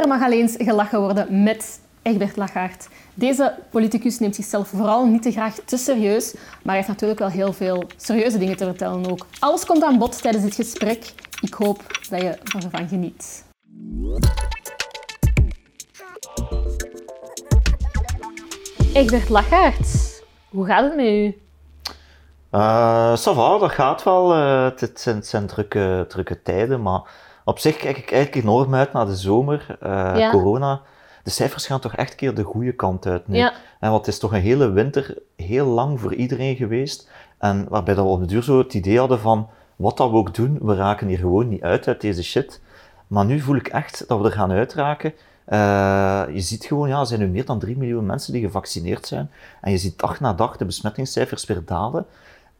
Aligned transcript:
er 0.00 0.08
mag 0.08 0.22
alleen 0.22 0.48
gelachen 0.48 1.00
worden 1.00 1.42
met 1.42 1.80
Egbert 2.02 2.36
Lachaert. 2.36 2.88
Deze 3.14 3.54
politicus 3.70 4.18
neemt 4.18 4.34
zichzelf 4.34 4.68
vooral 4.68 5.06
niet 5.06 5.22
te 5.22 5.32
graag 5.32 5.54
te 5.64 5.76
serieus, 5.76 6.34
maar 6.62 6.74
heeft 6.74 6.88
natuurlijk 6.88 7.20
wel 7.20 7.28
heel 7.28 7.52
veel 7.52 7.84
serieuze 7.96 8.38
dingen 8.38 8.56
te 8.56 8.64
vertellen 8.64 9.10
ook. 9.10 9.26
Alles 9.38 9.64
komt 9.64 9.84
aan 9.84 9.98
bod 9.98 10.22
tijdens 10.22 10.44
dit 10.44 10.54
gesprek. 10.54 11.12
Ik 11.40 11.54
hoop 11.54 11.82
dat 12.10 12.20
je 12.20 12.38
ervan 12.62 12.88
geniet. 12.88 13.44
Egbert 18.92 19.28
Lachaert, 19.28 20.22
hoe 20.48 20.66
gaat 20.66 20.84
het 20.84 20.96
met 20.96 21.06
u? 21.06 21.38
Uh, 22.52 23.16
dat 23.60 23.72
gaat 23.72 24.02
wel. 24.02 24.36
Uh, 24.36 24.64
het, 24.76 25.00
zijn, 25.00 25.22
zijn 25.22 25.46
drukke, 25.46 26.04
drukke 26.08 26.42
tijden, 26.42 26.82
maar 26.82 27.02
op 27.44 27.58
zich 27.58 27.76
kijk 27.76 27.96
ik 27.96 28.12
eigenlijk 28.12 28.44
enorm 28.44 28.74
uit 28.74 28.92
naar 28.92 29.06
de 29.06 29.16
zomer, 29.16 29.78
uh, 29.82 30.12
ja. 30.16 30.30
corona. 30.30 30.80
De 31.22 31.30
cijfers 31.30 31.66
gaan 31.66 31.80
toch 31.80 31.94
echt 31.94 32.10
een 32.10 32.16
keer 32.16 32.34
de 32.34 32.42
goede 32.42 32.72
kant 32.72 33.06
uit 33.06 33.28
nu. 33.28 33.36
Ja. 33.36 33.52
En 33.80 33.90
wat 33.90 34.06
is 34.06 34.18
toch 34.18 34.32
een 34.32 34.40
hele 34.40 34.70
winter 34.70 35.18
heel 35.36 35.66
lang 35.66 36.00
voor 36.00 36.14
iedereen 36.14 36.56
geweest. 36.56 37.08
En 37.38 37.66
waarbij 37.68 37.94
dat 37.94 38.04
we 38.04 38.10
op 38.10 38.20
de 38.20 38.26
duur 38.26 38.42
zo 38.42 38.58
het 38.58 38.74
idee 38.74 38.98
hadden 38.98 39.20
van, 39.20 39.48
wat 39.76 39.96
dat 39.96 40.10
we 40.10 40.16
ook 40.16 40.34
doen, 40.34 40.58
we 40.62 40.74
raken 40.74 41.06
hier 41.06 41.18
gewoon 41.18 41.48
niet 41.48 41.62
uit 41.62 41.88
uit 41.88 42.00
deze 42.00 42.22
shit. 42.22 42.60
Maar 43.06 43.24
nu 43.24 43.40
voel 43.40 43.56
ik 43.56 43.68
echt 43.68 44.04
dat 44.08 44.20
we 44.20 44.24
er 44.24 44.32
gaan 44.32 44.50
uitraken. 44.50 45.12
Uh, 45.48 46.22
je 46.32 46.40
ziet 46.40 46.64
gewoon, 46.64 46.88
ja, 46.88 47.00
er 47.00 47.06
zijn 47.06 47.20
nu 47.20 47.26
meer 47.26 47.44
dan 47.44 47.58
3 47.58 47.76
miljoen 47.76 48.06
mensen 48.06 48.32
die 48.32 48.42
gevaccineerd 48.42 49.06
zijn. 49.06 49.30
En 49.60 49.70
je 49.70 49.78
ziet 49.78 49.98
dag 49.98 50.20
na 50.20 50.32
dag 50.32 50.56
de 50.56 50.64
besmettingscijfers 50.64 51.44
weer 51.44 51.62
dalen. 51.64 52.06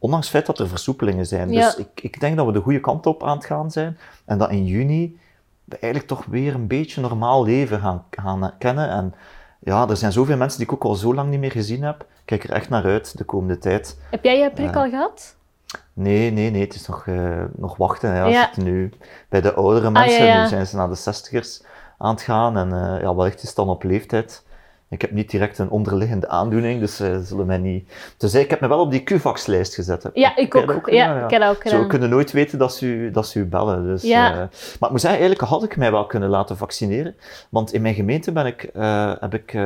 Ondanks 0.01 0.25
het 0.25 0.35
feit 0.35 0.45
dat 0.45 0.59
er 0.59 0.67
versoepelingen 0.67 1.25
zijn. 1.25 1.47
Dus 1.47 1.75
ik, 1.75 1.87
ik 2.01 2.19
denk 2.19 2.37
dat 2.37 2.45
we 2.45 2.51
de 2.51 2.59
goede 2.59 2.79
kant 2.79 3.05
op 3.05 3.23
aan 3.23 3.37
het 3.37 3.45
gaan 3.45 3.71
zijn. 3.71 3.97
En 4.25 4.37
dat 4.37 4.51
in 4.51 4.65
juni 4.65 5.19
we 5.63 5.77
eigenlijk 5.77 6.07
toch 6.07 6.25
weer 6.25 6.53
een 6.53 6.67
beetje 6.67 7.01
normaal 7.01 7.43
leven 7.43 7.79
gaan, 7.79 8.05
gaan 8.09 8.53
kennen. 8.57 8.89
En 8.89 9.13
ja, 9.59 9.89
er 9.89 9.97
zijn 9.97 10.11
zoveel 10.11 10.37
mensen 10.37 10.59
die 10.59 10.67
ik 10.67 10.73
ook 10.73 10.83
al 10.83 10.95
zo 10.95 11.13
lang 11.13 11.29
niet 11.29 11.39
meer 11.39 11.51
gezien 11.51 11.83
heb. 11.83 12.01
Ik 12.01 12.07
kijk 12.25 12.43
er 12.43 12.51
echt 12.51 12.69
naar 12.69 12.83
uit 12.83 13.17
de 13.17 13.23
komende 13.23 13.57
tijd. 13.57 13.97
Heb 14.09 14.23
jij 14.23 14.39
je 14.39 14.51
prik 14.51 14.69
uh, 14.69 14.75
al 14.75 14.89
gehad? 14.89 15.35
Nee, 15.93 16.31
nee, 16.31 16.49
nee. 16.49 16.61
Het 16.61 16.75
is 16.75 16.87
nog, 16.87 17.05
uh, 17.05 17.43
nog 17.55 17.77
wachten. 17.77 18.15
Ja. 18.15 18.25
Ja. 18.27 18.49
nu 18.55 18.91
bij 19.29 19.41
de 19.41 19.53
oudere 19.53 19.91
mensen. 19.91 20.31
Ah, 20.31 20.41
nu 20.41 20.47
zijn 20.47 20.67
ze 20.67 20.75
naar 20.75 20.89
de 20.89 20.95
zestigers 20.95 21.61
aan 21.97 22.13
het 22.13 22.21
gaan. 22.21 22.57
En 22.57 22.67
uh, 22.67 23.01
ja, 23.01 23.15
wellicht 23.15 23.41
is 23.41 23.47
het 23.47 23.55
dan 23.55 23.69
op 23.69 23.83
leeftijd. 23.83 24.43
Ik 24.91 25.01
heb 25.01 25.11
niet 25.11 25.29
direct 25.29 25.57
een 25.57 25.69
onderliggende 25.69 26.27
aandoening, 26.27 26.79
dus 26.79 26.95
ze 26.95 27.09
uh, 27.09 27.17
zullen 27.23 27.45
mij 27.45 27.57
niet... 27.57 27.89
Dus 28.17 28.33
ik 28.33 28.49
heb 28.49 28.59
me 28.59 28.67
wel 28.67 28.79
op 28.79 28.91
die 28.91 29.03
QVAX-lijst 29.03 29.75
gezet. 29.75 30.09
Ja, 30.13 30.35
ik 30.35 30.55
ook. 30.55 30.71
ook 30.71 30.89
ja, 30.89 31.17
ja, 31.17 31.23
ik 31.23 31.29
heb 31.29 31.41
ook 31.41 31.61
Ze 31.65 31.87
kunnen 31.87 32.09
nooit 32.09 32.31
weten 32.31 32.59
dat 32.59 32.75
ze 32.75 32.85
u, 32.85 33.11
dat 33.11 33.27
ze 33.27 33.39
u 33.39 33.45
bellen. 33.45 33.83
Dus, 33.83 34.01
ja. 34.01 34.31
uh, 34.31 34.37
maar 34.37 34.49
ik 34.79 34.89
moet 34.89 35.01
zeggen, 35.01 35.19
eigenlijk 35.19 35.49
had 35.49 35.63
ik 35.63 35.77
mij 35.77 35.91
wel 35.91 36.05
kunnen 36.05 36.29
laten 36.29 36.57
vaccineren. 36.57 37.15
Want 37.49 37.73
in 37.73 37.81
mijn 37.81 37.93
gemeente 37.93 38.31
ben 38.31 38.45
ik, 38.45 38.69
uh, 38.75 39.13
heb 39.19 39.33
ik 39.33 39.57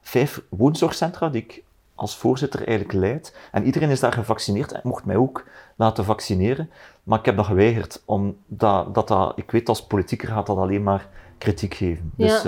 vijf 0.00 0.42
woonzorgcentra 0.48 1.28
die 1.28 1.42
ik 1.42 1.62
als 1.94 2.16
voorzitter 2.16 2.66
eigenlijk 2.66 2.98
leid. 2.98 3.36
En 3.52 3.64
iedereen 3.64 3.90
is 3.90 4.00
daar 4.00 4.12
gevaccineerd 4.12 4.72
en 4.72 4.80
mocht 4.82 5.04
mij 5.04 5.16
ook 5.16 5.44
laten 5.76 6.04
vaccineren. 6.04 6.70
Maar 7.02 7.18
ik 7.18 7.24
heb 7.24 7.36
dat 7.36 7.46
geweigerd, 7.46 8.02
omdat 8.04 8.34
dat, 8.46 9.08
dat, 9.08 9.32
ik 9.36 9.50
weet 9.50 9.68
als 9.68 9.86
politieker 9.86 10.28
gaat 10.28 10.46
dat 10.46 10.56
alleen 10.56 10.82
maar 10.82 11.06
kritiek 11.38 11.74
geven. 11.74 12.12
Ja. 12.16 12.26
Dus 12.26 12.44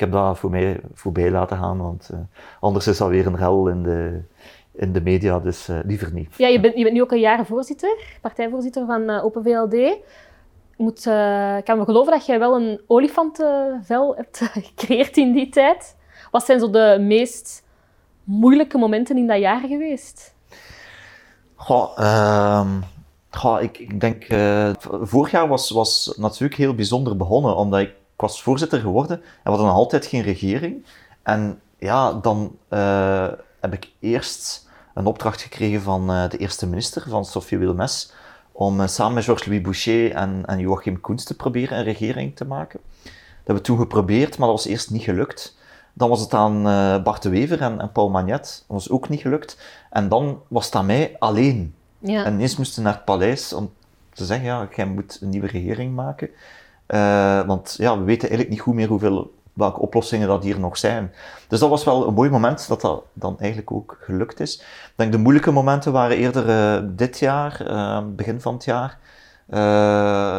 ik 0.00 0.06
heb 0.06 0.14
dat 0.14 0.38
voor 0.38 0.50
mij 0.50 0.80
voorbij 0.94 1.30
laten 1.30 1.56
gaan, 1.56 1.78
want 1.78 2.10
uh, 2.12 2.18
anders 2.60 2.86
is 2.86 2.98
dat 2.98 3.08
weer 3.08 3.26
een 3.26 3.36
rel 3.36 3.68
in 3.68 3.82
de, 3.82 4.20
in 4.72 4.92
de 4.92 5.00
media, 5.00 5.40
dus 5.40 5.68
uh, 5.68 5.78
liever 5.84 6.12
niet. 6.12 6.34
Ja, 6.36 6.48
je 6.48 6.60
bent, 6.60 6.76
je 6.76 6.82
bent 6.82 6.94
nu 6.94 7.02
ook 7.02 7.10
al 7.10 7.18
jaren 7.18 7.46
voorzitter, 7.46 8.18
partijvoorzitter 8.20 8.86
van 8.86 9.10
uh, 9.10 9.24
Open 9.24 9.42
VLD. 9.42 9.96
Moet, 10.76 10.98
ik 11.58 11.64
kan 11.64 11.78
me 11.78 11.84
geloven 11.84 12.12
dat 12.12 12.26
jij 12.26 12.38
wel 12.38 12.56
een 12.56 12.80
olifantenvel 12.86 14.16
hebt 14.16 14.38
gecreëerd 14.52 15.16
in 15.16 15.32
die 15.32 15.48
tijd. 15.48 15.96
Wat 16.30 16.44
zijn 16.44 16.60
zo 16.60 16.70
de 16.70 16.98
meest 17.00 17.66
moeilijke 18.24 18.78
momenten 18.78 19.16
in 19.16 19.26
dat 19.26 19.38
jaar 19.38 19.60
geweest? 19.60 20.34
Goh, 21.54 21.98
goh 23.30 23.62
ik, 23.62 23.78
ik, 23.78 24.00
denk, 24.00 24.26
vorig 25.00 25.30
jaar 25.30 25.48
was, 25.48 25.70
was 25.70 26.14
natuurlijk 26.16 26.60
heel 26.60 26.74
bijzonder 26.74 27.16
begonnen, 27.16 27.56
omdat 27.56 27.80
ik 27.80 27.98
ik 28.20 28.26
was 28.26 28.42
voorzitter 28.42 28.80
geworden 28.80 29.16
en 29.16 29.22
we 29.42 29.48
hadden 29.50 29.66
nog 29.66 29.76
altijd 29.76 30.06
geen 30.06 30.22
regering. 30.22 30.86
En 31.22 31.60
ja, 31.78 32.12
dan 32.12 32.56
uh, 32.70 33.28
heb 33.60 33.72
ik 33.72 33.90
eerst 34.00 34.68
een 34.94 35.06
opdracht 35.06 35.42
gekregen 35.42 35.82
van 35.82 36.10
uh, 36.10 36.28
de 36.28 36.36
eerste 36.36 36.66
minister, 36.66 37.02
van 37.08 37.24
Sophie 37.24 37.58
Wilmes, 37.58 38.12
om 38.52 38.80
uh, 38.80 38.86
samen 38.86 39.14
met 39.14 39.24
Georges-Louis 39.24 39.62
Boucher 39.62 40.12
en, 40.12 40.42
en 40.46 40.58
Joachim 40.58 41.00
Koens 41.00 41.24
te 41.24 41.36
proberen 41.36 41.78
een 41.78 41.84
regering 41.84 42.36
te 42.36 42.44
maken. 42.44 42.80
Dat 43.02 43.12
hebben 43.36 43.54
we 43.54 43.60
toen 43.60 43.78
geprobeerd, 43.78 44.38
maar 44.38 44.48
dat 44.48 44.56
was 44.56 44.66
eerst 44.66 44.90
niet 44.90 45.02
gelukt. 45.02 45.58
Dan 45.92 46.08
was 46.08 46.20
het 46.20 46.34
aan 46.34 46.62
Bart 47.02 47.22
de 47.22 47.28
Wever 47.28 47.60
en, 47.60 47.80
en, 47.80 47.92
Paul 47.92 48.10
Magnet. 48.10 48.64
Dat 48.68 48.76
was 48.76 48.90
ook 48.90 49.08
niet 49.08 49.20
gelukt. 49.20 49.58
En 49.90 50.08
dan 50.08 50.42
was 50.48 50.64
het 50.64 50.74
aan 50.74 50.86
mij 50.86 51.16
alleen. 51.18 51.74
Ja. 51.98 52.24
En 52.24 52.34
ineens 52.34 52.56
moesten 52.56 52.82
naar 52.82 52.94
het 52.94 53.04
paleis 53.04 53.52
om 53.52 53.72
te 54.12 54.24
zeggen, 54.24 54.46
ja, 54.46 54.68
jij 54.76 54.86
moet 54.86 55.18
een 55.20 55.28
nieuwe 55.28 55.46
regering 55.46 55.94
maken. 55.94 56.30
Uh, 56.90 57.40
want 57.46 57.74
ja, 57.78 57.98
we 57.98 58.04
weten 58.04 58.28
eigenlijk 58.28 58.50
niet 58.50 58.60
goed 58.60 58.74
meer 58.74 58.88
hoeveel, 58.88 59.32
welke 59.52 59.80
oplossingen 59.80 60.28
dat 60.28 60.42
hier 60.42 60.60
nog 60.60 60.76
zijn. 60.76 61.12
Dus 61.48 61.60
dat 61.60 61.68
was 61.68 61.84
wel 61.84 62.06
een 62.06 62.14
mooi 62.14 62.30
moment 62.30 62.68
dat 62.68 62.80
dat 62.80 63.02
dan 63.12 63.38
eigenlijk 63.38 63.72
ook 63.72 63.98
gelukt 64.00 64.40
is. 64.40 64.62
Denk 64.94 65.12
de 65.12 65.18
moeilijke 65.18 65.50
momenten 65.50 65.92
waren 65.92 66.16
eerder 66.16 66.48
uh, 66.48 66.88
dit 66.96 67.18
jaar, 67.18 67.62
uh, 67.66 68.00
begin 68.16 68.40
van 68.40 68.54
het 68.54 68.64
jaar. 68.64 68.98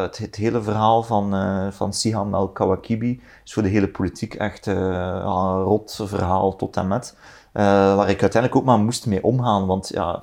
Het, 0.02 0.18
het, 0.18 0.36
hele 0.36 0.62
verhaal 0.62 1.02
van, 1.02 1.34
van 1.72 1.92
Siham 1.92 2.34
el-Kawakibi 2.34 3.22
is 3.44 3.52
voor 3.52 3.62
de 3.62 3.68
hele 3.68 3.88
politiek 3.88 4.34
echt 4.34 4.66
een 4.66 5.62
rot 5.62 6.00
verhaal 6.02 6.56
tot 6.56 6.76
en 6.76 6.88
met. 6.88 7.16
waar 7.52 8.08
ik 8.08 8.20
uiteindelijk 8.20 8.56
ook 8.56 8.64
maar 8.64 8.78
moest 8.78 9.06
mee 9.06 9.22
omgaan. 9.22 9.66
Want 9.66 9.88
ja, 9.88 10.20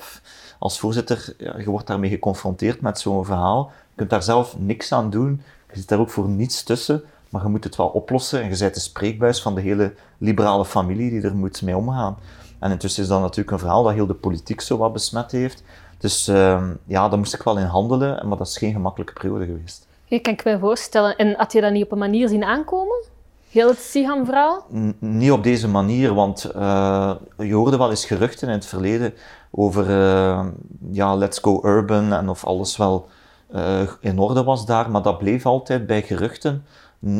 als 0.59 0.79
voorzitter, 0.79 1.35
je 1.37 1.69
wordt 1.69 1.87
daarmee 1.87 2.09
geconfronteerd 2.09 2.81
met 2.81 2.99
zo'n 2.99 3.25
verhaal. 3.25 3.71
Je 3.89 3.95
kunt 3.95 4.09
daar 4.09 4.23
zelf 4.23 4.57
niks 4.57 4.91
aan 4.91 5.09
doen. 5.09 5.41
Je 5.71 5.79
zit 5.79 5.87
daar 5.87 5.99
ook 5.99 6.09
voor 6.09 6.27
niets 6.27 6.63
tussen, 6.63 7.03
maar 7.29 7.43
je 7.43 7.49
moet 7.49 7.63
het 7.63 7.75
wel 7.75 7.87
oplossen. 7.87 8.41
En 8.41 8.49
je 8.49 8.57
bent 8.57 8.73
de 8.73 8.79
spreekbuis 8.79 9.41
van 9.41 9.55
de 9.55 9.61
hele 9.61 9.93
liberale 10.17 10.65
familie 10.65 11.09
die 11.09 11.21
er 11.21 11.35
moet 11.35 11.61
mee 11.61 11.77
omgaan. 11.77 12.17
En 12.59 12.71
intussen 12.71 13.03
is 13.03 13.09
dat 13.09 13.21
natuurlijk 13.21 13.51
een 13.51 13.59
verhaal 13.59 13.83
dat 13.83 13.93
heel 13.93 14.07
de 14.07 14.13
politiek 14.13 14.61
zo 14.61 14.77
wat 14.77 14.93
besmet 14.93 15.31
heeft. 15.31 15.63
Dus 15.97 16.29
uh, 16.29 16.63
ja, 16.85 17.09
daar 17.09 17.17
moest 17.17 17.33
ik 17.33 17.43
wel 17.43 17.57
in 17.57 17.65
handelen, 17.65 18.27
maar 18.27 18.37
dat 18.37 18.47
is 18.47 18.57
geen 18.57 18.73
gemakkelijke 18.73 19.13
periode 19.13 19.45
geweest. 19.45 19.87
Je 20.05 20.19
kan 20.19 20.33
ik 20.33 20.43
me 20.43 20.59
voorstellen. 20.59 21.15
En 21.15 21.35
had 21.37 21.51
je 21.51 21.61
dat 21.61 21.71
niet 21.71 21.83
op 21.83 21.91
een 21.91 21.97
manier 21.97 22.27
zien 22.27 22.43
aankomen? 22.43 23.03
Heel 23.49 23.67
het 23.67 23.79
Siham-verhaal? 23.79 24.65
Niet 24.99 25.31
op 25.31 25.43
deze 25.43 25.67
manier, 25.67 26.13
want 26.13 26.51
uh, 26.55 27.11
je 27.37 27.53
hoorde 27.53 27.77
wel 27.77 27.89
eens 27.89 28.05
geruchten 28.05 28.47
in 28.47 28.53
het 28.53 28.65
verleden 28.65 29.13
over 29.51 29.89
uh, 29.89 30.45
ja, 30.91 31.15
let's 31.15 31.39
go 31.39 31.61
urban 31.63 32.13
en 32.13 32.29
of 32.29 32.45
alles 32.45 32.77
wel 32.77 33.07
uh, 33.55 33.81
in 33.99 34.19
orde 34.19 34.43
was 34.43 34.65
daar, 34.65 34.91
maar 34.91 35.01
dat 35.01 35.17
bleef 35.17 35.45
altijd 35.45 35.85
bij 35.85 36.01
geruchten. 36.01 36.65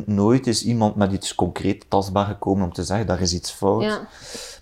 nooit 0.06 0.47
is 0.47 0.66
iemand 0.66 0.95
met 0.95 1.12
iets 1.12 1.35
concreet 1.35 1.90
tastbaar 1.90 2.25
gekomen 2.25 2.63
om 2.63 2.73
te 2.73 2.84
zeggen, 2.84 3.07
daar 3.07 3.22
is 3.22 3.34
iets 3.34 3.51
fout. 3.51 3.84
Ja. 3.84 4.00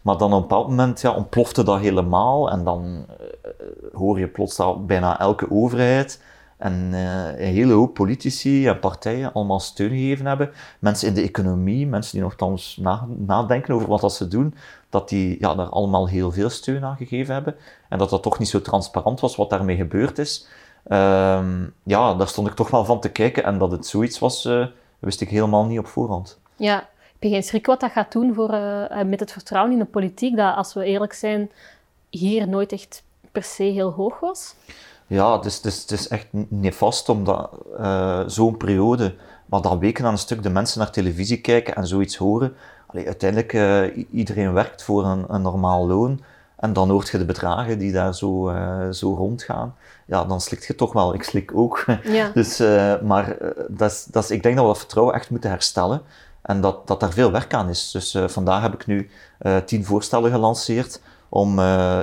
Maar 0.02 0.18
dan 0.18 0.34
op 0.34 0.42
een 0.42 0.48
bepaald 0.48 0.68
moment 0.68 1.02
ja, 1.02 1.12
ontplofte 1.12 1.64
dat 1.64 1.80
helemaal 1.80 2.50
en 2.50 2.64
dan 2.64 3.06
uh, 3.10 3.94
hoor 3.94 4.20
je 4.20 4.28
plots 4.28 4.56
dat 4.56 4.88
bijna 4.88 5.20
elke 5.20 5.52
overheid 5.52 6.20
en 6.58 6.90
uh, 6.94 7.26
een 7.26 7.54
hele 7.54 7.74
hoop 7.74 7.94
politici 7.94 8.68
en 8.68 8.80
partijen 8.80 9.34
allemaal 9.34 9.60
steun 9.60 9.90
gegeven 9.90 10.26
hebben. 10.26 10.52
Mensen 10.80 11.08
in 11.08 11.14
de 11.14 11.22
economie, 11.22 11.88
mensen 11.88 12.12
die 12.12 12.22
nogthans 12.22 12.78
na, 12.82 13.08
nadenken 13.18 13.74
over 13.74 13.88
wat 13.88 14.02
dat 14.02 14.14
ze 14.14 14.28
doen, 14.28 14.56
dat 14.90 15.10
die 15.10 15.38
ja, 15.40 15.56
daar 15.56 15.70
allemaal 15.70 16.08
heel 16.08 16.32
veel 16.32 16.50
steun 16.50 16.84
aan 16.84 16.98
gegeven 16.98 17.34
hebben. 17.34 17.56
En 17.90 17.98
dat 17.98 18.10
dat 18.10 18.24
toch 18.24 18.40
niet 18.40 18.50
zo 18.50 18.62
transparant 18.62 19.20
was 19.20 19.36
wat 19.36 19.50
daarmee 19.50 19.76
gebeurd 19.76 20.18
is. 20.18 20.48
Um, 20.90 21.74
ja, 21.84 22.14
daar 22.14 22.28
stond 22.28 22.48
ik 22.48 22.54
toch 22.54 22.70
wel 22.70 22.86
van 22.86 23.00
te 23.00 23.10
kijken. 23.10 23.44
En 23.44 23.58
dat 23.58 23.72
het 23.72 23.86
zoiets 23.86 24.20
was, 24.20 24.46
uh, 24.46 24.66
wist 25.00 25.22
ik 25.22 25.30
helemaal 25.30 25.66
niet 25.66 25.80
op 25.80 25.88
voorhand. 25.88 26.40
Ja, 26.56 26.76
heb 26.76 27.24
je 27.24 27.30
geen 27.30 27.44
schrik 27.44 27.66
wat 27.66 27.80
dat 27.80 27.92
gaat 27.92 28.12
doen 28.12 28.34
voor, 28.34 28.54
uh, 28.54 29.02
met 29.06 29.20
het 29.20 29.32
vertrouwen 29.32 29.74
in 29.74 29.80
de 29.80 29.86
politiek? 29.86 30.36
Dat, 30.36 30.56
als 30.56 30.74
we 30.74 30.84
eerlijk 30.84 31.14
zijn, 31.14 31.52
hier 32.10 32.48
nooit 32.48 32.72
echt 32.72 33.04
per 33.32 33.44
se 33.44 33.64
heel 33.64 33.92
hoog 33.92 34.20
was? 34.20 34.56
Ja, 35.08 35.36
het 35.36 35.46
is, 35.46 35.56
het 35.56 35.66
is, 35.66 35.82
het 35.82 35.92
is 35.92 36.08
echt 36.08 36.28
nefast 36.48 37.10
omdat 37.10 37.50
uh, 37.80 38.24
zo'n 38.28 38.58
periode, 38.58 39.16
maar 39.46 39.62
dan 39.62 39.80
weken 39.80 40.06
aan 40.06 40.12
een 40.12 40.18
stuk 40.18 40.44
de 40.44 40.50
mensen 40.50 40.80
naar 40.80 40.92
televisie 40.92 41.42
kijken 41.42 41.76
en 41.76 41.88
zoiets 41.88 42.16
horen. 42.16 42.56
Allee, 42.88 43.06
uiteindelijk, 43.06 43.54
uh, 43.54 44.06
iedereen 44.12 44.54
werkt 44.54 44.84
voor 44.84 45.06
een, 45.06 45.26
een 45.28 45.42
normaal 45.42 45.88
loon. 45.88 46.22
En 46.56 46.74
dan 46.74 46.90
hoort 46.90 47.10
je 47.10 47.18
de 47.18 47.26
bedragen 47.26 47.80
die 47.80 47.92
daar 47.92 48.16
zo, 48.16 48.50
uh, 48.50 48.90
zo 48.90 49.14
rondgaan. 49.14 49.76
Ja, 50.08 50.24
dan 50.26 50.42
slikt 50.42 50.66
je 50.66 50.76
toch 50.76 50.94
wel. 50.94 51.14
Ik 51.14 51.24
slik 51.24 51.52
ook. 51.56 51.86
Ja. 52.04 52.32
dus, 52.34 52.62
uh, 52.62 53.02
maar 53.02 53.42
uh, 53.42 53.50
dat 53.68 53.92
is, 53.92 54.04
dat 54.04 54.24
is, 54.24 54.32
ik 54.32 54.44
denk 54.44 54.56
dat 54.56 54.64
we 54.64 54.72
dat 54.72 54.80
vertrouwen 54.80 55.16
echt 55.16 55.30
moeten 55.30 55.50
herstellen. 55.50 56.02
En 56.42 56.62
dat, 56.62 56.88
dat 56.88 57.00
daar 57.00 57.12
veel 57.12 57.32
werk 57.32 57.54
aan 57.54 57.70
is. 57.70 57.92
Dus 57.92 58.18
vandaag 58.26 58.62
heb 58.62 58.74
ik 58.74 58.86
nu 58.86 59.10
tien 59.66 59.86
voorstellen 59.86 60.32
gelanceerd 60.32 61.02
om 61.30 61.60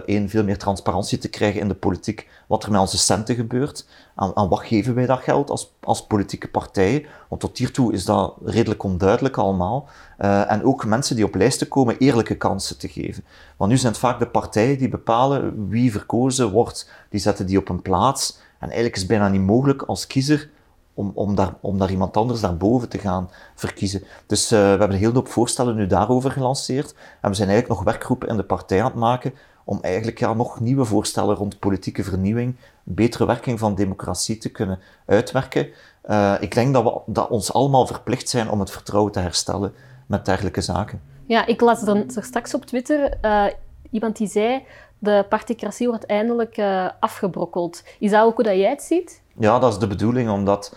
één, 0.06 0.29
veel 0.29 0.45
meer 0.45 0.59
transparantie 0.59 1.19
te 1.19 1.29
krijgen 1.29 1.61
in 1.61 1.69
de 1.69 1.75
politiek, 1.75 2.29
wat 2.47 2.65
er 2.65 2.71
met 2.71 2.81
onze 2.81 2.99
centen 2.99 3.35
gebeurt. 3.35 3.87
Aan, 4.15 4.49
wat 4.49 4.61
geven 4.61 4.95
wij 4.95 5.07
dat 5.07 5.21
geld 5.21 5.51
als, 5.51 5.75
als 5.81 6.07
politieke 6.07 6.49
partijen? 6.49 7.07
Want 7.29 7.41
tot 7.41 7.59
hiertoe 7.59 7.93
is 7.93 8.05
dat 8.05 8.35
redelijk 8.45 8.83
onduidelijk 8.83 9.37
allemaal. 9.37 9.89
Uh, 10.19 10.51
en 10.51 10.65
ook 10.65 10.85
mensen 10.85 11.17
die 11.17 11.25
op 11.25 11.35
lijsten 11.35 11.69
komen, 11.69 11.99
eerlijke 11.99 12.37
kansen 12.37 12.79
te 12.79 12.89
geven. 12.89 13.25
Want 13.57 13.71
nu 13.71 13.77
zijn 13.77 13.93
het 13.93 14.01
vaak 14.01 14.19
de 14.19 14.27
partijen 14.27 14.79
die 14.79 14.89
bepalen 14.89 15.69
wie 15.69 15.93
verkozen 15.93 16.51
wordt. 16.51 16.91
Die 17.11 17.21
zetten 17.21 17.47
die 17.47 17.59
op 17.59 17.69
een 17.69 17.83
plaats. 17.83 18.39
En 18.59 18.67
eigenlijk 18.67 18.95
is 18.95 19.01
het 19.01 19.11
bijna 19.11 19.29
niet 19.29 19.41
mogelijk 19.41 19.83
als 19.83 20.07
kiezer 20.07 20.51
om, 20.95 21.13
om, 21.15 21.35
daar, 21.35 21.55
om 21.61 21.79
daar 21.79 21.91
iemand 21.91 22.17
anders 22.17 22.41
daarboven 22.41 22.89
te 22.89 22.99
gaan 22.99 23.31
verkiezen. 23.55 24.03
Dus 24.27 24.53
uh, 24.53 24.59
we 24.59 24.65
hebben 24.65 24.91
een 24.91 24.97
hele 24.97 25.15
hoop 25.15 25.29
voorstellen 25.29 25.75
nu 25.75 25.87
daarover 25.87 26.31
gelanceerd. 26.31 26.95
En 27.21 27.31
we 27.31 27.37
zijn 27.37 27.49
eigenlijk 27.49 27.79
nog 27.79 27.93
werkgroepen 27.93 28.29
in 28.29 28.37
de 28.37 28.45
partij 28.45 28.79
aan 28.79 28.91
het 28.91 28.95
maken 28.95 29.35
om 29.65 29.79
eigenlijk 29.83 30.19
ja, 30.19 30.35
nog 30.35 30.61
nieuwe 30.61 30.85
voorstellen 30.85 31.37
rond 31.37 31.59
politieke 31.59 32.05
vernieuwing, 32.05 32.57
betere 32.83 33.27
werking 33.27 33.59
van 33.59 33.75
democratie 33.75 34.39
te 34.39 34.49
kunnen 34.49 34.79
uitwerken. 35.07 35.69
Uh, 36.11 36.35
ik 36.41 36.55
denk 36.55 36.75
dat 36.75 36.85
we 36.85 37.13
dat 37.13 37.29
ons 37.29 37.53
allemaal 37.53 37.87
verplicht 37.87 38.29
zijn 38.29 38.51
om 38.51 38.61
het 38.61 38.71
vertrouwen 38.71 39.13
te 39.13 39.19
herstellen 39.19 39.75
met 40.07 40.25
dergelijke 40.25 40.61
zaken. 40.61 41.03
Ja, 41.27 41.47
ik 41.47 41.61
las 41.61 41.83
er, 41.83 42.05
straks 42.07 42.55
op 42.55 42.65
Twitter 42.65 43.19
uh, 43.23 43.47
iemand 43.91 44.17
die 44.17 44.29
zei 44.29 44.63
de 45.05 45.27
particratie 45.29 45.89
wordt 45.89 46.07
eindelijk 46.07 46.57
uh, 46.57 46.89
afgebrokkeld. 47.01 47.83
Is 47.99 48.11
dat 48.11 48.25
ook 48.25 48.35
hoe 48.35 48.45
dat 48.45 48.57
jij 48.57 48.71
het 48.71 48.83
ziet? 48.83 49.23
Ja, 49.39 49.59
dat 49.59 49.73
is 49.73 49.79
de 49.79 49.87
bedoeling, 49.87 50.31
omdat 50.31 50.77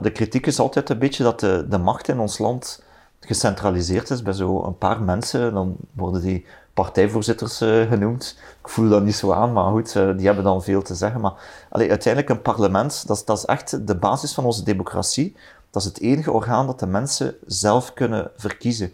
de 0.00 0.10
kritiek 0.10 0.46
is 0.46 0.58
altijd 0.58 0.90
een 0.90 0.98
beetje 0.98 1.22
dat 1.22 1.40
de, 1.40 1.66
de 1.68 1.78
macht 1.78 2.08
in 2.08 2.18
ons 2.18 2.38
land 2.38 2.84
gecentraliseerd 3.20 4.10
is 4.10 4.22
bij 4.22 4.32
zo'n 4.32 4.78
paar 4.78 5.02
mensen. 5.02 5.54
Dan 5.54 5.76
worden 5.92 6.22
die 6.22 6.46
partijvoorzitters 6.76 7.62
uh, 7.62 7.88
genoemd. 7.88 8.38
Ik 8.62 8.68
voel 8.68 8.88
dat 8.88 9.02
niet 9.02 9.16
zo 9.16 9.32
aan, 9.32 9.52
maar 9.52 9.70
goed, 9.70 9.94
uh, 9.94 10.16
die 10.16 10.26
hebben 10.26 10.44
dan 10.44 10.62
veel 10.62 10.82
te 10.82 10.94
zeggen. 10.94 11.20
Maar 11.20 11.32
allee, 11.70 11.90
uiteindelijk 11.90 12.32
een 12.32 12.42
parlement, 12.42 13.06
dat 13.06 13.16
is, 13.16 13.24
dat 13.24 13.38
is 13.38 13.44
echt 13.44 13.86
de 13.86 13.96
basis 13.96 14.34
van 14.34 14.44
onze 14.44 14.64
democratie. 14.64 15.36
Dat 15.70 15.82
is 15.82 15.88
het 15.88 16.00
enige 16.00 16.32
orgaan 16.32 16.66
dat 16.66 16.78
de 16.78 16.86
mensen 16.86 17.34
zelf 17.46 17.92
kunnen 17.92 18.30
verkiezen. 18.36 18.92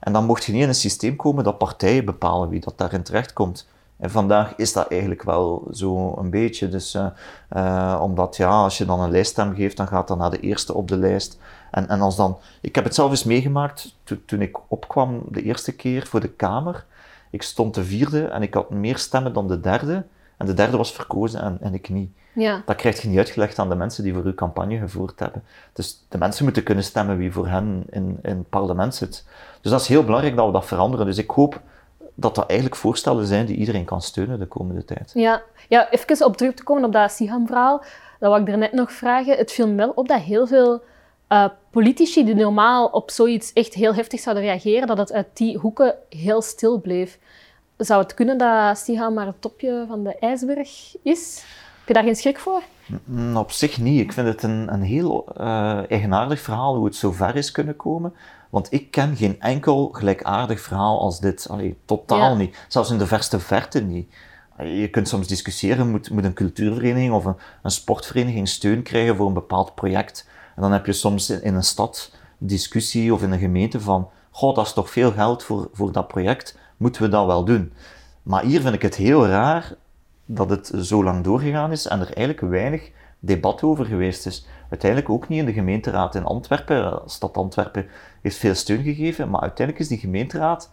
En 0.00 0.12
dan 0.12 0.24
mocht 0.24 0.44
je 0.44 0.52
niet 0.52 0.62
in 0.62 0.68
een 0.68 0.74
systeem 0.74 1.16
komen 1.16 1.44
dat 1.44 1.58
partijen 1.58 2.04
bepalen 2.04 2.48
wie 2.48 2.60
dat 2.60 2.78
daarin 2.78 3.02
terechtkomt. 3.02 3.68
En 3.96 4.10
vandaag 4.10 4.54
is 4.56 4.72
dat 4.72 4.88
eigenlijk 4.88 5.22
wel 5.22 5.68
zo 5.72 6.16
een 6.16 6.30
beetje. 6.30 6.68
Dus, 6.68 6.98
uh, 7.56 7.98
omdat 8.02 8.36
ja, 8.36 8.50
als 8.50 8.78
je 8.78 8.84
dan 8.84 9.00
een 9.00 9.10
lijststem 9.10 9.54
geeft, 9.54 9.76
dan 9.76 9.88
gaat 9.88 10.08
dat 10.08 10.18
naar 10.18 10.30
de 10.30 10.40
eerste 10.40 10.74
op 10.74 10.88
de 10.88 10.96
lijst. 10.96 11.38
En, 11.70 11.88
en 11.88 12.00
als 12.00 12.16
dan, 12.16 12.38
ik 12.60 12.74
heb 12.74 12.84
het 12.84 12.94
zelf 12.94 13.10
eens 13.10 13.24
meegemaakt 13.24 13.94
to, 14.04 14.16
toen 14.26 14.42
ik 14.42 14.58
opkwam 14.68 15.22
de 15.28 15.42
eerste 15.42 15.72
keer 15.72 16.06
voor 16.06 16.20
de 16.20 16.28
Kamer. 16.28 16.84
Ik 17.30 17.42
stond 17.42 17.74
de 17.74 17.84
vierde 17.84 18.24
en 18.24 18.42
ik 18.42 18.54
had 18.54 18.70
meer 18.70 18.98
stemmen 18.98 19.32
dan 19.32 19.48
de 19.48 19.60
derde. 19.60 20.04
En 20.36 20.46
de 20.46 20.54
derde 20.54 20.76
was 20.76 20.92
verkozen 20.92 21.40
en, 21.40 21.58
en 21.60 21.74
ik 21.74 21.88
niet. 21.88 22.10
Ja. 22.32 22.62
Dat 22.66 22.76
krijg 22.76 23.02
je 23.02 23.08
niet 23.08 23.18
uitgelegd 23.18 23.58
aan 23.58 23.68
de 23.68 23.74
mensen 23.74 24.04
die 24.04 24.14
voor 24.14 24.24
uw 24.24 24.34
campagne 24.34 24.78
gevoerd 24.78 25.20
hebben. 25.20 25.42
Dus 25.72 26.06
de 26.08 26.18
mensen 26.18 26.44
moeten 26.44 26.62
kunnen 26.62 26.84
stemmen 26.84 27.16
wie 27.16 27.32
voor 27.32 27.46
hen 27.46 27.84
in, 27.90 28.18
in 28.22 28.36
het 28.36 28.48
parlement 28.48 28.94
zit. 28.94 29.24
Dus 29.60 29.70
dat 29.70 29.80
is 29.80 29.86
heel 29.86 30.04
belangrijk 30.04 30.36
dat 30.36 30.46
we 30.46 30.52
dat 30.52 30.66
veranderen. 30.66 31.06
Dus 31.06 31.18
ik 31.18 31.30
hoop 31.30 31.60
dat 32.14 32.34
dat 32.34 32.46
eigenlijk 32.46 32.80
voorstellen 32.80 33.26
zijn 33.26 33.46
die 33.46 33.56
iedereen 33.56 33.84
kan 33.84 34.02
steunen 34.02 34.38
de 34.38 34.46
komende 34.46 34.84
tijd. 34.84 35.10
Ja, 35.14 35.42
ja 35.68 35.90
even 35.90 36.26
op 36.26 36.36
terug 36.36 36.54
te 36.54 36.62
komen 36.62 36.84
op 36.84 36.92
dat 36.92 37.12
Siham-verhaal. 37.12 37.78
Dat 38.18 38.30
wou 38.30 38.42
ik 38.42 38.48
er 38.48 38.58
net 38.58 38.72
nog 38.72 38.92
vragen. 38.92 39.36
Het 39.36 39.52
viel 39.52 39.68
me 39.68 39.74
wel 39.74 39.92
op 39.94 40.08
dat 40.08 40.20
heel 40.20 40.46
veel 40.46 40.82
uh, 41.32 41.48
politici 41.70 42.24
die 42.24 42.34
normaal 42.34 42.86
op 42.86 43.10
zoiets 43.10 43.52
echt 43.52 43.74
heel 43.74 43.94
heftig 43.94 44.20
zouden 44.20 44.44
reageren, 44.44 44.86
dat 44.86 44.98
het 44.98 45.12
uit 45.12 45.26
die 45.32 45.58
hoeken 45.58 45.94
heel 46.08 46.42
stil 46.42 46.80
bleef. 46.80 47.18
Zou 47.76 48.02
het 48.02 48.14
kunnen 48.14 48.38
dat 48.38 48.78
Siham 48.78 49.14
maar 49.14 49.26
het 49.26 49.40
topje 49.40 49.84
van 49.88 50.04
de 50.04 50.18
ijsberg 50.18 50.96
is? 51.02 51.44
Heb 51.78 51.88
je 51.88 51.94
daar 51.94 52.02
geen 52.02 52.16
schrik 52.16 52.38
voor? 52.38 52.62
Op 53.34 53.50
zich 53.50 53.78
niet. 53.78 54.00
Ik 54.00 54.12
vind 54.12 54.26
het 54.26 54.42
een, 54.42 54.72
een 54.72 54.82
heel 54.82 55.24
uh, 55.40 55.90
eigenaardig 55.90 56.40
verhaal 56.40 56.76
hoe 56.76 56.84
het 56.84 56.96
zo 56.96 57.12
ver 57.12 57.36
is 57.36 57.50
kunnen 57.50 57.76
komen. 57.76 58.14
Want 58.50 58.72
ik 58.72 58.90
ken 58.90 59.16
geen 59.16 59.40
enkel 59.40 59.88
gelijkaardig 59.92 60.60
verhaal 60.60 61.00
als 61.00 61.20
dit. 61.20 61.46
Allee, 61.50 61.76
totaal 61.84 62.30
ja. 62.30 62.34
niet. 62.34 62.64
Zelfs 62.68 62.90
in 62.90 62.98
de 62.98 63.06
verste 63.06 63.40
verte 63.40 63.80
niet. 63.80 64.14
Je 64.58 64.88
kunt 64.90 65.08
soms 65.08 65.26
discussiëren, 65.26 65.90
moet, 65.90 66.10
moet 66.10 66.24
een 66.24 66.32
cultuurvereniging 66.32 67.12
of 67.12 67.24
een, 67.24 67.36
een, 67.62 67.70
sportvereniging 67.70 68.48
steun 68.48 68.82
krijgen 68.82 69.16
voor 69.16 69.26
een 69.26 69.34
bepaald 69.34 69.74
project? 69.74 70.28
En 70.60 70.66
dan 70.66 70.74
heb 70.74 70.86
je 70.86 70.92
soms 70.92 71.30
in, 71.30 71.54
een 71.54 71.62
stad 71.62 72.12
discussie 72.38 73.14
of 73.14 73.22
in 73.22 73.32
een 73.32 73.38
gemeente 73.38 73.80
van, 73.80 74.08
goh, 74.30 74.54
dat 74.54 74.66
is 74.66 74.72
toch 74.72 74.90
veel 74.90 75.12
geld 75.12 75.42
voor, 75.42 75.68
voor 75.72 75.92
dat 75.92 76.08
project, 76.08 76.58
moeten 76.76 77.02
we 77.02 77.08
dat 77.08 77.26
wel 77.26 77.44
doen? 77.44 77.72
Maar 78.22 78.42
hier 78.44 78.60
vind 78.60 78.74
ik 78.74 78.82
het 78.82 78.94
heel 78.94 79.26
raar 79.26 79.74
dat 80.24 80.50
het 80.50 80.72
zo 80.80 81.04
lang 81.04 81.24
doorgegaan 81.24 81.72
is 81.72 81.86
en 81.86 82.00
er 82.00 82.12
eigenlijk 82.12 82.40
weinig 82.40 82.90
debat 83.18 83.62
over 83.62 83.84
geweest 83.84 84.26
is. 84.26 84.46
Uiteindelijk 84.70 85.10
ook 85.10 85.28
niet 85.28 85.38
in 85.38 85.46
de 85.46 85.52
gemeenteraad 85.52 86.14
in 86.14 86.24
Antwerpen. 86.24 87.00
Stad 87.06 87.36
Antwerpen 87.36 87.86
heeft 88.22 88.36
veel 88.36 88.54
steun 88.54 88.82
gegeven, 88.82 89.30
maar 89.30 89.40
uiteindelijk 89.40 89.84
is 89.84 89.88
die 89.90 89.98
gemeenteraad 89.98 90.70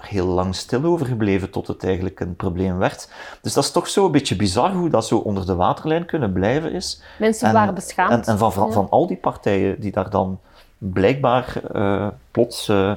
daar 0.00 0.10
heel 0.10 0.26
lang 0.26 0.54
stil 0.54 0.84
over 0.84 1.06
gebleven 1.06 1.50
tot 1.50 1.66
het 1.66 1.84
eigenlijk 1.84 2.20
een 2.20 2.36
probleem 2.36 2.78
werd. 2.78 3.08
Dus 3.42 3.52
dat 3.52 3.64
is 3.64 3.70
toch 3.70 3.88
zo 3.88 4.04
een 4.04 4.12
beetje 4.12 4.36
bizar 4.36 4.72
hoe 4.72 4.88
dat 4.88 5.06
zo 5.06 5.16
onder 5.16 5.46
de 5.46 5.54
waterlijn 5.54 6.04
kunnen 6.04 6.32
blijven 6.32 6.72
is. 6.72 7.02
Mensen 7.18 7.52
waren 7.52 7.74
beschaamd. 7.74 8.10
En, 8.10 8.32
en 8.32 8.38
van, 8.38 8.52
van, 8.52 8.72
van, 8.72 8.90
al 8.90 9.06
die 9.06 9.16
partijen 9.16 9.80
die 9.80 9.92
daar 9.92 10.10
dan 10.10 10.40
blijkbaar 10.78 11.60
uh, 11.74 12.08
plots 12.30 12.68
uh, 12.68 12.92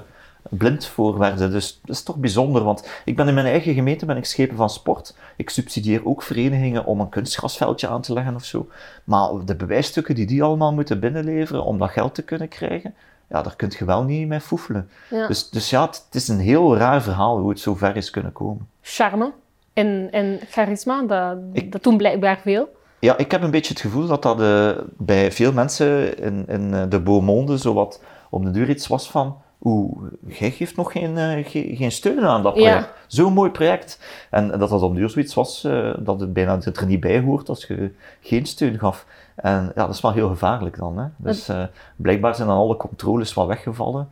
blind 0.50 0.86
voor 0.86 1.18
werden. 1.18 1.52
Dus 1.52 1.80
dat 1.82 1.96
is 1.96 2.04
toch 2.04 2.16
bijzonder, 2.16 2.64
want 2.64 2.90
ik 3.06 3.16
ben 3.16 3.28
in 3.28 3.34
mijn 3.34 3.46
eigen 3.46 3.74
gemeente 3.74 4.06
ben 4.06 4.18
ik 4.18 4.26
schepen 4.26 4.58
van 4.58 4.70
sport. 4.70 5.16
Ik 5.36 5.50
subsidieer 5.50 6.06
ook 6.06 6.24
verenigingen 6.24 6.86
om 6.86 7.00
een 7.00 7.10
kunstgrasveldje 7.10 7.88
aan 7.88 8.02
te 8.02 8.14
leggen 8.14 8.36
of 8.36 8.46
zo. 8.46 8.68
Maar 9.04 9.30
de 9.46 9.56
bewijsstukken 9.56 10.16
die 10.16 10.26
die 10.26 10.44
allemaal 10.44 10.74
moeten 10.74 11.00
binnenleveren 11.00 11.64
om 11.64 11.78
dat 11.78 11.90
geld 11.90 12.16
te 12.16 12.24
kunnen 12.24 12.48
krijgen, 12.48 12.94
ja, 13.30 13.42
daar 13.42 13.56
kun 13.56 13.72
je 13.78 13.86
wel 13.86 14.04
niet 14.04 14.28
mee 14.28 14.40
foefelen. 14.40 14.90
Ja. 15.10 15.28
Dus, 15.28 15.50
dus 15.50 15.70
ja, 15.70 15.86
het, 15.86 16.04
het, 16.06 16.16
is 16.16 16.28
een 16.28 16.40
heel 16.40 16.78
raar 16.78 17.02
verhaal 17.02 17.40
hoe 17.40 17.50
het 17.50 17.60
zo 17.60 17.76
ver 17.76 17.96
is 17.96 18.10
kunnen 18.10 18.32
komen. 18.32 18.68
Charme 18.82 19.32
en, 19.74 20.08
en 20.12 20.40
charisma, 20.50 21.02
dat, 21.02 21.38
ik, 21.54 21.72
dat 21.72 21.84
doen 21.84 21.98
blijkbaar 21.98 22.40
veel. 22.44 22.78
Ja, 23.00 23.18
ik 23.18 23.32
heb 23.32 23.42
een 23.42 23.52
beetje 23.52 23.74
het 23.74 23.82
gevoel 23.82 24.08
dat 24.08 24.24
dat 24.24 24.42
uh, 24.42 24.72
bij 24.98 25.32
veel 25.32 25.54
mensen 25.54 26.18
in, 26.18 26.46
in 26.48 26.90
de 26.90 27.02
Beaumonde 27.02 27.60
zo 27.60 27.74
wat 27.74 28.02
om 28.30 28.46
de 28.46 28.52
deur 28.52 28.70
iets 28.70 28.88
was 28.88 29.12
van 29.12 29.38
Oeh, 29.64 30.04
jij 30.28 30.52
geeft 30.52 30.76
nog 30.76 30.92
geen, 30.92 31.18
uh, 31.18 31.46
geen, 31.46 31.76
geen, 31.76 31.92
steun 31.92 32.26
aan 32.26 32.44
dat 32.44 32.54
project. 32.54 32.86
Ja. 32.86 32.94
Zo'n 33.08 33.34
mooi 33.34 33.52
project. 33.52 34.00
En 34.30 34.48
dat 34.48 34.70
dat 34.70 34.82
op 34.82 34.96
duur 34.96 35.10
zoiets 35.10 35.34
was, 35.34 35.64
uh, 35.66 35.94
dat 36.00 36.20
het 36.20 36.34
bijna 36.34 36.60
er 36.62 36.86
niet 36.86 37.00
bij 37.00 37.20
hoort 37.20 37.50
als 37.50 37.66
je 37.66 37.92
geen 38.22 38.46
steun 38.46 38.80
gaf. 38.80 39.06
En 39.42 39.72
ja, 39.76 39.86
dat 39.86 39.96
is 39.96 40.02
wel 40.02 40.12
heel 40.12 40.30
gevaarlijk 40.30 40.78
dan. 40.78 40.98
Hè? 40.98 41.06
Dus 41.18 41.50
uh, 41.50 41.64
blijkbaar 41.96 42.36
zijn 42.36 42.48
dan 42.48 42.58
alle 42.58 42.78
controles 42.78 43.34
wel 43.34 43.48
weggevallen. 43.48 44.10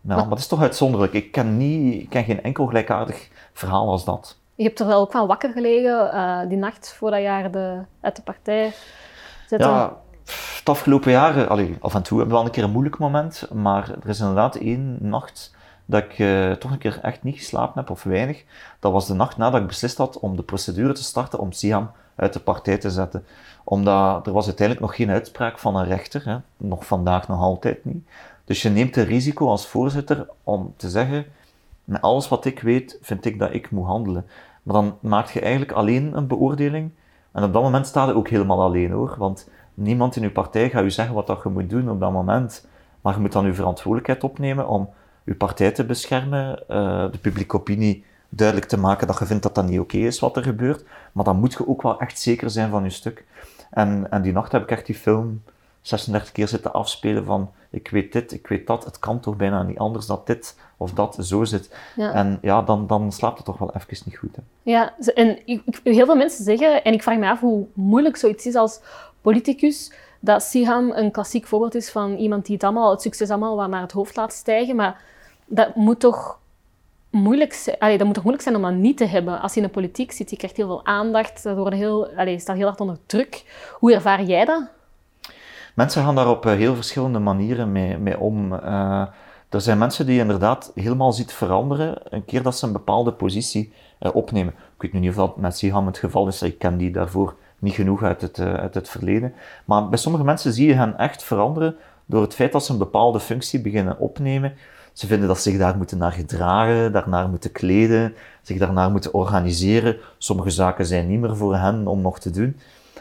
Nou, 0.00 0.18
maar, 0.18 0.28
maar 0.28 0.30
het 0.30 0.38
is 0.38 0.46
toch 0.46 0.62
uitzonderlijk. 0.62 1.12
Ik 1.12 1.32
ken, 1.32 1.56
niet, 1.56 2.02
ik 2.02 2.08
ken 2.08 2.24
geen 2.24 2.42
enkel 2.42 2.66
gelijkaardig 2.66 3.28
verhaal 3.52 3.88
als 3.88 4.04
dat. 4.04 4.38
Je 4.54 4.64
hebt 4.64 4.80
er 4.80 4.86
wel 4.86 5.00
ook 5.00 5.12
van 5.12 5.26
wakker 5.26 5.50
gelegen 5.52 6.48
die 6.48 6.58
nacht 6.58 6.92
voordat 6.92 7.20
je 7.20 7.48
de, 7.50 7.78
uit 8.00 8.16
de 8.16 8.22
partij 8.22 8.72
zette. 9.46 9.64
Ja, 9.64 9.96
het 10.58 10.68
afgelopen 10.68 11.10
jaar, 11.10 11.46
allee, 11.46 11.76
af 11.80 11.94
en 11.94 12.02
toe 12.02 12.18
hebben 12.18 12.36
we 12.36 12.40
wel 12.40 12.44
een 12.44 12.54
keer 12.54 12.64
een 12.64 12.70
moeilijk 12.70 12.98
moment, 12.98 13.48
maar 13.52 13.90
er 14.02 14.08
is 14.08 14.20
inderdaad 14.20 14.56
één 14.56 14.98
nacht 15.00 15.54
dat 15.84 16.02
ik 16.02 16.18
uh, 16.18 16.52
toch 16.52 16.70
een 16.70 16.78
keer 16.78 16.98
echt 17.02 17.22
niet 17.22 17.36
geslapen 17.36 17.80
heb, 17.80 17.90
of 17.90 18.02
weinig. 18.02 18.44
Dat 18.78 18.92
was 18.92 19.06
de 19.06 19.14
nacht 19.14 19.36
nadat 19.36 19.60
ik 19.60 19.66
beslist 19.66 19.96
had 19.96 20.18
om 20.18 20.36
de 20.36 20.42
procedure 20.42 20.92
te 20.92 21.02
starten 21.02 21.38
om 21.38 21.52
Siam 21.52 21.90
uit 22.16 22.32
de 22.32 22.40
partij 22.40 22.78
te 22.78 22.90
zetten. 22.90 23.24
Omdat 23.64 24.26
er 24.26 24.32
was 24.32 24.46
uiteindelijk 24.46 24.86
nog 24.86 24.96
geen 24.96 25.10
uitspraak 25.10 25.58
van 25.58 25.76
een 25.76 25.84
rechter, 25.84 26.24
hè. 26.24 26.36
nog 26.56 26.86
vandaag 26.86 27.28
nog 27.28 27.40
altijd 27.40 27.84
niet. 27.84 28.08
Dus 28.44 28.62
je 28.62 28.68
neemt 28.68 28.94
het 28.94 29.08
risico 29.08 29.48
als 29.48 29.66
voorzitter 29.66 30.26
om 30.44 30.74
te 30.76 30.90
zeggen, 30.90 31.24
met 31.84 32.02
alles 32.02 32.28
wat 32.28 32.44
ik 32.44 32.60
weet, 32.60 32.98
vind 33.02 33.24
ik 33.24 33.38
dat 33.38 33.54
ik 33.54 33.70
moet 33.70 33.86
handelen. 33.86 34.26
Maar 34.62 34.74
dan 34.74 34.96
maak 35.00 35.28
je 35.28 35.40
eigenlijk 35.40 35.72
alleen 35.72 36.16
een 36.16 36.26
beoordeling. 36.26 36.90
En 37.32 37.42
op 37.42 37.52
dat 37.52 37.62
moment 37.62 37.86
sta 37.86 38.06
je 38.06 38.14
ook 38.14 38.28
helemaal 38.28 38.62
alleen 38.62 38.90
hoor, 38.90 39.14
want 39.18 39.48
niemand 39.74 40.16
in 40.16 40.22
uw 40.22 40.32
partij 40.32 40.70
gaat 40.70 40.84
u 40.84 40.90
zeggen 40.90 41.14
wat 41.14 41.26
dat 41.26 41.40
je 41.42 41.48
moet 41.48 41.70
doen 41.70 41.90
op 41.90 42.00
dat 42.00 42.12
moment. 42.12 42.68
Maar 43.00 43.14
je 43.14 43.20
moet 43.20 43.32
dan 43.32 43.44
uw 43.44 43.54
verantwoordelijkheid 43.54 44.24
opnemen 44.24 44.68
om 44.68 44.90
uw 45.24 45.36
partij 45.36 45.70
te 45.70 45.84
beschermen, 45.84 46.62
uh, 46.70 47.10
de 47.12 47.18
publieke 47.20 47.56
opinie 47.56 48.04
duidelijk 48.28 48.68
te 48.68 48.78
maken 48.78 49.06
dat 49.06 49.18
je 49.18 49.26
vindt 49.26 49.42
dat 49.42 49.54
dat 49.54 49.66
niet 49.66 49.80
oké 49.80 49.96
is 49.96 50.18
wat 50.18 50.36
er 50.36 50.42
gebeurt. 50.42 50.84
Maar 51.12 51.24
dan 51.24 51.38
moet 51.38 51.52
je 51.52 51.68
ook 51.68 51.82
wel 51.82 52.00
echt 52.00 52.18
zeker 52.18 52.50
zijn 52.50 52.70
van 52.70 52.84
je 52.84 52.90
stuk. 52.90 53.24
En, 53.70 54.06
en 54.10 54.22
die 54.22 54.32
nacht 54.32 54.52
heb 54.52 54.62
ik 54.62 54.70
echt 54.70 54.86
die 54.86 54.94
film 54.94 55.42
36 55.80 56.32
keer 56.32 56.48
zitten 56.48 56.72
afspelen 56.72 57.24
van 57.24 57.50
ik 57.70 57.88
weet 57.88 58.12
dit, 58.12 58.32
ik 58.32 58.46
weet 58.46 58.66
dat, 58.66 58.84
het 58.84 58.98
kan 58.98 59.20
toch 59.20 59.36
bijna 59.36 59.62
niet 59.62 59.78
anders 59.78 60.06
dat 60.06 60.26
dit 60.26 60.58
of 60.76 60.92
dat 60.92 61.16
zo 61.20 61.44
zit. 61.44 61.76
Ja. 61.96 62.12
En 62.12 62.38
ja, 62.42 62.62
dan, 62.62 62.86
dan 62.86 63.12
slaapt 63.12 63.36
het 63.36 63.46
toch 63.46 63.58
wel 63.58 63.74
even 63.74 64.02
niet 64.04 64.18
goed. 64.18 64.36
Hè. 64.36 64.42
Ja, 64.62 64.94
en 65.14 65.38
ik, 65.44 65.80
heel 65.84 66.06
veel 66.06 66.16
mensen 66.16 66.44
zeggen, 66.44 66.84
en 66.84 66.92
ik 66.92 67.02
vraag 67.02 67.18
me 67.18 67.28
af 67.28 67.40
hoe 67.40 67.66
moeilijk 67.72 68.16
zoiets 68.16 68.46
is 68.46 68.54
als 68.54 68.80
politicus, 69.20 69.92
dat 70.20 70.42
Siham 70.42 70.90
een 70.90 71.10
klassiek 71.10 71.46
voorbeeld 71.46 71.74
is 71.74 71.90
van 71.90 72.16
iemand 72.16 72.46
die 72.46 72.54
het, 72.54 72.64
allemaal, 72.64 72.90
het 72.90 73.02
succes 73.02 73.30
allemaal 73.30 73.56
wat 73.56 73.68
naar 73.68 73.82
het 73.82 73.92
hoofd 73.92 74.16
laat 74.16 74.32
stijgen. 74.32 74.76
Maar 74.76 75.02
dat 75.46 75.74
moet 75.74 76.00
toch 76.00 76.38
moeilijk 77.10 77.52
zijn, 77.52 77.98
dat 77.98 78.06
moet 78.06 78.14
toch 78.14 78.24
moeilijk 78.24 78.42
zijn 78.42 78.56
om 78.56 78.62
dat 78.62 78.72
niet 78.72 78.96
te 78.96 79.04
hebben. 79.04 79.40
Als 79.40 79.54
je 79.54 79.60
in 79.60 79.66
de 79.66 79.72
politiek 79.72 80.12
zit, 80.12 80.30
je 80.30 80.36
krijgt 80.36 80.56
heel 80.56 80.66
veel 80.66 80.86
aandacht, 80.86 81.42
dat 81.42 81.72
heel, 81.72 82.08
allee, 82.16 82.38
staat 82.38 82.56
heel 82.56 82.66
hard 82.66 82.80
onder 82.80 82.98
druk. 83.06 83.44
Hoe 83.78 83.94
ervaar 83.94 84.22
jij 84.22 84.44
dat? 84.44 84.70
Mensen 85.74 86.04
gaan 86.04 86.14
daar 86.14 86.28
op 86.28 86.46
eh, 86.46 86.54
heel 86.54 86.74
verschillende 86.74 87.18
manieren 87.18 87.72
mee, 87.72 87.98
mee 87.98 88.18
om. 88.18 88.52
Uh, 88.52 89.06
er 89.48 89.60
zijn 89.60 89.78
mensen 89.78 90.06
die 90.06 90.14
je 90.14 90.20
inderdaad 90.20 90.72
helemaal 90.74 91.12
ziet 91.12 91.32
veranderen 91.32 92.00
een 92.04 92.24
keer 92.24 92.42
dat 92.42 92.56
ze 92.56 92.66
een 92.66 92.72
bepaalde 92.72 93.12
positie 93.12 93.72
uh, 94.00 94.14
opnemen. 94.14 94.54
Ik 94.74 94.82
weet 94.82 94.92
nu 94.92 94.98
niet 94.98 95.10
of 95.10 95.16
dat 95.16 95.36
met 95.36 95.56
Siham 95.56 95.86
het 95.86 95.98
geval 95.98 96.26
is, 96.26 96.42
ik 96.42 96.58
ken 96.58 96.76
die 96.76 96.90
daarvoor 96.90 97.34
niet 97.58 97.74
genoeg 97.74 98.02
uit 98.02 98.20
het, 98.20 98.40
uit 98.40 98.74
het 98.74 98.88
verleden. 98.88 99.34
Maar 99.64 99.88
bij 99.88 99.98
sommige 99.98 100.24
mensen 100.24 100.52
zie 100.52 100.66
je 100.66 100.74
hen 100.74 100.98
echt 100.98 101.22
veranderen 101.22 101.76
door 102.06 102.22
het 102.22 102.34
feit 102.34 102.52
dat 102.52 102.64
ze 102.64 102.72
een 102.72 102.78
bepaalde 102.78 103.20
functie 103.20 103.60
beginnen 103.60 103.98
opnemen. 103.98 104.54
Ze 105.00 105.06
vinden 105.06 105.28
dat 105.28 105.40
ze 105.40 105.50
zich 105.50 105.58
daar 105.58 105.76
moeten 105.76 105.98
naar 105.98 106.12
gedragen, 106.12 106.92
daarnaar 106.92 107.28
moeten 107.28 107.52
kleden, 107.52 108.14
zich 108.42 108.58
daarnaar 108.58 108.90
moeten 108.90 109.14
organiseren. 109.14 109.96
Sommige 110.18 110.50
zaken 110.50 110.86
zijn 110.86 111.06
niet 111.06 111.20
meer 111.20 111.36
voor 111.36 111.56
hen 111.56 111.86
om 111.86 112.00
nog 112.00 112.18
te 112.18 112.30
doen. 112.30 112.56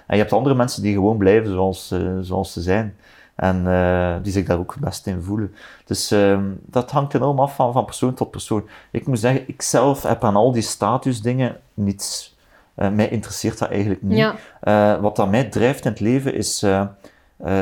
En 0.08 0.16
je 0.16 0.22
hebt 0.22 0.34
andere 0.34 0.56
mensen 0.56 0.82
die 0.82 0.94
gewoon 0.94 1.18
blijven 1.18 1.52
zoals, 1.52 1.92
uh, 1.92 2.18
zoals 2.22 2.54
ze 2.54 2.62
zijn. 2.62 2.96
En 3.36 3.66
uh, 3.66 4.16
die 4.22 4.32
zich 4.32 4.46
daar 4.46 4.58
ook 4.58 4.76
best 4.80 5.08
in 5.08 5.22
voelen. 5.22 5.54
Dus 5.86 6.12
uh, 6.12 6.40
dat 6.66 6.92
hangt 6.92 7.14
enorm 7.14 7.40
af 7.40 7.56
van, 7.56 7.74
van 7.74 7.86
persoon 7.86 8.14
tot 8.14 8.32
persoon. 8.32 8.68
Ik 8.92 9.08
moet 9.08 9.20
zeggen, 9.20 9.44
ik 9.48 9.62
zelf 9.62 10.04
heb 10.04 10.24
aan 10.24 10.36
al 10.36 10.52
die 10.52 10.62
statusdingen 10.62 11.58
niets. 11.74 12.38
Uh, 12.76 12.90
mij 12.90 13.10
interesseert 13.10 13.58
dat 13.58 13.70
eigenlijk 13.70 14.02
niet. 14.02 14.18
Ja. 14.62 15.00
wat 15.00 15.16
dat 15.16 15.30
mij 15.30 15.44
drijft 15.44 15.86
in 15.86 15.92
het 15.92 16.00
leven 16.00 16.34
is 16.34 16.66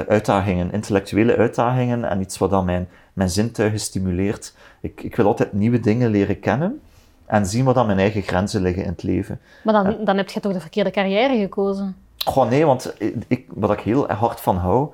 uitdagingen, 0.07 0.71
intellectuele 0.71 1.37
uitdagingen 1.37 2.03
en 2.03 2.21
iets 2.21 2.37
wat 2.37 2.49
dan 2.49 2.65
mijn, 2.65 2.87
mijn 3.17 3.29
zintuigen 3.29 3.79
stimuleert. 3.79 4.53
Ik, 4.81 5.03
ik 5.03 5.15
wil 5.15 5.25
altijd 5.25 5.53
nieuwe 5.53 5.79
dingen 5.79 6.09
leren 6.09 6.39
kennen 6.39 6.81
en 7.25 7.45
zien 7.45 7.65
wat 7.65 7.75
dan 7.75 7.85
mijn 7.85 7.99
eigen 7.99 8.21
grenzen 8.21 8.61
liggen 8.61 8.83
in 8.83 8.89
het 8.89 9.03
leven. 9.03 9.39
Maar 9.63 9.73
dan, 9.73 9.95
dan 10.05 10.17
heb 10.17 10.29
je 10.29 10.39
toch 10.39 10.53
de 10.53 10.59
verkeerde 10.59 10.91
carrière 10.91 11.37
gekozen? 11.37 11.95
Goh, 12.25 12.49
nee, 12.49 12.65
want 12.65 12.93
ik, 13.27 13.45
wat 13.53 13.71
ik 13.71 13.79
heel 13.79 14.11
hard 14.11 14.39
van 14.41 14.57
hou, 14.57 14.89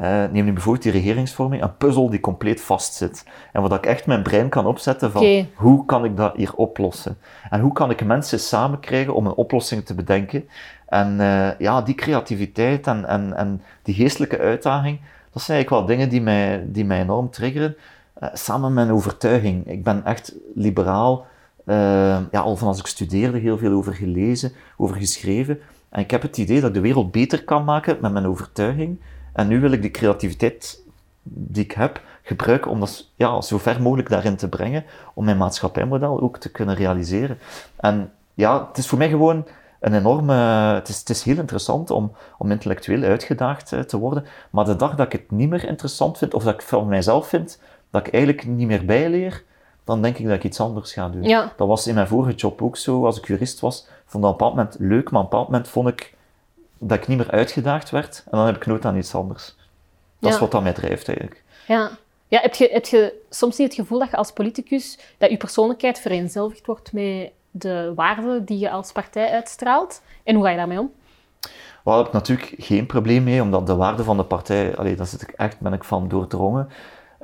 uh, 0.00 0.24
neem 0.30 0.44
nu 0.44 0.52
bijvoorbeeld 0.52 0.84
die 0.84 0.92
regeringsvorming, 0.92 1.62
een 1.62 1.76
puzzel 1.76 2.10
die 2.10 2.20
compleet 2.20 2.60
vastzit. 2.60 3.24
En 3.52 3.62
wat 3.62 3.72
ik 3.72 3.86
echt 3.86 4.06
mijn 4.06 4.22
brein 4.22 4.48
kan 4.48 4.66
opzetten 4.66 5.10
van, 5.12 5.20
okay. 5.20 5.48
hoe 5.54 5.84
kan 5.84 6.04
ik 6.04 6.16
dat 6.16 6.36
hier 6.36 6.54
oplossen? 6.54 7.18
En 7.50 7.60
hoe 7.60 7.72
kan 7.72 7.90
ik 7.90 8.04
mensen 8.04 8.40
samen 8.40 8.80
krijgen 8.80 9.14
om 9.14 9.26
een 9.26 9.34
oplossing 9.34 9.84
te 9.84 9.94
bedenken? 9.94 10.48
En 10.86 11.20
uh, 11.20 11.58
ja, 11.58 11.82
die 11.82 11.94
creativiteit 11.94 12.86
en, 12.86 13.04
en, 13.04 13.36
en 13.36 13.62
die 13.82 13.94
geestelijke 13.94 14.38
uitdaging, 14.38 15.00
dat 15.36 15.44
zijn 15.44 15.56
eigenlijk 15.56 15.88
wel 15.88 15.96
dingen 15.96 16.08
die 16.08 16.22
mij, 16.22 16.64
die 16.66 16.84
mij 16.84 17.00
enorm 17.00 17.30
triggeren. 17.30 17.76
Uh, 18.22 18.28
samen 18.32 18.74
met 18.74 18.84
mijn 18.84 18.96
overtuiging. 18.96 19.66
Ik 19.66 19.84
ben 19.84 20.04
echt 20.04 20.34
liberaal. 20.54 21.26
ja, 22.30 22.30
al 22.30 22.56
van 22.56 22.68
als 22.68 22.78
ik 22.78 22.86
studeerde, 22.86 23.38
heel 23.38 23.58
veel 23.58 23.72
over 23.72 23.94
gelezen, 23.94 24.52
over 24.76 24.96
geschreven. 24.96 25.60
En 25.88 26.00
ik 26.00 26.10
heb 26.10 26.22
het 26.22 26.38
idee 26.38 26.60
dat 26.60 26.68
ik 26.68 26.74
de 26.74 26.80
wereld 26.80 27.10
beter 27.10 27.44
kan 27.44 27.64
maken 27.64 27.98
met 28.00 28.12
mijn 28.12 28.26
overtuiging. 28.26 28.98
En 29.32 29.48
nu 29.48 29.60
wil 29.60 29.70
ik 29.70 29.82
die 29.82 29.90
creativiteit 29.90 30.82
die 31.22 31.64
ik 31.64 31.72
heb 31.72 32.00
gebruiken 32.22 32.70
om 32.70 32.80
dat 32.80 33.10
ja, 33.14 33.40
zo 33.40 33.58
ver 33.58 33.82
mogelijk 33.82 34.08
daarin 34.08 34.36
te 34.36 34.48
brengen, 34.48 34.84
om 35.14 35.24
mijn 35.24 35.36
maatschappijmodel 35.36 36.20
ook 36.20 36.38
te 36.38 36.50
kunnen 36.50 36.74
realiseren. 36.74 37.38
En 37.76 38.12
ja, 38.34 38.66
het 38.68 38.78
is 38.78 38.86
voor 38.86 38.98
mij 38.98 39.08
gewoon 39.08 39.46
een 39.86 39.94
enorme. 39.94 40.34
Het 40.74 40.88
is, 40.88 40.98
het 40.98 41.10
is 41.10 41.22
heel 41.22 41.36
interessant 41.36 41.90
om, 41.90 42.12
om 42.38 42.50
intellectueel 42.50 43.02
uitgedaagd 43.02 43.72
eh, 43.72 43.80
te 43.80 43.96
worden. 43.96 44.26
Maar 44.50 44.64
de 44.64 44.76
dag 44.76 44.94
dat 44.94 45.06
ik 45.06 45.12
het 45.12 45.30
niet 45.30 45.48
meer 45.48 45.64
interessant 45.64 46.18
vind, 46.18 46.34
of 46.34 46.42
dat 46.42 46.54
ik 46.54 46.62
van 46.62 46.88
mijzelf 46.88 47.28
vind 47.28 47.60
dat 47.90 48.06
ik 48.06 48.12
eigenlijk 48.12 48.46
niet 48.46 48.66
meer 48.66 48.84
bijleer, 48.84 49.44
dan 49.84 50.02
denk 50.02 50.18
ik 50.18 50.26
dat 50.26 50.34
ik 50.34 50.44
iets 50.44 50.60
anders 50.60 50.92
ga 50.92 51.08
doen. 51.08 51.22
Ja. 51.22 51.52
Dat 51.56 51.68
was 51.68 51.86
in 51.86 51.94
mijn 51.94 52.06
vorige 52.06 52.34
job 52.34 52.62
ook 52.62 52.76
zo. 52.76 53.04
Als 53.04 53.18
ik 53.18 53.26
jurist 53.26 53.60
was, 53.60 53.86
vond 54.06 54.22
dat 54.24 54.32
op 54.32 54.40
een 54.40 54.46
bepaald 54.46 54.54
moment 54.54 54.76
leuk, 54.78 55.10
maar 55.10 55.22
op 55.22 55.26
een 55.26 55.30
bepaald 55.30 55.48
moment 55.50 55.68
vond 55.68 55.88
ik 55.88 56.14
dat 56.78 56.98
ik 56.98 57.06
niet 57.06 57.18
meer 57.18 57.30
uitgedaagd 57.30 57.90
werd. 57.90 58.22
En 58.24 58.38
dan 58.38 58.46
heb 58.46 58.56
ik 58.56 58.66
nood 58.66 58.84
aan 58.84 58.96
iets 58.96 59.14
anders. 59.14 59.54
Dat 60.18 60.32
is 60.32 60.38
wat 60.38 60.50
dat 60.50 60.62
mij 60.62 60.72
drijft 60.72 61.08
eigenlijk. 61.08 61.42
Ja. 61.66 61.90
Ja, 62.28 62.40
heb 62.40 62.54
je, 62.54 62.68
heb 62.72 62.86
je 62.86 63.22
soms 63.30 63.56
niet 63.56 63.68
het 63.68 63.76
gevoel 63.76 63.98
dat 63.98 64.10
je 64.10 64.16
als 64.16 64.32
politicus, 64.32 64.98
dat 65.18 65.30
je 65.30 65.36
persoonlijkheid 65.36 65.98
vereenzelvigd 65.98 66.66
wordt 66.66 66.92
met 66.92 67.30
de 67.58 67.92
waarden 67.94 68.44
die 68.44 68.58
je 68.58 68.70
als 68.70 68.92
partij 68.92 69.30
uitstraalt? 69.30 70.02
En 70.24 70.34
hoe 70.34 70.44
ga 70.44 70.50
je 70.50 70.56
daarmee 70.56 70.80
om? 70.80 70.90
Wel, 71.84 71.94
daar 71.94 71.96
heb 71.96 72.06
ik 72.06 72.12
natuurlijk 72.12 72.54
geen 72.58 72.86
probleem 72.86 73.24
mee, 73.24 73.42
omdat 73.42 73.66
de 73.66 73.76
waarden 73.76 74.04
van 74.04 74.16
de 74.16 74.24
partij, 74.24 74.76
allee, 74.76 74.96
daar 74.96 75.06
zit 75.06 75.22
ik 75.22 75.30
echt, 75.30 75.60
ben 75.60 75.72
ik 75.72 75.84
van 75.84 76.08
doordrongen. 76.08 76.68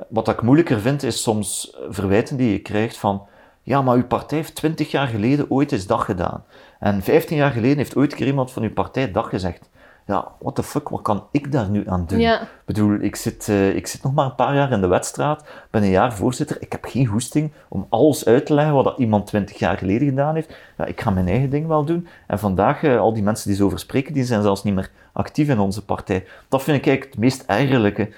Wat 0.09 0.27
ik 0.27 0.41
moeilijker 0.41 0.79
vind, 0.79 1.03
is 1.03 1.21
soms 1.21 1.77
verwijten 1.89 2.37
die 2.37 2.51
je 2.51 2.59
krijgt 2.59 2.97
van 2.97 3.27
ja, 3.63 3.81
maar 3.81 3.95
uw 3.95 4.07
partij 4.07 4.37
heeft 4.37 4.55
twintig 4.55 4.91
jaar 4.91 5.07
geleden 5.07 5.51
ooit 5.51 5.71
eens 5.71 5.87
dag 5.87 6.05
gedaan. 6.05 6.43
En 6.79 7.01
15 7.01 7.37
jaar 7.37 7.51
geleden 7.51 7.77
heeft 7.77 7.95
ooit 7.95 8.19
iemand 8.19 8.51
van 8.51 8.63
uw 8.63 8.73
partij 8.73 9.11
dag 9.11 9.29
gezegd. 9.29 9.69
Ja, 10.05 10.31
what 10.39 10.55
the 10.55 10.63
fuck, 10.63 10.89
wat 10.89 11.01
kan 11.01 11.27
ik 11.31 11.51
daar 11.51 11.69
nu 11.69 11.89
aan 11.89 12.05
doen? 12.07 12.19
Ja. 12.19 12.41
Ik 12.41 12.47
bedoel, 12.65 12.99
ik 12.99 13.15
zit, 13.15 13.47
uh, 13.47 13.75
ik 13.75 13.87
zit 13.87 14.03
nog 14.03 14.13
maar 14.13 14.25
een 14.25 14.35
paar 14.35 14.55
jaar 14.55 14.71
in 14.71 14.81
de 14.81 14.87
wedstraat, 14.87 15.45
ben 15.71 15.83
een 15.83 15.89
jaar 15.89 16.13
voorzitter, 16.13 16.57
ik 16.59 16.71
heb 16.71 16.85
geen 16.85 17.05
goesting 17.05 17.51
om 17.69 17.85
alles 17.89 18.25
uit 18.25 18.45
te 18.45 18.53
leggen 18.53 18.73
wat 18.73 18.83
dat 18.83 18.97
iemand 18.97 19.27
20 19.27 19.59
jaar 19.59 19.77
geleden 19.77 20.07
gedaan 20.07 20.35
heeft. 20.35 20.55
Ja, 20.77 20.85
ik 20.85 21.01
ga 21.01 21.09
mijn 21.09 21.27
eigen 21.27 21.49
ding 21.49 21.67
wel 21.67 21.85
doen. 21.85 22.07
En 22.27 22.39
vandaag, 22.39 22.81
uh, 22.81 22.99
al 22.99 23.13
die 23.13 23.23
mensen 23.23 23.47
die 23.47 23.57
zo 23.57 23.65
over 23.65 23.79
spreken, 23.79 24.13
die 24.13 24.23
zijn 24.23 24.41
zelfs 24.41 24.63
niet 24.63 24.73
meer 24.73 24.91
actief 25.11 25.49
in 25.49 25.59
onze 25.59 25.85
partij. 25.85 26.25
Dat 26.47 26.63
vind 26.63 26.77
ik 26.77 26.85
eigenlijk 26.85 27.15
het 27.15 27.23
meest 27.23 27.45
eigenlijke. 27.45 28.07
Uh, 28.07 28.13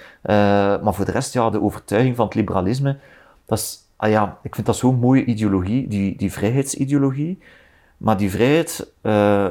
maar 0.82 0.94
voor 0.94 1.06
de 1.06 1.12
rest, 1.12 1.34
ja, 1.34 1.50
de 1.50 1.62
overtuiging 1.62 2.16
van 2.16 2.26
het 2.26 2.36
liberalisme, 2.36 2.98
dat 3.46 3.58
is 3.58 3.84
ah 3.96 4.10
ja, 4.10 4.38
ik 4.42 4.56
vind 4.56 4.68
dat 4.68 4.76
zo'n 4.76 5.00
mooie 5.00 5.26
ideologie, 5.26 5.88
die, 5.88 6.18
die 6.18 6.32
vrijheidsideologie. 6.32 7.40
Maar 7.98 8.18
die 8.18 8.32
vrijheid 8.32 8.92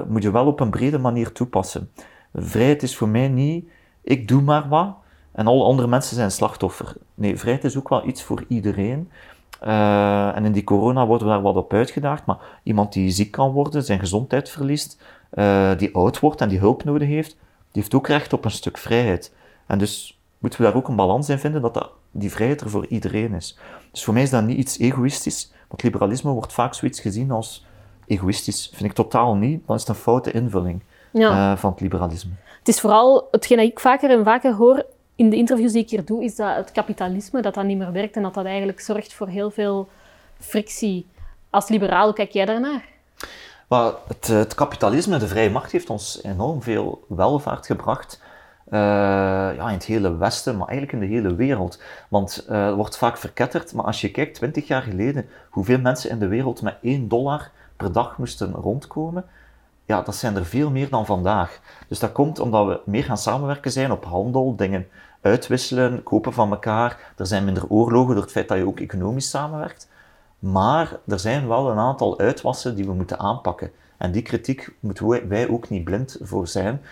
moet 0.09 0.23
je 0.23 0.31
wel 0.31 0.47
op 0.47 0.61
een 0.61 0.71
brede 0.71 0.99
manier 0.99 1.33
toepassen. 1.33 1.91
Vrijheid 2.35 2.83
is 2.83 2.97
voor 2.97 3.09
mij 3.09 3.29
niet, 3.29 3.69
ik 4.03 4.29
doe 4.29 4.43
maar 4.43 4.69
wat 4.69 4.95
en 5.33 5.47
alle 5.47 5.65
andere 5.65 5.89
mensen 5.89 6.17
zijn 6.17 6.31
slachtoffer. 6.31 6.97
Nee, 7.15 7.37
vrijheid 7.37 7.65
is 7.65 7.77
ook 7.77 7.89
wel 7.89 8.07
iets 8.07 8.23
voor 8.23 8.45
iedereen. 8.49 9.11
Uh, 9.63 10.37
en 10.37 10.45
in 10.45 10.53
die 10.53 10.65
corona 10.65 11.07
worden 11.07 11.27
we 11.27 11.33
daar 11.33 11.43
wat 11.43 11.57
op 11.57 11.73
uitgedaagd, 11.73 12.27
maar 12.27 12.39
iemand 12.63 12.93
die 12.93 13.11
ziek 13.11 13.31
kan 13.31 13.51
worden, 13.51 13.83
zijn 13.83 13.99
gezondheid 13.99 14.51
verliest, 14.51 15.03
uh, 15.35 15.71
die 15.77 15.95
oud 15.95 16.21
wordt 16.21 16.41
en 16.41 16.49
die 16.49 16.59
hulp 16.59 16.85
nodig 16.85 17.09
heeft, 17.09 17.31
die 17.73 17.83
heeft 17.83 17.95
ook 17.95 18.07
recht 18.07 18.33
op 18.33 18.45
een 18.45 18.51
stuk 18.51 18.79
vrijheid. 18.79 19.33
En 19.67 19.79
dus 19.79 20.21
moeten 20.39 20.61
we 20.61 20.67
daar 20.67 20.77
ook 20.77 20.89
een 20.89 20.97
balans 20.97 21.29
in 21.29 21.39
vinden 21.39 21.63
dat, 21.63 21.75
dat 21.75 21.91
die 22.11 22.31
vrijheid 22.31 22.61
er 22.61 22.71
voor 22.71 22.87
iedereen 22.87 23.35
is. 23.35 23.59
Dus 23.91 24.05
voor 24.05 24.15
mij 24.15 24.23
is 24.23 24.31
dat 24.31 24.45
niet 24.45 24.59
iets 24.59 24.79
egoïstisch, 24.79 25.53
want 25.69 25.83
liberalisme 25.83 26.31
wordt 26.31 26.53
vaak 26.53 26.75
zoiets 26.75 27.01
gezien 27.01 27.31
als 27.31 27.67
egoïstisch. 28.07 28.71
Vind 28.75 28.91
ik 28.91 28.93
totaal 28.93 29.37
niet, 29.37 29.67
dan 29.67 29.77
is 29.77 29.83
het 29.83 29.91
een 29.91 30.03
foute 30.03 30.31
invulling 30.33 30.83
ja. 31.21 31.53
uh, 31.53 31.59
van 31.59 31.71
het 31.71 31.81
liberalisme. 31.81 32.31
Het 32.59 32.69
is 32.69 32.81
vooral, 32.81 33.29
hetgeen 33.31 33.57
dat 33.57 33.67
ik 33.67 33.81
vaker 33.81 34.11
en 34.11 34.25
vaker 34.25 34.55
hoor 34.55 34.87
in 35.17 35.31
de 35.31 35.37
interviews 35.37 35.73
die 35.73 35.83
ik 35.83 35.91
hier 35.91 36.05
doe, 36.05 36.25
is 36.25 36.37
dat 36.37 36.57
het 36.57 36.73
kapitalisme 36.73 37.43
dat 37.43 37.55
dat 37.55 37.65
niet 37.65 37.79
meer 37.79 37.93
werkt 37.93 38.17
en 38.17 38.23
dat 38.23 38.35
dat 38.35 38.45
eigenlijk 38.45 38.81
zorgt 38.81 39.15
voor 39.15 39.29
heel 39.29 39.51
veel 39.51 39.89
frictie. 40.39 41.07
Als 41.51 41.69
liberaal, 41.69 42.05
hoe 42.05 42.15
kijk 42.15 42.31
jij 42.31 42.45
daarnaar? 42.45 42.85
Maar 43.69 43.93
het, 44.09 44.27
het 44.27 44.55
kapitalisme, 44.55 45.19
de 45.19 45.29
vrije 45.29 45.51
markt, 45.51 45.73
heeft 45.73 45.91
ons 45.91 46.23
enorm 46.23 46.63
veel 46.63 47.05
welvaart 47.09 47.67
gebracht. 47.67 48.23
Uh, 48.67 48.81
ja, 49.57 49.69
in 49.69 49.75
het 49.75 49.85
hele 49.85 50.17
Westen, 50.17 50.57
maar 50.57 50.69
eigenlijk 50.69 51.03
in 51.03 51.09
de 51.09 51.15
hele 51.15 51.35
wereld. 51.35 51.83
Want 52.09 52.47
uh, 52.51 52.67
er 52.67 52.75
wordt 52.75 52.97
vaak 52.97 53.17
verketterd, 53.17 53.73
maar 53.73 53.85
als 53.85 54.01
je 54.01 54.11
kijkt, 54.11 54.35
20 54.35 54.67
jaar 54.67 54.83
geleden, 54.83 55.29
hoeveel 55.51 55.79
mensen 55.79 56.11
in 56.11 56.19
de 56.19 56.27
wereld 56.27 56.63
met 56.63 56.77
1 56.83 57.09
dollar 57.09 57.51
per 57.77 57.93
dag 57.93 58.19
moesten 58.19 58.53
rondkomen, 58.53 59.25
ja, 59.85 60.03
dat 60.03 60.17
zijn 60.17 60.37
er 60.37 60.47
veel 60.47 60.71
meer 60.71 60.89
dan 60.89 61.07
vandaag. 61.07 61.61
Dus 61.89 61.99
dat 61.99 62.13
komt 62.13 62.39
omdat 62.39 62.67
we 62.67 62.81
meer 62.85 63.05
gaan 63.05 63.19
samenwerken 63.19 63.73
zijn 63.73 63.93
op 63.93 64.05
handel, 64.05 64.57
dingen 64.57 64.87
uitwisselen, 65.21 66.03
kopen 66.03 66.33
van 66.33 66.51
elkaar. 66.51 67.13
Er 67.17 67.27
zijn 67.27 67.45
minder 67.45 67.69
oorlogen 67.69 68.15
door 68.15 68.23
het 68.23 68.33
feit 68.33 68.49
dat 68.49 68.59
je 68.59 68.67
ook 68.67 68.81
economisch 68.81 69.31
samenwerkt. 69.31 69.89
Maar 70.39 70.97
er 71.07 71.19
zijn 71.19 71.49
wel 71.49 71.71
een 71.71 71.79
aantal 71.79 72.19
uitwassen 72.19 72.75
die 72.77 72.85
we 72.85 72.93
moeten 72.93 73.19
aanpakken. 73.19 73.71
En 73.97 74.13
die 74.13 74.23
kritiek 74.23 74.75
moeten 74.81 75.29
wij 75.29 75.49
ook 75.49 75.69
niet 75.69 75.85
blind 75.85 76.19
voor 76.23 76.49
zijn. 76.49 76.83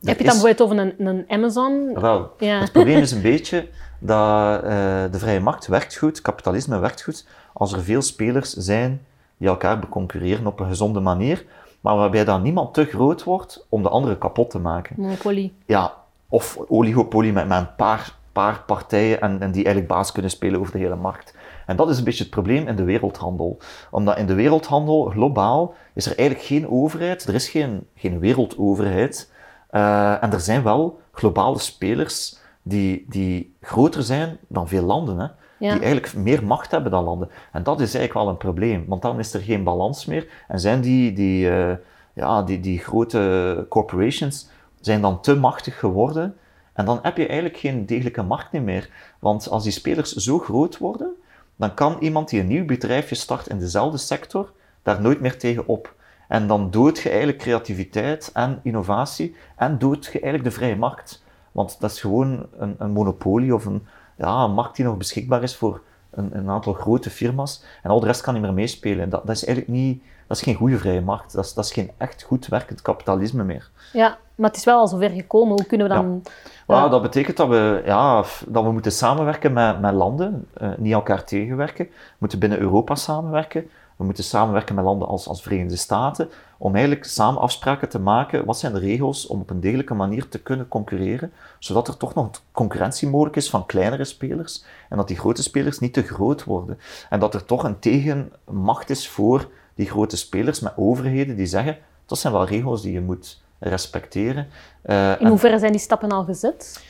Heb 0.00 0.18
je 0.18 0.24
het 0.24 0.32
dan 0.32 0.42
bijvoorbeeld 0.42 0.60
over 0.60 0.78
een, 0.78 1.06
een 1.06 1.24
Amazon? 1.28 2.00
Wel, 2.00 2.34
ja. 2.38 2.60
het 2.60 2.72
probleem 2.72 2.98
is 2.98 3.10
een 3.10 3.22
beetje 3.22 3.68
dat 3.98 4.64
uh, 4.64 4.70
de 5.10 5.18
vrije 5.18 5.40
markt 5.40 5.66
werkt 5.66 5.96
goed, 5.96 6.20
kapitalisme 6.20 6.78
werkt 6.78 7.02
goed, 7.02 7.26
als 7.52 7.72
er 7.72 7.82
veel 7.82 8.02
spelers 8.02 8.52
zijn 8.52 9.06
die 9.36 9.48
elkaar 9.48 9.78
beconcurreren 9.78 10.46
op 10.46 10.60
een 10.60 10.66
gezonde 10.66 11.00
manier, 11.00 11.44
maar 11.80 11.96
waarbij 11.96 12.24
dan 12.24 12.42
niemand 12.42 12.74
te 12.74 12.84
groot 12.84 13.24
wordt 13.24 13.66
om 13.68 13.82
de 13.82 13.88
andere 13.88 14.18
kapot 14.18 14.50
te 14.50 14.58
maken. 14.58 14.94
Monopolie. 14.98 15.54
Ja, 15.66 15.94
of 16.28 16.58
oligopolie 16.68 17.32
met, 17.32 17.48
met 17.48 17.58
een 17.58 17.74
paar, 17.74 18.14
paar 18.32 18.62
partijen 18.66 19.20
en, 19.20 19.40
en 19.40 19.52
die 19.52 19.64
eigenlijk 19.64 19.94
baas 19.94 20.12
kunnen 20.12 20.30
spelen 20.30 20.60
over 20.60 20.72
de 20.72 20.78
hele 20.78 20.96
markt. 20.96 21.34
En 21.66 21.76
dat 21.76 21.90
is 21.90 21.98
een 21.98 22.04
beetje 22.04 22.22
het 22.22 22.32
probleem 22.32 22.68
in 22.68 22.76
de 22.76 22.84
wereldhandel. 22.84 23.58
Omdat 23.90 24.18
in 24.18 24.26
de 24.26 24.34
wereldhandel, 24.34 25.04
globaal, 25.04 25.74
is 25.94 26.06
er 26.06 26.18
eigenlijk 26.18 26.48
geen 26.48 26.70
overheid, 26.70 27.24
er 27.24 27.34
is 27.34 27.48
geen, 27.48 27.86
geen 27.94 28.18
wereldoverheid, 28.18 29.32
uh, 29.70 30.22
en 30.22 30.32
er 30.32 30.40
zijn 30.40 30.62
wel 30.62 31.00
globale 31.12 31.58
spelers 31.58 32.38
die, 32.62 33.06
die 33.08 33.56
groter 33.60 34.02
zijn 34.02 34.38
dan 34.48 34.68
veel 34.68 34.84
landen. 34.84 35.18
Hè. 35.18 35.26
Die 35.60 35.68
eigenlijk 35.70 36.14
meer 36.14 36.44
macht 36.44 36.70
hebben 36.70 36.90
dan 36.90 37.04
landen. 37.04 37.30
En 37.52 37.62
dat 37.62 37.80
is 37.80 37.94
eigenlijk 37.94 38.24
wel 38.24 38.28
een 38.28 38.36
probleem, 38.36 38.84
want 38.86 39.02
dan 39.02 39.18
is 39.18 39.34
er 39.34 39.40
geen 39.40 39.64
balans 39.64 40.06
meer 40.06 40.26
en 40.48 40.60
zijn 40.60 40.80
die, 40.80 41.12
die, 41.12 41.50
eh, 41.50 41.76
ja, 42.12 42.42
die, 42.42 42.60
die 42.60 42.78
grote 42.78 43.66
corporations 43.68 44.48
zijn 44.80 45.00
dan 45.00 45.20
te 45.20 45.36
machtig 45.36 45.78
geworden 45.78 46.36
en 46.72 46.84
dan 46.84 46.98
heb 47.02 47.16
je 47.16 47.26
eigenlijk 47.26 47.58
geen 47.58 47.86
degelijke 47.86 48.22
markt 48.22 48.52
meer. 48.52 48.90
Want 49.18 49.48
als 49.48 49.62
die 49.62 49.72
spelers 49.72 50.12
zo 50.12 50.38
groot 50.38 50.78
worden, 50.78 51.10
dan 51.56 51.74
kan 51.74 51.96
iemand 52.00 52.28
die 52.28 52.40
een 52.40 52.46
nieuw 52.46 52.64
bedrijfje 52.64 53.14
start 53.14 53.46
in 53.46 53.58
dezelfde 53.58 53.98
sector 53.98 54.52
daar 54.82 55.00
nooit 55.00 55.20
meer 55.20 55.38
tegen 55.38 55.66
op. 55.66 55.94
En 56.28 56.46
dan 56.46 56.70
dood 56.70 56.98
je 56.98 57.08
eigenlijk 57.08 57.38
creativiteit 57.38 58.30
en 58.34 58.60
innovatie 58.62 59.36
en 59.56 59.78
dood 59.78 60.04
je 60.04 60.20
eigenlijk 60.20 60.44
de 60.44 60.50
vrije 60.50 60.76
markt. 60.76 61.22
Want 61.52 61.80
dat 61.80 61.90
is 61.90 62.00
gewoon 62.00 62.46
een, 62.58 62.74
een 62.78 62.90
monopolie 62.90 63.54
of 63.54 63.64
een, 63.64 63.86
ja, 64.20 64.44
een 64.44 64.52
markt 64.52 64.76
die 64.76 64.84
nog 64.84 64.96
beschikbaar 64.96 65.42
is 65.42 65.56
voor 65.56 65.80
een, 66.10 66.36
een, 66.36 66.50
aantal 66.50 66.72
grote 66.72 67.10
firma's. 67.10 67.62
En 67.82 67.90
al 67.90 68.00
de 68.00 68.06
rest 68.06 68.20
kan 68.20 68.34
niet 68.34 68.42
meer 68.42 68.52
meespelen. 68.52 69.08
Dat, 69.08 69.26
dat 69.26 69.36
is 69.36 69.44
eigenlijk 69.44 69.76
niet, 69.76 70.02
dat 70.26 70.36
is 70.36 70.42
geen 70.42 70.54
goede 70.54 70.78
vrije 70.78 71.00
markt. 71.00 71.32
Dat 71.32 71.44
is, 71.44 71.54
dat 71.54 71.64
is 71.64 71.72
geen 71.72 71.90
echt 71.96 72.22
goed 72.22 72.46
werkend 72.46 72.82
kapitalisme 72.82 73.44
meer. 73.44 73.70
Ja, 73.92 74.18
maar 74.34 74.48
het 74.48 74.58
is 74.58 74.64
wel 74.64 74.78
al 74.78 74.88
zover 74.88 75.10
gekomen. 75.10 75.52
Hoe 75.52 75.66
kunnen 75.66 75.88
we 75.88 75.94
dan... 75.94 76.22
Ja. 76.66 76.88
dat 76.88 77.02
betekent 77.02 77.36
dat 77.36 77.48
we, 77.48 77.82
ja, 77.84 78.24
dat 78.46 78.64
we 78.64 78.72
moeten 78.72 78.92
samenwerken 78.92 79.52
met, 79.52 79.80
met 79.80 79.94
landen, 79.94 80.48
uh, 80.62 80.68
niet 80.76 80.92
elkaar 80.92 81.24
tegenwerken. 81.24 81.84
We 81.84 82.16
moeten 82.18 82.38
binnen 82.38 82.58
Europa 82.58 82.94
samenwerken. 82.94 83.70
We 83.96 84.04
moeten 84.04 84.24
samenwerken 84.24 84.74
met 84.74 84.84
landen 84.84 85.08
als, 85.08 85.28
als 85.28 85.42
Verenigde 85.42 85.76
Staten 85.76 86.30
om 86.62 86.74
eigenlijk 86.74 87.04
samen 87.04 87.40
afspraken 87.40 87.88
te 87.88 87.98
maken. 87.98 88.44
Wat 88.44 88.58
zijn 88.58 88.72
de 88.72 88.78
regels 88.78 89.26
om 89.26 89.40
op 89.40 89.50
een 89.50 89.60
degelijke 89.60 89.94
manier 89.94 90.28
te 90.28 90.38
kunnen 90.38 90.68
concurreren, 90.68 91.32
zodat 91.58 91.88
er 91.88 91.96
toch 91.96 92.14
nog 92.14 92.30
concurrentie 92.52 93.08
mogelijk 93.08 93.36
is 93.36 93.50
van 93.50 93.66
kleinere 93.66 94.04
spelers 94.04 94.64
en 94.88 94.96
dat 94.96 95.08
die 95.08 95.18
grote 95.18 95.42
spelers 95.42 95.78
niet 95.78 95.92
te 95.92 96.02
groot 96.02 96.44
worden. 96.44 96.78
En 97.10 97.20
dat 97.20 97.34
er 97.34 97.44
toch 97.44 97.64
een 97.64 97.78
tegenmacht 97.78 98.90
is 98.90 99.08
voor 99.08 99.48
die 99.74 99.86
grote 99.86 100.16
spelers 100.16 100.60
met 100.60 100.72
overheden 100.76 101.36
die 101.36 101.46
zeggen, 101.46 101.78
dat 102.06 102.18
zijn 102.18 102.32
wel 102.32 102.46
regels 102.46 102.82
die 102.82 102.92
je 102.92 103.00
moet 103.00 103.42
respecteren. 103.58 104.48
Uh, 104.84 105.20
In 105.20 105.26
hoeverre 105.26 105.58
zijn 105.58 105.72
die 105.72 105.80
stappen 105.80 106.10
al 106.10 106.24
gezet? 106.24 106.84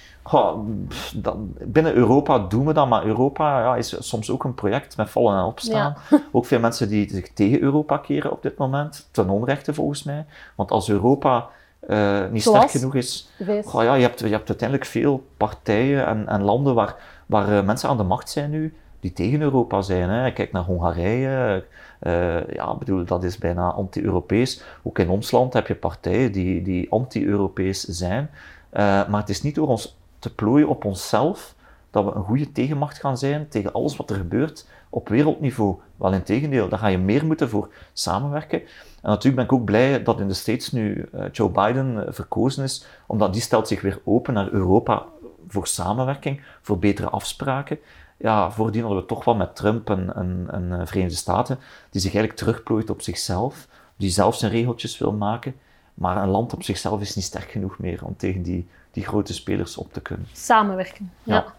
Binnen 1.64 1.94
Europa 1.94 2.38
doen 2.38 2.66
we 2.66 2.72
dat, 2.72 2.88
maar 2.88 3.04
Europa 3.04 3.60
ja, 3.60 3.76
is 3.76 3.96
soms 3.98 4.30
ook 4.30 4.44
een 4.44 4.54
project 4.54 4.96
met 4.96 5.10
vallen 5.10 5.38
en 5.38 5.44
opstaan. 5.44 5.96
Ook 6.32 6.46
veel 6.46 6.60
mensen 6.60 6.88
die 6.88 7.10
zich 7.10 7.32
tegen 7.32 7.60
Europa 7.60 7.98
keren 7.98 8.30
op 8.30 8.42
dit 8.42 8.58
moment, 8.58 9.08
ten 9.10 9.28
onrechte 9.28 9.74
volgens 9.74 10.02
mij. 10.02 10.26
Want 10.54 10.70
als 10.70 10.88
Europa 10.88 11.48
uh, 11.88 12.20
niet 12.30 12.42
sterk 12.42 12.70
genoeg 12.70 12.94
is, 12.94 13.30
ja, 13.72 13.94
je, 13.94 14.02
hebt, 14.02 14.20
je 14.20 14.28
hebt 14.28 14.48
uiteindelijk 14.48 14.88
veel 14.88 15.24
partijen 15.36 16.06
en, 16.06 16.28
en 16.28 16.42
landen 16.42 16.74
waar, 16.74 16.96
waar 17.26 17.48
uh, 17.48 17.62
mensen 17.62 17.88
aan 17.88 17.96
de 17.96 18.02
macht 18.02 18.30
zijn 18.30 18.50
nu, 18.50 18.74
die 19.00 19.12
tegen 19.12 19.40
Europa 19.40 19.82
zijn. 19.82 20.08
Hè. 20.08 20.32
Kijk 20.32 20.52
naar 20.52 20.62
Hongarije, 20.62 21.64
uh, 22.02 22.46
ja, 22.46 22.74
bedoel, 22.74 23.04
dat 23.04 23.24
is 23.24 23.38
bijna 23.38 23.70
anti-Europees. 23.70 24.62
Ook 24.82 24.98
in 24.98 25.08
ons 25.08 25.30
land 25.30 25.52
heb 25.52 25.66
je 25.66 25.74
partijen 25.74 26.32
die, 26.32 26.62
die 26.62 26.90
anti-Europees 26.90 27.80
zijn. 27.80 28.30
maar 28.72 29.20
het 29.20 29.28
is 29.28 29.42
niet 29.42 29.54
door 29.54 29.68
ons 29.68 29.98
te 30.20 30.34
plooien 30.34 30.68
op 30.68 30.84
onszelf, 30.84 31.54
dat 31.90 32.04
we 32.04 32.10
een 32.10 32.24
goede 32.24 32.52
tegenmacht 32.52 32.98
gaan 32.98 33.18
zijn 33.18 33.48
tegen 33.48 33.72
alles 33.72 33.96
wat 33.96 34.10
er 34.10 34.16
gebeurt 34.16 34.66
op 34.90 35.08
wereldniveau. 35.08 35.76
Wel 35.96 36.12
in 36.12 36.22
tegendeel, 36.22 36.68
daar 36.68 36.78
ga 36.78 36.86
je 36.86 36.98
meer 36.98 37.26
moeten 37.26 37.48
voor 37.48 37.68
samenwerken. 37.92 38.60
En 39.02 39.10
natuurlijk 39.10 39.36
ben 39.36 39.44
ik 39.44 39.52
ook 39.52 39.64
blij 39.64 40.02
dat 40.02 40.20
in 40.20 40.28
de 40.28 40.34
States 40.34 40.72
nu 40.72 41.08
uh, 41.14 41.24
Joe 41.32 41.50
Biden 41.50 41.94
uh, 41.94 42.02
verkozen 42.08 42.64
is, 42.64 42.86
omdat 43.06 43.32
die 43.32 43.42
stelt 43.42 43.68
zich 43.68 43.80
weer 43.80 44.00
open 44.04 44.34
naar 44.34 44.48
Europa 44.50 45.06
voor 45.48 45.66
samenwerking, 45.66 46.42
voor 46.62 46.78
betere 46.78 47.08
afspraken. 47.08 47.78
Ja, 48.16 48.50
voordien 48.50 48.82
hadden 48.82 49.00
we 49.00 49.06
toch 49.06 49.24
wel 49.24 49.34
met 49.34 49.56
Trump 49.56 49.90
en, 49.90 50.14
en, 50.14 50.46
en 50.50 50.64
uh, 50.64 50.80
Verenigde 50.84 51.16
Staten, 51.16 51.58
die 51.90 52.00
zich 52.00 52.14
eigenlijk 52.14 52.42
terugplooit 52.42 52.90
op 52.90 53.02
zichzelf, 53.02 53.68
die 53.96 54.10
zelf 54.10 54.34
zijn 54.36 54.52
regeltjes 54.52 54.98
wil 54.98 55.12
maken. 55.12 55.54
Maar 55.94 56.22
een 56.22 56.28
land 56.28 56.52
op 56.52 56.62
zichzelf 56.62 57.00
is 57.00 57.14
niet 57.14 57.24
sterk 57.24 57.50
genoeg 57.50 57.78
meer 57.78 58.04
om 58.04 58.16
tegen 58.16 58.42
die 58.42 58.68
die 58.90 59.04
grote 59.04 59.32
spelers 59.32 59.76
op 59.76 59.92
te 59.92 60.00
kunnen. 60.00 60.26
Samenwerken, 60.32 61.12
ja. 61.22 61.54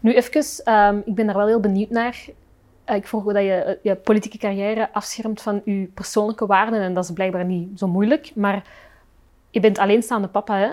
Nu 0.00 0.14
even, 0.14 0.74
um, 0.74 1.02
ik 1.04 1.14
ben 1.14 1.26
daar 1.26 1.36
wel 1.36 1.46
heel 1.46 1.60
benieuwd 1.60 1.90
naar. 1.90 2.24
Uh, 2.88 2.96
ik 2.96 3.06
vroeg 3.06 3.24
dat 3.24 3.42
je 3.42 3.52
eh, 3.52 3.76
je 3.82 3.94
politieke 3.94 4.38
carrière 4.38 4.92
afschermt 4.92 5.42
van 5.42 5.62
je 5.64 5.90
persoonlijke 5.94 6.46
waarden 6.46 6.80
en 6.80 6.94
dat 6.94 7.04
is 7.04 7.10
blijkbaar 7.10 7.44
niet 7.44 7.78
zo 7.78 7.86
moeilijk. 7.86 8.32
Maar 8.34 8.62
je 9.50 9.60
bent 9.60 9.78
alleenstaande 9.78 10.28
papa, 10.28 10.56
hè? 10.58 10.68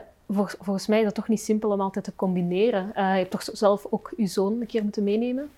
volgens 0.60 0.88
mij 0.88 0.97
is 0.97 1.04
dat 1.04 1.15
toch 1.15 1.28
niet 1.28 1.41
simpel 1.41 1.71
om 1.71 1.82
altijd 1.82 2.06
te 2.06 2.15
combineren. 2.15 2.84
Uh, 2.84 2.93
je 2.95 3.17
hebt 3.17 3.32
toch 3.32 3.43
zelf 3.43 3.86
ook 3.89 4.13
je 4.17 4.28
zoon 4.28 4.62
een 4.62 4.67
keer 4.67 4.84
moeten 4.84 5.04
meenemen? 5.04 5.50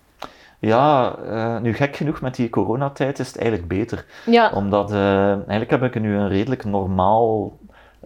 Ja, 0.59 1.15
nu 1.59 1.73
gek 1.73 1.95
genoeg 1.95 2.21
met 2.21 2.35
die 2.35 2.49
coronatijd 2.49 3.19
is 3.19 3.27
het 3.27 3.37
eigenlijk 3.37 3.67
beter. 3.67 4.05
Ja. 4.25 4.51
Omdat 4.51 4.91
eigenlijk 4.91 5.69
heb 5.69 5.83
ik 5.83 6.01
nu 6.01 6.15
een 6.15 6.27
redelijk 6.27 6.65
normaal 6.65 7.57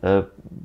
uh, 0.01 0.17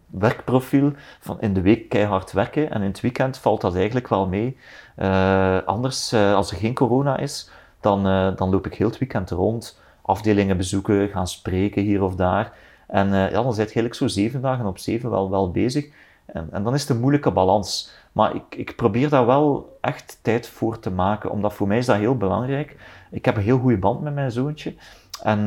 werkprofiel 0.06 0.92
van 1.20 1.40
in 1.40 1.54
de 1.54 1.60
week 1.60 1.88
keihard 1.88 2.32
werken 2.32 2.70
en 2.70 2.82
in 2.82 2.88
het 2.88 3.00
weekend 3.00 3.38
valt 3.38 3.60
dat 3.60 3.74
eigenlijk 3.74 4.08
wel 4.08 4.26
mee. 4.26 4.56
Uh, 4.98 5.58
anders, 5.64 6.12
uh, 6.12 6.34
als 6.34 6.50
er 6.50 6.56
geen 6.56 6.74
corona 6.74 7.16
is, 7.16 7.50
dan, 7.80 8.02
dan 8.36 8.50
loop 8.50 8.66
ik 8.66 8.74
heel 8.74 8.88
het 8.88 8.98
weekend 8.98 9.30
rond, 9.30 9.80
afdelingen 10.02 10.56
bezoeken, 10.56 11.08
gaan 11.08 11.26
spreken 11.28 11.82
hier 11.82 12.02
of 12.02 12.14
daar. 12.14 12.52
En 12.86 13.08
ja, 13.08 13.30
dan 13.30 13.54
zit 13.54 13.72
je 13.72 13.80
eigenlijk 13.80 13.94
zo 13.94 14.06
zeven 14.06 14.40
dagen 14.40 14.66
op 14.66 14.78
zeven 14.78 15.10
wel, 15.10 15.30
wel 15.30 15.50
bezig. 15.50 15.88
En, 16.26 16.48
en 16.50 16.62
dan 16.62 16.74
is 16.74 16.80
het 16.80 16.90
een 16.90 17.00
moeilijke 17.00 17.30
balans. 17.30 17.90
Maar 18.12 18.34
ik, 18.34 18.54
ik 18.56 18.76
probeer 18.76 19.08
daar 19.08 19.26
wel 19.26 19.76
echt 19.80 20.18
tijd 20.22 20.48
voor 20.48 20.78
te 20.78 20.90
maken, 20.90 21.30
omdat 21.30 21.52
voor 21.52 21.66
mij 21.66 21.78
is 21.78 21.86
dat 21.86 21.96
heel 21.96 22.16
belangrijk. 22.16 22.76
Ik 23.10 23.24
heb 23.24 23.36
een 23.36 23.42
heel 23.42 23.58
goede 23.58 23.78
band 23.78 24.00
met 24.00 24.14
mijn 24.14 24.30
zoontje. 24.30 24.74
En, 25.22 25.44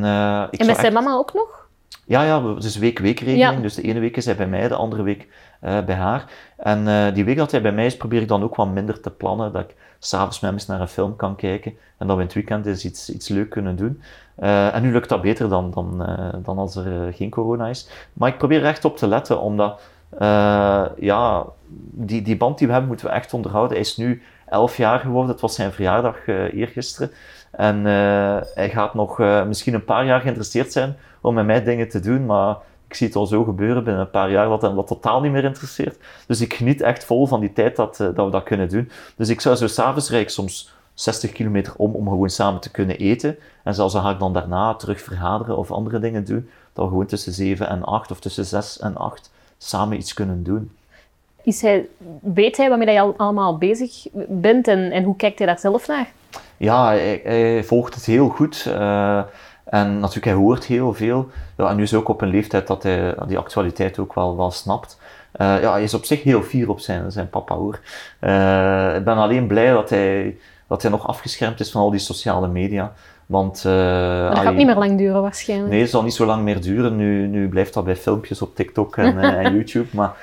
ik 0.50 0.60
en 0.60 0.66
met 0.66 0.76
zijn 0.76 0.92
mama 0.92 1.14
ook 1.14 1.34
nog? 1.34 1.63
Ja, 2.06 2.22
ja, 2.22 2.54
het 2.54 2.64
is 2.64 2.76
week-weekregeling. 2.76 3.62
Dus 3.62 3.74
de 3.74 3.82
ene 3.82 4.00
week 4.00 4.16
is 4.16 4.24
hij 4.24 4.36
bij 4.36 4.46
mij, 4.46 4.68
de 4.68 4.74
andere 4.74 5.02
week 5.02 5.28
uh, 5.62 5.84
bij 5.84 5.94
haar. 5.94 6.24
En 6.56 6.86
uh, 6.86 7.14
die 7.14 7.24
week 7.24 7.36
dat 7.36 7.50
hij 7.50 7.62
bij 7.62 7.72
mij 7.72 7.86
is, 7.86 7.96
probeer 7.96 8.20
ik 8.20 8.28
dan 8.28 8.42
ook 8.42 8.54
wat 8.54 8.68
minder 8.68 9.00
te 9.00 9.10
plannen. 9.10 9.52
Dat 9.52 9.62
ik 9.62 9.74
s'avonds 9.98 10.40
met 10.40 10.50
hem 10.50 10.58
eens 10.58 10.68
naar 10.68 10.80
een 10.80 10.88
film 10.88 11.16
kan 11.16 11.36
kijken. 11.36 11.74
En 11.98 12.06
dat 12.06 12.16
we 12.16 12.22
in 12.22 12.28
het 12.28 12.34
weekend 12.34 12.66
eens 12.66 12.84
iets, 12.84 13.10
iets 13.10 13.28
leuk 13.28 13.50
kunnen 13.50 13.76
doen. 13.76 14.02
Uh, 14.42 14.74
en 14.74 14.82
nu 14.82 14.92
lukt 14.92 15.08
dat 15.08 15.22
beter 15.22 15.48
dan, 15.48 15.70
dan, 15.70 16.06
dan 16.42 16.58
als 16.58 16.76
er 16.76 17.12
geen 17.12 17.30
corona 17.30 17.66
is. 17.66 17.88
Maar 18.12 18.28
ik 18.28 18.38
probeer 18.38 18.60
er 18.60 18.68
echt 18.68 18.84
op 18.84 18.96
te 18.96 19.06
letten, 19.06 19.40
omdat 19.40 19.80
ja, 20.98 21.44
die, 21.90 22.22
die 22.22 22.36
band 22.36 22.58
die 22.58 22.66
we 22.66 22.72
hebben, 22.72 22.90
moeten 22.90 23.08
we 23.08 23.12
echt 23.14 23.34
onderhouden. 23.34 23.72
Hij 23.72 23.86
is 23.86 23.96
nu 23.96 24.22
elf 24.46 24.76
jaar 24.76 24.98
geworden. 24.98 25.30
Het 25.30 25.40
was 25.40 25.54
zijn 25.54 25.72
verjaardag 25.72 26.26
eergisteren. 26.26 27.10
En 27.50 27.84
hij 28.54 28.70
gaat 28.70 28.94
nog 28.94 29.18
misschien 29.46 29.74
een 29.74 29.84
paar 29.84 30.04
jaar 30.04 30.20
geïnteresseerd 30.20 30.72
zijn 30.72 30.96
om 31.24 31.34
met 31.34 31.46
mij 31.46 31.64
dingen 31.64 31.88
te 31.88 32.00
doen, 32.00 32.26
maar 32.26 32.56
ik 32.88 32.94
zie 32.94 33.06
het 33.06 33.16
al 33.16 33.26
zo 33.26 33.44
gebeuren 33.44 33.84
binnen 33.84 34.02
een 34.02 34.10
paar 34.10 34.30
jaar 34.30 34.48
dat 34.48 34.62
hem 34.62 34.74
dat 34.74 34.86
totaal 34.86 35.20
niet 35.20 35.32
meer 35.32 35.44
interesseert. 35.44 35.98
Dus 36.26 36.40
ik 36.40 36.54
geniet 36.54 36.80
echt 36.80 37.04
vol 37.04 37.26
van 37.26 37.40
die 37.40 37.52
tijd 37.52 37.76
dat, 37.76 38.00
eh, 38.00 38.06
dat 38.14 38.24
we 38.24 38.30
dat 38.30 38.42
kunnen 38.42 38.68
doen. 38.68 38.90
Dus 39.16 39.28
ik 39.28 39.40
zou 39.40 39.56
zo 39.56 39.66
s'avonds 39.66 40.10
rijk 40.10 40.30
soms 40.30 40.74
60 40.94 41.32
kilometer 41.32 41.72
om 41.76 41.94
om 41.94 42.08
gewoon 42.08 42.30
samen 42.30 42.60
te 42.60 42.70
kunnen 42.70 42.98
eten. 42.98 43.36
En 43.62 43.74
zelfs 43.74 43.92
dan 43.92 44.02
ga 44.02 44.10
ik 44.10 44.18
dan 44.18 44.32
daarna 44.32 44.74
terug 44.74 45.00
vergaderen 45.00 45.56
of 45.56 45.70
andere 45.70 45.98
dingen 45.98 46.24
doen. 46.24 46.48
Dat 46.72 46.84
we 46.84 46.90
gewoon 46.90 47.06
tussen 47.06 47.32
7 47.32 47.68
en 47.68 47.84
8 47.84 48.10
of 48.10 48.20
tussen 48.20 48.44
6 48.44 48.78
en 48.78 48.96
8 48.96 49.30
samen 49.58 49.96
iets 49.96 50.14
kunnen 50.14 50.42
doen. 50.42 50.70
Is 51.42 51.62
hij, 51.62 51.88
weet 52.20 52.56
hij 52.56 52.68
waarmee 52.68 52.94
je 52.94 53.00
allemaal 53.16 53.58
bezig 53.58 54.06
bent 54.28 54.68
en, 54.68 54.90
en 54.90 55.02
hoe 55.02 55.16
kijkt 55.16 55.38
hij 55.38 55.46
daar 55.46 55.58
zelf 55.58 55.86
naar? 55.86 56.12
Ja, 56.56 56.86
hij, 56.86 57.20
hij 57.24 57.64
volgt 57.64 57.94
het 57.94 58.04
heel 58.04 58.28
goed. 58.28 58.64
Uh, 58.68 59.22
en 59.74 59.98
natuurlijk, 59.98 60.24
hij 60.24 60.34
hoort 60.34 60.64
heel 60.64 60.94
veel. 60.94 61.28
Ja, 61.56 61.70
en 61.70 61.76
nu 61.76 61.82
is 61.82 61.94
ook 61.94 62.08
op 62.08 62.20
een 62.20 62.28
leeftijd 62.28 62.66
dat 62.66 62.82
hij 62.82 63.14
die 63.26 63.38
actualiteit 63.38 63.98
ook 63.98 64.14
wel, 64.14 64.36
wel 64.36 64.50
snapt. 64.50 64.98
Uh, 65.40 65.60
ja, 65.60 65.72
hij 65.72 65.82
is 65.82 65.94
op 65.94 66.04
zich 66.04 66.22
heel 66.22 66.42
fier 66.42 66.68
op 66.68 66.80
zijn, 66.80 67.12
zijn 67.12 67.30
papa 67.30 67.54
hoor. 67.54 67.80
Uh, 68.20 68.96
ik 68.96 69.04
ben 69.04 69.16
alleen 69.16 69.46
blij 69.46 69.72
dat 69.72 69.90
hij, 69.90 70.36
dat 70.66 70.82
hij 70.82 70.90
nog 70.90 71.06
afgeschermd 71.06 71.60
is 71.60 71.70
van 71.70 71.80
al 71.80 71.90
die 71.90 72.00
sociale 72.00 72.48
media. 72.48 72.92
Want, 73.26 73.64
uh, 73.66 74.28
dat 74.28 74.38
gaat 74.38 74.54
niet 74.54 74.66
meer 74.66 74.76
lang 74.76 74.98
duren 74.98 75.22
waarschijnlijk. 75.22 75.70
Nee, 75.70 75.80
het 75.80 75.90
zal 75.90 76.02
niet 76.02 76.14
zo 76.14 76.26
lang 76.26 76.42
meer 76.42 76.60
duren. 76.60 76.96
Nu, 76.96 77.26
nu 77.26 77.48
blijft 77.48 77.74
dat 77.74 77.84
bij 77.84 77.96
filmpjes 77.96 78.42
op 78.42 78.54
TikTok 78.54 78.96
en, 78.96 79.18
en 79.18 79.52
YouTube. 79.56 79.88
Maar 79.90 80.16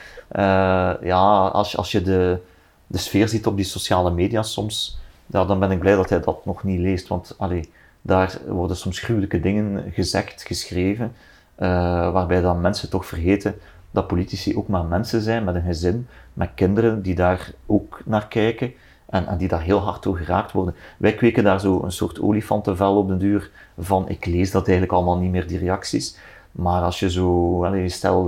ja, 1.01 1.47
als, 1.47 1.77
als 1.77 1.91
je 1.91 2.01
de, 2.01 2.39
de 2.87 2.97
sfeer 2.97 3.27
ziet 3.27 3.47
op 3.47 3.55
die 3.55 3.65
sociale 3.65 4.11
media 4.11 4.43
soms, 4.43 4.99
ja, 5.25 5.45
dan 5.45 5.59
ben 5.59 5.71
ik 5.71 5.79
blij 5.79 5.95
dat 5.95 6.09
hij 6.09 6.19
dat 6.19 6.45
nog 6.45 6.63
niet 6.63 6.79
leest. 6.79 7.07
Want 7.07 7.35
allee, 7.37 7.69
daar 8.01 8.37
worden 8.47 8.77
soms 8.77 8.99
gruwelijke 8.99 9.39
dingen 9.39 9.91
gezegd, 9.91 10.43
geschreven, 10.43 11.11
uh, 11.57 11.67
waarbij 12.11 12.41
dan 12.41 12.61
mensen 12.61 12.89
toch 12.89 13.05
vergeten 13.05 13.55
dat 13.91 14.07
politici 14.07 14.57
ook 14.57 14.67
maar 14.67 14.85
mensen 14.85 15.21
zijn 15.21 15.43
met 15.43 15.55
een 15.55 15.61
gezin, 15.61 16.07
met 16.33 16.49
kinderen 16.55 17.01
die 17.01 17.15
daar 17.15 17.51
ook 17.65 18.01
naar 18.05 18.27
kijken 18.27 18.73
en, 19.05 19.37
die 19.37 19.47
daar 19.47 19.61
heel 19.61 19.79
hard 19.79 20.03
door 20.03 20.17
geraakt 20.17 20.51
worden. 20.51 20.75
Wij 20.97 21.13
kweken 21.13 21.43
daar 21.43 21.59
zo 21.59 21.81
een 21.83 21.91
soort 21.91 22.21
olifantenvel 22.21 22.97
op 22.97 23.07
de 23.07 23.17
duur 23.17 23.51
van, 23.79 24.09
ik 24.09 24.25
lees 24.25 24.51
dat 24.51 24.67
eigenlijk 24.67 24.97
allemaal 24.97 25.17
niet 25.17 25.31
meer, 25.31 25.47
die 25.47 25.59
reacties. 25.59 26.17
Maar 26.51 26.81
als 26.81 26.99
je 26.99 27.09
zo, 27.09 27.67
stel 27.85 28.25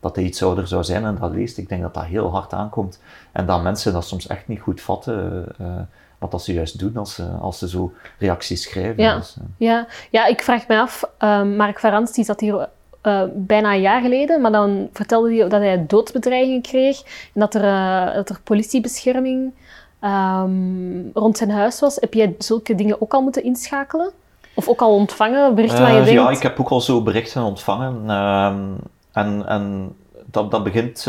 dat 0.00 0.16
hij 0.16 0.24
iets 0.24 0.42
ouder 0.42 0.66
zou 0.66 0.84
zijn 0.84 1.04
en 1.04 1.16
dat 1.20 1.32
leest, 1.32 1.58
ik 1.58 1.68
denk 1.68 1.82
dat 1.82 1.94
dat 1.94 2.04
heel 2.04 2.30
hard 2.30 2.52
aankomt. 2.52 3.00
En 3.32 3.46
dat 3.46 3.62
mensen 3.62 3.92
dat 3.92 4.04
soms 4.04 4.26
echt 4.26 4.48
niet 4.48 4.60
goed 4.60 4.80
vatten. 4.80 5.46
Uh, 5.60 5.80
wat 6.18 6.30
dat 6.30 6.42
ze 6.42 6.52
juist 6.52 6.78
doen 6.78 6.96
als 6.96 7.14
ze, 7.14 7.24
als 7.40 7.58
ze 7.58 7.68
zo 7.68 7.92
reacties 8.18 8.62
schrijven. 8.62 9.02
Ja, 9.02 9.16
Dus, 9.16 9.36
eh, 9.38 9.44
ja. 9.56 9.86
ja 10.10 10.26
ik 10.26 10.42
vraag 10.42 10.66
me 10.66 10.80
af, 10.80 11.04
ehm, 11.18 11.56
Mark 11.56 11.78
Varans 11.78 12.12
die 12.12 12.24
zat 12.24 12.40
hier 12.40 12.68
eh, 13.00 13.22
bijna 13.34 13.72
een 13.72 13.80
jaar 13.80 14.00
geleden, 14.00 14.40
maar 14.40 14.52
dan 14.52 14.88
vertelde 14.92 15.34
hij 15.36 15.48
dat 15.48 15.60
hij 15.60 15.84
doodsbedreigingen 15.86 16.62
kreeg 16.62 17.00
en 17.34 17.40
dat 17.40 17.54
er, 17.54 17.64
eh, 17.64 18.14
dat 18.14 18.28
er 18.28 18.40
politiebescherming 18.44 19.52
ehm, 20.00 21.08
rond 21.14 21.36
zijn 21.36 21.50
huis 21.50 21.80
was. 21.80 21.96
Heb 21.96 22.14
jij 22.14 22.34
zulke 22.38 22.74
dingen 22.74 23.02
ook 23.02 23.14
al 23.14 23.22
moeten 23.22 23.42
inschakelen? 23.42 24.10
Of 24.54 24.68
ook 24.68 24.80
al 24.80 24.94
ontvangen, 24.94 25.54
berichten 25.54 25.80
waar 25.80 25.92
je 25.92 26.02
denkt... 26.02 26.20
Ja, 26.20 26.30
ik 26.30 26.42
heb 26.42 26.60
ook 26.60 26.68
al 26.68 26.80
zo 26.80 27.02
berichten 27.02 27.42
ontvangen. 27.42 28.10
ehm, 28.10 28.64
en 29.12 29.46
en 29.46 29.94
dat, 30.26 30.50
dat 30.50 30.64
begint. 30.64 31.06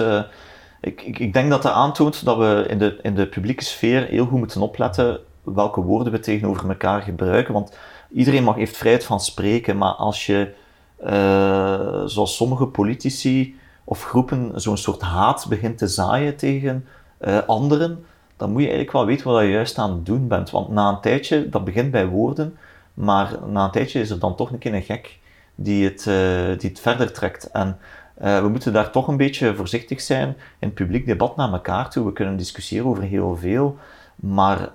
Ik, 0.80 1.02
ik, 1.02 1.20
ik 1.20 1.34
denk 1.34 1.50
dat 1.50 1.62
dat 1.62 1.72
aantoont 1.72 2.26
dat 2.26 2.38
we 2.38 2.66
in 2.68 2.78
de, 2.78 3.00
in 3.02 3.16
de 3.16 3.28
publieke 3.28 3.64
sfeer 3.64 4.06
heel 4.06 4.26
goed 4.26 4.40
moeten 4.40 4.62
opletten 4.62 5.20
welke 5.44 5.82
woorden 5.82 6.14
we 6.14 6.20
tegenover 6.20 6.70
elkaar 6.70 7.02
gebruiken. 7.02 7.54
Want 7.54 7.78
iedereen 8.12 8.44
mag, 8.44 8.56
heeft 8.56 8.78
vrijheid 8.78 9.06
van 9.06 9.20
spreken, 9.20 9.78
maar 9.78 9.92
als 9.92 10.26
je, 10.26 10.54
eh, 10.98 12.02
zoals 12.06 12.36
sommige 12.36 12.66
politici 12.66 13.58
of 13.84 14.04
groepen, 14.04 14.52
zo'n 14.56 14.78
soort 14.78 15.02
haat 15.02 15.46
begint 15.50 15.78
te 15.78 15.88
zaaien 15.88 16.36
tegen 16.36 16.86
eh, 17.18 17.38
anderen, 17.48 18.06
dan 18.38 18.52
moet 18.52 18.62
je 18.62 18.68
eigenlijk 18.68 18.98
wel 18.98 19.06
weten 19.06 19.32
wat 19.32 19.42
je 19.42 19.50
juist 19.50 19.78
aan 19.78 19.92
het 19.92 20.06
doen 20.06 20.28
bent. 20.28 20.50
Want 20.50 20.70
na 20.70 20.90
een 20.90 21.02
tijdje, 21.02 21.50
dat 21.50 21.64
begint 21.64 21.92
bij 21.92 22.08
woorden, 22.08 22.58
maar 22.94 23.38
na 23.48 23.64
een 23.64 23.72
tijdje 23.72 24.00
is 24.00 24.10
er 24.10 24.20
dan 24.20 24.36
toch 24.36 24.52
een 24.52 24.58
keer 24.58 24.74
een 24.74 24.82
gek 24.82 25.20
die 25.56 25.84
het, 25.84 26.08
eh, 26.08 26.60
die 26.60 26.70
het 26.70 26.80
verder 26.80 27.12
trekt. 27.12 27.52
En 27.52 27.78
eh, 28.20 28.42
we 28.42 28.48
moeten 28.50 28.74
daar 28.74 28.90
toch 28.92 29.08
een 29.08 29.18
beetje 29.18 29.56
voorzichtig 29.56 30.02
zijn 30.02 30.28
in 30.60 30.68
het 30.68 30.74
publiek 30.74 31.06
debat 31.06 31.36
naar 31.36 31.52
elkaar 31.52 31.90
toe. 31.90 32.06
We 32.06 32.14
kunnen 32.14 32.38
discussiëren 32.38 32.86
over 32.88 33.04
heel 33.04 33.36
veel, 33.38 33.78
maar 34.16 34.70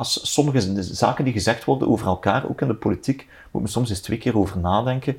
s- 0.00 0.32
sommige 0.32 0.82
zaken 0.82 1.24
die 1.24 1.32
gezegd 1.32 1.64
worden 1.64 1.88
over 1.88 2.06
elkaar, 2.06 2.48
ook 2.48 2.60
in 2.60 2.66
de 2.68 2.74
politiek, 2.74 3.28
moet 3.50 3.62
men 3.62 3.70
soms 3.70 3.90
eens 3.90 4.00
twee 4.00 4.18
keer 4.18 4.38
over 4.38 4.58
nadenken. 4.58 5.16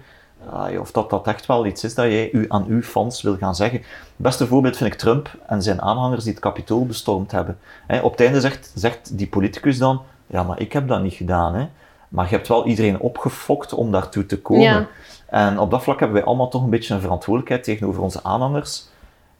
of 0.79 0.91
dat, 0.91 1.09
dat 1.09 1.27
echt 1.27 1.45
wel 1.45 1.65
iets 1.65 1.83
is 1.83 1.93
dat 1.95 2.05
jij 2.05 2.31
u, 2.31 2.45
aan 2.47 2.65
uw 2.67 2.81
fans 2.81 3.21
wil 3.21 3.37
gaan 3.37 3.55
zeggen. 3.55 3.77
Het 3.79 3.87
beste 4.15 4.47
voorbeeld 4.47 4.77
vind 4.77 4.93
ik 4.93 4.99
Trump 4.99 5.29
en 5.47 5.61
zijn 5.61 5.81
aanhangers 5.81 6.23
die 6.23 6.33
het 6.33 6.41
kapitool 6.41 6.85
bestormd 6.85 7.31
hebben. 7.31 7.57
Op 8.01 8.11
het 8.11 8.21
einde 8.21 8.41
zegt, 8.41 8.71
zegt 8.75 9.17
die 9.17 9.27
politicus 9.27 9.77
dan, 9.77 10.01
ja, 10.27 10.43
maar 10.43 10.59
ik 10.59 10.73
heb 10.73 10.87
dat 10.87 11.01
niet 11.01 11.13
gedaan. 11.13 11.69
Maar 12.13 12.29
je 12.29 12.35
hebt 12.35 12.47
wel 12.47 12.65
iedereen 12.65 12.99
opgefokt 12.99 13.73
om 13.73 13.91
daartoe 13.91 14.25
te 14.25 14.41
komen. 14.41 14.63
Ja. 14.63 14.87
En 15.25 15.59
op 15.59 15.71
dat 15.71 15.83
vlak 15.83 15.99
hebben 15.99 16.17
wij 16.17 16.25
allemaal 16.27 16.49
toch 16.49 16.63
een 16.63 16.69
beetje 16.69 16.93
een 16.93 17.01
verantwoordelijkheid 17.01 17.63
tegenover 17.63 18.01
onze 18.01 18.23
aanhangers. 18.23 18.87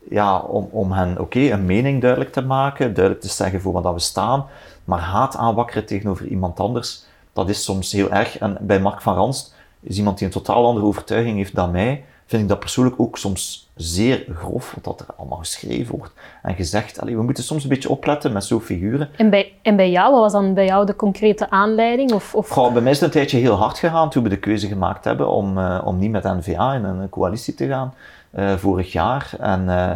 Ja, 0.10 0.40
om, 0.40 0.68
om 0.72 0.92
hen, 0.92 1.20
oké, 1.20 1.40
een 1.40 1.66
mening 1.66 2.02
duidelijk 2.02 2.32
te 2.32 2.42
maken, 2.42 2.94
duidelijk 2.94 3.24
te 3.24 3.32
zeggen 3.32 3.62
voor 3.62 3.82
wat 3.82 3.94
we 3.94 4.00
staan. 4.00 4.46
Maar 4.84 5.00
haat 5.00 5.36
aanwakkeren 5.36 5.86
tegenover 5.86 6.28
iemand 6.28 6.60
anders, 6.60 7.04
dat 7.34 7.50
is 7.50 7.64
soms 7.64 7.92
heel 7.92 8.12
erg. 8.12 8.38
En 8.38 8.58
bij 8.62 8.80
Mark 8.80 9.02
van 9.02 9.16
Ranst 9.16 9.56
is 9.80 9.98
iemand 9.98 10.18
die 10.18 10.28
een 10.28 10.34
totaal 10.34 10.66
andere 10.66 10.86
overtuiging 10.86 11.38
heeft 11.38 11.56
dan 11.56 11.72
mij, 11.72 12.06
vind 12.34 12.46
ik 12.46 12.50
dat 12.52 12.60
persoonlijk 12.60 13.00
ook 13.00 13.18
soms 13.18 13.70
zeer 13.76 14.26
grof, 14.36 14.74
wat 14.74 14.84
dat 14.84 15.00
er 15.00 15.16
allemaal 15.18 15.38
geschreven 15.38 15.98
wordt 15.98 16.14
en 16.42 16.56
gezegd. 16.56 17.02
Allee, 17.02 17.16
we 17.16 17.24
moeten 17.24 17.44
soms 17.44 17.64
een 17.64 17.70
beetje 17.70 17.90
opletten 17.90 18.32
met 18.32 18.46
zo'n 18.46 18.62
figuren. 18.62 19.10
En 19.18 19.30
bij, 19.30 19.54
en 19.62 19.76
bij 19.76 19.92
jou, 19.92 20.12
wat 20.12 20.22
was 20.22 20.32
dan 20.32 20.54
bij 20.54 20.66
jou 20.66 20.86
de 20.86 20.96
concrete 20.96 21.50
aanleiding? 21.50 22.12
Of, 22.12 22.36
of... 22.36 22.50
Goh, 22.50 22.74
bij 22.74 22.82
mij 22.82 22.92
is 22.92 23.00
het 23.00 23.08
een 23.08 23.14
tijdje 23.14 23.38
heel 23.38 23.56
hard 23.56 23.80
gegaan 23.80 24.10
toen 24.10 24.24
we 24.24 24.30
de 24.30 24.38
keuze 24.38 24.68
gemaakt 24.68 25.04
hebben 25.04 25.30
om, 25.30 25.58
eh, 25.58 25.82
om 25.84 26.00
niet 26.00 26.12
met 26.12 26.24
N-VA 26.24 26.74
in 26.74 26.84
een 26.84 27.10
coalitie 27.10 27.54
te 27.54 27.68
gaan, 27.68 27.94
eh, 28.32 28.54
vorig 28.56 28.92
jaar. 28.92 29.32
En 29.40 29.70
eh, 29.70 29.96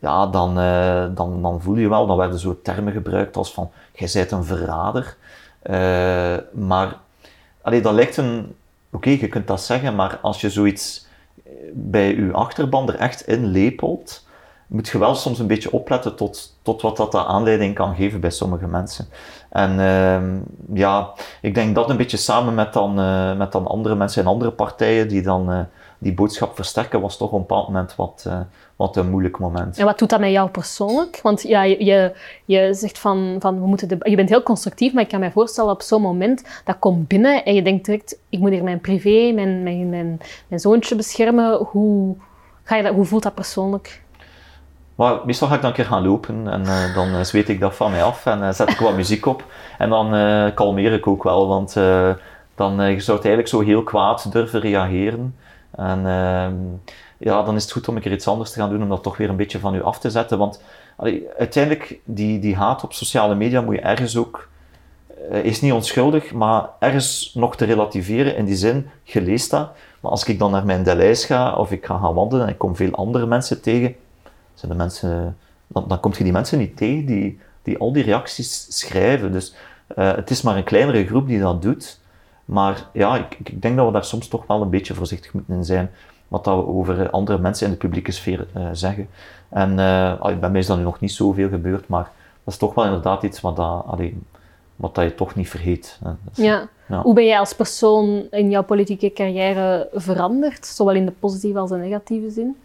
ja, 0.00 0.26
dan, 0.26 0.54
dan, 1.14 1.42
dan 1.42 1.60
voel 1.60 1.76
je 1.76 1.88
wel, 1.88 2.06
dan 2.06 2.16
werden 2.16 2.38
zo 2.38 2.58
termen 2.62 2.92
gebruikt 2.92 3.36
als 3.36 3.52
van, 3.52 3.70
jij 3.92 4.10
bent 4.12 4.30
een 4.30 4.44
verrader. 4.44 5.16
Maar, 6.52 6.96
allee, 7.62 7.80
dat 7.80 7.92
lijkt 7.92 8.16
een, 8.16 8.54
oké, 8.92 9.10
je 9.10 9.28
kunt 9.28 9.46
dat 9.46 9.60
zeggen, 9.60 9.94
maar 9.94 10.18
als 10.22 10.40
je 10.40 10.50
zoiets 10.50 11.03
bij 11.72 12.14
je 12.14 12.32
achterban 12.32 12.88
er 12.88 12.94
echt 12.96 13.26
in 13.26 13.46
lepelt, 13.46 14.26
moet 14.66 14.88
je 14.88 14.98
wel 14.98 15.14
soms 15.14 15.38
een 15.38 15.46
beetje 15.46 15.72
opletten 15.72 16.16
tot, 16.16 16.56
tot 16.62 16.82
wat 16.82 16.96
dat 16.96 17.14
aanleiding 17.14 17.74
kan 17.74 17.94
geven 17.94 18.20
bij 18.20 18.30
sommige 18.30 18.66
mensen. 18.66 19.06
En 19.48 19.80
ehm, 19.80 20.38
ja, 20.72 21.12
ik 21.40 21.54
denk 21.54 21.74
dat 21.74 21.90
een 21.90 21.96
beetje 21.96 22.16
samen 22.16 22.54
met 22.54 22.72
dan, 22.72 23.00
eh, 23.00 23.36
met 23.36 23.52
dan 23.52 23.66
andere 23.66 23.94
mensen 23.94 24.22
in 24.22 24.28
andere 24.28 24.50
partijen 24.50 25.08
die 25.08 25.22
dan 25.22 25.52
eh, 25.52 25.60
die 25.98 26.14
boodschap 26.14 26.54
versterken, 26.54 27.00
was 27.00 27.16
toch 27.16 27.28
op 27.28 27.34
een 27.34 27.40
bepaald 27.40 27.66
moment 27.66 27.96
wat, 27.96 28.24
eh, 28.26 28.40
wat 28.76 28.96
een 28.96 29.10
moeilijk 29.10 29.38
moment. 29.38 29.78
En 29.78 29.84
wat 29.84 29.98
doet 29.98 30.10
dat 30.10 30.20
met 30.20 30.30
jou 30.30 30.50
persoonlijk? 30.50 31.20
Want 31.22 31.42
ja, 31.42 31.62
je, 31.62 32.12
je, 32.44 32.74
zegt 32.74 32.98
van, 32.98 33.36
van 33.38 33.60
we 33.60 33.66
moeten 33.66 33.88
de, 33.88 33.96
je 34.00 34.16
bent 34.16 34.28
heel 34.28 34.42
constructief, 34.42 34.92
maar 34.92 35.02
ik 35.02 35.08
kan 35.08 35.20
me 35.20 35.30
voorstellen 35.30 35.70
op 35.70 35.82
zo'n 35.82 36.02
moment 36.02 36.62
dat 36.64 36.78
komt 36.78 37.08
binnen 37.08 37.44
en 37.44 37.54
je 37.54 37.62
denkt 37.62 37.84
direct, 37.84 38.18
ik 38.28 38.38
moet 38.38 38.50
hier 38.50 38.64
mijn 38.64 38.80
privé, 38.80 39.32
mijn, 39.34 39.62
mijn, 39.62 39.88
mijn, 39.88 40.20
mijn 40.48 40.60
zoontje 40.60 40.96
beschermen. 40.96 41.56
Hoe, 41.56 42.16
ga 42.62 42.76
je 42.76 42.82
dat, 42.82 42.94
hoe 42.94 43.04
voelt 43.04 43.22
dat 43.22 43.34
persoonlijk? 43.34 44.02
Maar 44.94 45.20
meestal 45.24 45.48
ga 45.48 45.54
ik 45.54 45.60
dan 45.60 45.70
een 45.70 45.76
keer 45.76 45.84
gaan 45.84 46.06
lopen 46.06 46.48
en 46.48 46.66
eh, 46.66 46.94
dan 46.94 47.08
eh, 47.08 47.20
zweet 47.20 47.48
ik 47.48 47.60
dat 47.60 47.74
van 47.74 47.90
mij 47.90 48.02
af 48.02 48.26
en 48.26 48.42
eh, 48.42 48.52
zet 48.52 48.70
ik 48.70 48.78
wat 48.78 48.96
muziek 48.96 49.26
op. 49.26 49.44
En 49.78 49.88
dan 49.88 50.14
eh, 50.14 50.54
kalmeer 50.54 50.92
ik 50.92 51.06
ook 51.06 51.22
wel, 51.22 51.48
want 51.48 51.72
dan 52.54 52.74
je 52.74 53.00
zou 53.00 53.16
het 53.16 53.26
eigenlijk 53.26 53.48
zo 53.48 53.60
heel 53.60 53.82
kwaad 53.82 54.32
durven 54.32 54.60
reageren. 54.60 55.34
En 55.76 56.06
ehm, 56.06 56.54
ja, 57.24 57.42
dan 57.42 57.54
is 57.54 57.62
het 57.62 57.72
goed 57.72 57.88
om 57.88 57.96
een 57.96 58.02
keer 58.02 58.12
iets 58.12 58.28
anders 58.28 58.50
te 58.50 58.58
gaan 58.58 58.70
doen, 58.70 58.82
om 58.82 58.88
dat 58.88 59.02
toch 59.02 59.16
weer 59.16 59.28
een 59.28 59.36
beetje 59.36 59.58
van 59.58 59.74
u 59.74 59.82
af 59.82 59.98
te 59.98 60.10
zetten. 60.10 60.38
Want 60.38 60.62
uiteindelijk, 61.38 61.98
die, 62.04 62.38
die 62.38 62.56
haat 62.56 62.84
op 62.84 62.92
sociale 62.92 63.34
media 63.34 63.60
moet 63.60 63.74
je 63.74 63.80
ergens 63.80 64.16
ook, 64.16 64.48
eh, 65.30 65.44
is 65.44 65.60
niet 65.60 65.72
onschuldig, 65.72 66.32
maar 66.32 66.68
ergens 66.78 67.32
nog 67.34 67.56
te 67.56 67.64
relativeren 67.64 68.36
in 68.36 68.44
die 68.44 68.56
zin, 68.56 68.88
je 69.02 69.20
leest 69.20 69.50
dat. 69.50 69.70
Maar 70.00 70.10
als 70.10 70.24
ik 70.24 70.38
dan 70.38 70.50
naar 70.50 70.64
mijn 70.64 70.82
Delijs 70.82 71.24
ga, 71.24 71.54
of 71.54 71.70
ik 71.70 71.86
ga 71.86 71.98
gaan 71.98 72.14
wandelen 72.14 72.46
en 72.46 72.52
ik 72.52 72.58
kom 72.58 72.76
veel 72.76 72.92
andere 72.92 73.26
mensen 73.26 73.60
tegen, 73.60 73.94
zijn 74.54 74.70
de 74.72 74.76
mensen, 74.76 75.36
dan, 75.66 75.84
dan 75.88 76.00
kom 76.00 76.12
je 76.16 76.24
die 76.24 76.32
mensen 76.32 76.58
niet 76.58 76.76
tegen 76.76 77.06
die, 77.06 77.38
die 77.62 77.78
al 77.78 77.92
die 77.92 78.02
reacties 78.02 78.66
schrijven. 78.78 79.32
Dus 79.32 79.54
eh, 79.86 80.14
het 80.14 80.30
is 80.30 80.42
maar 80.42 80.56
een 80.56 80.64
kleinere 80.64 81.06
groep 81.06 81.26
die 81.26 81.40
dat 81.40 81.62
doet. 81.62 82.00
Maar 82.44 82.88
ja, 82.92 83.16
ik, 83.16 83.38
ik 83.38 83.62
denk 83.62 83.76
dat 83.76 83.86
we 83.86 83.92
daar 83.92 84.04
soms 84.04 84.28
toch 84.28 84.46
wel 84.46 84.62
een 84.62 84.70
beetje 84.70 84.94
voorzichtig 84.94 85.32
moeten 85.32 85.54
in 85.54 85.64
zijn. 85.64 85.90
Wat 86.28 86.44
dat 86.44 86.56
we 86.56 86.66
over 86.66 87.10
andere 87.10 87.38
mensen 87.38 87.66
in 87.66 87.72
de 87.72 87.78
publieke 87.78 88.12
sfeer 88.12 88.46
eh, 88.52 88.68
zeggen. 88.72 89.08
En 89.48 89.70
eh, 89.70 90.38
bij 90.38 90.50
mij 90.50 90.60
is 90.60 90.66
dat 90.66 90.76
nu 90.76 90.82
nog 90.82 91.00
niet 91.00 91.12
zoveel 91.12 91.48
gebeurd, 91.48 91.88
maar 91.88 92.10
dat 92.44 92.54
is 92.54 92.56
toch 92.56 92.74
wel 92.74 92.84
inderdaad 92.84 93.22
iets 93.22 93.40
wat, 93.40 93.56
dat, 93.56 93.84
allee, 93.86 94.18
wat 94.76 94.94
dat 94.94 95.04
je 95.04 95.14
toch 95.14 95.34
niet 95.34 95.48
vergeet. 95.48 96.00
hè. 96.04 96.10
Ja. 96.44 96.68
Hoe 97.02 97.14
ben 97.14 97.24
jij 97.24 97.38
als 97.38 97.54
persoon 97.54 98.26
in 98.30 98.50
jouw 98.50 98.62
politieke 98.62 99.12
carrière 99.12 99.88
veranderd, 99.92 100.66
zowel 100.66 100.94
in 100.94 101.06
de 101.06 101.12
positieve 101.12 101.58
als 101.58 101.70
de 101.70 101.76
negatieve 101.76 102.30
zin? 102.30 102.56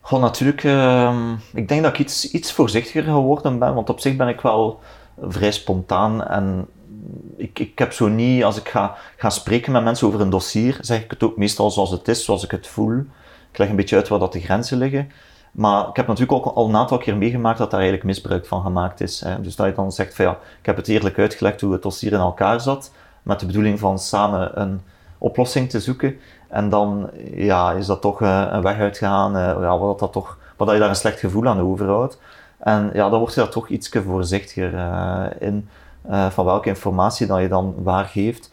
Goh, 0.00 0.20
natuurlijk, 0.20 0.64
ehm, 0.64 1.32
ik 1.52 1.68
denk 1.68 1.82
dat 1.82 1.92
ik 1.92 1.98
iets, 1.98 2.30
iets 2.30 2.52
voorzichtiger 2.52 3.02
geworden 3.02 3.58
ben, 3.58 3.74
want 3.74 3.90
op 3.90 4.00
zich 4.00 4.16
ben 4.16 4.28
ik 4.28 4.40
wel 4.40 4.80
vrij 5.20 5.52
spontaan 5.52 6.24
en 6.24 6.66
ik, 7.36 7.58
ik 7.58 7.78
heb 7.78 7.92
zo 7.92 8.08
niet, 8.08 8.44
als 8.44 8.56
ik 8.56 8.68
ga, 8.68 8.96
ga 9.16 9.30
spreken 9.30 9.72
met 9.72 9.84
mensen 9.84 10.06
over 10.06 10.20
een 10.20 10.30
dossier, 10.30 10.78
zeg 10.80 11.02
ik 11.02 11.10
het 11.10 11.22
ook 11.22 11.36
meestal 11.36 11.70
zoals 11.70 11.90
het 11.90 12.08
is, 12.08 12.24
zoals 12.24 12.44
ik 12.44 12.50
het 12.50 12.66
voel. 12.66 12.98
Ik 13.50 13.58
leg 13.58 13.68
een 13.68 13.76
beetje 13.76 13.96
uit 13.96 14.08
waar 14.08 14.18
dat 14.18 14.32
de 14.32 14.40
grenzen 14.40 14.78
liggen. 14.78 15.10
Maar 15.52 15.88
ik 15.88 15.96
heb 15.96 16.06
natuurlijk 16.06 16.46
ook 16.46 16.54
al 16.54 16.68
een 16.68 16.76
aantal 16.76 16.98
keer 16.98 17.16
meegemaakt 17.16 17.58
dat 17.58 17.70
daar 17.70 17.80
eigenlijk 17.80 18.08
misbruik 18.08 18.46
van 18.46 18.62
gemaakt 18.62 19.00
is. 19.00 19.20
Hè. 19.20 19.40
Dus 19.40 19.56
dat 19.56 19.66
je 19.66 19.72
dan 19.74 19.92
zegt 19.92 20.14
van 20.14 20.24
ja, 20.24 20.38
ik 20.60 20.66
heb 20.66 20.76
het 20.76 20.88
eerlijk 20.88 21.18
uitgelegd 21.18 21.60
hoe 21.60 21.72
het 21.72 21.82
dossier 21.82 22.12
in 22.12 22.18
elkaar 22.18 22.60
zat, 22.60 22.92
met 23.22 23.40
de 23.40 23.46
bedoeling 23.46 23.78
van 23.78 23.98
samen 23.98 24.60
een 24.60 24.80
oplossing 25.18 25.70
te 25.70 25.80
zoeken. 25.80 26.16
En 26.48 26.68
dan 26.68 27.10
ja, 27.34 27.72
is 27.72 27.86
dat 27.86 28.00
toch 28.00 28.22
eh, 28.22 28.46
een 28.50 28.62
weg 28.62 28.78
uitgegaan, 28.78 29.36
eh, 29.36 29.42
ja, 29.60 29.78
wat, 29.78 29.98
dat 29.98 30.12
toch, 30.12 30.38
wat 30.56 30.66
dat 30.66 30.76
je 30.76 30.82
daar 30.82 30.90
een 30.90 30.96
slecht 30.96 31.18
gevoel 31.18 31.46
aan 31.46 31.60
overhoudt. 31.60 32.18
En 32.58 32.90
ja, 32.92 33.10
dan 33.10 33.18
word 33.18 33.34
je 33.34 33.40
daar 33.40 33.50
toch 33.50 33.68
iets 33.68 33.88
voorzichtiger 33.88 34.74
eh, 34.74 35.24
in, 35.38 35.68
eh, 36.08 36.30
van 36.30 36.44
welke 36.44 36.68
informatie 36.68 37.26
dat 37.26 37.40
je 37.40 37.48
dan 37.48 37.74
waargeeft. 37.76 38.50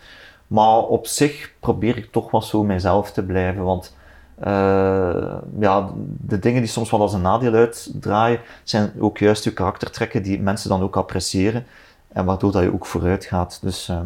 Maar 0.47 0.77
op 0.77 1.07
zich 1.07 1.51
probeer 1.59 1.97
ik 1.97 2.11
toch 2.11 2.31
wel 2.31 2.41
zo 2.41 2.63
mijzelf 2.63 3.11
te 3.11 3.23
blijven, 3.23 3.63
want 3.63 3.95
eh, 4.39 5.35
ja, 5.59 5.89
de 6.17 6.39
dingen 6.39 6.61
die 6.61 6.69
soms 6.69 6.91
wel 6.91 7.01
als 7.01 7.13
een 7.13 7.21
nadeel 7.21 7.53
uitdraaien, 7.53 8.39
zijn 8.63 8.91
ook 8.99 9.17
juist 9.17 9.43
je 9.43 9.53
karaktertrekken 9.53 10.23
die 10.23 10.41
mensen 10.41 10.69
dan 10.69 10.81
ook 10.81 10.95
appreciëren 10.97 11.65
en 12.07 12.25
waardoor 12.25 12.51
dat 12.51 12.63
je 12.63 12.73
ook 12.73 12.85
vooruit 12.85 13.25
gaat. 13.25 13.59
Dus 13.61 13.89
eh, 13.89 13.99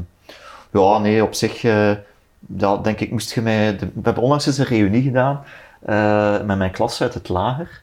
ja, 0.71 0.97
nee, 0.97 1.23
op 1.23 1.33
zich, 1.33 1.61
ja, 2.57 2.77
denk 2.81 2.99
ik, 2.99 3.11
moest 3.11 3.33
je 3.33 3.41
mij... 3.41 3.77
de- 3.77 3.85
we 3.85 4.01
hebben 4.03 4.23
onlangs 4.23 4.45
eens 4.45 4.57
een 4.57 4.65
reunie 4.65 5.01
gedaan 5.03 5.43
met 6.45 6.57
mijn 6.57 6.71
klas 6.71 7.01
uit 7.01 7.13
het 7.13 7.29
lager. 7.29 7.81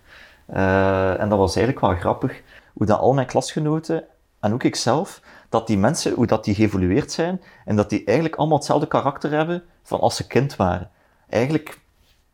En 1.18 1.29
dat 1.29 1.38
was 1.38 1.57
eigenlijk 1.57 1.87
wel 1.87 1.96
grappig, 1.96 2.42
hoe 2.72 2.87
dat 2.87 2.98
al 2.98 3.12
mijn 3.14 3.26
klasgenoten, 3.26 4.05
en 4.40 4.52
ook 4.52 4.62
ik 4.62 4.76
zelf, 4.76 5.20
dat 5.59 5.66
die 5.66 5.79
mensen, 5.79 6.12
hoe 6.12 6.27
dat 6.27 6.45
die 6.45 6.55
geëvolueerd 6.55 7.12
zijn, 7.12 7.42
en 7.64 7.77
dat 7.77 7.90
die 7.90 8.05
eigenlijk 8.05 8.37
allemaal 8.37 8.57
hetzelfde 8.57 8.87
karakter 8.87 9.31
hebben 9.31 9.62
van 9.83 10.01
als 10.01 10.16
ze 10.16 10.27
kind 10.27 10.57
waren. 10.57 10.90
Eigenlijk, 11.29 11.81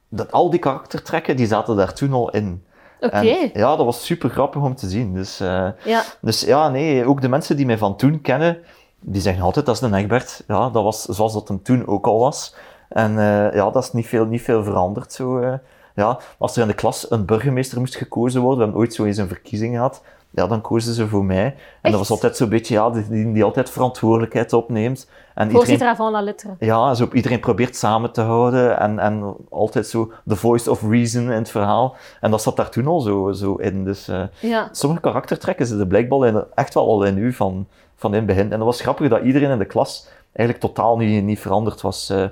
dat 0.09 0.33
al 0.33 0.51
die 0.51 0.61
karaktertrekken, 0.61 1.37
die 1.37 1.47
zaten 1.47 1.77
daar 1.77 1.93
toen 1.93 2.13
al 2.13 2.31
in. 2.31 2.65
Oké. 3.01 3.51
Ja, 3.55 3.77
dat 3.77 3.85
was 3.85 4.05
super 4.05 4.31
grappig 4.31 4.63
om 4.63 4.75
te 4.75 4.89
zien. 4.89 5.15
Dus, 5.15 5.41
eh, 5.41 5.69
Ja. 5.85 6.03
dus 6.21 6.41
ja, 6.41 6.69
nee, 6.69 7.07
ook 7.07 7.21
de 7.21 7.29
mensen 7.29 7.57
die 7.57 7.67
mij 7.67 7.79
van 7.79 7.97
toen 7.97 8.21
kennen, 8.21 8.59
die 9.01 9.21
zeggen 9.21 9.43
altijd 9.45 9.67
dat 9.67 9.75
is 9.75 9.81
een 9.81 9.95
Egbert. 9.95 10.45
Ja, 10.47 10.71
dat 10.71 10.83
was 10.83 11.05
zoals 11.05 11.33
dat 11.33 11.49
hem 11.49 11.63
toen 11.63 11.87
ook 11.87 12.07
al 12.07 12.19
was. 12.19 12.55
En 12.89 13.19
eh, 13.19 13.55
ja, 13.55 13.71
dat 13.71 13.83
is 13.83 13.93
niet 13.93 14.07
veel, 14.07 14.25
niet 14.25 14.43
veel 14.43 14.65
veranderd. 14.65 15.13
Zo, 15.13 15.39
eh. 15.39 15.55
ja, 15.95 16.19
als 16.39 16.57
er 16.57 16.63
in 16.63 16.69
de 16.69 16.75
klas 16.75 17.11
een 17.11 17.25
burgemeester 17.25 17.79
moest 17.79 17.97
gekozen 17.97 18.41
worden, 18.41 18.59
we 18.59 18.65
hebben 18.65 18.81
ooit 18.81 18.95
zo 18.95 19.05
eens 19.05 19.17
een 19.17 19.29
verkiezing 19.29 19.75
gehad, 19.75 20.03
ja, 20.35 20.47
dan 20.47 20.61
kozen 20.61 20.95
ze 20.95 21.09
voor 21.09 21.25
mij. 21.25 21.45
En 21.45 21.55
Echt? 21.55 21.81
dat 21.83 21.95
was 21.95 22.11
altijd 22.11 22.37
zo'n 22.37 22.49
beetje, 22.49 22.75
ja, 22.75 22.91
die, 22.91 23.09
die, 23.09 23.33
die 23.33 23.45
altijd 23.45 23.71
verantwoordelijkheid 23.71 24.53
opneemt. 24.53 25.09
En 25.35 25.51
Voorzitter 25.51 25.89
avant 25.89 26.13
la 26.13 26.23
lettre. 26.23 26.51
ja, 26.59 26.95
zo 26.95 27.09
iedereen 27.13 27.41
probeert 27.41 27.77
samen 27.77 28.13
te 28.13 28.21
houden 28.21 28.79
en, 28.79 28.99
en 28.99 29.35
altijd 29.51 29.87
zo 29.87 30.13
the 30.29 30.37
voice 30.37 30.71
of 30.71 30.83
reason 30.89 31.23
in 31.23 31.31
het 31.31 31.51
verhaal. 31.51 31.97
En 32.21 32.31
dat 32.31 32.43
zat 32.43 32.57
daar 32.57 32.71
toen 32.71 32.87
al 32.87 33.01
zo, 33.01 33.33
zo 33.33 33.55
in. 33.55 33.85
Dus 33.85 34.09
eh, 34.09 34.23
Ja. 34.41 34.69
sommige 34.73 35.01
karaktertrekken 35.03 35.67
zitten 35.67 35.89
blijkbaar 35.89 36.29
in, 36.29 36.45
echt 36.55 36.75
wel 36.75 36.87
al 36.89 37.05
in 37.05 37.19
u 37.19 37.33
van, 37.33 37.67
van 37.97 38.11
in 38.11 38.17
het 38.17 38.27
begin. 38.27 38.43
En 38.53 38.59
dat 38.59 38.67
was 38.67 38.81
grappig 38.81 39.09
dat 39.09 39.23
iedereen 39.23 39.51
in 39.51 39.59
de 39.59 39.65
klas 39.65 40.09
eigenlijk 40.33 40.67
totaal 40.67 40.97
niet, 40.97 41.25
niet 41.25 41.41
veranderd 41.41 41.81
was. 41.81 42.11
Eh, 42.11 42.25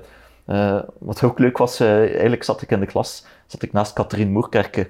eh, 0.45 0.79
wat 0.99 1.23
ook 1.23 1.39
leuk 1.39 1.57
was, 1.57 1.79
eigenlijk 1.79 2.43
zat 2.43 2.61
ik 2.61 2.71
in 2.71 2.79
de 2.79 2.85
klas, 2.85 3.25
zat 3.47 3.61
ik 3.61 3.73
naast 3.73 3.93
Katrien 3.93 4.31
Moerkerke. 4.31 4.89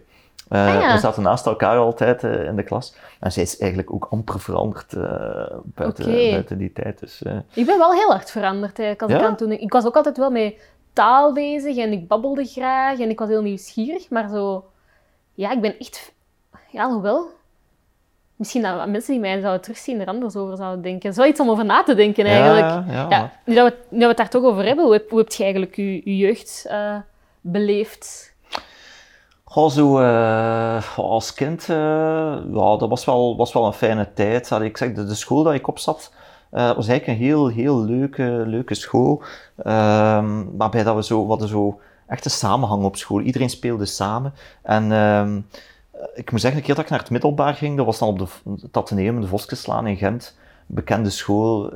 Eh, 0.51 0.75
Ah, 0.75 0.81
ja. 0.81 0.93
We 0.93 0.99
zaten 0.99 1.23
naast 1.23 1.45
elkaar 1.45 1.77
altijd 1.77 2.23
eh, 2.23 2.45
in 2.45 2.55
de 2.55 2.63
klas. 2.63 2.95
En 3.19 3.31
zij 3.31 3.43
is 3.43 3.57
eigenlijk 3.57 3.93
ook 3.93 4.07
amper 4.09 4.39
veranderd 4.39 4.93
eh, 4.93 5.57
buiten, 5.63 6.57
die 6.57 6.73
tijd. 6.73 6.99
Dus, 6.99 7.21
Ik 7.53 7.65
ben 7.65 7.77
wel 7.77 7.93
heel 7.93 8.09
hard 8.11 8.31
veranderd 8.31 8.79
eigenlijk. 8.79 9.01
Als 9.01 9.21
ik, 9.21 9.27
aan 9.27 9.35
toen, 9.35 9.51
ik 9.51 9.71
was 9.71 9.85
ook 9.85 9.95
altijd 9.95 10.17
wel 10.17 10.31
met 10.31 10.55
taal 10.93 11.33
bezig 11.33 11.77
en 11.77 11.91
ik 11.91 12.07
babbelde 12.07 12.45
graag 12.45 12.99
en 12.99 13.09
ik 13.09 13.19
was 13.19 13.27
heel 13.27 13.41
nieuwsgierig, 13.41 14.09
maar 14.09 14.29
zo... 14.29 14.65
Ja, 15.33 15.51
ik 15.51 15.61
ben 15.61 15.79
echt... 15.79 16.13
Ja, 16.69 16.89
hoewel... 16.89 17.29
Misschien 18.35 18.61
dat 18.61 18.87
mensen 18.87 19.11
die 19.11 19.21
mij 19.21 19.39
zouden 19.41 19.61
terugzien 19.61 19.99
er 20.01 20.07
anders 20.07 20.35
over 20.35 20.57
zouden 20.57 20.81
denken. 20.81 21.01
Dat 21.01 21.11
is 21.11 21.17
wel 21.17 21.27
iets 21.27 21.39
om 21.39 21.49
over 21.49 21.65
na 21.65 21.83
te 21.83 21.95
denken 21.95 22.25
eigenlijk. 22.25 22.87
Ja, 22.87 23.07
ja, 23.09 23.31
nu, 23.45 23.55
dat 23.55 23.67
we, 23.67 23.77
nu 23.89 23.99
dat 23.99 24.01
we 24.01 24.07
het 24.07 24.17
daar 24.17 24.29
toch 24.29 24.43
over 24.43 24.65
hebben, 24.65 24.85
hoe 24.85 24.93
heb, 24.93 25.09
hoe 25.09 25.19
heb 25.19 25.31
je 25.31 25.43
eigenlijk 25.43 25.75
je, 25.75 26.01
je 26.03 26.17
jeugd 26.17 26.69
beleefd? 27.41 28.30
Goh, 29.51 29.69
zo 29.69 29.99
eh, 29.99 30.97
als 30.97 31.33
kind, 31.33 31.69
eh, 31.69 31.75
ja, 32.53 32.77
dat 32.77 32.89
was 32.89 33.05
wel, 33.05 33.37
was 33.37 33.53
wel 33.53 33.65
een 33.65 33.73
fijne 33.73 34.13
tijd. 34.13 34.51
Ik 34.51 34.77
zeg, 34.77 34.93
de, 34.93 35.15
school 35.15 35.43
dat 35.43 35.53
ik 35.53 35.67
op 35.67 35.79
zat, 35.79 36.13
eh, 36.49 36.75
was 36.75 36.87
eigenlijk 36.87 37.07
een 37.07 37.25
heel, 37.25 37.47
heel 37.47 37.83
leuke, 37.83 38.43
leuke 38.45 38.73
school. 38.73 39.23
Ehm, 39.57 40.43
waarbij 40.57 40.83
dat 40.83 40.95
we 40.95 41.03
zo, 41.03 41.27
hadden 41.27 41.47
zo 41.47 41.79
echt 42.07 42.25
een 42.25 42.31
samenhang 42.31 42.83
op 42.83 42.95
school. 42.95 43.21
Iedereen 43.21 43.49
speelde 43.49 43.85
samen. 43.85 44.33
En 44.61 44.91
ehm, 44.91 45.41
ik 46.13 46.31
moet 46.31 46.41
zeggen, 46.41 46.59
een 46.59 46.65
keer 46.65 46.75
dat 46.75 46.83
ik 46.83 46.89
naar 46.89 46.99
het 46.99 47.09
middelbaar 47.09 47.53
ging, 47.53 47.77
dat 47.77 47.85
was 47.85 47.99
dan 47.99 48.09
op 48.09 48.19
de, 48.19 48.27
het 48.61 48.77
Atheneum, 48.77 49.21
de 49.21 49.27
Voskeslaan 49.27 49.87
in 49.87 49.97
Gent. 49.97 50.37
Bekende 50.65 51.09
school, 51.09 51.69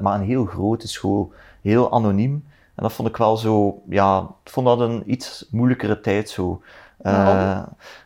maar 0.00 0.14
een 0.14 0.26
heel 0.26 0.44
grote 0.44 0.88
school. 0.88 1.32
Heel 1.62 1.92
anoniem. 1.92 2.44
En 2.74 2.82
dat 2.82 2.92
vond 2.92 3.08
ik 3.08 3.16
wel 3.16 3.36
zo, 3.36 3.82
ja, 3.88 4.26
vond 4.44 4.66
dat 4.66 4.80
een 4.80 5.02
iets 5.06 5.46
moeilijkere 5.50 6.00
tijd 6.00 6.30
zo. 6.30 6.62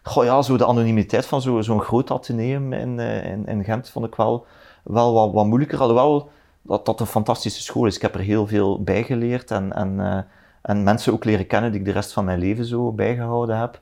Goh, 0.02 0.24
ja, 0.24 0.42
zo 0.42 0.56
de 0.56 0.66
anonimiteit 0.66 1.26
van 1.26 1.40
zo- 1.42 1.60
zo'n 1.60 1.80
groot 1.80 2.10
ateneum 2.10 2.72
in, 2.72 2.98
eh, 2.98 3.24
in, 3.30 3.46
in 3.46 3.64
Gent 3.64 3.90
vond 3.90 4.06
ik 4.06 4.14
wel, 4.14 4.46
wel 4.82 5.12
wat, 5.12 5.32
wat 5.32 5.46
moeilijker. 5.46 5.78
Alhoewel 5.80 6.30
dat 6.62 6.86
dat 6.86 7.00
een 7.00 7.06
fantastische 7.06 7.62
school 7.62 7.86
is. 7.86 7.96
Ik 7.96 8.02
heb 8.02 8.14
er 8.14 8.20
heel 8.20 8.46
veel 8.46 8.82
bij 8.82 9.02
geleerd 9.02 9.50
en, 9.50 9.72
en, 9.72 10.00
eh, 10.00 10.18
en 10.62 10.82
mensen 10.82 11.12
ook 11.12 11.24
leren 11.24 11.46
kennen 11.46 11.70
die 11.70 11.80
ik 11.80 11.86
de 11.86 11.92
rest 11.92 12.12
van 12.12 12.24
mijn 12.24 12.38
leven 12.38 12.64
zo 12.64 12.92
bijgehouden 12.92 13.58
heb. 13.58 13.80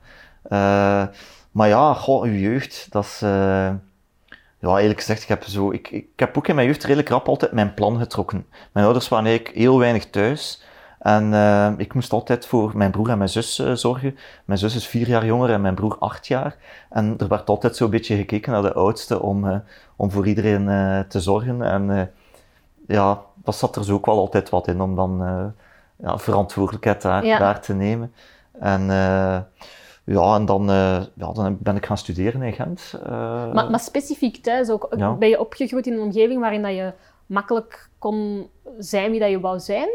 Maar 1.51 1.69
ja, 1.69 1.95
goh, 1.95 2.23
uw 2.23 2.33
jeugd, 2.33 2.87
dat 2.91 3.05
is... 3.05 3.19
ja, 4.61 4.79
eerlijk 4.79 4.99
gezegd, 4.99 5.23
ik 5.23 5.29
heb, 5.29 5.45
zo, 5.45 5.71
ik, 5.71 5.91
ik 5.91 6.07
heb 6.17 6.37
ook 6.37 6.49
in 6.49 6.55
mijn 6.55 6.67
jeugd 6.67 6.83
redelijk 6.85 7.09
rap 7.09 7.29
altijd 7.29 7.53
mijn 7.53 7.75
plan 7.75 7.99
getrokken. 7.99 8.47
Mijn 8.73 8.85
ouders 8.85 9.09
waren 9.09 9.27
eigenlijk 9.27 9.57
heel 9.57 9.79
weinig 9.79 10.11
thuis. 10.11 10.63
En 10.99 11.35
eh, 11.35 11.73
ik 11.77 11.95
moest 11.95 12.13
altijd 12.13 12.47
voor 12.47 12.77
mijn 12.77 12.91
broer 12.91 13.09
en 13.11 13.19
mijn 13.19 13.31
zus 13.31 13.59
eh, 13.59 13.73
zorgen. 13.73 14.19
Mijn 14.45 14.59
zus 14.59 14.75
is 14.75 14.87
vier 14.87 15.09
jaar 15.09 15.25
jonger 15.25 15.51
en 15.51 15.61
mijn 15.61 15.75
broer 15.75 15.97
acht 15.99 16.27
jaar. 16.27 16.57
En 16.91 17.15
er 17.19 17.29
werd 17.29 17.49
altijd 17.49 17.77
zo'n 17.77 17.91
beetje 17.91 18.17
gekeken 18.17 18.53
naar 18.53 18.63
de 18.63 18.73
oudste 18.73 19.23
om, 19.23 19.49
eh, 19.49 19.57
om 19.97 20.11
voor 20.11 20.27
iedereen 20.27 20.67
te 21.09 21.21
zorgen. 21.21 21.63
En 21.63 22.13
ja, 22.87 23.21
dat 23.35 23.57
zat 23.57 23.77
er 23.77 23.85
zo 23.85 23.95
ook 23.95 24.07
wel 24.07 24.19
altijd 24.19 24.49
wat 24.49 24.69
in 24.69 24.81
om 24.81 24.95
dan 24.95 25.23
ja, 25.97 26.19
verantwoordelijkheid 26.19 27.03
daar, 27.03 27.25
Ja. 27.25 27.39
daar 27.39 27.61
te 27.61 27.75
nemen. 27.75 28.13
En 28.61 28.87
ja, 30.05 30.35
en 30.35 30.45
dan, 30.45 30.65
ja, 31.15 31.33
dan 31.33 31.57
ben 31.61 31.77
ik 31.77 31.87
gaan 31.87 31.99
studeren 31.99 32.43
in 32.43 32.53
Gent. 32.53 32.95
Maar, 33.53 33.71
maar 33.71 33.81
specifiek 33.81 34.37
thuis 34.37 34.71
ook. 34.71 34.89
Ja. 34.97 35.13
Ben 35.13 35.29
je 35.29 35.41
opgegroeid 35.41 35.87
in 35.87 35.93
een 35.93 36.01
omgeving 36.01 36.41
waarin 36.41 36.63
dat 36.63 36.75
je 36.75 36.93
makkelijk 37.27 37.89
kon 37.99 38.49
zijn 38.79 39.11
wie 39.11 39.21
dat 39.21 39.31
je 39.31 39.41
wou 39.41 39.61
zijn? 39.61 39.89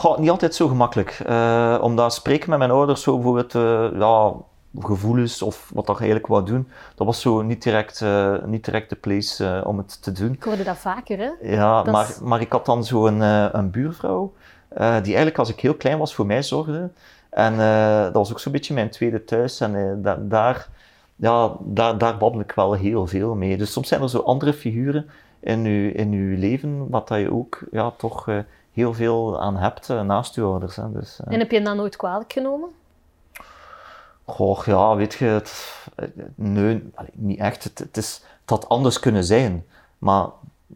Goh, 0.00 0.18
niet 0.18 0.30
altijd 0.30 0.54
zo 0.54 0.68
gemakkelijk. 0.68 1.20
Eh, 1.26 1.78
omdat 1.82 2.14
spreken 2.14 2.50
met 2.50 2.58
mijn 2.58 2.70
ouders 2.70 3.02
zo 3.02 3.14
bijvoorbeeld, 3.14 3.54
eh, 3.54 3.98
ja, 3.98 4.32
gevoelens 4.78 5.42
of 5.42 5.70
wat 5.74 5.86
dat 5.86 5.96
je 5.96 6.02
eigenlijk 6.02 6.32
wou 6.32 6.44
doen, 6.46 6.68
dat 6.94 7.06
was 7.06 7.20
zo 7.20 7.42
niet 7.42 7.62
direct, 7.62 8.00
eh, 8.02 8.34
niet 8.44 8.64
direct 8.64 8.90
de 8.90 8.96
place 8.96 9.62
om 9.66 9.78
het 9.78 10.02
te 10.02 10.12
doen. 10.12 10.32
Ik 10.32 10.42
hoorde 10.42 10.62
dat 10.64 10.76
vaker, 10.78 11.18
hè? 11.18 11.30
Ja, 11.56 11.82
Dat 11.82 11.92
maar, 11.92 12.08
is- 12.08 12.18
maar 12.20 12.40
ik 12.40 12.52
had 12.52 12.66
dan 12.66 12.84
zo 12.84 13.06
een, 13.06 13.20
een 13.58 13.70
buurvrouw, 13.70 14.32
die 14.76 14.82
eigenlijk 14.82 15.38
als 15.38 15.48
ik 15.48 15.60
heel 15.60 15.74
klein 15.74 15.98
was 15.98 16.14
voor 16.14 16.26
mij 16.26 16.42
zorgde. 16.42 16.90
En 17.30 17.56
dat 18.04 18.12
was 18.14 18.30
ook 18.30 18.40
zo'n 18.40 18.52
beetje 18.52 18.74
mijn 18.74 18.90
tweede 18.90 19.24
thuis. 19.24 19.60
En 19.60 19.98
da- 20.02 20.18
daar, 20.22 20.68
ja, 21.16 21.52
daar, 21.60 21.98
daar 21.98 22.16
babbel 22.16 22.40
ik 22.40 22.52
wel 22.52 22.72
heel 22.72 23.06
veel 23.06 23.34
mee. 23.34 23.56
Dus 23.56 23.72
soms 23.72 23.88
zijn 23.88 24.02
er 24.02 24.10
zo 24.10 24.18
andere 24.18 24.52
figuren 24.52 25.10
in 25.40 25.64
je, 25.64 25.92
in 25.92 26.12
uw 26.12 26.38
leven, 26.38 26.88
wat 26.90 27.08
dat 27.08 27.18
je 27.18 27.32
ook 27.32 27.58
ja, 27.70 27.90
toch 27.96 28.26
heel 28.80 28.94
veel 28.94 29.40
aan 29.40 29.56
hebt 29.56 29.90
eh, 29.90 30.02
naast 30.02 30.34
je 30.34 30.42
ouders. 30.42 30.76
Hè. 30.76 30.92
Dus, 30.92 31.20
eh, 31.20 31.32
En 31.32 31.38
heb 31.38 31.50
je 31.50 31.62
dat 31.62 31.76
nooit 31.76 31.96
kwalijk 31.96 32.32
genomen? 32.32 32.68
Goh, 34.24 34.64
ja, 34.64 34.96
weet 34.96 35.14
je, 35.14 35.24
het, 35.24 35.76
nee, 36.34 36.90
allee, 36.94 37.10
niet 37.14 37.38
echt. 37.38 37.64
Het, 37.64 37.78
het, 37.78 37.96
is, 37.96 38.22
het 38.40 38.50
had 38.50 38.68
anders 38.68 39.00
kunnen 39.00 39.24
zijn. 39.24 39.64
Maar 39.98 40.26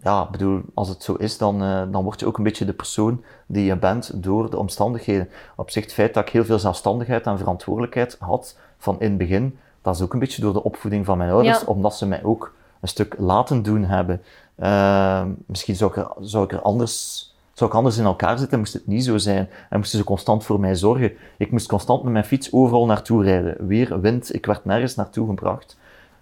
ja, 0.03 0.27
bedoel, 0.31 0.61
als 0.75 0.88
het 0.88 1.03
zo 1.03 1.14
is, 1.14 1.38
dan, 1.38 1.62
eh, 1.62 1.83
dan 1.90 2.05
word 2.05 2.21
je 2.21 2.27
ook 2.27 2.38
een 2.38 2.45
beetje 2.45 2.64
de 2.64 2.73
persoon 2.73 3.25
die 3.47 3.64
je 3.64 3.77
bent 3.77 4.23
door 4.23 4.51
de 4.51 4.59
omstandigheden. 4.59 5.29
Op 5.57 5.71
zich, 5.71 5.85
het 5.85 5.93
feit 5.93 6.14
dat 6.14 6.27
ik 6.27 6.33
heel 6.33 6.45
veel 6.45 6.59
zelfstandigheid 6.59 7.27
en 7.27 7.38
verantwoordelijkheid 7.38 8.17
had 8.21 8.59
van 8.79 9.01
in 9.01 9.09
het 9.09 9.19
begin, 9.19 9.59
dat 9.83 9.95
is 9.95 10.03
ook 10.03 10.12
een 10.12 10.19
beetje 10.19 10.43
door 10.43 10.53
de 10.53 10.62
opvoeding 10.64 11.05
van 11.05 11.19
mijn 11.19 11.31
ouders, 11.31 11.61
Ja. 11.61 11.67
omdat 11.67 11.95
ze 11.97 12.07
mij 12.07 12.25
ook 12.25 12.55
een 12.81 12.88
stuk 12.88 13.14
laten 13.19 13.62
doen 13.62 13.85
hebben. 13.85 14.23
Eh, 14.55 15.25
misschien 15.47 15.77
zou 15.77 15.90
ik, 15.90 15.97
er, 15.97 16.09
zou 16.21 16.45
ik 16.45 16.53
er 16.53 16.62
anders... 16.62 17.33
Zou 17.55 17.71
ik 17.71 17.77
anders 17.77 17.99
in 17.99 18.05
elkaar 18.05 18.38
zitten, 18.38 18.59
moest 18.59 18.73
het 18.73 18.87
niet 18.87 19.05
zo 19.05 19.19
zijn. 19.19 19.49
En 19.71 19.79
moesten 19.79 19.99
ze 19.99 20.05
constant 20.05 20.45
voor 20.45 20.61
mij 20.61 20.75
zorgen. 20.75 21.12
Ik 21.37 21.51
moest 21.51 21.69
constant 21.69 22.03
met 22.03 22.12
mijn 22.12 22.25
fiets 22.25 22.53
overal 22.53 22.87
naartoe 22.87 23.25
rijden. 23.25 23.67
Weer 23.67 24.01
wind, 24.01 24.35
ik 24.35 24.47
werd 24.47 24.64
nergens 24.64 24.95
naartoe 24.95 25.27
gebracht. 25.27 25.77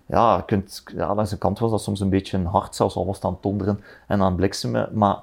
Ja, 0.06 0.42
kunt, 0.46 0.82
ja, 0.96 1.14
langs 1.14 1.30
de 1.30 1.38
kant 1.38 1.58
was 1.58 1.70
dat 1.70 1.82
soms 1.82 2.00
een 2.00 2.08
beetje 2.08 2.44
hard, 2.44 2.74
zelfs 2.74 2.96
al 2.96 3.06
was 3.06 3.20
aan 3.20 3.32
het 3.32 3.42
donderen 3.42 3.80
en 4.06 4.22
aan 4.22 4.36
bliksemen. 4.36 4.88
Maar 4.92 5.16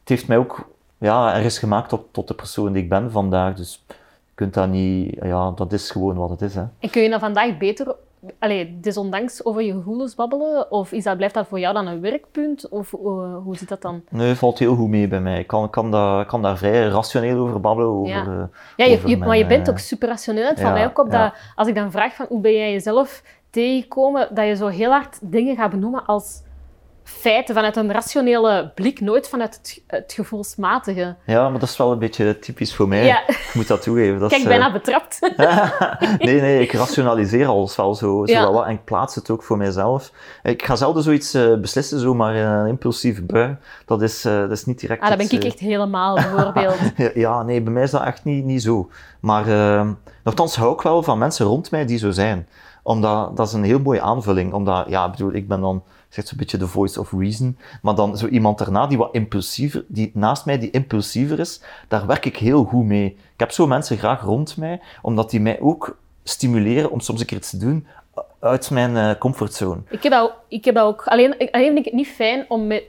het 0.00 0.08
heeft 0.08 0.28
mij 0.28 0.36
ook 0.36 0.66
ja, 0.98 1.34
er 1.34 1.44
is 1.44 1.58
gemaakt 1.58 1.96
tot, 2.10 2.28
de 2.28 2.34
persoon 2.34 2.72
die 2.72 2.82
ik 2.82 2.88
ben 2.88 3.10
vandaag. 3.10 3.54
Dus 3.54 3.84
je 3.88 3.94
kunt 4.34 4.54
dat 4.54 4.68
niet... 4.68 5.16
Ja, 5.22 5.50
dat 5.50 5.72
is 5.72 5.90
gewoon 5.90 6.16
wat 6.16 6.30
het 6.30 6.42
is, 6.42 6.54
hè. 6.54 6.64
En 6.78 6.90
kun 6.90 7.02
je 7.02 7.10
dan 7.10 7.20
vandaag 7.20 7.58
beter, 7.58 7.94
allee, 8.38 8.78
desondanks 8.80 9.44
over 9.44 9.62
je 9.62 9.72
gevoelens 9.72 10.14
babbelen? 10.14 10.70
Of 10.70 10.92
is 10.92 11.04
dat, 11.04 11.16
blijft 11.16 11.34
dat 11.34 11.46
voor 11.46 11.58
jou 11.60 11.74
dan 11.74 11.86
een 11.86 12.00
werkpunt? 12.00 12.68
Of 12.68 12.92
eh, 12.94 13.00
hoe 13.44 13.56
zit 13.56 13.68
dat 13.68 13.82
dan? 13.82 14.02
Nee, 14.10 14.34
valt 14.34 14.58
heel 14.58 14.74
goed 14.74 14.88
mee 14.88 15.08
bij 15.08 15.20
mij. 15.20 15.38
Ik 15.38 15.46
kan, 15.46 15.70
kan, 15.70 15.90
daar, 15.90 16.26
kan 16.26 16.42
daar 16.42 16.56
vrij 16.58 16.88
rationeel 16.88 17.38
over 17.38 17.60
babbelen. 17.60 17.90
Over, 17.90 18.08
Ja. 18.12 18.20
eh, 18.24 18.42
Ja, 18.76 18.84
je, 18.84 18.96
over 18.96 19.08
je- 19.08 19.16
mijn, 19.16 19.28
maar 19.28 19.38
je 19.38 19.46
bent 19.46 19.66
eh, 19.66 19.72
ook 19.72 19.78
super 19.78 20.08
rationeel. 20.08 20.46
Het 20.46 20.60
valt 20.60 20.68
ja, 20.68 20.78
mij 20.78 20.86
ook 20.86 20.98
op 20.98 21.12
ja. 21.12 21.22
dat 21.24 21.34
als 21.54 21.68
ik 21.68 21.74
dan 21.74 21.90
vraag 21.90 22.14
van 22.14 22.26
hoe 22.28 22.40
ben 22.40 22.52
jij 22.52 22.72
jezelf 22.72 23.22
tegengekomen, 23.50 24.28
dat 24.34 24.46
je 24.46 24.56
zo 24.56 24.66
heel 24.66 24.90
hard 24.90 25.18
dingen 25.22 25.56
gaat 25.56 25.70
benoemen 25.70 26.04
als 26.06 26.42
feiten 27.08 27.54
vanuit 27.54 27.76
een 27.76 27.92
rationele 27.92 28.70
blik, 28.74 29.00
nooit 29.00 29.28
vanuit 29.28 29.54
het, 29.56 29.82
het 29.86 30.12
gevoelsmatige. 30.12 31.16
Ja, 31.26 31.48
maar 31.48 31.60
dat 31.60 31.68
is 31.68 31.76
wel 31.76 31.92
een 31.92 31.98
beetje 31.98 32.38
typisch 32.38 32.74
voor 32.74 32.88
mij. 32.88 33.04
Ja. 33.04 33.28
Ik 33.28 33.50
moet 33.54 33.66
dat 33.68 33.82
toegeven. 33.82 34.18
Dat 34.18 34.28
Kijk, 34.28 34.42
is, 34.42 34.48
bijna 34.48 34.66
eh, 34.66 34.72
betrapt. 34.72 35.18
nee, 36.26 36.40
nee, 36.40 36.60
ik 36.62 36.72
rationaliseer 36.72 37.46
alles 37.46 37.76
wel 37.76 37.94
zo, 37.94 38.26
zo 38.26 38.32
Ja. 38.32 38.52
wel 38.52 38.66
en 38.66 38.72
ik 38.74 38.84
plaats 38.84 39.14
het 39.14 39.30
ook 39.30 39.42
voor 39.42 39.56
mijzelf. 39.56 40.12
Ik 40.42 40.64
ga 40.64 40.76
zelden 40.76 41.02
zoiets 41.02 41.34
eh, 41.34 41.54
beslissen, 41.54 42.00
zomaar 42.00 42.34
in 42.34 42.44
een 42.44 42.66
impulsieve 42.66 43.22
bui. 43.22 43.56
Dat 43.86 44.02
is, 44.02 44.24
eh, 44.24 44.38
dat 44.40 44.50
is 44.50 44.64
niet 44.64 44.80
direct 44.80 45.02
Ah, 45.02 45.08
dat 45.08 45.16
ben 45.18 45.30
ik 45.30 45.42
eh, 45.42 45.48
echt 45.48 45.58
helemaal, 45.58 46.14
bijvoorbeeld. 46.14 46.76
Ja, 47.14 47.42
nee, 47.42 47.62
bij 47.62 47.72
mij 47.72 47.82
is 47.82 47.90
dat 47.90 48.02
echt 48.04 48.24
niet, 48.24 48.44
niet 48.44 48.62
zo. 48.62 48.90
Maar 49.20 49.48
uh, 49.48 49.88
nogthans 50.24 50.56
hou 50.56 50.72
ik 50.72 50.80
wel 50.80 51.02
van 51.02 51.18
mensen 51.18 51.46
rond 51.46 51.70
mij 51.70 51.86
die 51.86 51.98
zo 51.98 52.10
zijn. 52.10 52.48
Omdat, 52.82 53.36
dat 53.36 53.46
is 53.46 53.52
een 53.52 53.64
heel 53.64 53.78
mooie 53.80 54.00
aanvulling. 54.00 54.52
Omdat, 54.52 54.84
ja, 54.88 55.04
ik 55.04 55.10
bedoel, 55.10 55.32
ik 55.34 55.48
ben 55.48 55.60
dan, 55.60 55.82
zegt 56.08 56.28
zo'n 56.28 56.38
beetje 56.38 56.58
de 56.58 56.66
voice 56.66 57.00
of 57.00 57.12
reason. 57.12 57.58
Maar 57.82 57.94
dan 57.94 58.16
zo 58.16 58.26
iemand 58.26 58.58
daarna 58.58 58.86
die 58.86 58.98
wat 58.98 59.14
impulsiever, 59.14 59.84
die 59.88 60.10
naast 60.14 60.44
mij 60.44 60.58
die 60.58 60.70
impulsiever 60.70 61.38
is, 61.38 61.60
daar 61.88 62.06
werk 62.06 62.24
ik 62.24 62.36
heel 62.36 62.64
goed 62.64 62.84
mee. 62.84 63.06
Ik 63.06 63.40
heb 63.40 63.50
zo 63.50 63.66
mensen 63.66 63.98
graag 63.98 64.22
rond 64.22 64.56
mij, 64.56 64.80
omdat 65.02 65.30
die 65.30 65.40
mij 65.40 65.60
ook 65.60 65.98
stimuleren 66.24 66.90
om 66.90 67.00
soms 67.00 67.20
een 67.20 67.26
keer 67.26 67.38
iets 67.38 67.50
te 67.50 67.56
doen 67.56 67.86
uit 68.40 68.70
mijn 68.70 68.96
eh, 68.96 69.18
comfortzone. 69.18 69.80
Ik 69.90 70.02
heb 70.02 70.12
ook- 70.12 70.36
ik 70.48 70.64
heb 70.64 70.76
ook. 70.76 71.06
Alleen, 71.06 71.34
alleen 71.50 71.66
vind 71.66 71.78
ik 71.78 71.84
het 71.84 71.94
niet 71.94 72.08
fijn 72.08 72.44
om 72.48 72.66
met 72.66 72.82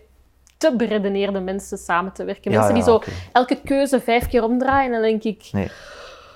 te 0.58 0.74
beredeneerde 0.76 1.40
mensen 1.40 1.78
samen 1.78 2.12
te 2.14 2.24
werken. 2.24 2.52
Ja, 2.52 2.58
Mensen 2.58 2.76
die 2.76 2.84
zo 2.84 3.02
elke 3.32 3.62
keuze 3.64 4.00
vijf 4.00 4.28
keer 4.28 4.44
omdraaien 4.44 4.86
en 4.86 4.92
dan 4.92 5.02
denk 5.02 5.24
ik, 5.24 5.50
Nee. 5.52 5.70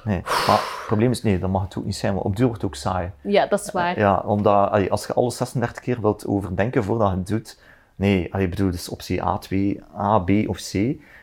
Nee, 0.04 0.22
maar 0.22 0.58
het 0.58 0.84
probleem 0.88 1.12
is, 1.12 1.24
nee, 1.24 1.39
dat 1.39 1.50
mag 1.50 1.62
het 1.62 1.78
ook 1.78 1.86
niet 1.86 1.96
zijn, 1.96 2.13
want 2.13 2.26
op 2.26 2.36
duur 2.36 2.46
wordt 2.46 2.62
het 2.62 2.72
ook 2.72 2.78
saai. 2.78 3.12
ja, 3.22 3.48
dat 3.48 3.60
is 3.60 3.72
waar. 3.72 4.00
Ja, 4.00 4.24
omdat 4.26 4.70
allee, 4.70 4.92
als 4.92 5.06
je 5.06 5.13
alles 5.13 5.38
36 5.38 5.84
keer 5.84 6.02
wilt 6.02 6.28
overdenken 6.28 6.84
voordat 6.84 7.10
je 7.10 7.18
het 7.18 7.28
doet, 7.28 7.60
nee, 7.96 8.34
allee, 8.34 8.46
ik 8.46 8.52
bedoel, 8.52 8.72
dus 8.72 8.89
optie 8.89 9.24
A, 9.24 9.38
2, 9.38 9.82
A, 9.98 10.20
B 10.20 10.30
of 10.48 10.58
C. 10.58 10.74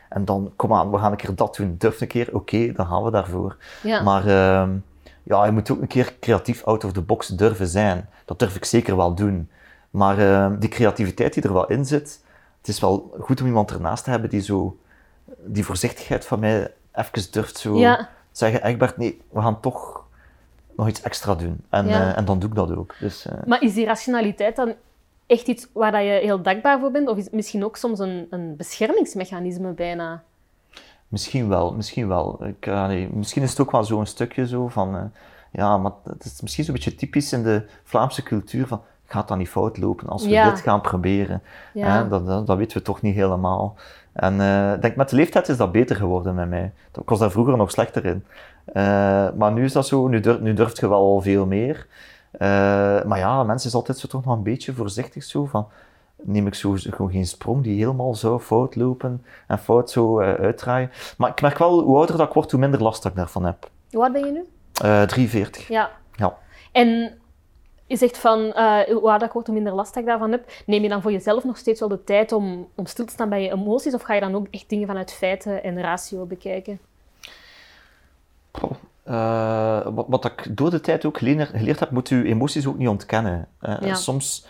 En 0.09 0.25
dan, 0.25 0.51
kom 0.55 0.73
aan, 0.73 0.91
we 0.91 0.97
gaan 0.97 1.11
een 1.11 1.17
keer 1.17 1.35
dat 1.35 1.55
doen, 1.55 1.75
durf 1.77 2.01
een 2.01 2.07
keer, 2.07 2.29
oké, 2.31 2.71
dan 2.71 2.85
gaan 2.85 3.03
we 3.03 3.11
daarvoor. 3.11 3.57
Ja. 3.83 4.01
Maar 4.01 4.27
ehm, 4.27 4.69
ja, 5.23 5.45
je 5.45 5.51
moet 5.51 5.71
ook 5.71 5.81
een 5.81 5.87
keer 5.87 6.13
creatief 6.19 6.63
out 6.63 6.83
of 6.83 6.91
the 6.91 7.01
box 7.01 7.27
durven 7.27 7.67
zijn. 7.67 8.09
Dat 8.25 8.39
durf 8.39 8.55
ik 8.55 8.65
zeker 8.65 8.95
wel 8.95 9.15
doen. 9.15 9.49
Maar 9.89 10.17
ehm, 10.17 10.59
die 10.59 10.69
creativiteit 10.69 11.33
die 11.33 11.43
er 11.43 11.53
wel 11.53 11.67
in 11.67 11.85
zit, 11.85 12.23
het 12.57 12.67
is 12.67 12.79
wel 12.79 13.13
goed 13.19 13.41
om 13.41 13.47
iemand 13.47 13.71
ernaast 13.71 14.03
te 14.03 14.09
hebben 14.09 14.29
die 14.29 14.41
zo, 14.41 14.77
die 15.45 15.65
voorzichtigheid 15.65 16.25
van 16.25 16.39
mij 16.39 16.73
even 16.93 17.31
durft 17.31 17.57
zo 17.57 17.77
Ja. 17.77 18.09
Zeggen, 18.31 18.63
Egbert, 18.63 18.97
nee, 18.97 19.21
we 19.29 19.41
gaan 19.41 19.59
toch 19.59 20.03
nog 20.75 20.87
iets 20.87 21.01
extra 21.01 21.35
doen. 21.35 21.61
En, 21.69 21.87
Ja. 21.87 22.11
eh, 22.11 22.17
en 22.17 22.25
dan 22.25 22.39
doe 22.39 22.49
ik 22.49 22.55
dat 22.55 22.75
ook. 22.75 22.95
Dus, 22.99 23.25
eh, 23.25 23.37
Maar 23.45 23.61
is 23.63 23.73
die 23.73 23.85
rationaliteit 23.85 24.55
dan 24.55 24.73
echt 25.27 25.47
iets 25.47 25.67
waar 25.73 25.91
dat 25.91 26.01
je 26.01 26.07
heel 26.23 26.41
dankbaar 26.41 26.79
voor 26.79 26.91
bent? 26.91 27.07
Of 27.07 27.17
is 27.17 27.23
het 27.23 27.33
misschien 27.33 27.65
ook 27.65 27.77
soms 27.77 27.99
een, 27.99 28.27
een 28.29 28.55
beschermingsmechanisme 28.55 29.71
bijna? 29.71 30.23
Misschien 31.07 31.47
wel, 31.47 31.73
misschien 31.73 32.07
wel. 32.07 32.45
Ik, 32.45 32.65
eh, 32.65 32.87
nee, 32.87 33.09
misschien 33.13 33.43
is 33.43 33.49
het 33.49 33.59
ook 33.59 33.71
wel 33.71 33.83
zo'n 33.83 34.05
stukje 34.05 34.47
zo 34.47 34.67
van, 34.67 34.95
eh, 34.95 35.03
ja, 35.51 35.77
maar 35.77 35.91
het 36.03 36.25
is 36.25 36.41
misschien 36.41 36.63
zo'n 36.63 36.73
beetje 36.73 36.95
typisch 36.95 37.33
in 37.33 37.43
de 37.43 37.65
Vlaamse 37.83 38.23
cultuur 38.23 38.67
van, 38.67 38.81
gaat 39.11 39.27
dat 39.27 39.37
niet 39.37 39.49
fout 39.49 39.77
lopen 39.77 40.07
als 40.07 40.23
we 40.23 40.29
Ja. 40.29 40.49
dit 40.49 40.59
gaan 40.59 40.81
proberen? 40.81 41.41
Ja. 41.73 42.03
Dat, 42.03 42.25
dat, 42.27 42.47
dat 42.47 42.57
weten 42.57 42.77
we 42.77 42.83
toch 42.83 43.01
niet 43.01 43.15
helemaal. 43.15 43.75
En 44.13 44.41
eh, 44.41 44.81
denk, 44.81 44.95
met 44.95 45.09
de 45.09 45.15
leeftijd 45.15 45.49
is 45.49 45.57
dat 45.57 45.71
beter 45.71 45.95
geworden 45.95 46.35
met 46.35 46.49
mij. 46.49 46.71
Ik 47.01 47.09
was 47.09 47.19
daar 47.19 47.31
vroeger 47.31 47.57
nog 47.57 47.71
slechter 47.71 48.05
in. 48.05 48.25
Eh, 48.65 48.83
maar 49.37 49.51
nu 49.51 49.63
is 49.63 49.73
dat 49.73 49.87
zo, 49.87 50.07
nu, 50.07 50.19
durf, 50.19 50.39
nu 50.39 50.53
durft 50.53 50.77
je 50.79 50.89
wel 50.89 51.21
veel 51.21 51.45
meer. 51.45 51.87
Eh, 52.31 52.47
maar 53.03 53.17
ja, 53.17 53.43
mensen 53.43 53.69
is 53.69 53.75
altijd 53.75 53.97
zo 53.97 54.07
toch 54.07 54.25
nog 54.25 54.35
een 54.35 54.43
beetje 54.43 54.73
voorzichtig 54.73 55.23
zo 55.23 55.45
van, 55.45 55.67
neem 56.21 56.47
ik 56.47 56.53
zo 56.53 56.73
gewoon 56.77 57.11
geen 57.11 57.25
sprong 57.27 57.63
die 57.63 57.79
helemaal 57.79 58.15
zou 58.15 58.39
fout 58.39 58.75
lopen 58.75 59.25
en 59.47 59.59
fout 59.59 59.89
zo 59.91 60.19
eh, 60.19 60.33
uitdraaien. 60.33 60.91
Maar 61.17 61.29
ik 61.29 61.41
merk 61.41 61.57
wel, 61.57 61.79
hoe 61.81 61.97
ouder 61.97 62.17
dat 62.17 62.27
ik 62.27 62.33
word, 62.33 62.51
hoe 62.51 62.59
minder 62.59 62.81
last 62.83 63.03
dat 63.03 63.11
ik 63.11 63.17
daarvan 63.17 63.45
heb. 63.45 63.69
Hoe 63.91 64.03
oud 64.03 64.11
ben 64.13 64.25
je 64.25 64.31
nu? 64.31 64.43
Eh 64.81 65.01
43. 65.01 65.67
Ja. 65.67 65.89
Ja. 66.15 66.33
En 66.71 67.11
je 67.91 67.97
zegt 67.97 68.17
van, 68.17 68.53
eh 68.53 68.79
hoe 68.79 69.09
ouder 69.09 69.27
ik 69.27 69.33
word, 69.33 69.45
hoe 69.45 69.55
minder 69.55 69.73
last 69.73 69.95
ik 69.95 70.05
daarvan 70.05 70.31
heb. 70.31 70.51
Neem 70.65 70.83
je 70.83 70.89
dan 70.89 71.01
voor 71.01 71.11
jezelf 71.11 71.43
nog 71.43 71.57
steeds 71.57 71.79
wel 71.79 71.89
de 71.89 72.03
tijd 72.03 72.31
om, 72.31 72.67
om 72.75 72.85
stil 72.85 73.05
te 73.05 73.11
staan 73.11 73.29
bij 73.29 73.43
je 73.43 73.51
emoties? 73.51 73.93
Of 73.93 74.01
ga 74.01 74.13
je 74.13 74.21
dan 74.21 74.35
ook 74.35 74.47
echt 74.51 74.69
dingen 74.69 74.87
vanuit 74.87 75.13
feiten 75.13 75.63
en 75.63 75.81
ratio 75.81 76.25
bekijken? 76.25 76.79
Eh, 79.03 79.87
wat, 79.93 80.05
wat 80.07 80.25
ik 80.25 80.57
door 80.57 80.69
de 80.69 80.81
tijd 80.81 81.05
ook 81.05 81.17
geleer- 81.17 81.45
geleerd 81.45 81.79
heb, 81.79 81.91
moet 81.91 82.09
je 82.09 82.23
emoties 82.23 82.67
ook 82.67 82.77
niet 82.77 82.87
ontkennen. 82.87 83.47
Ja. 83.79 83.93
Soms, 83.93 84.45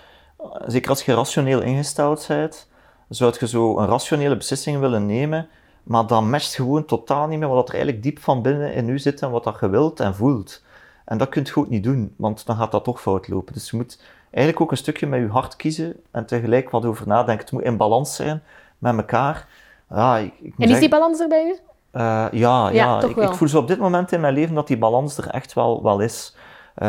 zeker 0.66 0.90
als 0.90 1.06
je 1.06 1.14
rationeel 1.14 1.62
ingesteld 1.62 2.26
bent, 2.28 2.70
zou 3.10 3.36
je 3.40 3.48
zo 3.48 3.78
een 3.78 3.88
rationele 3.88 4.38
beslissing 4.38 4.80
willen 4.80 5.06
nemen, 5.06 5.48
maar 5.84 6.08
dat 6.08 6.22
matcht 6.22 6.56
gewoon 6.56 6.86
totaal 6.86 7.28
niet 7.28 7.40
meer 7.40 7.48
wat 7.48 7.68
er 7.68 7.74
eigenlijk 7.74 8.04
diep 8.04 8.20
van 8.20 8.42
binnen 8.42 8.74
in 8.74 8.90
u 8.90 9.00
zit 9.00 9.22
en 9.22 9.32
wat 9.32 9.44
dat 9.44 9.58
je 9.60 9.70
wilt 9.70 10.00
en 10.00 10.16
voelt. 10.16 10.62
En 11.12 11.18
dat 11.18 11.30
kun 11.30 11.44
je 11.46 11.56
ook 11.56 11.70
niet 11.70 11.84
doen, 11.84 12.14
want 12.18 12.46
dan 12.46 12.56
gaat 12.56 12.72
dat 12.72 12.84
toch 12.84 13.02
fout 13.02 13.28
lopen. 13.28 13.54
Dus 13.54 13.70
je 13.70 13.78
moet 13.78 14.00
eigenlijk 14.24 14.62
ook 14.64 14.72
een 14.72 14.78
stukje 14.78 15.08
met 15.08 15.20
je 15.20 15.28
hart 15.28 15.56
kiezen 15.56 15.96
en 16.12 16.26
tegelijk 16.26 16.70
wat 16.70 16.86
over 16.86 17.08
nadenken. 17.08 17.44
Het 17.44 17.52
moet 17.54 17.64
in 17.64 17.78
balans 17.78 18.16
zijn 18.16 18.44
met 18.78 18.96
elkaar. 18.98 19.48
Ja, 19.90 20.18
ik, 20.18 20.26
ik 20.26 20.34
En 20.42 20.52
is 20.52 20.56
zeggen- 20.58 20.80
die 20.80 20.90
balans 20.90 21.20
er 21.20 21.28
bij 21.28 21.46
u? 21.46 21.56
eh, 21.92 22.28
ja, 22.32 22.70
ja, 22.70 23.00
toch 23.00 23.10
ik, 23.10 23.16
wel. 23.16 23.30
ik 23.30 23.36
voel 23.36 23.48
zo 23.48 23.58
op 23.60 23.68
dit 23.68 23.80
moment 23.80 24.12
in 24.12 24.20
mijn 24.22 24.34
leven 24.34 24.56
dat 24.56 24.68
die 24.68 24.78
balans 24.78 25.18
er 25.18 25.28
echt 25.28 25.54
wel, 25.54 25.84
wel 25.84 26.00
is. 26.00 26.36
Eh, 26.76 26.88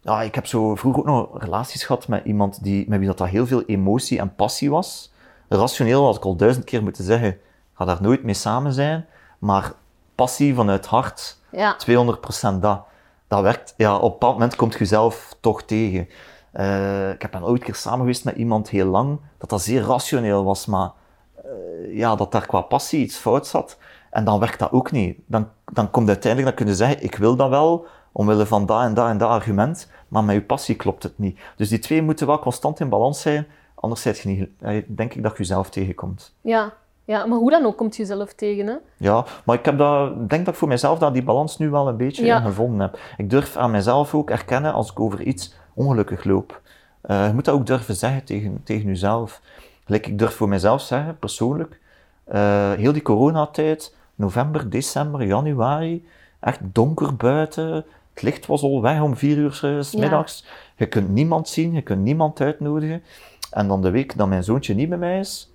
ja, 0.00 0.22
ik 0.22 0.34
heb 0.34 0.46
zo 0.46 0.74
vroeger 0.74 1.00
ook 1.00 1.06
nog 1.06 1.42
relaties 1.42 1.84
gehad 1.84 2.08
met 2.08 2.24
iemand 2.24 2.62
die, 2.62 2.88
met 2.88 2.98
wie 2.98 3.08
dat, 3.08 3.18
dat 3.18 3.28
heel 3.28 3.46
veel 3.46 3.62
emotie 3.66 4.18
en 4.18 4.34
passie 4.34 4.70
was. 4.70 5.12
Rationeel 5.48 6.04
had 6.04 6.16
ik 6.16 6.24
al 6.24 6.36
duizend 6.36 6.64
keer 6.64 6.82
moeten 6.82 7.04
zeggen, 7.04 7.28
ik 7.28 7.38
ga 7.74 7.84
daar 7.84 8.02
nooit 8.02 8.22
mee 8.22 8.34
samen 8.34 8.72
zijn. 8.72 9.06
Maar 9.38 9.72
passie 10.14 10.54
vanuit 10.54 10.86
hart, 10.86 11.38
Ja. 11.50 11.76
200% 11.76 12.60
dat. 12.60 12.88
Dat 13.30 13.42
werkt. 13.42 13.74
Ja, 13.76 13.96
op 13.96 14.02
een 14.02 14.10
bepaald 14.10 14.32
moment 14.32 14.56
komt 14.56 14.74
je 14.74 14.84
zelf 14.84 15.36
toch 15.40 15.62
tegen. 15.62 16.08
Eh, 16.52 17.10
ik 17.10 17.22
heb 17.22 17.32
dan 17.32 17.44
ooit 17.44 17.62
keer 17.62 17.74
samen 17.74 17.98
geweest 17.98 18.24
met 18.24 18.36
iemand 18.36 18.68
heel 18.68 18.86
lang, 18.86 19.20
dat 19.38 19.50
dat 19.50 19.62
zeer 19.62 19.82
rationeel 19.82 20.44
was, 20.44 20.66
maar 20.66 20.90
eh, 21.34 21.96
ja, 21.96 22.16
dat 22.16 22.32
daar 22.32 22.46
qua 22.46 22.60
passie 22.60 23.00
iets 23.00 23.16
fout 23.16 23.46
zat. 23.46 23.78
En 24.10 24.24
dan 24.24 24.38
werkt 24.38 24.58
dat 24.58 24.72
ook 24.72 24.90
niet. 24.90 25.18
Dan, 25.26 25.48
dan 25.72 25.90
komt 25.90 26.08
uiteindelijk, 26.08 26.58
dan 26.58 26.66
je 26.66 26.74
zeggen, 26.74 27.02
ik 27.02 27.14
wil 27.14 27.36
dat 27.36 27.48
wel, 27.48 27.86
omwille 28.12 28.46
van 28.46 28.66
dat 28.66 28.82
en 28.82 28.94
dat 28.94 29.08
en 29.08 29.18
dat 29.18 29.28
argument, 29.28 29.90
maar 30.08 30.24
met 30.24 30.34
je 30.34 30.42
passie 30.42 30.76
klopt 30.76 31.02
het 31.02 31.18
niet. 31.18 31.40
Dus 31.56 31.68
die 31.68 31.78
twee 31.78 32.02
moeten 32.02 32.26
wel 32.26 32.38
constant 32.38 32.80
in 32.80 32.88
balans 32.88 33.20
zijn, 33.20 33.46
anders 33.74 34.02
je 34.02 34.20
niet, 34.24 34.48
eh, 34.60 34.82
denk 34.88 35.14
ik 35.14 35.22
dat 35.22 35.32
je 35.32 35.38
jezelf 35.38 35.70
tegenkomt. 35.70 36.34
Ja. 36.40 36.72
Ja, 37.10 37.26
maar 37.26 37.38
hoe 37.38 37.50
dan 37.50 37.64
ook 37.64 37.76
komt 37.76 37.96
je 37.96 38.04
zelf 38.04 38.32
tegen, 38.32 38.66
hè? 38.66 38.74
Ja, 38.96 39.24
maar 39.44 39.56
ik 39.58 39.64
heb 39.64 39.78
dat, 39.78 40.28
denk 40.28 40.44
dat 40.44 40.54
ik 40.54 40.60
voor 40.60 40.68
mezelf 40.68 40.98
dat 40.98 41.12
die 41.12 41.22
balans 41.22 41.58
nu 41.58 41.70
wel 41.70 41.88
een 41.88 41.96
beetje 41.96 42.24
Ja. 42.24 42.40
gevonden 42.40 42.80
heb. 42.80 42.98
Ik 43.16 43.30
durf 43.30 43.56
aan 43.56 43.70
mezelf 43.70 44.14
ook 44.14 44.30
erkennen 44.30 44.72
als 44.72 44.90
ik 44.90 45.00
over 45.00 45.22
iets 45.22 45.54
ongelukkig 45.74 46.24
loop. 46.24 46.60
Eh, 47.00 47.26
je 47.26 47.32
moet 47.34 47.44
dat 47.44 47.54
ook 47.54 47.66
durven 47.66 47.94
zeggen 47.94 48.24
tegen, 48.24 48.60
tegen 48.64 48.86
jezelf. 48.86 49.40
Like, 49.86 50.08
ik 50.10 50.18
durf 50.18 50.34
voor 50.34 50.48
mezelf 50.48 50.80
zeggen, 50.80 51.18
persoonlijk, 51.18 51.80
eh, 52.24 52.72
heel 52.72 52.92
die 52.92 53.02
coronatijd, 53.02 53.94
november, 54.14 54.70
december, 54.70 55.22
januari, 55.26 56.06
echt 56.40 56.58
donker 56.62 57.16
buiten. 57.16 57.84
Het 58.12 58.22
licht 58.22 58.46
was 58.46 58.62
al 58.62 58.82
weg 58.82 59.00
om 59.00 59.16
vier 59.16 59.36
uur 59.36 59.60
eh, 59.62 59.80
's 59.80 59.90
Ja. 59.92 60.00
middags. 60.00 60.44
Je 60.76 60.86
kunt 60.86 61.08
niemand 61.08 61.48
zien, 61.48 61.72
je 61.72 61.82
kunt 61.82 62.02
niemand 62.02 62.40
uitnodigen. 62.40 63.02
En 63.50 63.68
dan 63.68 63.82
de 63.82 63.90
week 63.90 64.16
dat 64.16 64.28
mijn 64.28 64.44
zoontje 64.44 64.74
niet 64.74 64.88
bij 64.88 64.98
mij 64.98 65.18
is, 65.18 65.49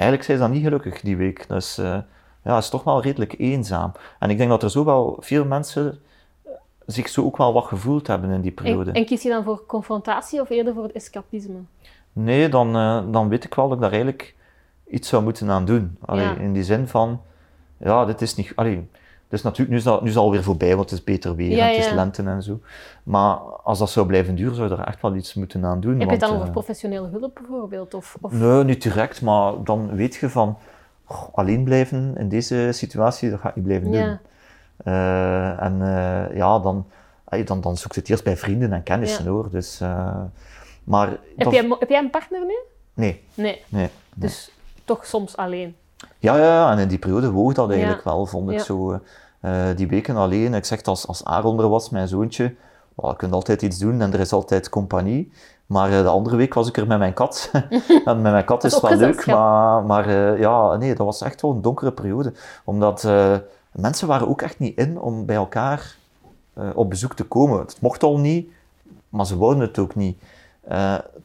eigenlijk 0.00 0.24
zijn 0.24 0.36
ze 0.36 0.42
dan 0.42 0.52
niet 0.52 0.62
gelukkig 0.62 1.00
die 1.00 1.16
week. 1.16 1.48
Dus 1.48 1.78
eh, 1.78 1.84
ja, 2.44 2.54
het 2.54 2.64
is 2.64 2.70
toch 2.70 2.84
wel 2.84 3.02
redelijk 3.02 3.34
eenzaam. 3.38 3.92
En 4.18 4.30
ik 4.30 4.38
denk 4.38 4.50
dat 4.50 4.62
er 4.62 4.70
zo 4.70 4.84
wel 4.84 5.16
veel 5.20 5.44
mensen 5.44 6.00
zich 6.86 7.08
zo 7.08 7.24
ook 7.24 7.36
wel 7.36 7.52
wat 7.52 7.64
gevoeld 7.64 8.06
hebben 8.06 8.30
in 8.30 8.40
die 8.40 8.50
periode. 8.50 8.90
En, 8.90 8.96
en 8.96 9.06
kies 9.06 9.22
je 9.22 9.28
dan 9.28 9.44
voor 9.44 9.66
confrontatie 9.66 10.40
of 10.40 10.50
eerder 10.50 10.74
voor 10.74 10.82
het 10.82 10.92
escapisme? 10.92 11.58
Nee, 12.12 12.48
dan, 12.48 12.76
eh, 12.76 13.02
dan 13.10 13.28
weet 13.28 13.44
ik 13.44 13.54
wel 13.54 13.64
dat 13.68 13.74
ik 13.76 13.82
daar 13.82 13.92
eigenlijk 13.92 14.34
iets 14.88 15.08
zou 15.08 15.22
moeten 15.22 15.50
aan 15.50 15.64
doen. 15.64 15.96
Allee, 16.04 16.24
Ja. 16.24 16.36
In 16.36 16.52
die 16.52 16.64
zin 16.64 16.88
van, 16.88 17.20
ja, 17.76 18.04
dit 18.04 18.20
is 18.20 18.34
niet... 18.34 18.52
Allee, 18.54 18.88
dus 19.30 19.42
natuurlijk, 19.42 19.70
nu 19.70 19.76
is, 19.76 19.82
dat, 19.84 20.02
nu 20.02 20.08
is 20.08 20.16
alweer 20.16 20.42
voorbij, 20.42 20.76
want 20.76 20.90
het 20.90 20.98
is 20.98 21.04
beter 21.04 21.34
weer 21.34 21.50
Ja, 21.50 21.68
en 21.68 21.76
het 21.76 21.86
is 21.86 21.92
lente 21.92 22.22
en 22.22 22.42
zo. 22.42 22.60
Maar 23.02 23.36
als 23.38 23.78
dat 23.78 23.90
zou 23.90 24.06
blijven 24.06 24.34
duren, 24.34 24.54
zou 24.54 24.68
je 24.68 24.76
er 24.76 24.86
echt 24.86 25.02
wel 25.02 25.14
iets 25.14 25.34
moeten 25.34 25.64
aan 25.64 25.80
doen. 25.80 25.98
Heb 25.98 26.02
je 26.06 26.10
het 26.10 26.20
dan 26.20 26.30
eh, 26.30 26.36
over 26.36 26.50
professionele 26.50 27.08
hulp 27.08 27.34
bijvoorbeeld? 27.34 27.94
Of, 27.94 28.16
of... 28.20 28.32
Nee, 28.32 28.64
niet 28.64 28.82
direct, 28.82 29.22
maar 29.22 29.52
dan 29.64 29.94
weet 29.96 30.14
je 30.14 30.28
van 30.30 30.58
goh, 31.04 31.34
alleen 31.34 31.64
blijven 31.64 32.14
in 32.16 32.28
deze 32.28 32.68
situatie, 32.72 33.30
dat 33.30 33.40
ga 33.40 33.48
ik 33.48 33.54
niet 33.56 33.64
blijven 33.64 33.90
doen. 33.90 34.18
Eh, 34.84 35.62
en 35.62 35.82
eh, 35.82 36.36
ja, 36.36 36.58
dan, 36.58 36.86
dan, 37.44 37.60
dan 37.60 37.76
zoek 37.76 37.92
je 37.92 38.00
het 38.00 38.08
eerst 38.10 38.24
bij 38.24 38.36
vrienden 38.36 38.72
en 38.72 38.82
kennissen 38.82 39.24
Ja. 39.24 39.30
hoor. 39.30 39.50
Dus, 39.50 39.80
eh, 39.80 40.14
maar 40.84 41.08
Heb, 41.08 41.18
dat- 41.36 41.52
jij, 41.52 41.76
heb 41.78 41.88
jij 41.88 41.98
een 41.98 42.10
partner 42.10 42.40
nu? 42.46 42.58
Nee, 42.94 43.22
Nee, 43.34 43.62
nee. 43.68 43.88
dus 44.14 44.50
toch 44.84 45.06
soms 45.06 45.36
alleen. 45.36 45.74
Ja, 46.18 46.36
ja, 46.36 46.44
ja, 46.44 46.72
en 46.72 46.78
in 46.78 46.88
die 46.88 46.98
periode 46.98 47.30
woog 47.30 47.54
dat 47.54 47.70
eigenlijk 47.70 48.04
Ja. 48.04 48.10
wel, 48.10 48.26
vond 48.26 48.50
ik 48.50 48.56
Ja. 48.58 48.62
zo. 48.64 49.00
Eh, 49.40 49.66
die 49.76 49.88
weken 49.88 50.16
alleen, 50.16 50.54
ik 50.54 50.64
zeg 50.64 50.82
als, 50.82 51.06
als 51.06 51.24
Aaron 51.24 51.60
er 51.60 51.68
was, 51.68 51.90
mijn 51.90 52.08
zoontje, 52.08 52.54
well, 52.94 53.10
je 53.10 53.16
kunt 53.16 53.32
altijd 53.32 53.62
iets 53.62 53.78
doen 53.78 54.00
en 54.00 54.12
er 54.12 54.20
is 54.20 54.32
altijd 54.32 54.68
compagnie. 54.68 55.32
Maar 55.66 55.92
eh, 55.92 56.02
de 56.02 56.08
andere 56.08 56.36
week 56.36 56.54
was 56.54 56.68
ik 56.68 56.76
er 56.76 56.86
met 56.86 56.98
mijn 56.98 57.12
kat. 57.12 57.50
en 58.04 58.22
met 58.22 58.32
mijn 58.32 58.44
kat 58.44 58.64
is 58.64 58.74
is 58.74 58.80
het 58.80 58.90
wel 58.90 58.98
leuk, 58.98 59.26
maar, 59.26 59.84
maar 59.84 60.06
eh, 60.06 60.38
ja, 60.38 60.76
nee, 60.76 60.94
dat 60.94 61.06
was 61.06 61.20
echt 61.20 61.40
wel 61.40 61.50
een 61.50 61.62
donkere 61.62 61.92
periode. 61.92 62.32
Omdat 62.64 63.08
mensen 63.72 64.08
waren 64.08 64.28
ook 64.28 64.42
echt 64.42 64.58
niet 64.58 64.78
in 64.78 65.00
om 65.00 65.26
bij 65.26 65.36
elkaar 65.36 65.96
op 66.74 66.90
bezoek 66.90 67.14
te 67.14 67.24
komen. 67.24 67.58
Het 67.58 67.80
mocht 67.80 68.02
al 68.02 68.18
niet, 68.18 68.50
maar 69.08 69.26
ze 69.26 69.38
wouden 69.38 69.62
het 69.62 69.78
ook 69.78 69.94
niet. 69.94 70.22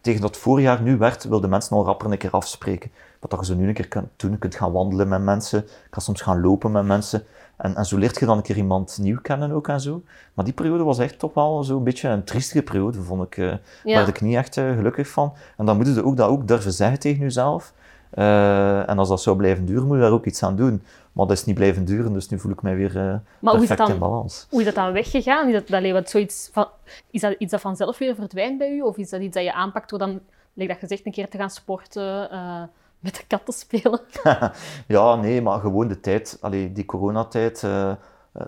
Tegen 0.02 0.22
dat 0.22 0.38
voorjaar 0.38 0.82
nu 0.82 0.98
werd, 0.98 1.24
wilden 1.24 1.50
mensen 1.50 1.78
al 1.78 1.86
rapper 1.86 2.12
een 2.12 2.18
keer 2.18 2.32
afspreken. 2.32 2.92
Wat 3.20 3.30
dat 3.30 3.40
je 3.40 3.54
zo 3.54 3.60
nu 3.60 3.68
een 3.68 3.74
keer 3.74 3.88
kunt 3.88 4.08
doen. 4.16 4.32
Je 4.32 4.38
kunt 4.38 4.56
gaan 4.56 4.72
wandelen 4.72 5.08
met 5.08 5.22
mensen, 5.22 5.60
je 5.60 5.90
kan 5.90 6.02
soms 6.02 6.22
gaan 6.22 6.42
lopen 6.42 6.72
met 6.72 6.86
mensen. 6.86 7.26
En, 7.58 7.76
en 7.76 7.86
zo 7.86 7.98
leert 7.98 8.20
je 8.20 8.26
dan 8.26 8.38
een 8.38 8.44
keer 8.44 8.58
iemand 8.58 8.98
nieuw 9.02 9.20
kennen 9.22 9.52
ook 9.52 9.68
en 9.68 9.82
zo. 9.82 10.04
Maar 10.34 10.46
die 10.46 10.54
periode 10.54 10.84
was 10.84 11.00
echt 11.00 11.20
toch 11.20 11.34
wel 11.34 11.64
zo'n 11.64 11.84
beetje 11.84 12.10
een 12.10 12.24
triestige 12.24 12.64
periode, 12.64 13.02
vond 13.02 13.24
ik. 13.24 13.38
eh 13.38 13.46
Ja. 13.46 13.58
Daar 13.84 14.06
werd 14.06 14.08
ik 14.08 14.22
niet 14.22 14.36
echt 14.36 14.58
eh, 14.58 14.74
gelukkig 14.76 15.08
van. 15.08 15.34
En 15.58 15.66
dan 15.66 15.78
moet 15.78 15.88
je 15.88 16.04
ook 16.04 16.18
dat 16.18 16.30
ook 16.30 16.48
durven 16.48 16.74
zeggen 16.74 17.00
tegen 17.00 17.20
jezelf. 17.20 17.74
Eh, 18.10 18.90
en 18.90 18.98
als 19.00 19.10
dat 19.10 19.22
zou 19.22 19.36
blijven 19.36 19.66
duren, 19.66 19.88
moet 19.88 19.96
je 19.96 20.02
daar 20.02 20.12
ook 20.12 20.26
iets 20.26 20.44
aan 20.44 20.56
doen. 20.56 20.84
Maar 21.12 21.26
dat 21.28 21.38
is 21.38 21.46
niet 21.46 21.56
blijven 21.56 21.86
duren, 21.86 22.14
dus 22.14 22.30
nu 22.30 22.40
voel 22.40 22.52
ik 22.52 22.62
mij 22.62 22.76
weer 22.76 22.96
uh, 22.96 23.16
maar 23.40 23.54
hoe 23.54 23.62
is, 23.62 23.68
perfect 23.68 23.80
het 23.80 23.90
in 23.90 24.00
dan, 24.00 24.10
balans. 24.10 24.48
hoe 24.50 24.60
is 24.60 24.66
dat 24.66 24.76
dan 24.76 24.92
weggegaan? 24.92 25.48
Is 25.48 25.64
dat, 25.64 25.92
wat 25.92 26.10
zoiets 26.10 26.50
van, 26.52 26.68
is 27.12 27.22
dat 27.22 27.36
iets 27.38 27.52
dat 27.52 27.62
vanzelf 27.62 27.98
weer 27.98 28.16
verdwijnt 28.16 28.58
bij 28.58 28.72
u? 28.72 28.82
Of 28.82 28.98
is 28.98 29.10
dat 29.10 29.22
iets 29.22 29.36
dat 29.36 29.44
je 29.44 29.54
aanpakt 29.54 29.90
door 29.90 30.00
dan, 30.00 30.20
like 30.54 30.72
dat 30.72 30.80
gezegd, 30.80 31.06
een 31.06 31.12
keer 31.12 31.30
te 31.30 31.38
gaan 31.38 31.50
sporten, 31.50 32.32
eh, 32.32 32.64
met 33.06 33.16
de 33.16 33.24
kat 33.28 33.46
te 33.46 33.52
spelen? 33.52 34.00
ja, 34.96 35.16
nee, 35.16 35.42
maar 35.42 35.60
gewoon 35.60 35.88
de 35.88 36.00
tijd, 36.00 36.38
allee, 36.42 36.72
die 36.72 36.86
coronatijd, 36.86 37.62
uh, 37.62 37.92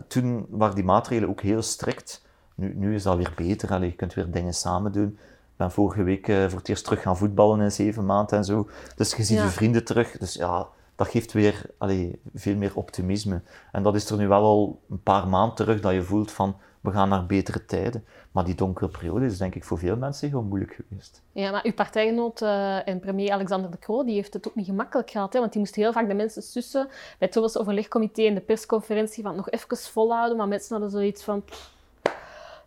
toen 0.07 0.45
waren 0.49 0.75
die 0.75 0.83
maatregelen 0.83 1.29
ook 1.29 1.41
heel 1.41 1.61
strikt. 1.61 2.25
Nu, 2.55 2.73
nu 2.75 2.95
is 2.95 3.03
dat 3.03 3.17
weer 3.17 3.33
beter, 3.35 3.71
allee, 3.71 3.89
je 3.89 3.95
kunt 3.95 4.13
weer 4.13 4.31
dingen 4.31 4.53
samen 4.53 4.91
doen. 4.91 5.07
Ik 5.07 5.63
ben 5.63 5.71
vorige 5.71 6.03
week 6.03 6.27
uh, 6.27 6.47
voor 6.47 6.59
het 6.59 6.69
eerst 6.69 6.83
terug 6.83 7.01
gaan 7.01 7.17
voetballen 7.17 7.61
in 7.61 7.71
zeven 7.71 8.05
maanden 8.05 8.37
en 8.37 8.45
zo. 8.45 8.69
Dus 8.95 9.15
je 9.15 9.23
ziet 9.23 9.37
ja. 9.37 9.43
je 9.43 9.49
vrienden 9.49 9.85
terug. 9.85 10.17
Dus 10.17 10.33
ja, 10.33 10.67
dat 10.95 11.07
geeft 11.07 11.33
weer 11.33 11.61
allee, 11.77 12.21
veel 12.35 12.55
meer 12.55 12.71
optimisme. 12.75 13.41
En 13.71 13.83
dat 13.83 13.95
is 13.95 14.09
er 14.09 14.17
nu 14.17 14.27
wel 14.27 14.43
al 14.43 14.81
een 14.89 15.03
paar 15.03 15.27
maanden 15.27 15.55
terug 15.55 15.81
dat 15.81 15.93
je 15.93 16.03
voelt 16.03 16.31
van 16.31 16.55
we 16.87 16.93
gaan 16.93 17.09
naar 17.09 17.25
betere 17.25 17.65
tijden. 17.65 18.05
Maar 18.31 18.45
die 18.45 18.55
donkere 18.55 18.89
periode 18.89 19.25
is 19.25 19.37
denk 19.37 19.55
ik 19.55 19.63
voor 19.63 19.77
veel 19.77 19.97
mensen 19.97 20.29
heel 20.29 20.41
moeilijk 20.41 20.73
geweest. 20.73 21.21
Ja, 21.31 21.51
maar 21.51 21.65
uw 21.65 21.73
partijgenoot 21.73 22.41
uh, 22.41 22.87
en 22.87 22.99
premier 22.99 23.31
Alexander 23.31 23.71
de 23.71 23.79
Croo, 23.79 24.03
die 24.03 24.15
heeft 24.15 24.33
het 24.33 24.47
ook 24.47 24.55
niet 24.55 24.65
gemakkelijk 24.65 25.09
gehad. 25.09 25.33
Hè? 25.33 25.39
Want 25.39 25.51
die 25.51 25.61
moest 25.61 25.75
heel 25.75 25.91
vaak 25.91 26.07
de 26.07 26.13
mensen 26.13 26.41
sussen 26.41 26.87
bij 27.19 27.29
het 27.31 27.57
overlegcomité 27.57 28.23
en 28.23 28.33
de 28.33 28.41
persconferentie 28.41 29.23
van 29.23 29.35
nog 29.35 29.49
even 29.49 29.77
volhouden. 29.77 30.37
Maar 30.37 30.47
mensen 30.47 30.71
hadden 30.71 30.91
zoiets 30.91 31.23
van... 31.23 31.43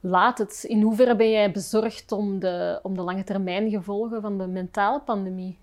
Laat 0.02 0.38
het. 0.38 0.64
In 0.64 0.82
hoeverre 0.82 1.16
ben 1.16 1.30
jij 1.30 1.50
bezorgd 1.50 2.12
om 2.12 2.38
de, 2.38 2.80
om 2.82 2.94
de 2.94 3.02
lange 3.02 3.24
termijn 3.24 3.70
gevolgen 3.70 4.20
van 4.20 4.38
de 4.38 4.46
mentale 4.46 5.00
pandemie? 5.00 5.58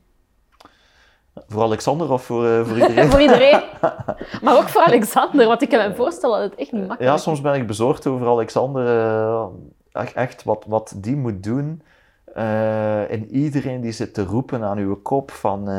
Voor 1.47 1.61
Alexander 1.61 2.11
of 2.11 2.23
voor, 2.23 2.45
uh, 2.45 2.65
voor 2.65 2.77
iedereen? 2.77 3.09
voor 3.11 3.21
iedereen. 3.21 3.63
Maar 4.41 4.57
ook 4.57 4.69
voor 4.69 4.81
Alexander, 4.81 5.47
want 5.47 5.61
ik 5.61 5.69
kan 5.69 5.89
me 5.89 5.95
voorstellen 5.95 6.39
dat 6.39 6.49
het 6.49 6.59
echt 6.59 6.71
niet 6.71 6.88
makkelijk 6.88 7.13
is. 7.13 7.17
Ja, 7.17 7.17
soms 7.17 7.41
ben 7.41 7.53
ik 7.53 7.67
bezorgd 7.67 8.07
over 8.07 8.27
Alexander. 8.27 8.85
Uh, 8.85 9.45
echt 10.13 10.43
wat, 10.43 10.63
wat 10.67 10.93
die 10.95 11.15
moet 11.15 11.43
doen. 11.43 11.81
Uh, 12.38 13.11
en 13.11 13.31
iedereen 13.31 13.81
die 13.81 13.91
zit 13.91 14.13
te 14.13 14.23
roepen 14.23 14.63
aan 14.63 14.77
uw 14.77 15.01
kop 15.01 15.31
van 15.31 15.69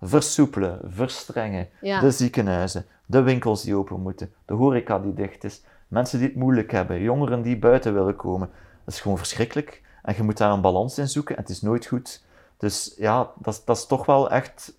versoepelen, 0.00 0.80
verstrengen. 0.84 1.68
Ja. 1.80 2.00
De 2.00 2.10
ziekenhuizen, 2.10 2.86
de 3.06 3.22
winkels 3.22 3.62
die 3.62 3.76
open 3.76 4.00
moeten, 4.00 4.32
de 4.44 4.54
horeca 4.54 4.98
die 4.98 5.14
dicht 5.14 5.44
is. 5.44 5.62
Mensen 5.88 6.18
die 6.18 6.28
het 6.28 6.36
moeilijk 6.36 6.72
hebben, 6.72 7.00
jongeren 7.00 7.42
die 7.42 7.58
buiten 7.58 7.94
willen 7.94 8.16
komen. 8.16 8.50
Dat 8.84 8.94
is 8.94 9.00
gewoon 9.00 9.18
verschrikkelijk. 9.18 9.82
En 10.02 10.14
je 10.16 10.22
moet 10.22 10.36
daar 10.36 10.52
een 10.52 10.60
balans 10.60 10.98
in 10.98 11.08
zoeken 11.08 11.36
en 11.36 11.42
het 11.42 11.50
is 11.50 11.62
nooit 11.62 11.86
goed. 11.86 12.22
Dus 12.56 12.94
ja, 12.96 13.30
dat, 13.38 13.62
dat 13.64 13.76
is 13.76 13.86
toch 13.86 14.06
wel 14.06 14.30
echt 14.30 14.74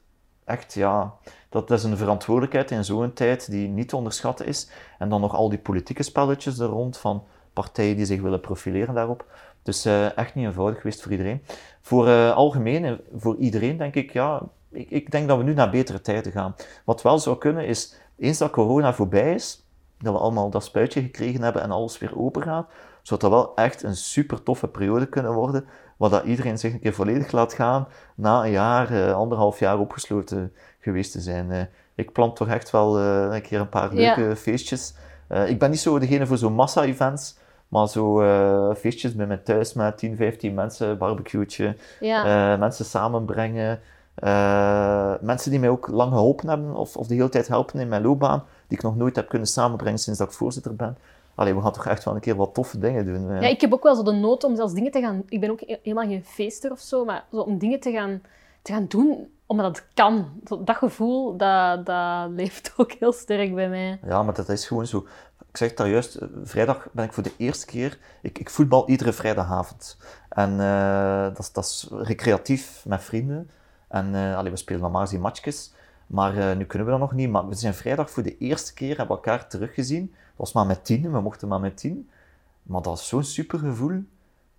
echt, 0.46 0.74
ja, 0.74 1.14
dat 1.50 1.72
is 1.72 1.84
een 1.84 1.98
verantwoordelijkheid 1.98 2.72
in 2.72 2.86
zo'n 2.86 3.14
tijd 3.14 3.52
die 3.52 3.68
niet 3.68 3.90
te 3.90 3.96
onderschatten 3.96 4.46
is. 4.46 4.70
En 5.00 5.10
dan 5.10 5.22
nog 5.22 5.36
al 5.36 5.50
die 5.50 5.60
politieke 5.60 6.04
spelletjes 6.04 6.60
er 6.60 6.68
rond 6.68 6.98
van 6.98 7.24
partijen 7.54 7.96
die 7.96 8.06
zich 8.06 8.22
willen 8.22 8.40
profileren 8.40 8.96
daarop. 8.96 9.26
Dus 9.64 9.86
uh, 9.86 10.18
echt 10.18 10.36
niet 10.36 10.46
eenvoudig 10.46 10.82
geweest 10.82 11.02
voor 11.02 11.12
iedereen. 11.12 11.42
Voor 11.82 12.08
uh, 12.08 12.36
algemeen 12.36 12.86
en 12.86 13.02
voor 13.16 13.36
iedereen 13.38 13.78
denk 13.78 13.96
ik, 13.96 14.14
ja, 14.14 14.42
ik, 14.72 14.90
ik, 14.90 15.12
denk 15.12 15.28
dat 15.28 15.38
we 15.38 15.44
nu 15.44 15.54
naar 15.54 15.70
betere 15.70 16.02
tijden 16.02 16.32
gaan. 16.32 16.56
Wat 16.84 17.02
wel 17.02 17.20
zou 17.20 17.38
kunnen 17.38 17.68
is, 17.68 17.96
eens 18.18 18.38
dat 18.38 18.52
corona 18.52 18.94
voorbij 18.94 19.34
is, 19.34 19.66
dat 20.00 20.14
we 20.14 20.20
allemaal 20.20 20.50
dat 20.50 20.64
spuitje 20.64 21.02
gekregen 21.02 21.42
hebben 21.42 21.62
en 21.62 21.72
alles 21.72 21.98
weer 21.98 22.20
open 22.20 22.44
gaat, 22.44 22.70
zou 23.08 23.20
dat 23.20 23.30
wel 23.30 23.56
echt 23.56 23.84
een 23.84 23.96
super 23.96 24.44
toffe 24.44 24.68
periode 24.68 25.06
kunnen 25.06 25.34
worden, 25.34 25.66
waar 25.98 26.10
dat 26.10 26.24
iedereen 26.24 26.58
zich 26.58 26.74
een 26.74 26.80
keer 26.80 26.94
volledig 26.94 27.32
laat 27.32 27.54
gaan 27.54 27.88
na 28.16 28.44
een 28.44 28.52
jaar, 28.52 28.92
uh, 28.92 29.14
anderhalf 29.14 29.60
jaar 29.60 29.80
opgesloten 29.80 30.54
geweest 30.80 31.12
te 31.12 31.20
zijn. 31.20 31.52
Uh, 31.52 31.62
ik 31.96 32.12
plan 32.12 32.34
toch 32.34 32.48
echt 32.48 32.72
wel 32.72 33.00
uh, 33.00 33.28
een 33.34 33.42
keer 33.42 33.60
een 33.60 33.70
paar 33.70 33.94
leuke 33.94 34.22
ja. 34.22 34.36
feestjes. 34.36 34.94
ik 35.48 35.60
ben 35.60 35.70
niet 35.70 35.80
zo 35.80 36.00
degene 36.00 36.26
voor 36.26 36.38
zo'n 36.38 36.54
massa-events, 36.54 37.38
maar 37.68 37.88
zo 37.88 38.22
feestjes 38.76 39.16
bij 39.16 39.26
mij 39.26 39.38
thuis 39.38 39.74
met 39.74 39.98
10, 39.98 40.16
15 40.16 40.54
mensen, 40.54 40.98
barbecue'tje, 40.98 41.76
ja. 42.00 42.58
mensen 42.58 42.86
samenbrengen. 42.86 43.80
mensen 45.22 45.52
die 45.52 45.60
mij 45.60 45.70
ook 45.70 45.88
lang 45.88 46.12
geholpen 46.12 46.50
hebben, 46.50 46.76
of, 46.76 46.98
of 46.98 47.08
de 47.08 47.16
hele 47.16 47.30
tijd 47.30 47.48
helpen 47.48 47.80
in 47.80 47.88
mijn 47.88 48.02
loopbaan, 48.02 48.44
die 48.68 48.78
ik 48.78 48.84
nog 48.84 48.96
nooit 48.96 49.16
heb 49.16 49.30
kunnen 49.30 49.48
samenbrengen 49.48 50.00
sinds 50.00 50.20
dat 50.20 50.28
ik 50.28 50.34
voorzitter 50.34 50.76
ben. 50.76 50.98
Allee, 51.36 51.56
we 51.56 51.62
gaan 51.62 51.74
toch 51.74 51.86
echt 51.86 52.04
wel 52.04 52.16
een 52.16 52.22
keer 52.22 52.36
wat 52.36 52.54
toffe 52.54 52.78
dingen 52.78 53.06
doen. 53.06 53.42
Ja, 53.42 53.48
ik 53.48 53.62
heb 53.62 53.74
ook 53.74 53.84
wel 53.84 53.96
zo 53.96 54.04
de 54.04 54.12
nood 54.12 54.44
om 54.44 54.56
zelfs 54.56 54.74
dingen 54.74 54.92
te 54.92 55.02
gaan... 55.02 55.24
Ik 55.28 55.40
ben 55.40 55.52
ook 55.52 55.60
helemaal 55.66 56.08
geen 56.08 56.26
feester 56.26 56.72
of 56.72 56.80
zo, 56.80 57.06
maar 57.06 57.26
zo 57.32 57.40
om 57.40 57.58
dingen 57.58 57.80
te 57.80 57.92
gaan, 57.92 58.22
te 58.62 58.72
gaan 58.72 58.86
doen 58.88 59.28
omdat 59.46 59.66
het 59.66 59.86
kan. 59.94 60.42
Dat 60.60 60.76
gevoel, 60.76 61.38
dat, 61.38 61.86
dat 61.86 62.30
leeft 62.30 62.74
ook 62.78 62.92
heel 62.92 63.14
sterk 63.14 63.56
bij 63.56 63.70
mij. 63.70 64.00
Ja, 64.06 64.24
maar 64.24 64.34
dat 64.34 64.50
is 64.50 64.68
gewoon 64.68 64.88
zo. 64.88 65.06
Ik 65.50 65.58
zeg 65.58 65.74
daar 65.74 65.90
juist, 65.90 66.18
vrijdag 66.44 66.88
ben 66.92 67.06
ik 67.06 67.14
voor 67.14 67.24
de 67.24 67.34
eerste 67.38 67.66
keer... 67.66 67.98
Ik, 68.22 68.40
ik 68.40 68.50
voetbal 68.50 68.90
iedere 68.90 69.14
vrijdagavond. 69.14 69.98
En 70.30 70.52
uh, 70.52 71.24
dat, 71.24 71.40
is, 71.40 71.52
dat 71.52 71.64
is 71.64 71.88
recreatief 71.92 72.84
met 72.88 73.04
vrienden. 73.04 73.50
En 73.88 74.14
uh, 74.14 74.38
allee, 74.38 74.52
we 74.52 74.58
spelen 74.58 74.82
normaal 74.82 75.08
die 75.08 75.20
matchjes. 75.20 75.74
Maar 76.08 76.36
uh, 76.38 76.56
nu 76.56 76.66
kunnen 76.66 76.88
we 76.88 76.94
dat 76.94 77.02
nog 77.02 77.14
niet. 77.14 77.30
Maar 77.30 77.48
we 77.48 77.56
zijn 77.56 77.74
vrijdag 77.74 78.10
voor 78.10 78.24
de 78.24 78.38
eerste 78.38 78.74
keer 78.74 78.98
hebben 78.98 79.16
elkaar 79.16 79.48
teruggezien 79.48 80.16
was 80.36 80.54
maar 80.54 80.66
met 80.66 80.86
tien, 80.86 81.12
we 81.12 81.22
mochten 81.22 81.48
maar 81.48 81.60
met 81.60 81.78
tien. 81.78 82.10
Maar 82.64 82.82
dat 82.82 82.98
is 82.98 83.08
zo'n 83.08 83.24
super 83.24 83.60
gevoel. 83.60 84.04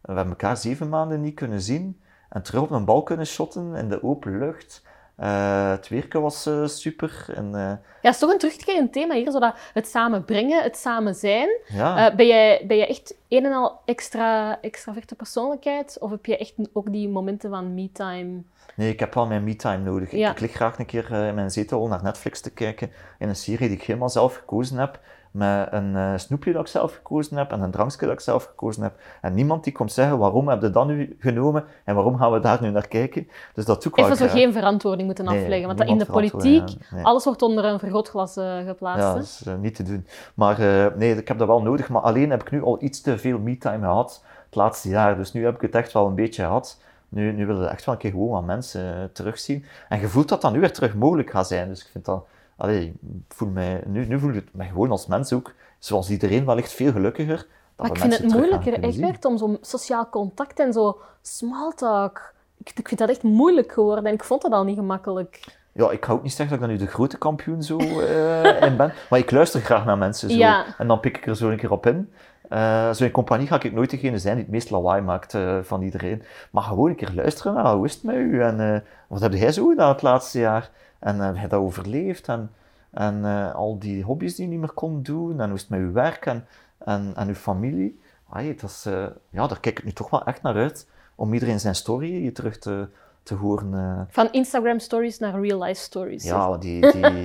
We 0.00 0.12
hebben 0.12 0.28
elkaar 0.28 0.56
zeven 0.56 0.88
maanden 0.88 1.20
niet 1.20 1.34
kunnen 1.34 1.60
zien. 1.60 2.00
En 2.28 2.42
terug 2.42 2.62
op 2.62 2.70
een 2.70 2.84
bal 2.84 3.02
kunnen 3.02 3.26
shotten 3.26 3.74
in 3.74 3.88
de 3.88 4.02
open 4.02 4.38
lucht. 4.38 4.82
Uh, 5.20 5.70
het 5.70 5.88
werken 5.88 6.22
was 6.22 6.46
uh, 6.46 6.66
super. 6.66 7.26
En, 7.34 7.46
uh... 7.46 7.52
Ja, 7.52 7.78
het 8.00 8.14
is 8.14 8.18
toch 8.18 8.32
een 8.32 8.38
terugkerend 8.38 8.92
thema 8.92 9.14
hier, 9.14 9.30
zodat 9.30 9.54
het 9.72 9.88
samen 9.88 10.24
brengen, 10.24 10.62
het 10.62 10.76
samen 10.76 11.14
zijn. 11.14 11.48
Ja. 11.66 12.14
ben, 12.14 12.26
jij, 12.26 12.64
ben 12.66 12.76
jij 12.76 12.88
echt 12.88 13.14
een 13.28 13.44
en 13.44 13.52
al 13.52 13.80
extra, 13.84 14.60
extraverte 14.60 15.14
persoonlijkheid? 15.14 15.98
Of 16.00 16.10
heb 16.10 16.26
je 16.26 16.36
echt 16.36 16.54
ook 16.72 16.92
die 16.92 17.08
momenten 17.08 17.50
van 17.50 17.74
me-time? 17.74 18.42
Nee, 18.74 18.92
ik 18.92 19.00
heb 19.00 19.14
wel 19.14 19.26
mijn 19.26 19.44
me-time 19.44 19.84
nodig. 19.84 20.10
Ja. 20.10 20.28
Ik, 20.28 20.34
ik 20.34 20.40
lig 20.40 20.52
graag 20.52 20.78
een 20.78 20.86
keer 20.86 21.10
in 21.12 21.34
mijn 21.34 21.50
zetel 21.50 21.86
naar 21.86 22.02
Netflix 22.02 22.40
te 22.40 22.50
kijken 22.50 22.90
in 23.18 23.28
een 23.28 23.36
serie 23.36 23.68
die 23.68 23.76
ik 23.76 23.82
helemaal 23.82 24.10
zelf 24.10 24.34
gekozen 24.34 24.78
heb 24.78 25.00
met 25.36 25.68
een 25.70 25.94
uh, 25.94 26.12
snoepje 26.16 26.52
dat 26.52 26.60
ik 26.60 26.66
zelf 26.66 26.94
gekozen 26.94 27.36
heb 27.36 27.52
en 27.52 27.60
een 27.60 27.70
drankje 27.70 28.06
dat 28.06 28.14
ik 28.14 28.20
zelf 28.20 28.44
gekozen 28.44 28.82
heb. 28.82 28.92
En 29.20 29.34
niemand 29.34 29.64
die 29.64 29.72
komt 29.72 29.92
zeggen, 29.92 30.18
waarom 30.18 30.48
heb 30.48 30.62
je 30.62 30.70
dat 30.70 30.86
nu 30.86 31.16
genomen 31.20 31.64
en 31.84 31.94
waarom 31.94 32.18
gaan 32.18 32.32
we 32.32 32.40
daar 32.40 32.62
nu 32.62 32.70
naar 32.70 32.88
kijken? 32.88 33.28
Dus 33.54 33.64
dat 33.64 33.82
doe 33.82 33.92
ik 33.92 33.98
Even 33.98 34.16
zo 34.16 34.26
geen 34.26 34.52
verantwoording 34.52 35.06
moeten 35.06 35.26
afleggen, 35.26 35.66
want 35.66 35.80
in 35.80 35.98
de 35.98 36.06
politiek, 36.06 36.68
alles 37.02 37.24
wordt 37.24 37.42
onder 37.42 37.64
een 37.64 37.78
vergrootglas 37.78 38.36
uh, 38.36 38.56
geplaatst. 38.66 39.02
Ja, 39.02 39.14
dat 39.14 39.22
is 39.22 39.42
uh, 39.48 39.54
niet 39.54 39.74
te 39.74 39.82
doen. 39.82 40.06
Maar 40.34 40.58
nee, 40.96 41.16
ik 41.16 41.28
heb 41.28 41.38
dat 41.38 41.46
wel 41.46 41.62
nodig, 41.62 41.88
maar 41.88 42.02
alleen 42.02 42.30
heb 42.30 42.40
ik 42.40 42.50
nu 42.50 42.62
al 42.62 42.82
iets 42.82 43.00
te 43.00 43.18
veel 43.18 43.38
me-time 43.38 43.78
gehad 43.78 44.24
het 44.46 44.54
laatste 44.54 44.88
jaar. 44.88 45.16
Dus 45.16 45.32
nu 45.32 45.44
heb 45.44 45.54
ik 45.54 45.60
het 45.60 45.74
echt 45.74 45.92
wel 45.92 46.06
een 46.06 46.14
beetje 46.14 46.42
gehad. 46.42 46.80
Nu, 47.08 47.32
nu 47.32 47.46
willen 47.46 47.62
we 47.62 47.68
echt 47.68 47.84
wel 47.84 47.94
een 47.94 48.00
keer 48.00 48.10
gewoon 48.10 48.28
wat 48.28 48.44
mensen 48.44 49.10
terugzien. 49.12 49.64
En 49.88 50.00
je 50.00 50.08
voelt 50.08 50.28
dat 50.28 50.40
dat 50.40 50.52
nu 50.52 50.60
weer 50.60 50.72
terug 50.72 50.94
mogelijk 50.94 51.30
gaat 51.30 51.46
zijn. 51.46 51.68
Dus 51.68 51.80
ik 51.80 51.88
vind 51.92 52.04
dat 52.04 52.26
allee, 52.56 52.94
voel 53.28 53.48
mij, 53.48 53.82
nu, 53.86 54.06
nu 54.06 54.18
voel 54.18 54.32
ik 54.32 54.48
mij 54.52 54.68
gewoon 54.68 54.90
als 54.90 55.06
mens 55.06 55.32
ook, 55.32 55.54
zoals 55.78 56.10
iedereen, 56.10 56.44
wellicht 56.44 56.72
veel 56.72 56.92
gelukkiger. 56.92 57.36
Dat 57.76 57.86
maar 57.86 57.96
ik 57.96 58.02
vind 58.02 58.18
het 58.18 58.32
moeilijker 58.32 58.82
echt 58.82 59.24
om 59.24 59.38
zo'n 59.38 59.58
sociaal 59.60 60.08
contact 60.08 60.58
en 60.58 60.72
zo 60.72 61.00
small 61.22 61.72
talk. 61.74 62.34
Ik, 62.58 62.78
ik, 62.78 62.88
vind 62.88 63.00
dat 63.00 63.08
echt 63.08 63.22
moeilijk 63.22 63.72
geworden 63.72 64.06
en 64.06 64.12
ik 64.12 64.24
vond 64.24 64.42
dat 64.42 64.52
al 64.52 64.64
niet 64.64 64.76
gemakkelijk. 64.76 65.40
Ja, 65.72 65.90
ik 65.90 66.04
ga 66.04 66.12
ook 66.12 66.22
niet 66.22 66.32
zeggen 66.32 66.58
dat 66.58 66.68
ik 66.68 66.70
dan 66.70 66.78
nu 66.78 66.90
de 66.90 66.92
grote 66.94 67.18
kampioen 67.18 67.62
zo 67.62 67.78
uh, 67.78 68.62
in 68.62 68.76
ben, 68.76 68.92
maar 69.10 69.18
ik 69.18 69.30
luister 69.30 69.60
graag 69.60 69.84
naar 69.84 69.98
mensen 69.98 70.30
zo. 70.30 70.36
Ja. 70.36 70.64
En 70.78 70.88
dan 70.88 71.00
pik 71.00 71.16
ik 71.16 71.26
er 71.26 71.36
zo 71.36 71.48
een 71.48 71.56
keer 71.56 71.70
op 71.70 71.86
in. 71.86 72.12
Uh, 72.50 72.92
zo 72.92 73.04
in 73.04 73.10
compagnie 73.10 73.46
ga 73.46 73.62
ik 73.62 73.72
nooit 73.72 73.90
degene 73.90 74.18
zijn 74.18 74.34
die 74.34 74.44
het 74.44 74.52
meest 74.52 74.70
lawaai 74.70 75.02
maakt 75.02 75.34
uh, 75.34 75.58
van 75.62 75.82
iedereen. 75.82 76.22
Maar 76.50 76.62
gewoon 76.62 76.88
een 76.88 76.96
keer 76.96 77.12
luisteren 77.14 77.54
naar 77.54 77.74
hoe 77.74 77.84
is 77.84 77.94
het 77.94 78.02
met 78.02 78.14
u 78.14 78.42
en 78.42 78.84
wat 79.08 79.20
heb 79.20 79.32
jij 79.32 79.52
zo 79.52 79.68
gedaan 79.68 79.88
het 79.88 80.02
laatste 80.02 80.38
jaar? 80.38 80.70
En 80.98 81.16
uh, 81.16 81.30
hij 81.34 81.48
dat 81.48 81.60
overleefd 81.60 82.28
en, 82.28 82.50
en 82.90 83.18
uh, 83.18 83.54
al 83.54 83.78
die 83.78 84.02
hobby's 84.02 84.34
die 84.34 84.44
je 84.44 84.50
niet 84.50 84.60
meer 84.60 84.72
kon 84.72 85.02
doen 85.02 85.40
en 85.40 85.46
hoe 85.46 85.54
is 85.54 85.60
het 85.60 85.70
met 85.70 85.80
je 85.80 85.90
werk 85.90 86.26
en, 86.26 86.46
en, 86.78 87.12
en 87.16 87.28
uw 87.28 87.34
familie. 87.34 88.00
Ay, 88.28 88.54
dat 88.54 88.70
is, 88.70 88.86
uh, 88.86 89.06
ja, 89.30 89.46
daar 89.46 89.60
kijk 89.60 89.78
ik 89.78 89.84
nu 89.84 89.92
toch 89.92 90.10
wel 90.10 90.24
echt 90.24 90.42
naar 90.42 90.54
uit 90.54 90.88
om 91.14 91.32
iedereen 91.32 91.60
zijn 91.60 91.74
story 91.74 92.10
hier 92.10 92.34
terug 92.34 92.58
te, 92.58 92.88
te 93.22 93.34
horen. 93.34 94.06
Van 94.10 94.28
Instagram 94.30 94.78
stories 94.78 95.18
naar 95.18 95.40
real 95.40 95.62
life 95.62 95.80
stories. 95.80 96.24
Ja, 96.24 96.56
die, 96.56 96.92
die, 96.92 97.24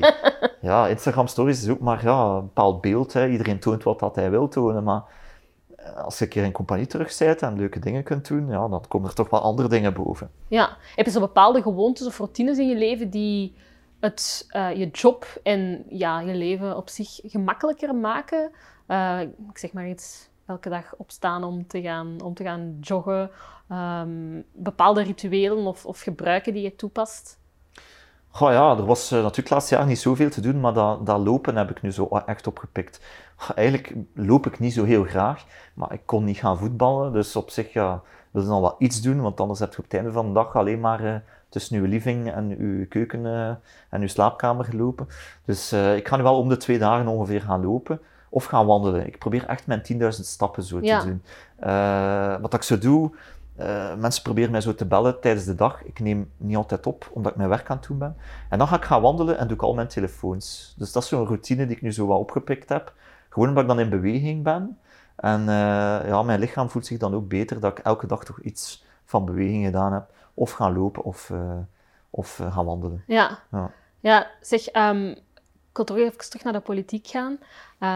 ja 0.62 0.88
Instagram 0.88 1.28
stories 1.28 1.64
is 1.64 1.70
ook 1.70 1.80
maar 1.80 2.04
ja, 2.04 2.24
een 2.24 2.42
bepaald 2.42 2.82
beeld. 2.82 3.14
Hè. 3.14 3.28
Iedereen 3.28 3.60
toont 3.60 3.84
wat 3.84 4.00
dat 4.00 4.16
hij 4.16 4.30
wil 4.30 4.48
tonen, 4.48 4.84
maar 4.84 5.04
als 5.96 6.18
je 6.18 6.24
een 6.24 6.30
keer 6.30 6.44
in 6.44 6.52
compagnie 6.52 6.88
terug 6.88 7.22
en 7.22 7.58
leuke 7.58 7.80
dingen 7.80 8.04
kunt 8.04 8.28
doen, 8.28 8.48
ja, 8.48 8.68
dan 8.68 8.86
komen 8.88 9.10
er 9.10 9.16
toch 9.16 9.30
wel 9.30 9.42
andere 9.42 9.68
dingen 9.68 9.94
boven. 9.94 10.32
Ja. 10.48 10.78
Heb 10.96 11.06
je 11.06 11.12
zo 11.12 11.20
bepaalde 11.20 11.62
gewoontes 11.62 12.08
of 12.08 12.18
routines 12.18 12.58
in 12.58 12.68
je 12.68 12.76
leven 12.76 13.10
die 13.10 13.56
het, 14.00 14.48
uh, 14.56 14.76
je 14.76 14.90
job 14.90 15.40
en 15.44 15.86
ja, 15.90 16.20
je 16.20 16.34
leven 16.34 16.78
op 16.78 16.90
zich 16.90 17.20
gemakkelijker 17.24 17.96
maken? 17.96 18.52
Uh, 18.88 19.22
ik 19.22 19.58
zeg 19.58 19.74
maar 19.74 19.88
iets, 19.88 20.30
elke 20.46 20.70
dag 20.70 20.96
opstaan 20.98 21.44
om 21.44 21.68
te 21.68 21.82
gaan, 21.82 22.22
om 22.22 22.34
te 22.34 22.44
gaan 22.44 22.78
joggen. 22.82 23.32
Um, 23.72 24.44
bepaalde 24.54 25.04
rituelen 25.04 25.66
of, 25.66 25.86
of 25.86 26.02
gebruiken 26.02 26.54
die 26.54 26.64
je 26.64 26.76
toepast? 26.76 27.40
Goh 28.34 28.52
ja, 28.52 28.78
er 28.78 28.86
was 28.86 29.12
uh, 29.12 29.22
natuurlijk 29.22 29.50
laatst 29.50 29.70
jaar 29.70 29.86
niet 29.86 30.00
zoveel 30.00 30.30
te 30.30 30.42
doen, 30.42 30.60
maar 30.60 30.74
dat, 30.74 31.06
dat 31.06 31.20
lopen 31.20 31.56
heb 31.56 31.70
ik 31.70 31.82
nu 31.82 31.92
zo 31.92 32.22
echt 32.26 32.48
opgepikt. 32.48 33.02
Eigenlijk 33.56 33.96
loop 34.14 34.46
ik 34.46 34.60
niet 34.60 34.74
zo 34.74 34.84
heel 34.84 35.04
graag, 35.04 35.46
maar 35.74 35.94
ik 35.94 36.02
kon 36.06 36.24
niet 36.24 36.38
gaan 36.38 36.58
voetballen, 36.58 37.14
dus 37.14 37.36
op 37.36 37.50
zich 37.50 37.74
ja, 37.74 38.02
wil 38.32 38.42
je 38.42 38.48
dan 38.48 38.62
wel 38.62 38.76
iets 38.78 39.02
doen, 39.02 39.22
want 39.22 39.40
anders 39.40 39.60
heb 39.60 39.72
je 39.72 39.78
op 39.78 39.84
het 39.84 39.94
einde 39.94 40.12
van 40.12 40.28
de 40.28 40.34
dag 40.34 40.56
alleen 40.56 40.80
maar 40.80 41.04
uh, 41.04 41.16
tussen 41.50 41.78
uw 41.78 41.86
living 41.86 42.32
en 42.32 42.56
uw 42.58 42.88
keuken 42.88 43.26
uh, 43.26 43.48
en 43.90 44.02
uw 44.02 44.08
slaapkamer 44.08 44.66
gelopen. 44.66 45.08
Dus 45.46 45.74
ik 45.74 46.08
ga 46.08 46.18
nu 46.18 46.24
wel 46.24 46.38
om 46.38 46.50
de 46.50 46.58
twee 46.58 46.78
dagen 46.78 47.08
ongeveer 47.08 47.42
gaan 47.42 47.66
lopen 47.66 48.00
of 48.30 48.46
gaan 48.46 48.66
wandelen. 48.66 49.08
Ik 49.08 49.20
probeer 49.20 49.46
echt 49.46 49.68
mijn 49.68 49.82
10.000 49.94 50.08
stappen 50.10 50.64
zo 50.64 50.80
te 50.80 51.02
doen. 51.06 51.22
wat 52.42 52.54
ik 52.54 52.64
zo 52.64 52.78
doe, 52.78 53.12
uh, 53.66 53.96
mensen 53.96 54.24
proberen 54.24 54.52
mij 54.52 54.62
zo 54.62 54.76
te 54.76 54.86
bellen 54.86 55.20
tijdens 55.20 55.46
de 55.46 55.56
dag. 55.56 55.84
Ik 55.84 56.00
neem 56.00 56.32
niet 56.38 56.56
altijd 56.56 56.86
op, 56.86 57.10
omdat 57.14 57.32
ik 57.32 57.38
mijn 57.38 57.50
werk 57.50 57.70
aan 57.70 57.78
het 57.78 57.88
doen 57.88 57.98
ben. 57.98 58.18
En 58.50 58.58
dan 58.58 58.68
ga 58.68 58.76
ik 58.76 58.84
gaan 58.84 59.02
wandelen 59.02 59.38
en 59.38 59.48
doe 59.48 59.56
ik 59.56 59.64
al 59.64 59.74
mijn 59.74 59.88
telefoons. 59.88 60.74
Dus 60.78 60.92
dat 60.92 61.04
is 61.04 61.10
zo'n 61.10 61.26
routine 61.26 61.66
die 61.66 61.76
ik 61.76 61.82
nu 61.82 61.92
zo 61.92 62.08
wat 62.08 62.20
opgepikt 62.20 62.70
heb. 62.70 62.94
Gewoon 63.30 63.48
omdat 63.48 63.64
ik 63.64 63.70
dan 63.70 63.80
in 63.80 63.90
beweging 63.90 64.44
ben. 64.44 64.80
En 65.16 65.42
uh, 65.42 65.48
ja, 66.08 66.24
mijn 66.24 66.40
lichaam 66.40 66.70
voelt 66.70 66.86
zich 66.86 66.98
dan 66.98 67.14
ook 67.14 67.28
beter 67.28 67.60
dat 67.60 67.78
ik 67.78 67.84
elke 67.84 68.08
dag 68.08 68.24
toch 68.24 68.42
iets 68.42 68.86
van 69.06 69.26
beweging 69.26 69.66
gedaan 69.66 69.94
heb. 69.94 70.10
Of 70.34 70.52
gaan 70.52 70.78
lopen 70.78 71.04
of, 71.04 71.30
uh, 71.30 71.54
of 72.10 72.42
gaan 72.52 72.66
wandelen. 72.66 73.04
Ja, 73.08 73.40
ja. 73.52 73.72
ja 74.00 74.28
zeg, 74.42 74.76
um, 74.76 75.10
ik 75.70 75.78
wil 75.78 75.86
toch 75.86 75.98
even 75.98 76.18
terug 76.18 76.44
naar 76.44 76.54
de 76.54 76.60
politiek 76.60 77.08
gaan. 77.08 77.38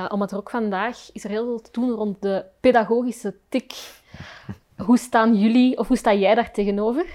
omdat 0.09 0.31
er 0.31 0.37
ook 0.37 0.49
vandaag 0.49 1.09
is 1.13 1.23
er 1.23 1.29
heel 1.29 1.45
veel 1.45 1.61
te 1.61 1.71
doen 1.71 1.89
rond 1.89 2.21
de 2.21 2.45
pedagogische 2.59 3.35
tik. 3.49 3.73
Hoe 4.77 4.97
staan 4.97 5.35
jullie, 5.35 5.77
of 5.77 5.87
hoe 5.87 5.97
sta 5.97 6.13
jij 6.13 6.35
daar 6.35 6.51
tegenover? 6.51 7.05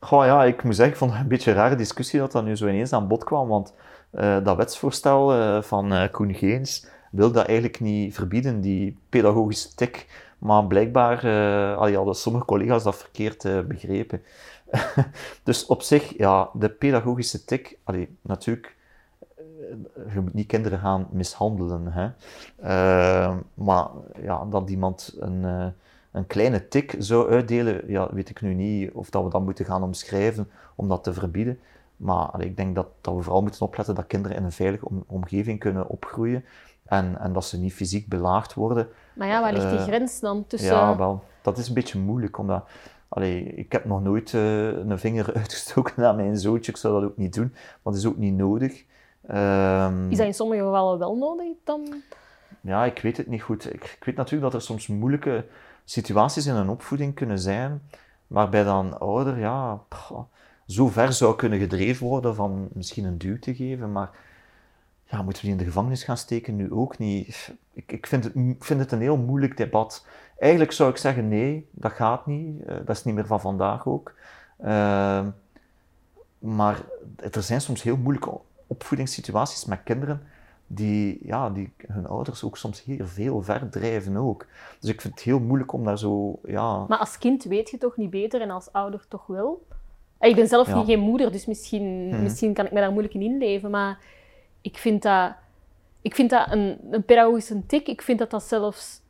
Goh, 0.00 0.24
ja, 0.24 0.44
ik 0.44 0.62
moet 0.62 0.74
zeggen, 0.74 0.92
ik 0.94 0.98
vond 0.98 1.12
het 1.12 1.20
een 1.20 1.28
beetje 1.28 1.50
een 1.50 1.56
rare 1.56 1.74
discussie 1.74 2.18
dat 2.18 2.32
dat 2.32 2.44
nu 2.44 2.56
zo 2.56 2.66
ineens 2.66 2.92
aan 2.92 3.08
bod 3.08 3.24
kwam, 3.24 3.48
want 3.48 3.74
uh, 4.12 4.44
dat 4.44 4.56
wetsvoorstel 4.56 5.36
uh, 5.36 5.62
van 5.62 5.92
uh, 5.92 6.10
Koen 6.10 6.34
Geens 6.34 6.86
wil 7.10 7.32
dat 7.32 7.46
eigenlijk 7.46 7.80
niet 7.80 8.14
verbieden, 8.14 8.60
die 8.60 8.98
pedagogische 9.08 9.74
tik, 9.74 10.06
maar 10.38 10.66
blijkbaar 10.66 11.24
uh, 11.24 11.94
hadden 11.94 12.14
sommige 12.14 12.44
collega's 12.44 12.82
dat 12.82 12.96
verkeerd 12.96 13.68
begrepen. 13.68 14.22
dus 15.44 15.66
op 15.66 15.82
zich, 15.82 16.16
ja, 16.18 16.50
de 16.52 16.68
pedagogische 16.68 17.44
tik, 17.44 17.78
allee, 17.84 18.16
natuurlijk, 18.20 18.76
je 20.12 20.20
moet 20.20 20.34
niet 20.34 20.46
kinderen 20.46 20.78
gaan 20.78 21.08
mishandelen, 21.10 21.86
hè. 21.86 22.08
maar 23.54 23.86
ja, 24.22 24.44
dat 24.44 24.70
iemand 24.70 25.16
een 25.18 25.74
een 26.12 26.26
kleine 26.26 26.68
tik 26.68 26.94
zou 26.98 27.30
uitdelen, 27.30 27.82
ja, 27.86 28.08
weet 28.12 28.28
ik 28.28 28.40
nu 28.40 28.54
niet 28.54 28.90
of 28.92 29.10
dat 29.10 29.24
we 29.24 29.30
dat 29.30 29.42
moeten 29.42 29.64
gaan 29.64 29.82
omschrijven 29.82 30.50
om 30.74 30.88
dat 30.88 31.04
te 31.04 31.12
verbieden. 31.12 31.58
Maar 31.96 32.40
ik 32.40 32.56
denk 32.56 32.74
dat, 32.74 32.86
dat 33.00 33.14
we 33.14 33.22
vooral 33.22 33.42
moeten 33.42 33.62
opletten 33.62 33.94
dat 33.94 34.06
kinderen 34.06 34.36
in 34.36 34.44
een 34.44 34.52
veilige 34.52 34.88
omgeving 35.06 35.58
kunnen 35.58 35.88
opgroeien 35.88 36.44
en, 36.84 37.18
en 37.20 37.32
dat 37.32 37.44
ze 37.44 37.58
niet 37.58 37.72
fysiek 37.72 38.08
belaagd 38.08 38.54
worden. 38.54 38.88
Maar 39.14 39.28
ja, 39.28 39.40
waar 39.40 39.52
ligt 39.52 39.70
die 39.70 39.78
uh, 39.78 39.84
grens 39.84 40.20
dan 40.20 40.46
tussen... 40.46 40.74
Ja, 40.74 40.96
wel. 40.96 41.24
Dat 41.42 41.58
is 41.58 41.68
een 41.68 41.74
beetje 41.74 41.98
moeilijk, 41.98 42.38
omdat... 42.38 42.68
Allee, 43.08 43.44
ik 43.44 43.72
heb 43.72 43.84
nog 43.84 44.02
nooit 44.02 44.32
uh, 44.32 44.66
een 44.66 44.98
vinger 44.98 45.34
uitgestoken 45.40 45.94
naar 45.96 46.14
mijn 46.14 46.38
zoontje, 46.38 46.72
ik 46.72 46.78
zou 46.78 47.00
dat 47.00 47.10
ook 47.10 47.16
niet 47.16 47.34
doen, 47.34 47.50
maar 47.52 47.92
dat 47.92 47.96
is 47.96 48.06
ook 48.06 48.16
niet 48.16 48.36
nodig. 48.36 48.84
Um, 49.30 50.10
is 50.10 50.16
dat 50.16 50.26
in 50.26 50.34
sommige 50.34 50.62
gevallen 50.62 50.98
wel 50.98 51.16
nodig 51.16 51.56
dan? 51.64 52.02
Ja, 52.60 52.84
ik 52.84 52.98
weet 52.98 53.16
het 53.16 53.26
niet 53.26 53.42
goed. 53.42 53.74
Ik, 53.74 53.96
ik 53.98 54.04
weet 54.04 54.16
natuurlijk 54.16 54.52
dat 54.52 54.60
er 54.60 54.66
soms 54.66 54.86
moeilijke 54.86 55.44
situaties 55.84 56.46
in 56.46 56.54
een 56.54 56.68
opvoeding 56.68 57.14
kunnen 57.14 57.38
zijn 57.38 57.82
waarbij 58.26 58.64
dan 58.64 59.00
ouder 59.00 59.38
ja, 59.38 59.80
zo 60.66 60.88
ver 60.88 61.12
zou 61.12 61.36
kunnen 61.36 61.58
gedreven 61.58 62.06
worden 62.06 62.34
van 62.34 62.68
misschien 62.72 63.04
een 63.04 63.18
duw 63.18 63.38
te 63.38 63.54
geven, 63.54 63.92
maar 63.92 64.10
ja, 65.04 65.22
moeten 65.22 65.42
we 65.42 65.48
die 65.48 65.58
in 65.58 65.64
de 65.64 65.70
gevangenis 65.70 66.04
gaan 66.04 66.16
steken? 66.16 66.56
Nu 66.56 66.72
ook 66.72 66.98
niet. 66.98 67.52
Ik, 67.72 67.92
ik 67.92 68.06
vind, 68.06 68.24
het, 68.24 68.32
vind 68.58 68.80
het 68.80 68.92
een 68.92 69.00
heel 69.00 69.16
moeilijk 69.16 69.56
debat. 69.56 70.06
Eigenlijk 70.38 70.72
zou 70.72 70.90
ik 70.90 70.96
zeggen 70.96 71.28
nee, 71.28 71.68
dat 71.70 71.92
gaat 71.92 72.26
niet. 72.26 72.60
Uh, 72.60 72.66
dat 72.66 72.96
is 72.96 73.04
niet 73.04 73.14
meer 73.14 73.26
van 73.26 73.40
vandaag 73.40 73.86
ook. 73.86 74.14
Uh, 74.64 75.26
maar 76.38 76.82
er 77.16 77.42
zijn 77.42 77.60
soms 77.60 77.82
heel 77.82 77.96
moeilijke 77.96 78.40
opvoedingssituaties 78.66 79.64
met 79.64 79.82
kinderen 79.84 80.22
die, 80.74 81.18
ja, 81.22 81.50
die 81.50 81.72
hun 81.86 82.06
ouders 82.06 82.44
ook 82.44 82.56
soms 82.56 82.84
heel 82.84 83.06
veel 83.06 83.42
ver 83.42 83.70
drijven 83.70 84.16
ook. 84.16 84.46
Dus 84.80 84.90
ik 84.90 85.00
vind 85.00 85.14
het 85.14 85.22
heel 85.22 85.40
moeilijk 85.40 85.72
om 85.72 85.84
daar 85.84 85.98
zo, 85.98 86.38
ja... 86.44 86.84
Maar 86.88 86.98
als 86.98 87.18
kind 87.18 87.44
weet 87.44 87.70
je 87.70 87.78
toch 87.78 87.96
niet 87.96 88.10
beter 88.10 88.40
en 88.40 88.50
als 88.50 88.72
ouder 88.72 89.08
toch 89.08 89.26
wel? 89.26 89.66
Ik 90.20 90.34
ben 90.34 90.48
zelf 90.48 90.74
niet 90.74 90.86
geen 90.86 91.00
moeder, 91.00 91.32
dus 91.32 91.46
misschien, 91.46 92.06
mhm. 92.06 92.22
misschien 92.22 92.54
kan 92.54 92.66
ik 92.66 92.72
me 92.72 92.80
daar 92.80 92.90
moeilijk 92.90 93.14
in 93.14 93.22
inleven, 93.22 93.70
maar 93.70 93.98
ik 94.60 94.78
vind 94.78 95.02
dat, 95.02 95.34
ik 96.02 96.14
vind 96.14 96.30
dat 96.30 96.52
een, 96.52 96.78
een 96.90 97.04
pedagogische 97.04 97.66
tik. 97.66 97.86
Ik 97.86 98.02
vind 98.02 98.18
dat 98.18 98.30
dat 98.30 98.42
zelfs, 98.42 99.00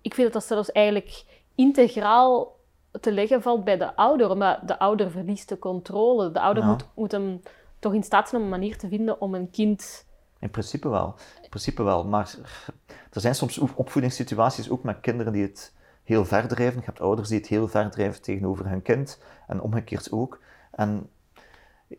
ik 0.00 0.14
vind 0.14 0.32
dat 0.32 0.42
dat 0.42 0.50
zelfs 0.50 0.72
eigenlijk 0.72 1.24
integraal 1.54 2.56
te 3.00 3.12
leggen 3.12 3.42
valt 3.42 3.64
bij 3.64 3.76
de 3.76 3.96
ouder, 3.96 4.30
omdat 4.30 4.58
de 4.68 4.78
ouder 4.78 5.10
verliest 5.10 5.48
de 5.48 5.58
controle. 5.58 6.30
De 6.30 6.40
ouder 6.40 6.64
moet, 6.64 6.88
moet 6.94 7.12
hem 7.12 7.40
toch 7.78 7.94
in 7.94 8.02
staat 8.02 8.28
zijn 8.28 8.42
om 8.42 8.46
een 8.52 8.58
manier 8.58 8.78
te 8.78 8.88
vinden 8.88 9.20
om 9.20 9.34
een 9.34 9.50
kind 9.50 10.08
in 10.40 10.50
principe 10.50 10.88
wel. 10.88 11.14
In 11.42 11.48
principe 11.48 11.82
wel. 11.82 12.04
Maar 12.04 12.34
er 13.12 13.20
zijn 13.20 13.34
soms 13.34 13.58
opvoedingssituaties 13.58 14.70
ook 14.70 14.82
met 14.82 15.00
kinderen 15.00 15.32
die 15.32 15.42
het 15.42 15.72
heel 16.04 16.24
ver 16.24 16.48
drijven. 16.48 16.78
Je 16.78 16.86
hebt 16.86 17.00
ouders 17.00 17.28
die 17.28 17.38
het 17.38 17.48
heel 17.48 17.68
ver 17.68 17.90
drijven 17.90 18.22
tegenover 18.22 18.68
hun 18.68 18.82
kind 18.82 19.18
en 19.46 19.60
omgekeerd 19.60 20.12
ook. 20.12 20.40
En 20.70 21.10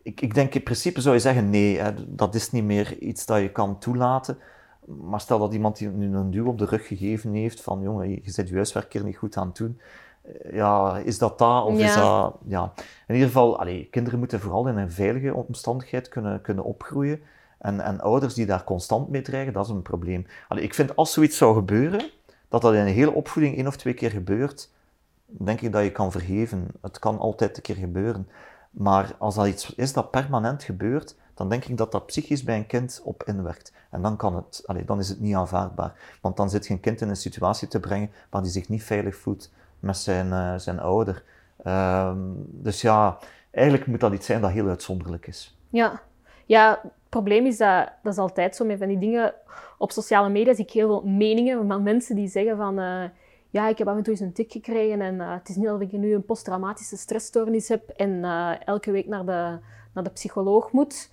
ik, 0.02 0.20
ik 0.20 0.34
denk 0.34 0.54
in 0.54 0.62
principe 0.62 1.00
zou 1.00 1.14
je 1.14 1.20
zeggen: 1.20 1.50
nee, 1.50 1.78
hè, 1.78 2.14
dat 2.14 2.34
is 2.34 2.50
niet 2.50 2.64
meer 2.64 2.98
iets 2.98 3.26
dat 3.26 3.40
je 3.40 3.52
kan 3.52 3.78
toelaten. 3.78 4.38
Maar 4.86 5.20
stel 5.20 5.38
dat 5.38 5.52
iemand 5.52 5.76
die 5.76 5.88
nu 5.88 6.16
een 6.16 6.30
duw 6.30 6.46
op 6.46 6.58
de 6.58 6.64
rug 6.64 6.86
gegeven 6.86 7.32
heeft 7.32 7.60
van 7.60 7.82
jongen, 7.82 8.08
je 8.10 8.30
zit 8.30 8.48
je 8.48 8.54
huiswerk 8.54 8.92
hier 8.92 9.04
niet 9.04 9.16
goed 9.16 9.36
aan 9.36 9.46
het 9.46 9.56
doen. 9.56 9.80
Eh, 10.22 10.54
ja, 10.54 10.98
is 10.98 11.18
dat 11.18 11.38
dat 11.38 11.64
of 11.64 11.78
is 11.78 11.94
dat... 11.94 12.36
Ja. 12.46 12.72
In 13.06 13.14
ieder 13.14 13.28
geval, 13.28 13.58
allee, 13.58 13.88
kinderen 13.90 14.18
moeten 14.18 14.40
vooral 14.40 14.68
in 14.68 14.76
een 14.76 14.90
veilige 14.90 15.34
omstandigheid 15.34 16.08
kunnen, 16.08 16.40
kunnen 16.40 16.64
opgroeien. 16.64 17.20
En, 17.62 17.80
en 17.80 18.00
ouders 18.00 18.34
die 18.34 18.46
daar 18.46 18.64
constant 18.64 19.08
mee 19.08 19.22
dreigen, 19.22 19.52
dat 19.52 19.64
is 19.64 19.70
een 19.70 19.82
probleem. 19.82 20.26
Ik 20.48 20.74
vind 20.74 20.96
als 20.96 21.12
zoiets 21.12 21.36
zou 21.36 21.54
gebeuren, 21.54 22.10
dat 22.48 22.62
dat 22.62 22.74
in 22.74 22.80
een 22.80 22.86
hele 22.86 23.12
opvoeding 23.12 23.56
één 23.56 23.66
of 23.66 23.76
twee 23.76 23.94
keer 23.94 24.10
gebeurt, 24.10 24.70
denk 25.26 25.60
ik 25.60 25.72
dat 25.72 25.82
je 25.82 25.92
kan 25.92 26.12
vergeven. 26.12 26.68
Het 26.80 26.98
kan 26.98 27.18
altijd 27.18 27.56
een 27.56 27.62
keer 27.62 27.76
gebeuren. 27.76 28.28
Maar 28.70 29.14
als 29.18 29.34
dat 29.34 29.46
iets 29.46 29.74
is 29.74 29.92
dat 29.92 30.10
permanent 30.10 30.62
gebeurt, 30.62 31.14
dan 31.34 31.48
denk 31.48 31.64
ik 31.64 31.76
dat 31.76 31.92
dat 31.92 32.06
psychisch 32.06 32.44
bij 32.44 32.56
een 32.56 32.66
kind 32.66 33.00
op 33.04 33.22
inwerkt. 33.22 33.72
En 33.90 34.02
dan, 34.02 34.16
kan 34.16 34.36
het, 34.36 34.64
dan 34.86 34.98
is 34.98 35.08
het 35.08 35.20
niet 35.20 35.34
aanvaardbaar. 35.34 35.94
Want 36.20 36.36
dan 36.36 36.50
zit 36.50 36.66
je 36.66 36.72
een 36.72 36.80
kind 36.80 37.00
in 37.00 37.08
een 37.08 37.16
situatie 37.16 37.68
te 37.68 37.80
brengen 37.80 38.10
waar 38.30 38.42
hij 38.42 38.50
zich 38.50 38.68
niet 38.68 38.82
veilig 38.82 39.16
voelt 39.16 39.50
met 39.80 39.96
zijn, 39.96 40.26
uh, 40.26 40.54
zijn 40.56 40.80
ouder. 40.80 41.22
Uh, 41.66 42.12
dus 42.36 42.80
ja, 42.80 43.18
eigenlijk 43.50 43.86
moet 43.86 44.00
dat 44.00 44.12
iets 44.12 44.26
zijn 44.26 44.40
dat 44.40 44.50
heel 44.50 44.68
uitzonderlijk 44.68 45.26
is. 45.26 45.58
Ja, 45.68 46.02
ja 46.46 46.80
probleem 47.08 47.46
is 47.46 47.56
dat, 47.56 47.88
dat 48.02 48.12
is 48.12 48.18
altijd 48.18 48.56
zo 48.56 48.64
met 48.64 48.78
van 48.78 48.88
die 48.88 48.98
dingen. 48.98 49.34
Op 49.78 49.92
sociale 49.92 50.28
media 50.28 50.54
zie 50.54 50.64
ik 50.64 50.70
heel 50.70 50.86
veel 50.86 51.10
meningen 51.10 51.66
van 51.68 51.82
mensen 51.82 52.16
die 52.16 52.28
zeggen 52.28 52.56
van... 52.56 52.78
Uh, 52.78 53.04
ja, 53.52 53.68
ik 53.68 53.78
heb 53.78 53.88
af 53.88 53.96
en 53.96 54.02
toe 54.02 54.12
eens 54.12 54.22
een 54.22 54.32
tik 54.32 54.52
gekregen 54.52 55.00
en 55.00 55.14
uh, 55.14 55.32
het 55.32 55.48
is 55.48 55.56
niet 55.56 55.66
dat 55.66 55.80
ik 55.80 55.92
nu 55.92 56.14
een 56.14 56.24
posttraumatische 56.24 56.96
stressstoornis 56.96 57.68
heb 57.68 57.88
en 57.88 58.10
uh, 58.10 58.66
elke 58.66 58.90
week 58.90 59.06
naar 59.06 59.24
de, 59.24 59.58
naar 59.92 60.04
de 60.04 60.10
psycholoog 60.10 60.70
moet. 60.70 61.10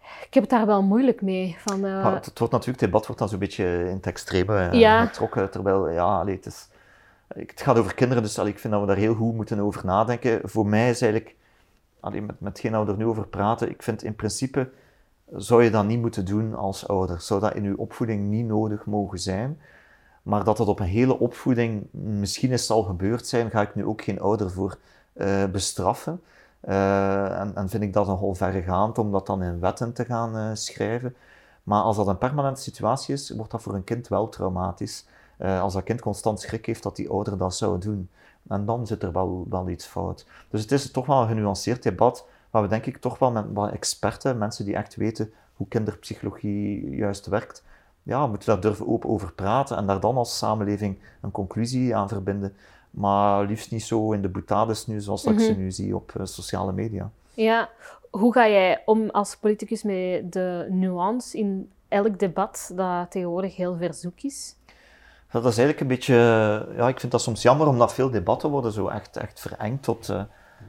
Ik 0.00 0.34
heb 0.34 0.42
het 0.42 0.52
daar 0.52 0.66
wel 0.66 0.82
moeilijk 0.82 1.22
mee. 1.22 1.56
Van, 1.58 1.82
het, 1.82 2.24
het, 2.24 2.38
wordt 2.38 2.52
natuurlijk, 2.52 2.80
het 2.80 2.90
debat 2.90 3.06
wordt 3.06 3.20
dan 3.20 3.28
zo'n 3.28 3.38
beetje 3.38 3.64
in 3.64 3.94
het 3.96 4.06
extreme 4.06 4.68
ja. 4.72 5.06
getrokken, 5.06 5.50
terwijl, 5.50 5.90
ja, 5.90 6.18
allee, 6.18 6.34
het, 6.34 6.46
is, 6.46 6.68
het 7.28 7.60
gaat 7.60 7.78
over 7.78 7.94
kinderen, 7.94 8.22
dus 8.22 8.38
allee, 8.38 8.52
ik 8.52 8.58
vind 8.58 8.72
dat 8.72 8.82
we 8.82 8.88
daar 8.88 8.96
heel 8.96 9.14
goed 9.14 9.34
moeten 9.34 9.60
over 9.60 9.84
nadenken. 9.84 10.40
Voor 10.44 10.66
mij 10.66 10.90
is 10.90 11.00
eigenlijk 11.00 11.36
alleen 12.06 12.26
met, 12.26 12.40
met 12.40 12.52
hetgeen 12.52 12.72
dat 12.72 12.86
we 12.86 12.92
er 12.92 12.98
nu 12.98 13.06
over 13.06 13.26
praten, 13.26 13.70
ik 13.70 13.82
vind 13.82 14.02
in 14.02 14.14
principe 14.14 14.68
zou 15.32 15.62
je 15.62 15.70
dat 15.70 15.84
niet 15.84 16.00
moeten 16.00 16.24
doen 16.24 16.54
als 16.54 16.88
ouder. 16.88 17.20
Zou 17.20 17.40
dat 17.40 17.54
in 17.54 17.62
je 17.62 17.78
opvoeding 17.78 18.26
niet 18.26 18.46
nodig 18.46 18.86
mogen 18.86 19.18
zijn. 19.18 19.60
Maar 20.22 20.44
dat 20.44 20.56
dat 20.56 20.68
op 20.68 20.80
een 20.80 20.86
hele 20.86 21.18
opvoeding 21.18 21.86
misschien 21.90 22.50
eens 22.50 22.66
zal 22.66 22.82
gebeurd 22.82 23.26
zijn, 23.26 23.50
ga 23.50 23.60
ik 23.60 23.74
nu 23.74 23.84
ook 23.84 24.02
geen 24.02 24.20
ouder 24.20 24.50
voor 24.50 24.78
uh, 25.14 25.44
bestraffen. 25.44 26.22
Uh, 26.68 27.40
en, 27.40 27.54
en, 27.54 27.68
vind 27.68 27.82
ik 27.82 27.92
dat 27.92 28.06
nogal 28.06 28.34
verregaand 28.34 28.98
om 28.98 29.12
dat 29.12 29.26
dan 29.26 29.42
in 29.42 29.60
wetten 29.60 29.92
te 29.92 30.04
gaan 30.04 30.36
uh, 30.36 30.50
schrijven. 30.52 31.16
Maar 31.62 31.82
als 31.82 31.96
dat 31.96 32.06
een 32.06 32.18
permanente 32.18 32.60
situatie 32.60 33.14
is, 33.14 33.30
wordt 33.30 33.50
dat 33.50 33.62
voor 33.62 33.74
een 33.74 33.84
kind 33.84 34.08
wel 34.08 34.28
traumatisch. 34.28 35.06
als 35.38 35.72
dat 35.72 35.82
kind 35.82 36.00
constant 36.00 36.40
schrik 36.40 36.66
heeft 36.66 36.82
dat 36.82 36.96
die 36.96 37.08
ouder 37.08 37.38
dat 37.38 37.54
zou 37.54 37.78
doen. 37.78 38.08
En 38.48 38.64
dan 38.64 38.86
zit 38.86 39.02
er 39.02 39.12
wel, 39.12 39.46
wel 39.50 39.68
iets 39.68 39.86
fout. 39.86 40.26
Dus 40.50 40.60
het 40.60 40.72
is 40.72 40.90
toch 40.90 41.06
wel 41.06 41.22
een 41.22 41.28
genuanceerd 41.28 41.82
debat, 41.82 42.26
waar 42.50 42.62
we 42.62 42.68
denk 42.68 42.86
ik 42.86 42.96
toch 42.96 43.18
wel 43.18 43.30
met 43.30 43.44
wat 43.52 43.72
experten, 43.72 44.38
mensen 44.38 44.64
die 44.64 44.76
echt 44.76 44.96
weten 44.96 45.32
hoe 45.56 45.68
kinderpsychologie 45.68 46.90
juist 46.90 47.26
werkt, 47.26 47.64
ja, 48.02 48.26
moeten 48.26 48.48
daar 48.48 48.60
durven 48.60 48.88
open 48.88 49.10
over 49.10 49.32
praten 49.32 49.76
en 49.76 49.86
daar 49.86 50.00
dan 50.00 50.16
als 50.16 50.38
samenleving 50.38 50.98
een 51.20 51.30
conclusie 51.30 51.96
aan 51.96 52.08
verbinden. 52.08 52.56
Maar 52.90 53.44
liefst 53.46 53.70
niet 53.70 53.82
zo 53.82 54.12
in 54.12 54.22
de 54.22 54.28
boutades 54.28 54.86
nu, 54.86 55.00
zoals 55.00 55.24
ik 55.24 55.40
ze 55.40 55.50
mhm. 55.50 55.60
nu 55.60 55.70
zie 55.70 55.96
op 55.96 56.12
uh, 56.16 56.26
sociale 56.26 56.72
media. 56.72 57.10
Ja, 57.34 57.70
hoe 58.10 58.32
ga 58.32 58.48
jij 58.48 58.82
om 58.84 59.10
als 59.10 59.36
politicus 59.36 59.82
met 59.82 60.32
de 60.32 60.66
nuance 60.70 61.38
in 61.38 61.70
elk 61.88 62.18
debat 62.18 62.72
dat 62.74 63.10
tegenwoordig 63.10 63.56
heel 63.56 63.76
verzoek 63.76 64.20
is? 64.20 64.56
Dat 65.30 65.44
is 65.44 65.58
eigenlijk 65.58 65.80
een 65.80 65.86
beetje, 65.86 66.14
ja, 66.76 66.88
ik 66.88 67.00
vind 67.00 67.12
dat 67.12 67.22
soms 67.22 67.42
jammer 67.42 67.66
omdat 67.66 67.94
veel 67.94 68.10
debatten 68.10 68.50
worden 68.50 68.72
zo 68.72 68.88
echt, 68.88 69.16
echt 69.16 69.40
verengd 69.40 69.82
tot, 69.82 70.08
uh, 70.08 70.22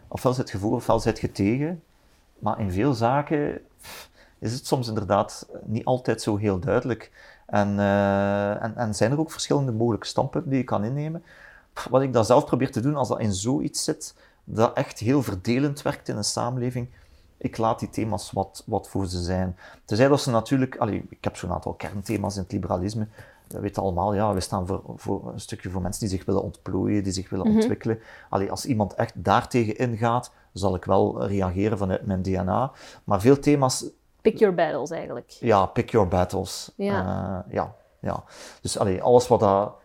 ofwel 0.07 0.33
zit 0.33 0.49
je 0.49 0.57
voor 0.57 0.75
ofwel 0.75 0.99
zit 0.99 1.19
je 1.19 1.31
tegen. 1.31 1.83
Maar 2.39 2.59
in 2.59 2.71
veel 2.71 2.93
zaken 2.93 3.61
is 4.39 4.53
het 4.53 4.67
soms 4.67 4.87
inderdaad 4.87 5.47
niet 5.63 5.85
altijd 5.85 6.21
zo 6.21 6.37
heel 6.37 6.59
duidelijk. 6.59 7.11
En, 7.45 7.73
uh, 7.77 8.63
en, 8.63 8.75
en, 8.75 8.95
zijn 8.95 9.11
er 9.11 9.19
ook 9.19 9.31
verschillende 9.31 9.71
mogelijke 9.71 10.07
standpunten 10.07 10.49
die 10.49 10.59
je 10.59 10.65
kan 10.65 10.83
innemen. 10.83 11.23
Wat 11.89 12.01
ik 12.01 12.13
dan 12.13 12.25
zelf 12.25 12.45
probeer 12.45 12.71
te 12.71 12.81
doen 12.81 12.95
als 12.95 13.07
dat 13.07 13.19
in 13.19 13.33
zoiets 13.33 13.83
zit, 13.83 14.15
dat 14.43 14.73
echt 14.73 14.99
heel 14.99 15.23
verdelend 15.23 15.81
werkt 15.81 16.09
in 16.09 16.17
een 16.17 16.23
samenleving, 16.23 16.89
ik 17.37 17.57
laat 17.57 17.79
die 17.79 17.89
thema's 17.89 18.31
wat, 18.31 18.63
wat 18.65 18.89
voor 18.89 19.05
ze 19.05 19.21
zijn. 19.21 19.57
Tenzij 19.85 20.07
dat 20.07 20.21
ze 20.21 20.31
natuurlijk, 20.31 20.77
allee, 20.77 21.05
ik 21.09 21.23
heb 21.23 21.35
zo'n 21.35 21.51
aantal 21.51 21.73
kernthema's 21.73 22.35
in 22.35 22.41
het 22.41 22.51
liberalisme, 22.51 23.07
we 23.47 23.59
weten 23.59 23.81
allemaal, 23.81 24.13
ja, 24.13 24.33
we 24.33 24.39
staan 24.39 24.67
voor, 24.67 24.81
voor 24.95 25.31
een 25.33 25.39
stukje 25.39 25.69
voor 25.69 25.81
mensen 25.81 26.01
die 26.07 26.17
zich 26.17 26.25
willen 26.25 26.43
ontplooien, 26.43 27.03
die 27.03 27.13
zich 27.13 27.29
willen 27.29 27.47
mhm. 27.47 27.55
ontwikkelen. 27.55 27.99
Allee, 28.29 28.51
als 28.51 28.65
iemand 28.65 28.93
echt 28.93 29.23
daartegen 29.23 29.77
ingaat, 29.77 30.31
zal 30.53 30.75
ik 30.75 30.85
wel 30.85 31.25
reageren 31.25 31.77
vanuit 31.77 32.05
mijn 32.05 32.21
DNA. 32.21 32.71
Maar 33.03 33.21
veel 33.21 33.39
thema's... 33.39 33.85
Pick 34.21 34.37
your 34.37 34.55
battles, 34.55 34.89
eigenlijk. 34.89 35.29
Ja, 35.29 35.65
pick 35.65 35.89
your 35.89 36.07
battles. 36.07 36.71
Ja. 36.75 37.03
Uh, 37.47 37.53
ja, 37.53 37.75
ja. 38.01 38.23
Dus 38.61 38.77
allee, 38.79 39.01
alles 39.01 39.27
wat 39.27 39.39
dat 39.39 39.75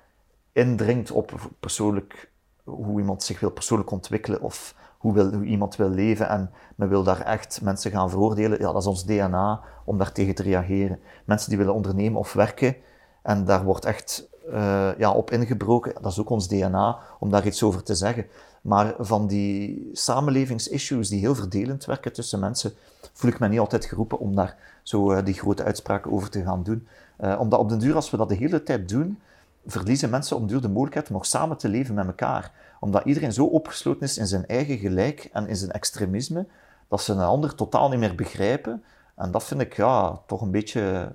indringt 0.52 1.10
op 1.10 1.32
persoonlijk, 1.60 2.30
hoe 2.64 3.00
iemand 3.00 3.22
zich 3.22 3.40
wil 3.40 3.50
persoonlijk 3.50 3.90
ontwikkelen 3.90 4.40
of 4.40 4.74
hoe, 4.98 5.12
wil, 5.12 5.32
hoe 5.32 5.44
iemand 5.44 5.76
wil 5.76 5.88
leven 5.88 6.28
en 6.28 6.50
men 6.76 6.88
wil 6.88 7.02
daar 7.02 7.20
echt 7.20 7.60
mensen 7.62 7.90
gaan 7.90 8.10
veroordelen, 8.10 8.58
ja, 8.58 8.72
dat 8.72 8.82
is 8.82 8.86
ons 8.86 9.04
DNA 9.04 9.60
om 9.84 9.98
daar 9.98 10.12
tegen 10.12 10.34
te 10.34 10.42
reageren. 10.42 11.00
Mensen 11.24 11.48
die 11.48 11.58
willen 11.58 11.74
ondernemen 11.74 12.18
of 12.18 12.32
werken 12.32 12.76
en 13.22 13.44
daar 13.44 13.64
wordt 13.64 13.84
echt 13.84 14.28
uh, 14.48 14.98
ja, 14.98 15.12
op 15.12 15.30
ingebroken, 15.30 15.94
dat 16.00 16.12
is 16.12 16.20
ook 16.20 16.30
ons 16.30 16.48
DNA 16.48 16.98
om 17.18 17.30
daar 17.30 17.46
iets 17.46 17.62
over 17.62 17.82
te 17.82 17.94
zeggen. 17.94 18.26
Maar 18.62 18.94
van 18.98 19.26
die 19.26 19.90
samenlevingsissues 19.92 21.08
die 21.08 21.20
heel 21.20 21.34
verdelend 21.34 21.84
werken 21.84 22.12
tussen 22.12 22.38
mensen, 22.38 22.72
voel 23.12 23.30
ik 23.30 23.38
me 23.38 23.48
niet 23.48 23.58
altijd 23.58 23.84
geroepen 23.84 24.18
om 24.18 24.34
daar 24.34 24.56
zo 24.82 25.12
uh, 25.12 25.24
die 25.24 25.34
grote 25.34 25.64
uitspraken 25.64 26.12
over 26.12 26.30
te 26.30 26.42
gaan 26.42 26.62
doen. 26.62 26.86
Uh, 27.20 27.40
omdat 27.40 27.58
op 27.58 27.68
den 27.68 27.78
duur, 27.78 27.94
als 27.94 28.10
we 28.10 28.16
dat 28.16 28.28
de 28.28 28.34
hele 28.34 28.62
tijd 28.62 28.88
doen, 28.88 29.18
verliezen 29.66 30.10
mensen 30.10 30.36
op 30.36 30.48
duur 30.48 30.60
de 30.60 30.68
mogelijkheid 30.68 31.08
om 31.08 31.14
nog 31.14 31.26
samen 31.26 31.56
te 31.56 31.68
leven 31.68 31.94
met 31.94 32.06
elkaar. 32.06 32.52
Omdat 32.80 33.04
iedereen 33.04 33.32
zo 33.32 33.44
opgesloten 33.44 34.02
is 34.02 34.18
in 34.18 34.26
zijn 34.26 34.46
eigen 34.46 34.78
gelijk 34.78 35.28
en 35.32 35.48
in 35.48 35.56
zijn 35.56 35.70
extremisme, 35.70 36.46
dat 36.88 37.02
ze 37.02 37.12
een 37.12 37.20
ander 37.20 37.54
totaal 37.54 37.88
niet 37.88 37.98
meer 37.98 38.14
begrijpen. 38.14 38.82
En 39.16 39.30
dat 39.30 39.44
vind 39.44 39.60
ik 39.60 39.76
ja, 39.76 40.20
toch 40.26 40.40
een 40.40 40.50
beetje... 40.50 41.12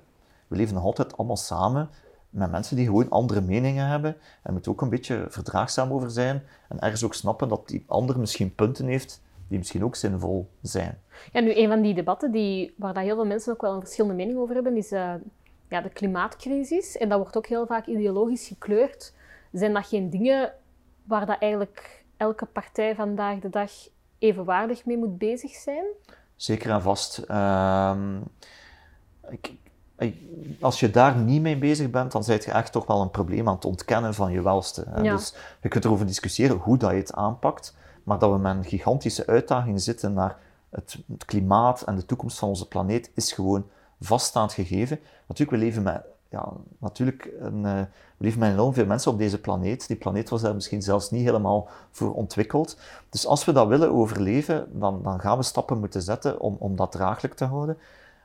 We 0.48 0.56
leven 0.56 0.74
nog 0.74 0.84
altijd 0.84 1.16
allemaal 1.16 1.36
samen 1.36 1.90
met 2.30 2.50
mensen 2.50 2.76
die 2.76 2.86
gewoon 2.86 3.08
andere 3.08 3.40
meningen 3.40 3.86
hebben. 3.86 4.16
En 4.42 4.52
moet 4.52 4.68
ook 4.68 4.80
een 4.80 4.88
beetje 4.88 5.26
verdraagzaam 5.28 5.92
over 5.92 6.10
zijn. 6.10 6.42
En 6.68 6.78
ergens 6.78 7.04
ook 7.04 7.14
snappen 7.14 7.48
dat 7.48 7.68
die 7.68 7.84
ander 7.86 8.18
misschien 8.18 8.54
punten 8.54 8.86
heeft 8.86 9.20
die 9.48 9.58
misschien 9.58 9.84
ook 9.84 9.96
zinvol 9.96 10.50
zijn. 10.62 11.00
Ja, 11.32 11.40
nu 11.40 11.56
een 11.56 11.68
van 11.68 11.82
die 11.82 11.94
debatten 11.94 12.30
die, 12.30 12.74
waar 12.76 12.94
dat 12.94 13.02
heel 13.02 13.14
veel 13.14 13.26
mensen 13.26 13.52
ook 13.52 13.60
wel 13.60 13.74
een 13.74 13.80
verschillende 13.80 14.16
mening 14.16 14.38
over 14.38 14.54
hebben, 14.54 14.76
is 14.76 14.92
uh, 14.92 15.14
ja, 15.68 15.80
de 15.80 15.88
klimaatcrisis. 15.88 16.96
En 16.96 17.08
dat 17.08 17.18
wordt 17.18 17.36
ook 17.36 17.46
heel 17.46 17.66
vaak 17.66 17.86
ideologisch 17.86 18.46
gekleurd. 18.46 19.14
Zijn 19.52 19.72
dat 19.72 19.86
geen 19.86 20.10
dingen 20.10 20.52
waar 21.04 21.26
dat 21.26 21.38
eigenlijk 21.38 22.04
elke 22.16 22.46
partij 22.46 22.94
vandaag 22.94 23.38
de 23.38 23.50
dag 23.50 23.70
evenwaardig 24.18 24.84
mee 24.84 24.96
moet 24.96 25.18
bezig 25.18 25.50
zijn? 25.50 25.84
Zeker 26.36 26.70
en 26.70 26.82
vast. 26.82 27.24
Uh, 27.28 27.96
ik, 29.28 29.54
als 30.60 30.80
je 30.80 30.90
daar 30.90 31.16
niet 31.16 31.42
mee 31.42 31.58
bezig 31.58 31.90
bent, 31.90 32.12
dan 32.12 32.22
ben 32.26 32.36
je 32.36 32.50
echt 32.50 32.72
toch 32.72 32.86
wel 32.86 33.00
een 33.00 33.10
probleem 33.10 33.48
aan 33.48 33.54
het 33.54 33.64
ontkennen 33.64 34.14
van 34.14 34.32
je 34.32 34.42
welste. 34.42 34.86
Ja. 35.02 35.14
Dus 35.14 35.34
je 35.62 35.68
kunt 35.68 35.84
erover 35.84 36.06
discussiëren 36.06 36.56
hoe 36.56 36.76
dat 36.76 36.90
je 36.90 36.96
het 36.96 37.14
aanpakt, 37.14 37.74
maar 38.02 38.18
dat 38.18 38.30
we 38.30 38.38
met 38.38 38.56
een 38.56 38.64
gigantische 38.64 39.26
uitdaging 39.26 39.80
zitten 39.80 40.12
naar 40.12 40.36
het, 40.70 40.98
het 41.12 41.24
klimaat 41.24 41.82
en 41.82 41.96
de 41.96 42.06
toekomst 42.06 42.38
van 42.38 42.48
onze 42.48 42.68
planeet, 42.68 43.10
is 43.14 43.32
gewoon 43.32 43.66
vaststaand 44.00 44.52
gegeven. 44.52 45.00
Natuurlijk, 45.26 45.58
we 45.58 45.64
leven 45.64 45.82
met, 45.82 46.00
ja, 46.28 46.48
natuurlijk 46.78 47.30
een, 47.40 47.58
uh, 47.58 47.80
we 48.16 48.24
leven 48.24 48.40
met 48.40 48.52
enorm 48.52 48.74
veel 48.74 48.86
mensen 48.86 49.12
op 49.12 49.18
deze 49.18 49.40
planeet. 49.40 49.86
Die 49.86 49.96
planeet 49.96 50.28
was 50.28 50.40
daar 50.40 50.54
misschien 50.54 50.82
zelfs 50.82 51.10
niet 51.10 51.24
helemaal 51.24 51.68
voor 51.90 52.14
ontwikkeld. 52.14 52.76
Dus 53.08 53.26
als 53.26 53.44
we 53.44 53.52
dat 53.52 53.68
willen 53.68 53.90
overleven, 53.90 54.68
dan, 54.72 55.02
dan 55.02 55.20
gaan 55.20 55.36
we 55.36 55.42
stappen 55.42 55.78
moeten 55.78 56.02
zetten 56.02 56.40
om, 56.40 56.56
om 56.58 56.76
dat 56.76 56.92
draaglijk 56.92 57.34
te 57.34 57.44
houden. 57.44 57.78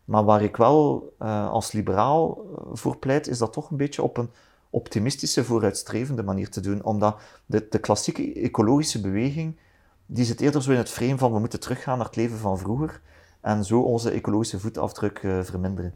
Maar 0.05 0.23
waar 0.23 0.41
ik 0.41 0.57
wel 0.57 1.13
uh, 1.21 1.49
als 1.49 1.71
liberaal 1.71 2.37
uh, 2.37 2.57
voor 2.73 2.97
pleit, 2.97 3.27
is 3.27 3.37
dat 3.37 3.53
toch 3.53 3.69
een 3.69 3.77
beetje 3.77 4.03
op 4.03 4.17
een 4.17 4.29
optimistische, 4.69 5.43
vooruitstrevende 5.43 6.23
manier 6.23 6.49
te 6.49 6.61
doen. 6.61 6.83
Omdat 6.83 7.17
de, 7.45 7.67
de 7.69 7.79
klassieke 7.79 8.33
ecologische 8.33 9.01
beweging, 9.01 9.57
die 10.05 10.25
zit 10.25 10.41
eerder 10.41 10.61
zo 10.61 10.71
in 10.71 10.77
het 10.77 10.89
frame 10.89 11.17
van 11.17 11.31
we 11.33 11.39
moeten 11.39 11.59
teruggaan 11.59 11.97
naar 11.97 12.05
het 12.05 12.15
leven 12.15 12.37
van 12.37 12.57
vroeger 12.57 13.01
en 13.41 13.65
zo 13.65 13.79
onze 13.79 14.09
ecologische 14.09 14.59
voetafdruk 14.59 15.21
uh, 15.21 15.43
verminderen. 15.43 15.95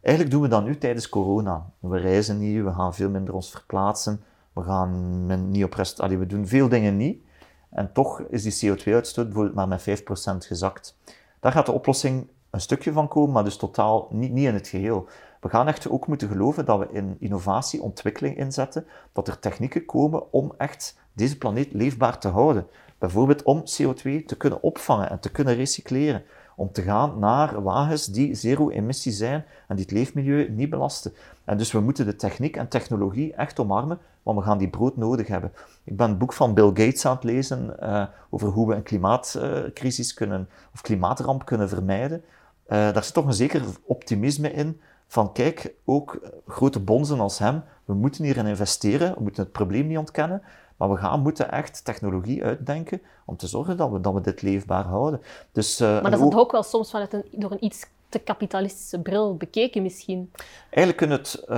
Eigenlijk 0.00 0.34
doen 0.34 0.42
we 0.42 0.48
dat 0.48 0.64
nu 0.64 0.78
tijdens 0.78 1.08
corona. 1.08 1.70
We 1.78 1.98
reizen 1.98 2.38
niet, 2.38 2.62
we 2.62 2.72
gaan 2.72 2.94
veel 2.94 3.10
minder 3.10 3.34
ons 3.34 3.50
verplaatsen, 3.50 4.22
we 4.52 4.62
gaan 4.62 5.50
niet 5.50 5.64
op 5.64 5.74
rest... 5.74 6.00
Allee, 6.00 6.18
we 6.18 6.26
doen 6.26 6.46
veel 6.46 6.68
dingen 6.68 6.96
niet. 6.96 7.22
En 7.70 7.92
toch 7.92 8.20
is 8.20 8.42
die 8.42 8.70
CO2-uitstoot 8.70 9.24
bijvoorbeeld 9.24 9.54
maar 9.54 9.68
met 9.68 10.02
5% 10.02 10.46
gezakt. 10.46 10.96
Daar 11.40 11.52
gaat 11.52 11.66
de 11.66 11.72
oplossing 11.72 12.28
een 12.52 12.60
stukje 12.60 12.92
van 12.92 13.08
komen, 13.08 13.32
maar 13.32 13.44
dus 13.44 13.56
totaal 13.56 14.08
niet, 14.10 14.32
niet 14.32 14.46
in 14.46 14.54
het 14.54 14.68
geheel. 14.68 15.08
We 15.40 15.48
gaan 15.48 15.68
echt 15.68 15.88
ook 15.88 16.06
moeten 16.06 16.28
geloven 16.28 16.64
dat 16.64 16.78
we 16.78 16.88
in 16.90 17.16
innovatie, 17.18 17.82
ontwikkeling 17.82 18.36
inzetten, 18.36 18.86
dat 19.12 19.28
er 19.28 19.38
technieken 19.38 19.84
komen 19.84 20.32
om 20.32 20.52
echt 20.58 20.96
deze 21.12 21.38
planeet 21.38 21.72
leefbaar 21.72 22.18
te 22.18 22.28
houden. 22.28 22.66
Bijvoorbeeld 22.98 23.42
om 23.42 23.60
CO2 23.60 24.24
te 24.26 24.36
kunnen 24.36 24.62
opvangen 24.62 25.10
en 25.10 25.20
te 25.20 25.30
kunnen 25.30 25.54
recycleren 25.54 26.22
om 26.56 26.72
te 26.72 26.82
gaan 26.82 27.18
naar 27.18 27.62
wagens 27.62 28.06
die 28.06 28.34
zero-emissie 28.34 29.12
zijn 29.12 29.44
en 29.68 29.76
die 29.76 29.84
het 29.84 29.94
leefmilieu 29.94 30.50
niet 30.50 30.70
belasten. 30.70 31.12
En 31.44 31.58
dus 31.58 31.72
we 31.72 31.80
moeten 31.80 32.06
de 32.06 32.16
techniek 32.16 32.56
en 32.56 32.68
technologie 32.68 33.34
echt 33.34 33.60
omarmen, 33.60 33.98
want 34.22 34.38
we 34.38 34.44
gaan 34.44 34.58
die 34.58 34.68
brood 34.68 34.96
nodig 34.96 35.26
hebben. 35.26 35.52
Ik 35.84 35.96
ben 35.96 36.10
een 36.10 36.18
boek 36.18 36.32
van 36.32 36.54
Bill 36.54 36.66
Gates 36.66 37.06
aan 37.06 37.14
het 37.14 37.24
lezen 37.24 37.76
uh, 37.82 38.04
over 38.30 38.48
hoe 38.48 38.68
we 38.68 38.74
een 38.74 38.82
klimaatcrisis 38.82 40.14
kunnen, 40.14 40.48
of 40.74 40.80
klimaatramp 40.80 41.44
kunnen 41.44 41.68
vermijden. 41.68 42.22
Uh, 42.68 42.92
daar 42.92 43.04
zit 43.04 43.14
toch 43.14 43.26
een 43.26 43.32
zeker 43.32 43.62
optimisme 43.84 44.52
in 44.52 44.80
van 45.06 45.32
kijk, 45.32 45.74
ook 45.84 46.20
grote 46.46 46.80
bonzen 46.80 47.20
als 47.20 47.38
hem, 47.38 47.62
we 47.84 47.94
moeten 47.94 48.24
hierin 48.24 48.46
investeren, 48.46 49.14
we 49.14 49.22
moeten 49.22 49.42
het 49.42 49.52
probleem 49.52 49.86
niet 49.86 49.98
ontkennen, 49.98 50.42
maar 50.76 50.90
we 50.90 50.96
gaan 50.96 51.20
moeten 51.20 51.52
echt 51.52 51.84
technologie 51.84 52.44
uitdenken 52.44 53.02
om 53.24 53.36
te 53.36 53.46
zorgen 53.46 53.76
dat 53.76 53.90
we, 53.90 54.00
dat 54.00 54.14
we 54.14 54.20
dit 54.20 54.42
leefbaar 54.42 54.84
houden. 54.84 55.22
Dus, 55.52 55.80
uh, 55.80 55.88
maar 55.88 56.10
dat 56.10 56.20
is 56.20 56.26
ook, 56.26 56.36
ook 56.36 56.52
wel 56.52 56.62
soms 56.62 56.90
vanuit 56.90 57.12
een, 57.12 57.24
door 57.30 57.50
een 57.50 57.64
iets 57.64 57.86
te 58.08 58.18
kapitalistische 58.18 59.00
bril 59.00 59.36
bekeken 59.36 59.82
misschien. 59.82 60.30
Eigenlijk 60.70 60.96
kun 60.96 61.10
het... 61.10 61.44
Uh, 61.48 61.56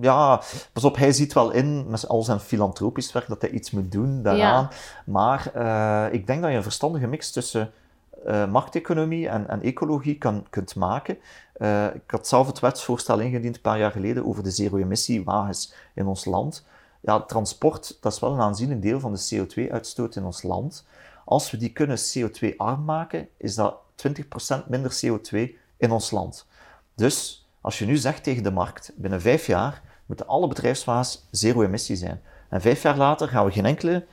ja, 0.00 0.42
pas 0.72 0.84
op, 0.84 0.96
hij 0.96 1.12
ziet 1.12 1.32
wel 1.32 1.50
in, 1.50 1.86
met 1.88 2.08
al 2.08 2.22
zijn 2.22 2.40
filantropisch 2.40 3.12
werk, 3.12 3.28
dat 3.28 3.40
hij 3.40 3.50
iets 3.50 3.70
moet 3.70 3.92
doen 3.92 4.22
daaraan. 4.22 4.68
Maar 5.06 5.50
uh, 5.56 6.14
ik 6.14 6.26
denk 6.26 6.42
dat 6.42 6.50
je 6.50 6.56
een 6.56 6.62
verstandige 6.62 7.06
mix 7.06 7.30
tussen 7.32 7.70
uh, 8.26 8.50
markteconomie 8.50 9.28
en, 9.28 9.48
en, 9.48 9.62
ecologie 9.62 10.18
kan, 10.18 10.46
kunt 10.50 10.74
maken. 10.74 11.18
Uh, 11.58 11.94
ik 11.94 12.10
had 12.10 12.28
zelf 12.28 12.46
het 12.46 12.60
wetsvoorstel 12.60 13.18
ingediend 13.18 13.54
een 13.54 13.60
paar 13.60 13.78
jaar 13.78 13.90
geleden 13.90 14.26
over 14.26 14.42
de 14.42 14.50
zero-emissie-wagens 14.50 15.74
in 15.94 16.06
ons 16.06 16.24
land 16.24 16.64
ja, 17.06 17.20
transport, 17.20 17.98
dat 18.00 18.12
is 18.12 18.18
wel 18.18 18.32
een 18.32 18.40
aanzienlijk 18.40 18.82
deel 18.82 19.00
van 19.00 19.14
de 19.14 19.28
CO2-uitstoot 19.34 20.16
in 20.16 20.24
ons 20.24 20.42
land. 20.42 20.86
Als 21.24 21.50
we 21.50 21.56
die 21.56 21.72
kunnen 21.72 21.98
CO2-arm 21.98 22.84
maken, 22.84 23.28
is 23.36 23.54
dat 23.54 23.76
20% 24.08 24.66
minder 24.68 25.00
CO2 25.04 25.38
in 25.76 25.90
ons 25.90 26.10
land. 26.10 26.46
Dus 26.94 27.46
als 27.60 27.78
je 27.78 27.86
nu 27.86 27.96
zegt 27.96 28.22
tegen 28.22 28.42
de 28.42 28.50
markt, 28.50 28.92
binnen 28.96 29.20
vijf 29.20 29.46
jaar 29.46 29.82
moeten 30.06 30.26
alle 30.26 30.48
bedrijfswagens 30.48 31.26
zero-emissie 31.30 31.96
zijn. 31.96 32.20
En 32.48 32.60
vijf 32.60 32.82
jaar 32.82 32.96
later 32.96 33.28
gaan 33.28 33.44
we, 33.44 33.52
geen 33.52 33.66
enkele, 33.66 34.06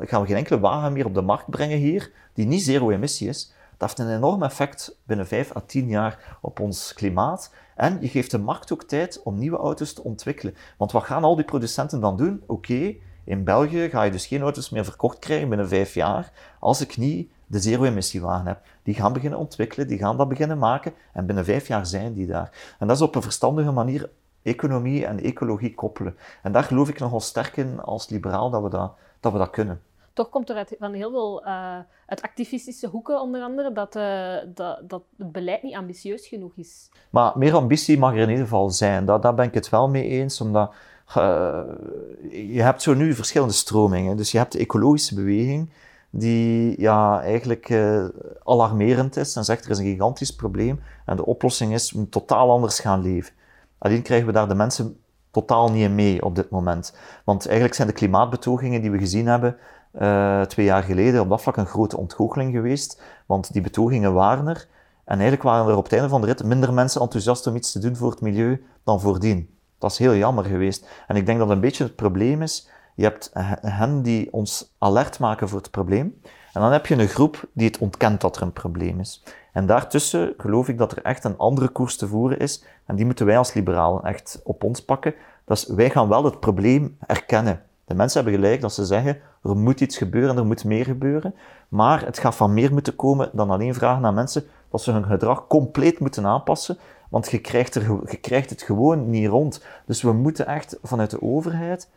gaan 0.00 0.20
we 0.20 0.26
geen 0.26 0.36
enkele 0.36 0.60
wagen 0.60 0.92
meer 0.92 1.06
op 1.06 1.14
de 1.14 1.22
markt 1.22 1.50
brengen 1.50 1.78
hier 1.78 2.12
die 2.34 2.46
niet 2.46 2.62
zero-emissie 2.62 3.28
is. 3.28 3.52
Dat 3.76 3.88
heeft 3.88 4.08
een 4.08 4.16
enorm 4.16 4.42
effect 4.42 4.98
binnen 5.04 5.26
5 5.26 5.56
à 5.56 5.60
10 5.66 5.88
jaar 5.88 6.38
op 6.40 6.60
ons 6.60 6.92
klimaat. 6.92 7.52
En 7.76 7.98
je 8.00 8.08
geeft 8.08 8.30
de 8.30 8.38
markt 8.38 8.72
ook 8.72 8.82
tijd 8.82 9.22
om 9.22 9.38
nieuwe 9.38 9.56
auto's 9.56 9.92
te 9.92 10.02
ontwikkelen. 10.02 10.54
Want 10.76 10.92
wat 10.92 11.04
gaan 11.04 11.24
al 11.24 11.36
die 11.36 11.44
producenten 11.44 12.00
dan 12.00 12.16
doen? 12.16 12.42
Oké, 12.46 12.94
in 13.24 13.44
België 13.44 13.88
ga 13.88 14.02
je 14.02 14.10
dus 14.10 14.26
geen 14.26 14.42
auto's 14.42 14.70
meer 14.70 14.84
verkocht 14.84 15.18
krijgen 15.18 15.48
binnen 15.48 15.68
5 15.68 15.94
jaar 15.94 16.32
als 16.58 16.80
ik 16.80 16.96
niet 16.96 17.30
de 17.46 17.58
zero-emissiewagen 17.58 18.46
heb. 18.46 18.60
Die 18.82 18.94
gaan 18.94 19.12
beginnen 19.12 19.38
ontwikkelen, 19.38 19.88
die 19.88 19.98
gaan 19.98 20.16
dat 20.16 20.28
beginnen 20.28 20.58
maken 20.58 20.92
en 21.12 21.26
binnen 21.26 21.44
5 21.44 21.66
jaar 21.66 21.86
zijn 21.86 22.12
die 22.12 22.26
daar. 22.26 22.74
En 22.78 22.86
dat 22.86 22.96
is 22.96 23.02
op 23.02 23.14
een 23.14 23.22
verstandige 23.22 23.70
manier 23.70 24.10
economie 24.42 25.06
en 25.06 25.20
ecologie 25.20 25.74
koppelen. 25.74 26.16
En 26.42 26.52
daar 26.52 26.64
geloof 26.64 26.88
ik 26.88 26.98
nogal 26.98 27.20
sterk 27.20 27.56
in 27.56 27.80
als 27.80 28.08
liberaal 28.08 28.50
dat 28.50 28.62
we 28.62 28.68
dat, 28.68 28.94
dat, 29.20 29.32
we 29.32 29.38
dat 29.38 29.50
kunnen 29.50 29.82
toch 30.12 30.28
komt 30.28 30.50
er 30.50 30.56
uit, 30.56 30.76
van 30.78 30.92
heel 30.92 31.10
veel 31.10 31.46
uh, 31.46 31.78
uit 32.06 32.22
activistische 32.22 32.86
hoeken 32.86 33.20
onder 33.20 33.42
andere 33.42 33.72
dat, 33.72 33.96
uh, 33.96 34.36
dat, 34.54 34.80
dat 34.88 35.02
het 35.18 35.32
beleid 35.32 35.62
niet 35.62 35.74
ambitieus 35.74 36.26
genoeg 36.26 36.52
is. 36.56 36.88
Maar 37.10 37.32
meer 37.38 37.54
ambitie 37.54 37.98
mag 37.98 38.12
er 38.12 38.18
in 38.18 38.28
ieder 38.28 38.44
geval 38.44 38.70
zijn. 38.70 39.04
Daar, 39.04 39.20
daar 39.20 39.34
ben 39.34 39.46
ik 39.46 39.54
het 39.54 39.68
wel 39.68 39.88
mee 39.88 40.04
eens, 40.04 40.40
omdat 40.40 40.74
uh, 41.16 41.60
je 42.30 42.62
hebt 42.62 42.82
zo 42.82 42.94
nu 42.94 43.14
verschillende 43.14 43.54
stromingen. 43.54 44.16
Dus 44.16 44.32
je 44.32 44.38
hebt 44.38 44.52
de 44.52 44.58
ecologische 44.58 45.14
beweging, 45.14 45.70
die 46.10 46.80
ja, 46.80 47.22
eigenlijk 47.22 47.68
uh, 47.68 48.04
alarmerend 48.44 49.16
is 49.16 49.36
en 49.36 49.44
zegt 49.44 49.64
er 49.64 49.70
is 49.70 49.78
een 49.78 49.84
gigantisch 49.84 50.34
probleem 50.34 50.80
en 51.06 51.16
de 51.16 51.26
oplossing 51.26 51.72
is 51.72 51.92
we 51.92 52.08
totaal 52.08 52.50
anders 52.50 52.80
gaan 52.80 53.02
leven. 53.02 53.32
Alleen 53.78 54.02
krijgen 54.02 54.26
we 54.26 54.32
daar 54.32 54.48
de 54.48 54.54
mensen 54.54 54.99
totaal 55.30 55.70
niet 55.70 55.90
mee 55.90 56.24
op 56.24 56.34
dit 56.34 56.50
moment. 56.50 56.96
Want 57.24 57.44
eigenlijk 57.44 57.74
zijn 57.74 57.88
de 57.88 57.94
klimaatbetogingen 57.94 58.80
die 58.80 58.90
we 58.90 58.98
gezien 58.98 59.26
hebben 59.26 59.56
uh, 60.00 60.42
twee 60.42 60.66
jaar 60.66 60.82
geleden 60.82 61.20
op 61.20 61.28
dat 61.28 61.42
vlak 61.42 61.56
een 61.56 61.66
grote 61.66 61.96
ontgoocheling 61.96 62.52
geweest, 62.52 63.02
want 63.26 63.52
die 63.52 63.62
betogingen 63.62 64.14
waren 64.14 64.46
er 64.46 64.68
en 65.04 65.18
eigenlijk 65.18 65.42
waren 65.42 65.68
er 65.68 65.76
op 65.76 65.84
het 65.84 65.92
einde 65.92 66.08
van 66.08 66.20
de 66.20 66.26
rit 66.26 66.44
minder 66.44 66.72
mensen 66.72 67.00
enthousiast 67.00 67.46
om 67.46 67.56
iets 67.56 67.72
te 67.72 67.78
doen 67.78 67.96
voor 67.96 68.10
het 68.10 68.20
milieu 68.20 68.64
dan 68.84 69.00
voordien. 69.00 69.54
Dat 69.78 69.90
is 69.90 69.98
heel 69.98 70.14
jammer 70.14 70.44
geweest. 70.44 70.88
En 71.06 71.16
ik 71.16 71.26
denk 71.26 71.38
dat 71.38 71.50
een 71.50 71.60
beetje 71.60 71.84
het 71.84 71.96
probleem 71.96 72.42
is, 72.42 72.68
je 72.94 73.02
hebt 73.02 73.30
hen 73.60 74.02
die 74.02 74.32
ons 74.32 74.74
alert 74.78 75.18
maken 75.18 75.48
voor 75.48 75.58
het 75.58 75.70
probleem, 75.70 76.20
en 76.52 76.60
dan 76.60 76.72
heb 76.72 76.86
je 76.86 76.94
een 76.94 77.08
groep 77.08 77.48
die 77.52 77.66
het 77.66 77.78
ontkent 77.78 78.20
dat 78.20 78.36
er 78.36 78.42
een 78.42 78.52
probleem 78.52 79.00
is. 79.00 79.22
En 79.52 79.66
daartussen 79.66 80.34
geloof 80.36 80.68
ik 80.68 80.78
dat 80.78 80.92
er 80.92 81.02
echt 81.02 81.24
een 81.24 81.38
andere 81.38 81.68
koers 81.68 81.96
te 81.96 82.08
voeren 82.08 82.38
is, 82.38 82.64
en 82.86 82.96
die 82.96 83.04
moeten 83.04 83.26
wij 83.26 83.38
als 83.38 83.54
liberalen 83.54 84.02
echt 84.02 84.40
op 84.44 84.64
ons 84.64 84.84
pakken. 84.84 85.14
Dus 85.44 85.66
wij 85.66 85.90
gaan 85.90 86.08
wel 86.08 86.24
het 86.24 86.40
probleem 86.40 86.96
erkennen. 87.06 87.62
De 87.84 87.94
mensen 87.94 88.22
hebben 88.22 88.40
gelijk 88.40 88.60
dat 88.60 88.72
ze 88.72 88.84
zeggen, 88.84 89.18
er 89.42 89.56
moet 89.56 89.80
iets 89.80 89.96
gebeuren, 89.96 90.36
er 90.36 90.46
moet 90.46 90.64
meer 90.64 90.84
gebeuren, 90.84 91.34
maar 91.68 92.04
het 92.04 92.18
gaat 92.18 92.34
van 92.34 92.54
meer 92.54 92.72
moeten 92.72 92.96
komen 92.96 93.30
dan 93.32 93.50
alleen 93.50 93.74
vragen 93.74 94.04
aan 94.04 94.14
mensen 94.14 94.44
dat 94.70 94.82
ze 94.82 94.92
hun 94.92 95.04
gedrag 95.04 95.46
compleet 95.46 96.00
moeten 96.00 96.26
aanpassen, 96.26 96.78
want 97.08 97.30
je 97.30 97.38
krijgt, 97.38 97.74
er, 97.74 97.82
je 98.10 98.16
krijgt 98.16 98.50
het 98.50 98.62
gewoon 98.62 99.10
niet 99.10 99.28
rond. 99.28 99.64
Dus 99.86 100.02
we 100.02 100.12
moeten 100.12 100.46
echt 100.46 100.78
vanuit 100.82 101.10
de 101.10 101.22
overheid 101.22 101.88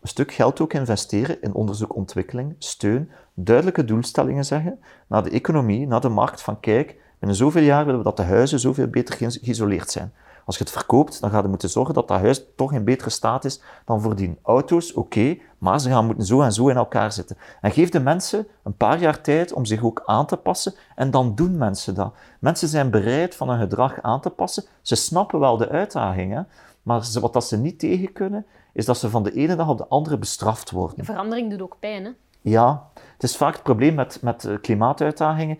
een 0.00 0.08
stuk 0.08 0.32
geld 0.32 0.60
ook 0.60 0.72
investeren 0.72 1.42
in 1.42 1.54
onderzoek, 1.54 1.96
ontwikkeling, 1.96 2.54
steun, 2.58 3.10
duidelijke 3.36 3.84
doelstellingen 3.84 4.44
zeggen 4.44 4.78
naar 5.06 5.22
de 5.22 5.30
economie, 5.30 5.86
naar 5.86 6.00
de 6.00 6.08
markt, 6.08 6.42
van 6.42 6.60
kijk, 6.60 6.96
binnen 7.18 7.36
zoveel 7.36 7.62
jaar 7.62 7.84
willen 7.84 7.98
we 7.98 8.04
dat 8.04 8.16
de 8.16 8.22
huizen 8.22 8.60
zoveel 8.60 8.86
beter 8.86 9.14
geïsoleerd 9.14 9.90
zijn. 9.90 10.12
Als 10.44 10.58
je 10.58 10.64
het 10.64 10.72
verkoopt, 10.72 11.20
dan 11.20 11.30
ga 11.30 11.42
je 11.42 11.48
moeten 11.48 11.68
zorgen 11.68 11.94
dat 11.94 12.08
dat 12.08 12.20
huis 12.20 12.44
toch 12.56 12.72
in 12.72 12.84
betere 12.84 13.10
staat 13.10 13.44
is 13.44 13.60
dan 13.84 14.00
voordien. 14.00 14.38
Auto's, 14.42 14.92
oké, 14.92 15.38
maar 15.58 15.80
ze 15.80 15.88
gaan 15.88 16.06
moeten 16.06 16.24
zo 16.24 16.40
en 16.40 16.52
zo 16.52 16.68
in 16.68 16.76
elkaar 16.76 17.12
zitten. 17.12 17.36
En 17.60 17.70
geef 17.70 17.88
de 17.88 18.00
mensen 18.00 18.46
een 18.62 18.76
paar 18.76 19.00
jaar 19.00 19.20
tijd 19.20 19.52
om 19.52 19.64
zich 19.64 19.82
ook 19.82 20.02
aan 20.04 20.26
te 20.26 20.36
passen 20.36 20.74
en 20.94 21.10
dan 21.10 21.34
doen 21.34 21.56
mensen 21.56 21.94
dat. 21.94 22.14
Mensen 22.38 22.68
zijn 22.68 22.90
bereid 22.90 23.34
van 23.34 23.48
hun 23.48 23.58
gedrag 23.58 24.02
aan 24.02 24.20
te 24.20 24.30
passen. 24.30 24.64
Ze 24.82 24.94
snappen 24.94 25.40
wel 25.40 25.56
de 25.56 25.68
uitdagingen, 25.68 26.48
maar 26.82 27.06
wat 27.20 27.32
dat 27.32 27.44
ze 27.44 27.56
niet 27.56 27.78
tegen 27.78 28.12
kunnen, 28.12 28.46
is 28.72 28.84
dat 28.84 28.98
ze 28.98 29.10
van 29.10 29.22
de 29.22 29.32
ene 29.32 29.56
dag 29.56 29.68
op 29.68 29.78
de 29.78 29.86
andere 29.88 30.18
bestraft 30.18 30.70
worden. 30.70 31.04
verandering 31.04 31.50
doet 31.50 31.62
ook 31.62 31.76
pijn, 31.80 32.04
hè? 32.04 32.10
Ja, 32.40 32.88
het 33.16 33.22
is 33.22 33.36
vaak 33.36 33.52
het 33.54 33.62
probleem 33.62 33.94
met, 33.94 34.18
met 34.22 34.48
klimaatuitdagingen. 34.60 35.58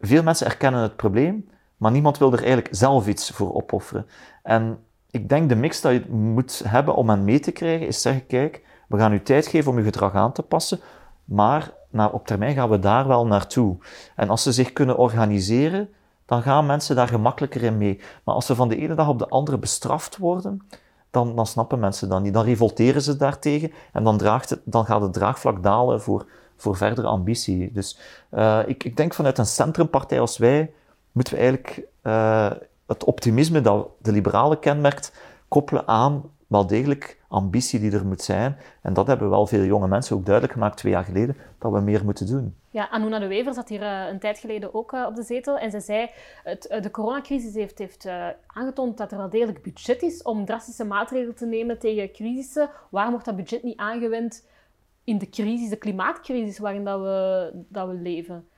Veel 0.00 0.22
mensen 0.22 0.46
erkennen 0.46 0.80
het 0.80 0.96
probleem, 0.96 1.48
maar 1.76 1.90
niemand 1.90 2.18
wil 2.18 2.32
er 2.32 2.38
eigenlijk 2.38 2.68
zelf 2.70 3.06
iets 3.06 3.30
voor 3.30 3.54
opofferen. 3.54 4.06
En 4.42 4.78
ik 5.10 5.28
denk 5.28 5.48
de 5.48 5.56
mix 5.56 5.80
dat 5.80 5.92
je 5.92 6.04
moet 6.10 6.62
hebben 6.66 6.94
om 6.94 7.08
hen 7.08 7.24
mee 7.24 7.40
te 7.40 7.52
krijgen, 7.52 7.86
is 7.86 8.02
zeggen, 8.02 8.26
kijk, 8.26 8.62
we 8.88 8.98
gaan 8.98 9.12
u 9.12 9.22
tijd 9.22 9.46
geven 9.46 9.70
om 9.70 9.76
uw 9.76 9.84
gedrag 9.84 10.14
aan 10.14 10.32
te 10.32 10.42
passen, 10.42 10.80
maar 11.24 11.72
op 12.12 12.26
termijn 12.26 12.54
gaan 12.54 12.70
we 12.70 12.78
daar 12.78 13.06
wel 13.06 13.26
naartoe. 13.26 13.76
En 14.16 14.28
als 14.28 14.42
ze 14.42 14.52
zich 14.52 14.72
kunnen 14.72 14.96
organiseren, 14.96 15.88
dan 16.26 16.42
gaan 16.42 16.66
mensen 16.66 16.96
daar 16.96 17.08
gemakkelijker 17.08 17.62
in 17.62 17.78
mee. 17.78 18.00
Maar 18.24 18.34
als 18.34 18.46
ze 18.46 18.54
van 18.54 18.68
de 18.68 18.76
ene 18.76 18.94
dag 18.94 19.08
op 19.08 19.18
de 19.18 19.28
andere 19.28 19.58
bestraft 19.58 20.16
worden, 20.16 20.66
dan, 21.10 21.36
dan 21.36 21.46
snappen 21.46 21.78
mensen 21.78 22.08
dat 22.08 22.22
niet. 22.22 22.34
Dan 22.34 22.44
revolteren 22.44 23.02
ze 23.02 23.16
daartegen 23.16 23.72
en 23.92 24.04
dan, 24.04 24.18
draagt 24.18 24.50
het, 24.50 24.60
dan 24.64 24.84
gaat 24.84 25.00
het 25.00 25.12
draagvlak 25.12 25.62
dalen 25.62 26.02
voor, 26.02 26.26
voor 26.64 26.76
verdere 26.76 27.06
ambitie. 27.06 27.72
Dus 27.72 27.98
uh, 28.34 28.60
ik, 28.66 28.84
ik 28.84 28.96
denk 28.96 29.14
vanuit 29.14 29.38
een 29.38 29.46
centrumpartij 29.46 30.20
als 30.20 30.38
wij, 30.38 30.72
moeten 31.12 31.34
we 31.34 31.40
eigenlijk 31.40 31.82
uh, 32.02 32.50
het 32.86 33.04
optimisme 33.04 33.60
dat 33.60 33.88
de 34.02 34.12
liberalen 34.12 34.58
kenmerkt, 34.58 35.12
koppelen 35.48 35.88
aan 35.88 36.22
wel 36.46 36.66
degelijk 36.66 37.20
ambitie 37.28 37.80
die 37.80 37.92
er 37.92 38.06
moet 38.06 38.22
zijn. 38.22 38.56
En 38.82 38.92
dat 38.92 39.06
hebben 39.06 39.30
wel 39.30 39.46
veel 39.46 39.64
jonge 39.64 39.88
mensen 39.88 40.16
ook 40.16 40.24
duidelijk 40.24 40.54
gemaakt 40.54 40.76
twee 40.76 40.92
jaar 40.92 41.04
geleden, 41.04 41.36
dat 41.58 41.72
we 41.72 41.80
meer 41.80 42.04
moeten 42.04 42.26
doen. 42.26 42.54
Ja, 42.70 42.88
Anuna 42.90 43.18
de 43.18 43.26
Wever 43.26 43.54
zat 43.54 43.68
hier 43.68 43.82
uh, 43.82 44.08
een 44.10 44.18
tijd 44.18 44.38
geleden 44.38 44.74
ook 44.74 44.92
op 44.92 45.14
de 45.14 45.22
zetel 45.22 45.58
en 45.58 45.70
ze 45.70 45.80
zei, 45.80 46.10
het, 46.44 46.78
de 46.80 46.90
coronacrisis 46.90 47.54
heeft, 47.54 47.78
heeft 47.78 48.08
aangetoond 48.46 48.98
dat 48.98 49.12
er 49.12 49.18
wel 49.18 49.30
degelijk 49.30 49.62
budget 49.62 50.02
is 50.02 50.22
om 50.22 50.44
drastische 50.44 50.84
maatregelen 50.84 51.34
te 51.34 51.46
nemen 51.46 51.78
tegen 51.78 52.12
crisissen. 52.12 52.70
Waarom 52.90 53.12
wordt 53.12 53.26
dat 53.26 53.36
budget 53.36 53.62
niet 53.62 53.78
aangewend 53.78 54.44
in 55.04 55.18
de 55.18 55.28
crisis, 55.28 55.68
de 55.68 55.76
klimaatcrisis 55.76 56.58
waarin 56.58 56.84
dat 56.84 57.00
we, 57.00 57.50
dat 57.68 57.88
we 57.88 57.94
leven? 57.94 58.48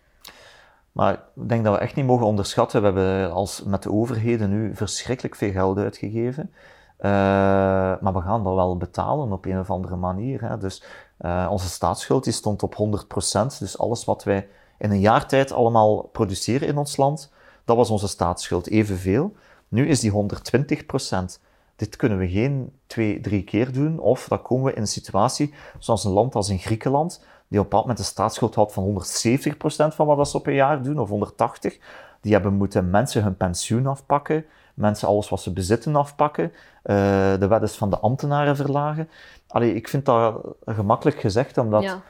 Maar 0.93 1.13
ik 1.13 1.49
denk 1.49 1.65
dat 1.65 1.75
we 1.75 1.81
echt 1.81 1.95
niet 1.95 2.07
mogen 2.07 2.27
onderschatten. 2.27 2.81
We 2.81 2.87
hebben 2.87 3.33
als 3.33 3.63
met 3.63 3.83
de 3.83 3.93
overheden 3.93 4.51
nu 4.51 4.75
verschrikkelijk 4.75 5.35
veel 5.35 5.53
geld 5.53 5.79
uitgegeven. 5.79 6.51
Uh, 6.99 7.03
maar 8.01 8.13
we 8.13 8.21
gaan 8.21 8.45
dat 8.45 8.55
wel 8.55 8.77
betalen 8.77 9.33
op 9.33 9.45
een 9.45 9.59
of 9.59 9.71
andere 9.71 9.97
manier. 9.97 10.41
Hè. 10.41 10.59
Dus 10.59 10.83
uh, 11.21 11.49
onze 11.51 11.69
staatsschuld 11.69 12.25
die 12.25 12.33
stond 12.33 12.63
op 12.63 12.75
100%. 12.75 13.59
Dus 13.59 13.79
alles 13.79 14.05
wat 14.05 14.25
wij 14.25 14.49
in 14.79 14.91
een 14.91 15.01
jaar 15.01 15.27
tijd 15.27 15.53
allemaal 15.53 16.03
produceren 16.03 16.69
in 16.69 16.77
ons 16.77 16.97
land, 16.97 17.33
dat 17.65 17.77
was 17.77 17.91
onze 17.91 18.09
staatsschuld 18.09 18.69
evenveel. 18.69 19.33
Nu 19.69 19.89
is 19.89 20.01
die 20.01 20.13
120%. 20.13 20.17
Dit 21.77 21.97
kunnen 21.97 22.19
we 22.19 22.29
geen 22.29 22.73
twee, 22.87 23.21
drie 23.21 23.45
keer 23.45 23.73
doen. 23.73 23.99
Of 23.99 24.29
dan 24.29 24.43
komen 24.43 24.65
we 24.65 24.73
in 24.73 24.81
een 24.81 24.87
situatie 24.87 25.55
zoals 25.79 26.05
een 26.05 26.13
land 26.13 26.35
als 26.35 26.49
in 26.49 26.59
Griekenland, 26.59 27.19
die 27.49 27.59
op 27.59 27.65
een 27.65 27.71
bepaald 27.71 27.83
moment 27.83 27.99
een 27.99 28.05
staatsschuld 28.05 28.55
had 28.55 28.73
van 28.73 29.03
170% 29.93 29.95
van 29.95 30.07
wat 30.07 30.29
ze 30.29 30.37
op 30.37 30.47
een 30.47 30.55
jaar 30.55 30.83
doen, 30.83 30.99
of 30.99 31.09
180. 31.09 31.79
Die 32.21 32.33
hebben 32.33 32.55
moeten 32.55 32.91
mensen 32.91 33.23
hun 33.23 33.37
pensioen 33.37 33.87
afpakken, 33.87 34.45
mensen 34.75 35.09
alles 35.09 35.29
wat 35.29 35.41
ze 35.41 35.53
bezitten 35.53 35.97
afpakken, 35.97 36.45
uh, 36.45 36.53
de 37.39 37.47
weddes 37.49 37.77
van 37.77 37.91
de 37.91 37.99
ambtenaren 37.99 38.57
verlagen. 38.57 39.09
Allee, 39.49 39.75
ik 39.75 39.89
vind 39.89 40.05
dat 40.05 40.41
gemakkelijk 40.65 41.21
gezegd, 41.21 41.59
omdat 41.59 41.83
ja. 41.83 42.03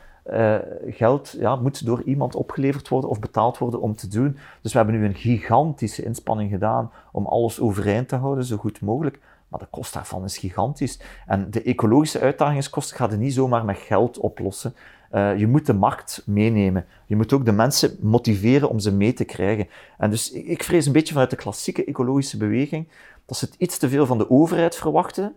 uh, 0.61 0.95
geld 0.95 1.35
ja, 1.39 1.57
moet 1.57 1.87
door 1.87 2.03
iemand 2.03 2.35
opgeleverd 2.35 2.89
worden 2.89 3.11
of 3.11 3.19
betaald 3.19 3.59
worden 3.59 3.81
om 3.81 3.97
te 3.97 4.09
doen. 4.09 4.39
Dus 4.63 4.73
we 4.73 4.79
hebben 4.79 4.97
nu 5.01 5.05
een 5.05 5.15
gigantische 5.15 6.05
inspanning 6.05 6.51
gedaan 6.51 6.91
om 7.13 7.27
alles 7.27 7.61
overeind 7.61 8.09
te 8.09 8.17
houden, 8.17 8.45
zo 8.45 8.57
goed 8.57 8.81
mogelijk. 8.81 9.19
Maar 9.49 9.61
de 9.61 9.67
kost 9.71 9.93
daarvan 9.93 10.25
is 10.25 10.39
gigantisch. 10.39 11.01
En 11.27 11.51
de 11.51 11.63
ecologische 11.63 12.21
uitdagingskosten 12.21 12.97
gaat 12.97 13.11
je 13.11 13.17
niet 13.17 13.35
zomaar 13.35 13.65
met 13.65 13.79
geld 13.79 14.19
oplossen. 14.19 14.75
Uh, 15.13 15.39
je 15.39 15.47
moet 15.47 15.67
de 15.67 15.73
markt 15.73 16.23
meenemen. 16.27 16.87
Je 17.07 17.17
moet 17.17 17.33
ook 17.33 17.45
de 17.45 17.53
mensen 17.53 17.97
motiveren 18.01 18.69
om 18.69 18.79
ze 18.79 18.93
mee 18.93 19.13
te 19.13 19.25
krijgen. 19.25 19.69
En 19.99 20.11
dus 20.11 20.33
ik 20.33 20.63
vrees 20.63 20.87
een 20.87 20.93
beetje 20.93 21.13
vanuit 21.13 21.31
de 21.31 21.37
klassieke 21.37 21.85
ecologische 21.85 22.37
beweging 22.37 22.89
dat 23.27 23.37
ze 23.37 23.45
het 23.45 23.55
iets 23.59 23.79
te 23.79 23.89
veel 23.89 24.07
van 24.07 24.19
de 24.19 24.31
overheid 24.31 24.77
verwachten 24.77 25.35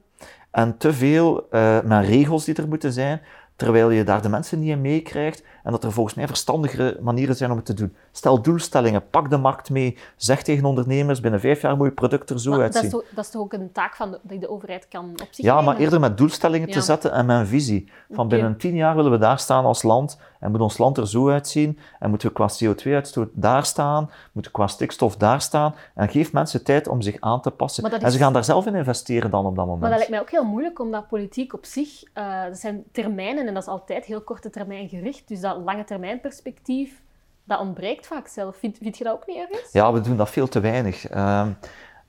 en 0.51 0.78
te 0.78 0.93
veel 0.93 1.47
uh, 1.51 1.99
regels 2.01 2.45
die 2.45 2.55
er 2.55 2.68
moeten 2.68 2.93
zijn, 2.93 3.22
terwijl 3.55 3.89
je 3.89 4.03
daar 4.03 4.22
de 4.22 4.30
mensen 4.30 4.60
niet 4.60 4.70
in 4.70 4.82
meekrijgt 4.82 5.43
en 5.64 5.72
dat 5.72 5.84
er 5.84 5.91
volgens 5.91 6.16
mij 6.16 6.28
verstandigere 6.28 6.97
manieren 7.01 7.36
zijn 7.36 7.51
om 7.51 7.57
het 7.57 7.66
te 7.66 7.74
doen. 7.74 7.95
Stel 8.12 8.41
doelstellingen, 8.41 9.10
pak 9.10 9.30
de 9.30 9.38
markt 9.38 9.70
mee, 9.70 9.97
zeg 10.16 10.43
tegen 10.43 10.66
ondernemers, 10.66 11.20
binnen 11.20 11.39
vijf 11.39 11.62
jaar 11.62 11.78
moet 11.78 11.88
je 11.88 11.93
product 11.93 12.30
er 12.30 12.39
zo 12.39 12.51
maar 12.51 12.62
uitzien. 12.62 12.89
Dat 12.89 13.01
is, 13.01 13.07
toch, 13.07 13.16
dat 13.16 13.26
is 13.26 13.32
toch 13.32 13.41
ook 13.41 13.53
een 13.53 13.72
taak 13.72 13.95
van 13.95 14.12
de, 14.12 14.20
die 14.22 14.39
de 14.39 14.49
overheid 14.49 14.88
kan 14.88 15.10
op 15.10 15.28
zich 15.32 15.45
Ja, 15.45 15.55
nemen? 15.55 15.66
maar 15.66 15.82
eerder 15.82 15.99
met 15.99 16.18
doelstellingen 16.18 16.68
ja. 16.68 16.74
te 16.74 16.82
zetten 16.82 17.12
en 17.12 17.26
met 17.26 17.39
een 17.39 17.47
visie. 17.47 17.91
Van 18.10 18.26
okay. 18.26 18.39
binnen 18.39 18.57
tien 18.57 18.76
jaar 18.76 18.95
willen 18.95 19.12
we 19.12 19.18
daar 19.18 19.39
staan 19.39 19.66
als 19.66 19.84
land 19.84 20.18
en 20.39 20.51
moet 20.51 20.62
ons 20.62 20.78
land 20.78 20.97
er 20.97 21.07
zo 21.07 21.30
uitzien 21.30 21.80
en 21.99 22.10
moeten 22.10 22.28
we 22.28 22.34
qua 22.34 22.49
CO2-uitstoot 22.49 23.30
daar 23.34 23.66
staan, 23.66 24.12
moeten 24.32 24.51
we 24.51 24.57
qua 24.57 24.68
stikstof 24.68 25.16
daar 25.16 25.41
staan 25.41 25.76
en 25.95 26.10
geef 26.10 26.34
mensen 26.34 26.64
tijd 26.64 26.88
om 26.88 27.01
zich 27.01 27.18
aan 27.20 27.41
te 27.41 27.51
passen. 27.51 27.91
Is... 27.91 28.03
En 28.03 28.12
ze 28.12 28.18
gaan 28.18 28.34
daar 28.34 28.43
zelf 28.43 28.66
in 28.66 28.76
investeren 28.76 29.32
dan 29.32 29.45
op 29.45 29.55
dat 29.55 29.66
moment. 29.66 29.82
Maar 29.82 29.89
dat 29.89 29.97
lijkt 29.97 30.14
mij 30.14 30.22
ook 30.22 30.30
heel 30.30 30.43
moeilijk, 30.43 30.80
omdat 30.80 31.07
politiek 31.07 31.53
op 31.53 31.66
zich, 31.66 32.03
uh, 32.14 32.43
dat 32.43 32.57
zijn 32.57 32.84
termijnen 32.91 33.47
en 33.47 33.53
dat 33.53 33.64
is 33.64 33.70
altijd 33.70 34.05
heel 34.05 34.22
korte 34.22 34.49
termijn 34.49 34.89
gericht, 34.89 35.28
dus 35.28 35.39
dat 35.39 35.49
lange 35.58 35.84
termijn 35.84 36.20
perspectief, 36.20 37.02
dat 37.43 37.60
ontbreekt 37.60 38.08
vaak 38.08 38.28
zelf. 38.28 38.58
Vind, 38.58 38.97
je 38.97 39.04
dat 39.04 39.14
ook 39.14 39.28
niet 39.28 39.38
ergens? 39.38 39.72
Ja, 39.72 39.93
we 39.93 40.02
doen 40.02 40.18
dat 40.18 40.30
veel 40.30 40.47
te 40.47 40.60
weinig. 40.60 41.12
Uh, 41.12 41.47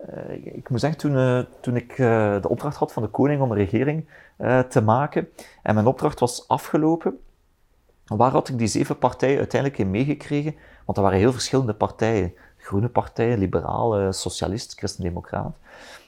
uh, 0.08 0.46
ik 0.56 0.68
moet 0.70 0.80
zeggen, 0.80 0.98
toen, 0.98 1.12
uh, 1.12 1.40
toen 1.60 1.76
ik 1.76 1.96
de 1.96 2.48
opdracht 2.48 2.76
had 2.76 2.92
van 2.92 3.02
de 3.02 3.08
koning 3.08 3.40
om 3.40 3.50
een 3.50 3.56
regering 3.56 4.08
te 4.68 4.80
maken 4.80 5.28
en 5.62 5.74
mijn 5.74 5.86
opdracht 5.86 6.20
was 6.20 6.48
afgelopen, 6.48 7.18
waar 8.16 8.30
had 8.30 8.48
ik 8.48 8.58
die 8.58 8.66
zeven 8.66 8.98
partijen 8.98 9.38
uiteindelijk 9.38 9.80
in 9.80 9.90
meegekregen? 9.90 10.54
Want 10.84 10.98
er 10.98 11.04
waren 11.04 11.18
heel 11.18 11.32
verschillende 11.32 11.74
partijen. 11.74 12.34
Groene 12.56 12.88
partijen, 12.88 13.38
liberale, 13.38 14.12
socialist, 14.12 14.78
christendemocraat. 14.78 15.56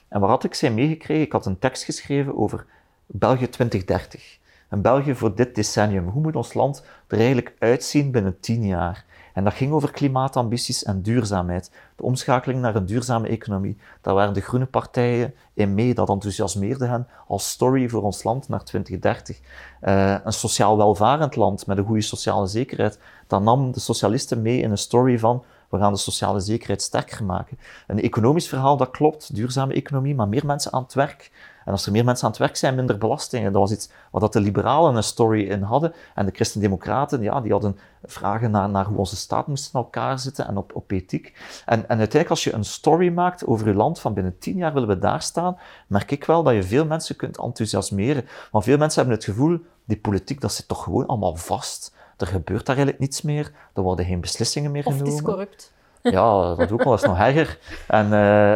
En 0.07 0.19
waar 0.19 0.29
had 0.29 0.43
ik 0.43 0.53
zij 0.53 0.71
meegekregen? 0.71 1.23
Ik 1.23 1.31
had 1.31 1.45
een 1.45 1.59
tekst 1.59 1.83
geschreven 1.83 2.37
over 2.37 2.65
België 3.05 3.49
2030. 3.49 4.39
Een 4.73 4.81
België 4.81 5.15
voor 5.15 5.35
dit 5.35 5.55
decennium. 5.55 6.07
Hoe 6.07 6.21
moet 6.21 6.35
ons 6.35 6.53
land 6.53 6.83
er 7.07 7.17
eigenlijk 7.17 7.55
uitzien 7.59 8.11
binnen 8.11 8.39
tien 8.39 8.65
jaar? 8.65 9.05
En 9.33 9.43
dat 9.43 9.53
ging 9.53 9.71
over 9.71 9.91
klimaatambities 9.91 10.83
en 10.83 11.01
duurzaamheid. 11.01 11.71
De 11.95 12.03
omschakeling 12.03 12.61
naar 12.61 12.75
een 12.75 12.85
duurzame 12.85 13.27
economie. 13.27 13.77
Daar 14.01 14.13
waren 14.13 14.33
de 14.33 14.41
groene 14.41 14.65
partijen 14.65 15.33
in 15.53 15.73
mee. 15.73 15.93
Dat 15.93 16.09
enthousiasmeerde 16.09 16.85
hen 16.85 17.07
als 17.27 17.49
story 17.49 17.89
voor 17.89 18.01
ons 18.01 18.23
land 18.23 18.49
naar 18.49 18.63
2030. 18.63 19.39
Uh, 19.81 20.15
een 20.23 20.33
sociaal 20.33 20.77
welvarend 20.77 21.35
land 21.35 21.67
met 21.67 21.77
een 21.77 21.85
goede 21.85 22.01
sociale 22.01 22.47
zekerheid. 22.47 22.99
Dat 23.27 23.41
nam 23.41 23.71
de 23.71 23.79
socialisten 23.79 24.41
mee 24.41 24.59
in 24.59 24.71
een 24.71 24.77
story 24.77 25.19
van 25.19 25.43
we 25.69 25.77
gaan 25.79 25.93
de 25.93 25.99
sociale 25.99 26.39
zekerheid 26.39 26.81
sterker 26.81 27.23
maken. 27.23 27.59
Een 27.87 28.01
economisch 28.01 28.47
verhaal, 28.47 28.77
dat 28.77 28.91
klopt, 28.91 29.35
duurzame 29.35 29.73
economie, 29.73 30.15
maar 30.15 30.27
meer 30.27 30.45
mensen 30.45 30.73
aan 30.73 30.83
het 30.83 30.93
werk. 30.93 31.31
En 31.65 31.71
als 31.71 31.85
er 31.85 31.91
meer 31.91 32.03
mensen 32.03 32.25
aan 32.25 32.31
het 32.31 32.39
werk 32.39 32.55
zijn, 32.55 32.75
minder 32.75 32.97
belastingen. 32.97 33.51
Dat 33.51 33.61
was 33.61 33.71
iets 33.71 33.89
wat 34.11 34.33
de 34.33 34.39
liberalen 34.39 34.95
een 34.95 35.03
story 35.03 35.49
in 35.49 35.61
hadden. 35.61 35.93
En 36.15 36.25
de 36.25 36.31
christendemocraten, 36.31 37.21
ja, 37.21 37.41
die 37.41 37.51
hadden 37.51 37.77
vragen 38.03 38.51
naar, 38.51 38.69
naar 38.69 38.85
hoe 38.85 38.97
onze 38.97 39.15
staat 39.15 39.47
moest 39.47 39.73
in 39.73 39.79
elkaar 39.79 40.19
zitten 40.19 40.47
en 40.47 40.57
op, 40.57 40.75
op 40.75 40.91
ethiek. 40.91 41.33
En, 41.65 41.79
en 41.79 41.87
uiteindelijk, 41.87 42.29
als 42.29 42.43
je 42.43 42.53
een 42.53 42.65
story 42.65 43.09
maakt 43.09 43.45
over 43.45 43.67
je 43.67 43.73
land 43.73 43.99
van 43.99 44.13
binnen 44.13 44.37
tien 44.37 44.57
jaar 44.57 44.73
willen 44.73 44.87
we 44.87 44.99
daar 44.99 45.21
staan, 45.21 45.57
merk 45.87 46.11
ik 46.11 46.23
wel 46.23 46.43
dat 46.43 46.53
je 46.53 46.63
veel 46.63 46.85
mensen 46.85 47.15
kunt 47.15 47.37
enthousiasmeren. 47.37 48.25
Want 48.51 48.63
veel 48.63 48.77
mensen 48.77 48.99
hebben 48.99 49.19
het 49.19 49.25
gevoel, 49.25 49.59
die 49.85 49.97
politiek, 49.97 50.41
dat 50.41 50.53
zit 50.53 50.67
toch 50.67 50.83
gewoon 50.83 51.07
allemaal 51.07 51.35
vast. 51.35 51.95
Er 52.17 52.27
gebeurt 52.27 52.65
daar 52.65 52.75
eigenlijk 52.75 52.99
niets 52.99 53.21
meer. 53.21 53.51
Er 53.73 53.81
worden 53.81 54.05
geen 54.05 54.21
beslissingen 54.21 54.71
meer 54.71 54.83
genomen. 54.83 55.05
Of 55.05 55.09
het 55.11 55.19
is 55.19 55.25
corrupt. 55.25 55.73
Ja, 56.01 56.55
dat 56.55 56.71
ook 56.71 56.83
wel 56.83 56.93
eens 56.93 57.03
nog 57.03 57.17
erger. 57.17 57.59
En, 57.87 58.05
uh, 58.05 58.11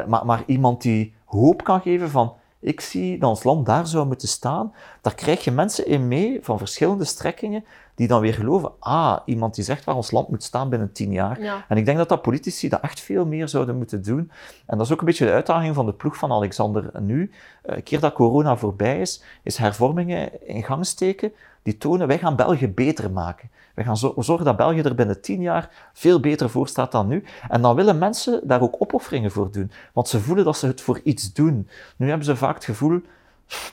maar, 0.06 0.26
maar 0.26 0.44
iemand 0.46 0.82
die 0.82 1.16
hoop 1.26 1.64
kan 1.64 1.82
geven 1.82 2.10
van 2.10 2.34
ik 2.60 2.82
zie 2.82 3.18
dat 3.18 3.30
ons 3.30 3.44
land 3.44 3.66
daar 3.66 3.88
zou 3.88 4.08
moeten 4.08 4.28
staan. 4.28 4.74
Daar 5.02 5.16
krijg 5.16 5.44
je 5.44 5.52
mensen 5.52 5.88
in 5.88 6.08
mee 6.08 6.40
van 6.42 6.58
verschillende 6.58 7.06
strekkingen 7.06 7.66
die 7.98 8.08
dan 8.08 8.22
weer 8.22 8.34
geloven, 8.34 8.72
ah, 8.80 9.18
iemand 9.26 9.56
die 9.56 9.64
zegt 9.64 9.84
waar 9.84 9.96
ons 9.96 10.12
land 10.12 10.30
moet 10.30 10.44
staan 10.44 10.70
binnen 10.70 10.92
tien 10.92 11.12
jaar. 11.12 11.66
En 11.68 11.78
ik 11.78 11.86
denk 11.86 11.98
dat 11.98 12.10
dat 12.10 12.22
politici 12.22 12.70
dat 12.70 12.82
echt 12.82 13.00
veel 13.00 13.26
meer 13.26 13.48
zouden 13.48 13.78
moeten 13.78 14.04
doen. 14.04 14.32
En 14.66 14.78
dat 14.78 14.86
is 14.86 14.94
ook 14.94 15.00
een 15.00 15.06
beetje 15.06 15.26
de 15.26 15.32
uitdaging 15.32 15.76
van 15.76 15.86
de 15.86 15.94
ploeg 15.94 16.18
van 16.18 16.32
Alexander 16.32 16.92
nu. 17.00 17.32
Eh, 17.62 17.76
een 17.76 17.84
keer 17.84 18.00
dat 18.00 18.14
corona 18.14 18.58
voorbij 18.58 19.02
is, 19.02 19.24
is 19.44 19.58
hervormingen 19.58 20.48
in 20.48 20.64
gang 20.64 20.86
steken 20.86 21.32
die 21.64 21.78
tonen, 21.78 22.08
wij 22.08 22.18
gaan 22.18 22.36
België 22.36 22.68
beter 22.68 23.12
maken. 23.12 23.50
Wij 23.74 23.86
gaan 23.86 23.98
zorgen 23.98 24.46
dat 24.46 24.58
België 24.58 24.82
er 24.82 24.96
binnen 24.96 25.22
tien 25.22 25.42
jaar 25.42 25.90
veel 25.94 26.20
beter 26.20 26.50
voor 26.50 26.68
staat 26.68 26.92
dan 26.92 27.08
nu. 27.08 27.24
En 27.50 27.62
dan 27.62 27.76
willen 27.76 27.98
mensen 27.98 28.42
daar 28.44 28.62
ook 28.62 28.76
opofferingen 28.80 29.32
voor 29.32 29.52
doen. 29.52 29.72
Want 29.94 30.08
ze 30.08 30.20
voelen 30.20 30.46
dat 30.46 30.58
ze 30.58 30.68
het 30.68 30.82
voor 30.82 31.00
iets 31.04 31.34
doen. 31.34 31.68
Nu 31.96 32.08
hebben 32.08 32.26
ze 32.26 32.36
vaak 32.36 32.56
het 32.56 32.66
gevoel, 32.66 33.02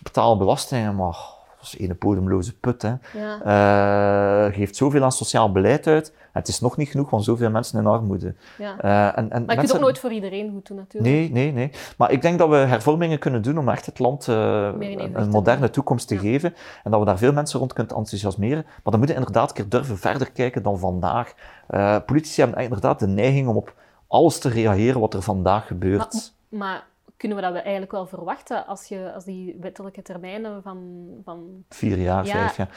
betaal 0.02 0.36
belastingen, 0.36 0.96
maar 0.96 1.33
is 1.66 1.78
een 1.78 1.96
bodemloze 1.98 2.58
put. 2.58 2.82
Hè. 2.82 2.94
Ja. 3.12 4.46
Uh, 4.46 4.54
geeft 4.54 4.76
zoveel 4.76 5.02
aan 5.02 5.12
sociaal 5.12 5.52
beleid 5.52 5.86
uit. 5.86 6.12
het 6.32 6.48
is 6.48 6.60
nog 6.60 6.76
niet 6.76 6.88
genoeg, 6.88 7.10
want 7.10 7.24
zoveel 7.24 7.50
mensen 7.50 7.78
in 7.78 7.86
armoede. 7.86 8.34
Ja. 8.58 8.84
Uh, 8.84 9.18
en, 9.18 9.30
en 9.30 9.44
maar 9.44 9.54
je 9.54 9.60
kunt 9.60 9.74
ook 9.74 9.80
nooit 9.80 9.98
voor 9.98 10.12
iedereen 10.12 10.50
goed 10.50 10.66
doen, 10.66 10.76
natuurlijk. 10.76 11.14
Nee, 11.14 11.30
nee, 11.30 11.52
nee. 11.52 11.70
Maar 11.96 12.10
ik 12.10 12.22
denk 12.22 12.38
dat 12.38 12.48
we 12.48 12.56
hervormingen 12.56 13.18
kunnen 13.18 13.42
doen 13.42 13.58
om 13.58 13.68
echt 13.68 13.86
het 13.86 13.98
land 13.98 14.26
uh, 14.26 14.70
een 15.12 15.28
moderne 15.30 15.70
toekomst 15.70 16.08
te 16.08 16.18
geven. 16.18 16.54
En 16.84 16.90
dat 16.90 17.00
we 17.00 17.06
daar 17.06 17.18
veel 17.18 17.32
mensen 17.32 17.58
rond 17.58 17.72
kunnen 17.72 17.96
enthousiasmeren. 17.96 18.62
Maar 18.64 18.92
dan 18.92 18.98
moeten 18.98 19.16
we 19.16 19.22
inderdaad 19.22 19.48
een 19.48 19.54
keer 19.54 19.68
durven 19.68 19.98
verder 19.98 20.32
kijken 20.32 20.62
dan 20.62 20.78
vandaag. 20.78 21.34
politici 22.06 22.40
hebben 22.40 22.62
inderdaad 22.62 22.98
de 22.98 23.06
neiging 23.06 23.48
om 23.48 23.56
op 23.56 23.74
alles 24.08 24.38
te 24.38 24.48
reageren 24.48 25.00
wat 25.00 25.14
er 25.14 25.22
vandaag 25.22 25.66
gebeurt. 25.66 26.32
maar, 26.48 26.58
maar 26.58 26.84
kunnen 27.16 27.36
we 27.36 27.42
dat 27.42 27.54
eigenlijk 27.54 27.92
wel 27.92 28.06
verwachten 28.06 28.66
als, 28.66 28.86
je, 28.86 29.12
als 29.14 29.24
die 29.24 29.56
wettelijke 29.60 30.02
termijnen 30.02 30.62
van... 30.62 31.06
van... 31.24 31.64
Vier 31.68 31.98
jaar, 31.98 32.26
vijf 32.26 32.56
jaar. 32.56 32.68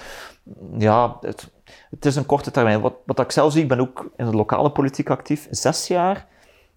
Ja, 0.77 1.17
het, 1.21 1.51
het, 1.89 2.05
is 2.05 2.15
een 2.15 2.25
korte 2.25 2.51
termijn. 2.51 2.81
Wat, 2.81 2.93
wat 3.05 3.19
ik 3.19 3.31
zelf 3.31 3.51
zie, 3.51 3.61
ik 3.61 3.67
ben 3.67 3.79
ook 3.79 4.09
in 4.15 4.25
de 4.25 4.35
lokale 4.35 4.71
politiek 4.71 5.09
actief. 5.09 5.47
Zes 5.51 5.88
jaar 5.88 6.27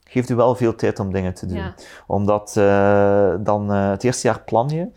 geeft 0.05 0.31
u 0.31 0.35
wel 0.35 0.55
veel 0.55 0.75
tijd 0.75 0.99
om 0.99 1.13
dingen 1.13 1.35
te 1.35 1.47
doen. 1.47 1.75
Omdat 2.07 2.55
uh, 2.59 3.35
dan 3.41 3.73
uh, 3.73 3.91
het 3.91 4.05
eerste 4.05 4.27
jaar 4.27 4.41
plan 4.41 4.69
je. 4.69 4.89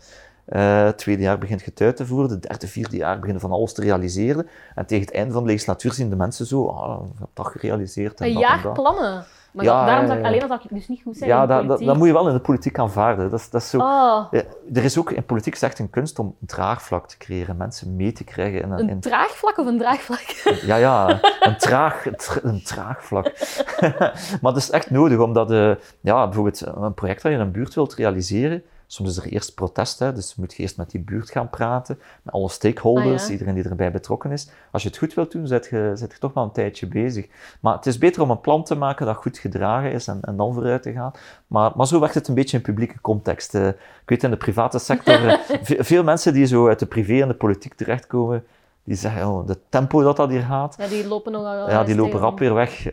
Uh, 0.48 0.84
het 0.84 0.98
tweede 0.98 1.22
jaar 1.22 1.38
begint 1.38 1.60
je 1.60 1.70
het 1.70 1.80
uit 1.80 1.96
te 1.96 2.06
voeren. 2.06 2.28
De 2.28 2.48
derde, 2.48 2.68
vierde 2.68 2.96
jaar 2.96 3.16
beginnen 3.18 3.40
van 3.40 3.50
alles 3.50 3.72
te 3.72 3.80
realiseren. 3.80 4.48
En 4.74 4.86
tegen 4.86 5.04
het 5.04 5.14
einde 5.14 5.32
van 5.32 5.42
de 5.42 5.48
legislatuur 5.48 5.92
zien 5.92 6.10
de 6.10 6.16
mensen 6.16 6.46
zo, 6.46 6.66
ah, 6.66 7.04
ik 7.04 7.18
heb 7.18 7.28
dat 7.32 7.46
gerealiseerd. 7.46 8.20
En 8.20 8.26
een 8.26 8.38
jaar 8.38 8.72
plannen? 8.72 9.24
Maar 9.54 9.64
ja, 9.64 9.86
daarom 9.86 10.06
zou 10.06 10.18
ik, 10.18 10.24
alleen 10.24 10.48
dat 10.48 10.64
ik 10.64 10.70
dus 10.70 10.88
niet 10.88 11.02
goed 11.02 11.16
zijn 11.16 11.30
Ja, 11.30 11.46
dat, 11.46 11.68
dat, 11.68 11.80
dat, 11.80 11.96
moet 11.96 12.06
je 12.06 12.12
wel 12.12 12.28
in 12.28 12.34
de 12.34 12.40
politiek 12.40 12.78
aanvaarden. 12.78 13.30
Dat, 13.30 13.48
dat 13.50 13.62
is 13.62 13.70
zo, 13.70 13.78
oh. 13.78 14.32
er 14.74 14.84
is 14.84 14.98
ook 14.98 15.10
in 15.10 15.24
politiek 15.24 15.56
echt 15.56 15.78
een 15.78 15.90
kunst 15.90 16.18
om 16.18 16.26
een 16.26 16.46
draagvlak 16.46 17.08
te 17.08 17.16
creëren, 17.16 17.56
mensen 17.56 17.96
mee 17.96 18.12
te 18.12 18.24
krijgen. 18.24 18.62
In, 18.62 18.88
een, 18.88 19.00
draagvlak 19.00 19.58
of 19.58 19.66
een 19.66 19.78
draagvlak? 19.78 20.20
Ja, 20.64 20.76
ja, 20.76 21.20
een, 21.40 21.56
traag, 21.56 22.04
een 22.42 22.62
traagvlak. 22.62 23.32
maar 24.42 24.52
dat 24.52 24.56
is 24.56 24.70
echt 24.70 24.90
nodig, 24.90 25.18
omdat 25.18 25.50
uh, 25.50 25.74
ja, 26.00 26.24
bijvoorbeeld 26.24 26.66
een 26.66 26.94
project 26.94 27.22
dat 27.22 27.32
je 27.32 27.38
in 27.38 27.44
een 27.44 27.52
buurt 27.52 27.74
wilt 27.74 27.94
realiseren, 27.94 28.62
Soms 28.94 29.08
is 29.08 29.16
er 29.16 29.32
eerst 29.32 29.54
protest, 29.54 29.98
hè, 29.98 30.12
dus 30.12 30.34
moet 30.34 30.54
je 30.54 30.62
eerst 30.62 30.76
met 30.76 30.90
die 30.90 31.00
buurt 31.00 31.30
gaan 31.30 31.50
praten, 31.50 31.98
met 32.22 32.34
alle 32.34 32.48
stakeholders, 32.48 33.24
ah, 33.24 33.30
iedereen 33.30 33.54
die 33.54 33.64
erbij 33.64 33.90
betrokken 33.90 34.32
is. 34.32 34.50
Als 34.70 34.82
je 34.82 34.88
het 34.88 34.98
goed 34.98 35.14
wilt 35.14 35.32
doen, 35.32 35.46
zet 35.46 35.66
je, 35.70 35.92
zet 35.94 36.12
je 36.12 36.18
toch 36.18 36.32
wel 36.32 36.44
een 36.44 36.52
tijdje 36.52 36.86
bezig. 36.86 37.26
Maar 37.60 37.74
het 37.74 37.86
is 37.86 37.98
beter 37.98 38.22
om 38.22 38.30
een 38.30 38.40
plan 38.40 38.64
te 38.64 38.74
maken 38.74 39.06
dat 39.06 39.16
goed 39.16 39.38
gedragen 39.38 39.92
is 39.92 40.06
en, 40.06 40.18
en 40.20 40.36
dan 40.36 40.54
vooruit 40.54 40.82
te 40.82 40.92
gaan. 40.92 41.12
Maar, 41.46 41.72
maar 41.74 41.86
zo 41.86 42.00
werkt 42.00 42.14
het 42.14 42.28
een 42.28 42.34
beetje 42.34 42.56
in 42.56 42.62
publieke 42.62 43.00
context. 43.00 43.54
Uh, 43.54 43.66
ik 43.68 43.76
weet 44.04 44.22
in 44.22 44.30
de 44.30 44.36
private 44.36 44.78
sector, 44.78 45.22
uh, 45.24 45.38
veel 45.60 46.04
mensen 46.04 46.32
die 46.32 46.46
zo 46.46 46.68
uit 46.68 46.78
de 46.78 46.86
privé 46.86 47.22
en 47.22 47.28
de 47.28 47.34
politiek 47.34 47.74
terechtkomen, 47.74 48.44
die 48.84 48.96
zeggen, 48.96 49.28
oh, 49.28 49.46
de 49.46 49.58
tempo 49.68 50.02
dat 50.02 50.16
dat 50.16 50.30
hier 50.30 50.42
gaat. 50.42 50.74
Ja, 50.78 50.86
die 50.86 51.06
lopen 51.06 51.32
nogal 51.32 51.70
Ja, 51.70 51.84
die 51.84 51.96
lopen 51.96 52.20
rap 52.20 52.38
weer 52.38 52.54
weg. 52.54 52.92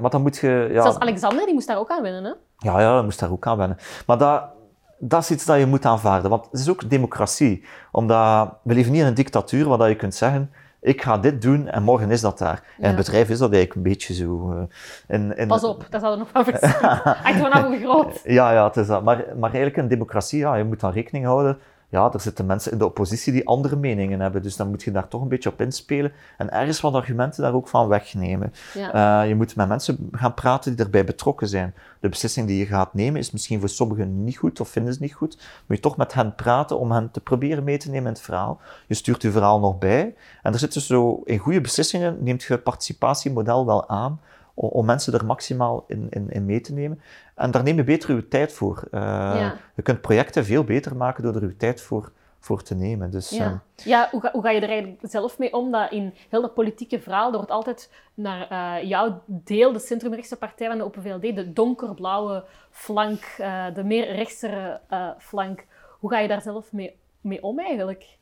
maar 0.00 0.10
dan 0.10 0.22
moet 0.22 0.36
je... 0.36 0.68
Ja, 0.72 0.82
Zelfs 0.82 0.98
Alexander, 0.98 1.44
die 1.44 1.54
moest 1.54 1.66
daar 1.66 1.78
ook 1.78 1.90
aan 1.90 2.02
wennen, 2.02 2.24
hè? 2.24 2.32
Ja, 2.68 2.80
ja, 2.80 2.94
die 2.94 3.04
moest 3.04 3.18
daar 3.18 3.30
ook 3.30 3.46
aan 3.46 3.56
wennen. 3.56 3.76
Maar 4.06 4.18
dat 4.18 4.42
dat 5.04 5.22
is 5.22 5.30
iets 5.30 5.44
dat 5.44 5.58
je 5.58 5.66
moet 5.66 5.84
aanvaarden. 5.84 6.30
Want 6.30 6.48
het 6.50 6.60
is 6.60 6.70
ook 6.70 6.90
democratie. 6.90 7.64
Omdat 7.92 8.54
we 8.62 8.74
leven 8.74 8.92
niet 8.92 9.00
in 9.00 9.06
een 9.06 9.14
dictatuur 9.14 9.68
waar 9.68 9.88
je 9.88 9.96
kunt 9.96 10.14
zeggen, 10.14 10.50
ik 10.80 11.02
ga 11.02 11.18
dit 11.18 11.42
doen 11.42 11.68
en 11.68 11.82
morgen 11.82 12.10
is 12.10 12.20
dat 12.20 12.38
daar. 12.38 12.62
En 12.78 12.86
het 12.86 12.96
bedrijf 12.96 13.28
is 13.28 13.38
dat 13.38 13.52
eigenlijk 13.52 13.74
een 13.74 13.92
beetje 13.92 14.14
zo. 14.14 14.52
Uh, 14.52 14.62
in, 15.08 15.36
in... 15.36 15.48
Pas 15.48 15.64
op, 15.64 15.86
dat 15.90 16.00
zou 16.00 16.12
er 16.12 16.18
nog 16.18 16.28
van 16.32 16.44
verschillen. 16.44 17.00
Hangt 17.22 17.40
vanaf 17.40 17.66
hoe 17.66 17.78
groot. 17.78 18.20
Ja, 18.24 18.52
ja, 18.52 18.66
het 18.66 18.76
is 18.76 18.86
dat. 18.86 19.02
Maar, 19.02 19.16
maar 19.16 19.50
eigenlijk 19.50 19.76
een 19.76 19.88
democratie, 19.88 20.38
ja, 20.38 20.54
je 20.54 20.64
moet 20.64 20.80
dan 20.80 20.92
rekening 20.92 21.24
houden 21.24 21.58
ja, 21.92 22.12
er 22.12 22.20
zitten 22.20 22.46
mensen 22.46 22.72
in 22.72 22.78
de 22.78 22.84
oppositie 22.84 23.32
die 23.32 23.46
andere 23.46 23.76
meningen 23.76 24.20
hebben. 24.20 24.42
Dus 24.42 24.56
dan 24.56 24.68
moet 24.68 24.82
je 24.82 24.90
daar 24.90 25.08
toch 25.08 25.22
een 25.22 25.28
beetje 25.28 25.50
op 25.50 25.60
inspelen 25.60 26.12
en 26.38 26.50
ergens 26.50 26.80
wat 26.80 26.94
argumenten 26.94 27.42
daar 27.42 27.54
ook 27.54 27.68
van 27.68 27.88
wegnemen. 27.88 28.52
Ja. 28.74 29.22
Uh, 29.22 29.28
je 29.28 29.34
moet 29.34 29.56
met 29.56 29.68
mensen 29.68 30.08
gaan 30.12 30.34
praten 30.34 30.76
die 30.76 30.84
erbij 30.84 31.04
betrokken 31.04 31.48
zijn. 31.48 31.74
De 32.00 32.08
beslissing 32.08 32.46
die 32.46 32.58
je 32.58 32.66
gaat 32.66 32.94
nemen 32.94 33.20
is 33.20 33.30
misschien 33.30 33.60
voor 33.60 33.68
sommigen 33.68 34.24
niet 34.24 34.36
goed 34.36 34.60
of 34.60 34.68
vinden 34.68 34.94
ze 34.94 35.02
niet 35.02 35.14
goed. 35.14 35.36
Moet 35.66 35.76
je 35.76 35.82
toch 35.82 35.96
met 35.96 36.14
hen 36.14 36.34
praten 36.34 36.78
om 36.78 36.92
hen 36.92 37.10
te 37.10 37.20
proberen 37.20 37.64
mee 37.64 37.78
te 37.78 37.90
nemen 37.90 38.06
in 38.06 38.12
het 38.12 38.22
verhaal. 38.22 38.60
Je 38.86 38.94
stuurt 38.94 39.22
je 39.22 39.30
verhaal 39.30 39.60
nog 39.60 39.78
bij. 39.78 40.14
En 40.42 40.52
er 40.52 40.58
zitten 40.58 40.80
zo, 40.80 41.20
in 41.24 41.38
goede 41.38 41.60
beslissingen 41.60 42.16
neemt 42.20 42.42
je 42.42 42.52
het 42.52 42.62
participatiemodel 42.62 43.66
wel 43.66 43.88
aan 43.88 44.20
om 44.54 44.86
mensen 44.86 45.12
er 45.12 45.24
maximaal 45.24 45.84
in, 45.86 46.06
in, 46.10 46.30
in, 46.30 46.44
mee 46.44 46.60
te 46.60 46.72
nemen. 46.72 47.00
En 47.42 47.50
daar 47.50 47.62
neem 47.62 47.76
je 47.76 47.84
beter 47.84 48.10
uw 48.10 48.28
tijd 48.28 48.52
voor. 48.52 48.82
Uh, 48.90 49.50
Je 49.74 49.82
kunt 49.82 50.00
projecten 50.00 50.44
veel 50.44 50.64
beter 50.64 50.96
maken 50.96 51.22
door 51.22 51.34
er 51.34 51.42
uw 51.42 51.56
tijd 51.56 51.80
voor, 51.80 52.12
voor 52.38 52.62
te 52.62 52.74
nemen. 52.74 53.10
Dus, 53.10 53.30
ja, 53.30 53.46
um, 53.46 53.60
ja 53.76 54.08
hoe, 54.10 54.20
ga, 54.20 54.30
hoe, 54.32 54.42
ga, 54.42 54.50
je 54.50 54.60
er 54.60 54.68
eigenlijk 54.68 55.00
zelf 55.02 55.38
mee 55.38 55.52
om? 55.52 55.70
Dat 55.70 55.92
in 55.92 56.14
heel 56.28 56.40
dat 56.40 56.54
politieke 56.54 57.00
verhaal, 57.00 57.30
er 57.30 57.36
wordt 57.36 57.50
altijd 57.50 57.90
naar 58.14 58.52
uh, 58.52 58.88
jouw 58.88 59.22
deel, 59.26 59.72
de 59.72 59.78
centrumrechtse 59.78 60.36
partij 60.36 60.68
van 60.68 60.78
de 60.78 60.84
Open 60.84 61.02
VLD, 61.02 61.36
de 61.36 61.52
donkerblauwe 61.52 62.44
flank, 62.70 63.36
uh, 63.40 63.64
de 63.74 63.84
meer 63.84 64.14
rechtse 64.14 64.80
flank. 65.18 65.66
Hoe 65.98 66.10
ga 66.10 66.18
je 66.18 66.28
daar 66.28 66.42
zelf 66.42 66.72
mee, 66.72 66.96
mee 67.20 67.42
om 67.42 67.58
eigenlijk? 67.58 68.18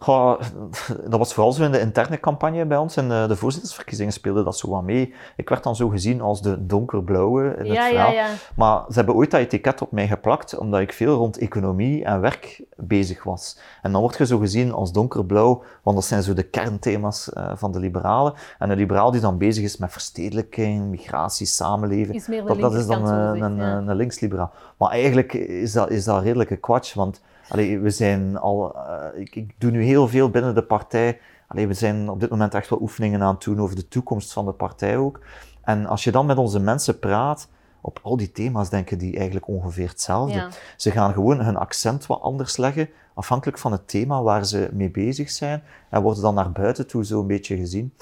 Dat 1.10 1.18
was 1.18 1.34
vooral 1.34 1.52
zo 1.52 1.64
in 1.64 1.72
de 1.72 1.80
interne 1.80 2.20
campagne 2.20 2.64
bij 2.64 2.76
ons. 2.76 2.96
In 2.96 3.08
de, 3.08 3.24
de 3.28 3.36
voorzittersverkiezingen 3.36 4.12
speelde 4.12 4.42
dat 4.42 4.56
zo 4.56 4.70
wat 4.70 4.82
mee. 4.82 5.14
Ik 5.36 5.48
werd 5.48 5.62
dan 5.62 5.76
zo 5.76 5.88
gezien 5.88 6.20
als 6.20 6.42
de 6.42 6.66
donkerblauwe 6.66 7.42
in 7.42 7.48
het 7.48 7.84
verhaal. 7.84 7.92
Ja, 7.92 8.10
ja. 8.10 8.28
Maar 8.56 8.84
ze 8.88 8.94
hebben 8.94 9.14
ooit 9.14 9.30
dat 9.30 9.40
etiket 9.40 9.82
op 9.82 9.92
mij 9.92 10.08
geplakt, 10.08 10.58
omdat 10.58 10.80
ik 10.80 10.92
veel 10.92 11.14
rond 11.14 11.38
economie 11.38 12.04
en 12.04 12.20
werk 12.20 12.62
bezig 12.76 13.22
was. 13.22 13.58
En 13.82 13.92
dan 13.92 14.00
word 14.00 14.16
je 14.16 14.26
zo 14.26 14.38
gezien 14.38 14.72
als 14.72 14.92
donkerblauw, 14.92 15.62
want 15.82 15.96
dat 15.96 16.06
zijn 16.06 16.22
zo 16.22 16.34
de 16.34 16.42
kernthema's 16.42 17.30
uh, 17.36 17.52
van 17.54 17.72
de 17.72 17.78
liberalen. 17.78 18.34
En 18.58 18.70
een 18.70 18.76
liberaal 18.76 19.10
die 19.10 19.20
dan 19.20 19.38
bezig 19.38 19.64
is 19.64 19.76
met 19.76 19.92
verstedelijking, 19.92 20.84
migratie, 20.84 21.46
samenleving, 21.46 22.24
dat, 22.46 22.60
dat, 22.60 22.74
is 22.74 22.86
dan 22.86 23.06
een, 23.08 23.60
een, 23.60 23.88
een 23.88 23.96
linksliberaal. 23.96 24.52
Maar 24.76 24.90
eigenlijk 24.90 25.32
is 25.32 25.72
dat, 25.72 25.90
is 25.90 26.04
dat 26.04 26.22
redelijke 26.22 26.56
kwatsch, 26.56 26.94
want 26.94 27.20
Allee, 27.50 27.78
we 27.78 27.90
zijn 27.90 28.38
al, 28.38 28.76
uh, 28.76 29.20
ik, 29.20 29.36
ik, 29.36 29.54
doe 29.58 29.70
nu 29.70 29.82
heel 29.82 30.08
veel 30.08 30.30
binnen 30.30 30.54
de 30.54 30.62
partij. 30.62 31.20
Allee, 31.46 31.66
we 31.66 31.74
zijn 31.74 32.10
op 32.10 32.20
dit 32.20 32.30
moment 32.30 32.54
echt 32.54 32.68
wel 32.68 32.80
oefeningen 32.80 33.22
aan 33.22 33.34
het 33.34 33.44
doen 33.44 33.60
over 33.60 33.76
de 33.76 33.88
toekomst 33.88 34.32
van 34.32 34.44
de 34.44 34.52
partij 34.52 34.96
ook. 34.96 35.20
En 35.62 35.86
als 35.86 36.04
je 36.04 36.10
dan 36.10 36.26
met 36.26 36.38
onze 36.38 36.60
mensen 36.60 36.98
praat, 36.98 37.48
op 37.80 37.98
al 38.02 38.16
die 38.16 38.32
thema's 38.32 38.70
denken 38.70 38.98
die 38.98 39.16
eigenlijk 39.16 39.48
ongeveer 39.48 39.88
hetzelfde. 39.88 40.34
Ja. 40.34 40.48
Ze 40.76 40.90
gaan 40.90 41.12
gewoon 41.12 41.40
hun 41.40 41.56
accent 41.56 42.06
wat 42.06 42.20
anders 42.20 42.56
leggen, 42.56 42.88
afhankelijk 43.14 43.58
van 43.58 43.72
het 43.72 43.88
thema 43.88 44.22
waar 44.22 44.46
ze 44.46 44.68
mee 44.72 44.90
bezig 44.90 45.30
zijn, 45.30 45.62
en 45.88 46.02
worden 46.02 46.22
dan 46.22 46.34
naar 46.34 46.52
buiten 46.52 46.86
toe 46.86 47.04
zo 47.04 47.20
een 47.20 47.26
beetje 47.26 47.56
gezien. 47.56 47.94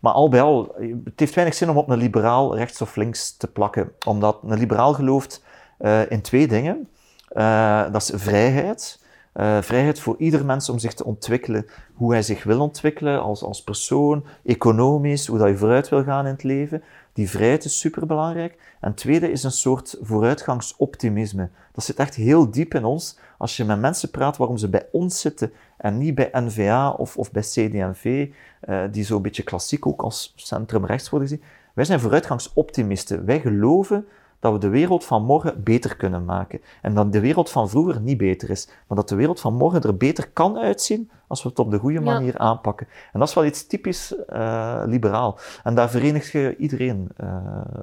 Maar 0.00 0.12
al 0.12 0.28
bij 0.28 0.42
al, 0.42 0.74
het 1.04 1.20
heeft 1.20 1.34
weinig 1.34 1.56
zin 1.56 1.70
om 1.70 1.76
op 1.76 1.88
een 1.88 1.98
liberaal 1.98 2.56
rechts 2.56 2.80
of 2.80 2.96
links 2.96 3.36
te 3.36 3.46
plakken, 3.46 3.92
omdat 4.06 4.38
een 4.42 4.58
liberaal 4.58 4.94
gelooft 4.94 5.44
uh, 5.80 6.10
in 6.10 6.20
twee 6.20 6.48
dingen. 6.48 6.88
Uh, 7.32 7.92
dat 7.92 8.02
is 8.02 8.10
vrijheid. 8.14 9.04
Uh, 9.34 9.62
vrijheid 9.62 10.00
voor 10.00 10.14
ieder 10.18 10.44
mens 10.44 10.68
om 10.68 10.78
zich 10.78 10.94
te 10.94 11.04
ontwikkelen, 11.04 11.66
hoe 11.94 12.12
hij 12.12 12.22
zich 12.22 12.44
wil 12.44 12.60
ontwikkelen 12.60 13.22
als, 13.22 13.42
als 13.42 13.62
persoon, 13.62 14.24
economisch, 14.44 15.26
hoe 15.26 15.38
dat 15.38 15.48
je 15.48 15.56
vooruit 15.56 15.88
wil 15.88 16.04
gaan 16.04 16.26
in 16.26 16.32
het 16.32 16.42
leven. 16.42 16.82
Die 17.12 17.30
vrijheid 17.30 17.64
is 17.64 17.78
superbelangrijk. 17.78 18.58
En 18.80 18.94
tweede 18.94 19.30
is 19.30 19.42
een 19.42 19.50
soort 19.50 19.98
vooruitgangsoptimisme. 20.00 21.48
Dat 21.72 21.84
zit 21.84 21.96
echt 21.96 22.14
heel 22.14 22.50
diep 22.50 22.74
in 22.74 22.84
ons. 22.84 23.18
Als 23.38 23.56
je 23.56 23.64
met 23.64 23.80
mensen 23.80 24.10
praat 24.10 24.36
waarom 24.36 24.56
ze 24.56 24.68
bij 24.68 24.86
ons 24.92 25.20
zitten 25.20 25.52
en 25.76 25.98
niet 25.98 26.14
bij 26.14 26.30
NVA 26.32 26.90
of, 26.90 27.16
of 27.16 27.32
bij 27.32 27.42
CD&V, 27.42 28.28
uh, 28.68 28.84
die 28.90 29.04
zo 29.04 29.16
een 29.16 29.22
beetje 29.22 29.42
klassiek 29.42 29.86
ook 29.86 30.02
als 30.02 30.32
centrum-rechts 30.36 31.10
worden 31.10 31.28
gezien. 31.28 31.44
Wij 31.74 31.84
zijn 31.84 32.00
vooruitgangsoptimisten. 32.00 33.24
Wij 33.24 33.40
geloven 33.40 34.06
dat 34.40 34.52
we 34.52 34.58
de 34.58 34.68
wereld 34.68 35.04
van 35.04 35.22
morgen 35.22 35.62
beter 35.62 35.96
kunnen 35.96 36.24
maken. 36.24 36.60
En 36.82 36.94
dat 36.94 37.12
de 37.12 37.20
wereld 37.20 37.50
van 37.50 37.68
vroeger 37.68 38.00
niet 38.00 38.18
beter 38.18 38.50
is, 38.50 38.68
maar 38.86 38.96
dat 38.96 39.08
de 39.08 39.14
wereld 39.14 39.40
van 39.40 39.54
morgen 39.54 39.82
er 39.82 39.96
beter 39.96 40.30
kan 40.30 40.58
uitzien 40.58 41.10
als 41.28 41.42
we 41.42 41.48
het 41.48 41.58
op 41.58 41.70
de 41.70 41.78
goede 41.78 42.00
manier 42.00 42.32
ja. 42.32 42.38
aanpakken. 42.38 42.88
En 43.12 43.18
dat 43.18 43.28
is 43.28 43.34
wel 43.34 43.44
iets 43.44 43.66
typisch 43.66 44.14
uh, 44.28 44.82
liberaal. 44.86 45.38
En 45.62 45.74
daar 45.74 45.90
verenigt 45.90 46.32
je 46.32 46.56
iedereen 46.56 47.08
uh, 47.20 47.36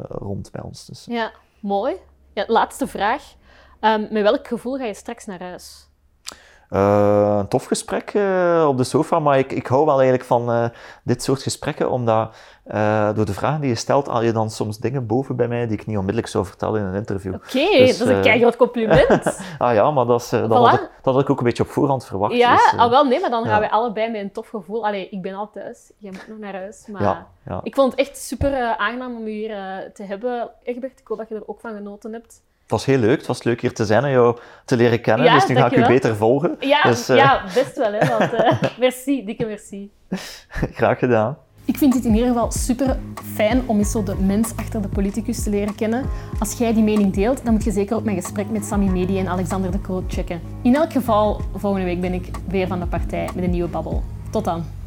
rond 0.07 0.51
bij 0.51 0.61
ons. 0.61 0.85
Dus. 0.85 1.05
Ja, 1.05 1.31
mooi. 1.59 1.95
Ja, 2.33 2.43
laatste 2.47 2.87
vraag. 2.87 3.35
Um, 3.81 4.07
met 4.11 4.23
welk 4.23 4.47
gevoel 4.47 4.77
ga 4.77 4.85
je 4.85 4.93
straks 4.93 5.25
naar 5.25 5.39
huis? 5.39 5.89
Uh, 6.73 7.35
een 7.39 7.47
tof 7.47 7.65
gesprek 7.65 8.13
uh, 8.13 8.65
op 8.67 8.77
de 8.77 8.83
sofa, 8.83 9.19
maar 9.19 9.37
ik, 9.37 9.51
ik 9.51 9.67
hou 9.67 9.85
wel 9.85 9.95
eigenlijk 9.95 10.23
van 10.23 10.49
uh, 10.49 10.65
dit 11.03 11.23
soort 11.23 11.41
gesprekken, 11.41 11.89
omdat 11.89 12.35
door 13.15 13.25
de 13.25 13.33
vragen 13.33 13.61
die 13.61 13.69
je 13.69 13.75
stelt, 13.75 14.07
haal 14.07 14.23
je 14.23 14.31
dan 14.31 14.49
soms 14.49 14.77
dingen 14.77 15.07
boven 15.07 15.35
bij 15.35 15.47
mij 15.47 15.67
die 15.67 15.77
ik 15.77 15.85
niet 15.85 15.97
onmiddellijk 15.97 16.27
zou 16.27 16.45
vertellen 16.45 16.81
in 16.81 16.87
een 16.87 16.95
interview. 16.95 17.33
Oké, 17.33 17.57
okay, 17.57 17.77
dus, 17.77 17.97
dat 17.97 18.07
is 18.07 18.15
een 18.15 18.21
keigroot 18.21 18.55
compliment. 18.55 19.39
ah 19.57 19.73
ja, 19.73 19.91
maar 19.91 20.05
dat, 20.05 20.21
is, 20.21 20.29
dat, 20.29 20.51
had 20.51 20.73
ik, 20.73 20.89
dat 21.01 21.13
had 21.13 21.23
ik 21.23 21.29
ook 21.29 21.37
een 21.37 21.43
beetje 21.43 21.63
op 21.63 21.69
voorhand 21.69 22.05
verwacht. 22.05 22.33
Ja, 22.33 22.55
dus, 22.55 22.73
ah, 22.77 22.89
wel 22.89 23.05
nee, 23.05 23.19
maar 23.19 23.29
dan 23.29 23.45
gaan 23.45 23.61
we 23.61 23.71
allebei 23.71 24.11
met 24.11 24.21
een 24.21 24.31
tof 24.31 24.49
gevoel. 24.49 24.85
Allee, 24.85 25.09
ik 25.09 25.21
ben 25.21 25.33
al 25.33 25.49
thuis, 25.49 25.91
jij 25.97 26.11
moet 26.11 26.27
nog 26.27 26.37
naar 26.37 26.53
huis. 26.53 26.87
Maar 26.87 27.01
ja, 27.01 27.27
ja. 27.45 27.59
ik 27.63 27.75
vond 27.75 27.91
het 27.91 27.99
echt 27.99 28.17
super 28.17 28.75
aangenaam 28.75 29.15
om 29.15 29.27
je 29.27 29.33
hier 29.33 29.91
te 29.93 30.03
hebben, 30.03 30.49
Egbert. 30.63 30.99
Ik 30.99 31.07
hoop 31.07 31.17
dat 31.17 31.29
je 31.29 31.35
er 31.35 31.47
ook 31.47 31.59
van 31.59 31.73
genoten 31.73 32.13
hebt. 32.13 32.41
Het 32.63 32.71
was 32.71 32.85
heel 32.85 32.97
leuk. 32.97 33.17
Het 33.17 33.27
was 33.27 33.43
leuk 33.43 33.61
hier 33.61 33.73
te 33.73 33.85
zijn 33.85 34.03
en 34.03 34.11
jou 34.11 34.37
te 34.65 34.75
leren 34.75 35.01
kennen. 35.01 35.25
Ja, 35.25 35.33
dus 35.33 35.47
nu 35.47 35.55
ga 35.55 35.65
ik 35.65 35.77
u 35.77 35.85
beter 35.85 36.15
volgen. 36.15 36.55
Ja, 36.59 36.81
dus, 36.81 37.09
uh... 37.09 37.15
ja 37.15 37.43
best 37.53 37.77
wel. 37.77 37.93
Hè, 37.93 38.17
want, 38.17 38.33
uh, 38.33 38.61
merci, 38.79 39.25
dikke 39.25 39.45
merci. 39.45 39.91
Graag 40.79 40.99
gedaan. 40.99 41.37
Ik 41.65 41.77
vind 41.77 41.93
het 41.93 42.05
in 42.05 42.13
ieder 42.13 42.27
geval 42.27 42.51
super 42.51 42.97
fijn 43.33 43.63
om 43.65 43.77
eens 43.77 43.91
zo 43.91 44.03
de 44.03 44.15
mens 44.15 44.51
achter 44.55 44.81
de 44.81 44.87
politicus 44.87 45.43
te 45.43 45.49
leren 45.49 45.75
kennen. 45.75 46.05
Als 46.39 46.57
jij 46.57 46.73
die 46.73 46.83
mening 46.83 47.13
deelt, 47.13 47.43
dan 47.43 47.53
moet 47.53 47.63
je 47.63 47.71
zeker 47.71 47.95
ook 47.95 48.03
mijn 48.03 48.21
gesprek 48.21 48.49
met 48.49 48.65
Sami 48.65 48.89
Medi 48.89 49.19
en 49.19 49.27
Alexander 49.27 49.71
de 49.71 49.81
Croo 49.81 50.03
checken. 50.07 50.41
In 50.61 50.75
elk 50.75 50.91
geval, 50.91 51.41
volgende 51.55 51.85
week 51.85 52.01
ben 52.01 52.13
ik 52.13 52.29
weer 52.47 52.67
van 52.67 52.79
de 52.79 52.87
partij 52.87 53.29
met 53.35 53.43
een 53.43 53.49
nieuwe 53.49 53.69
babbel. 53.69 54.03
Tot 54.29 54.45
dan. 54.45 54.82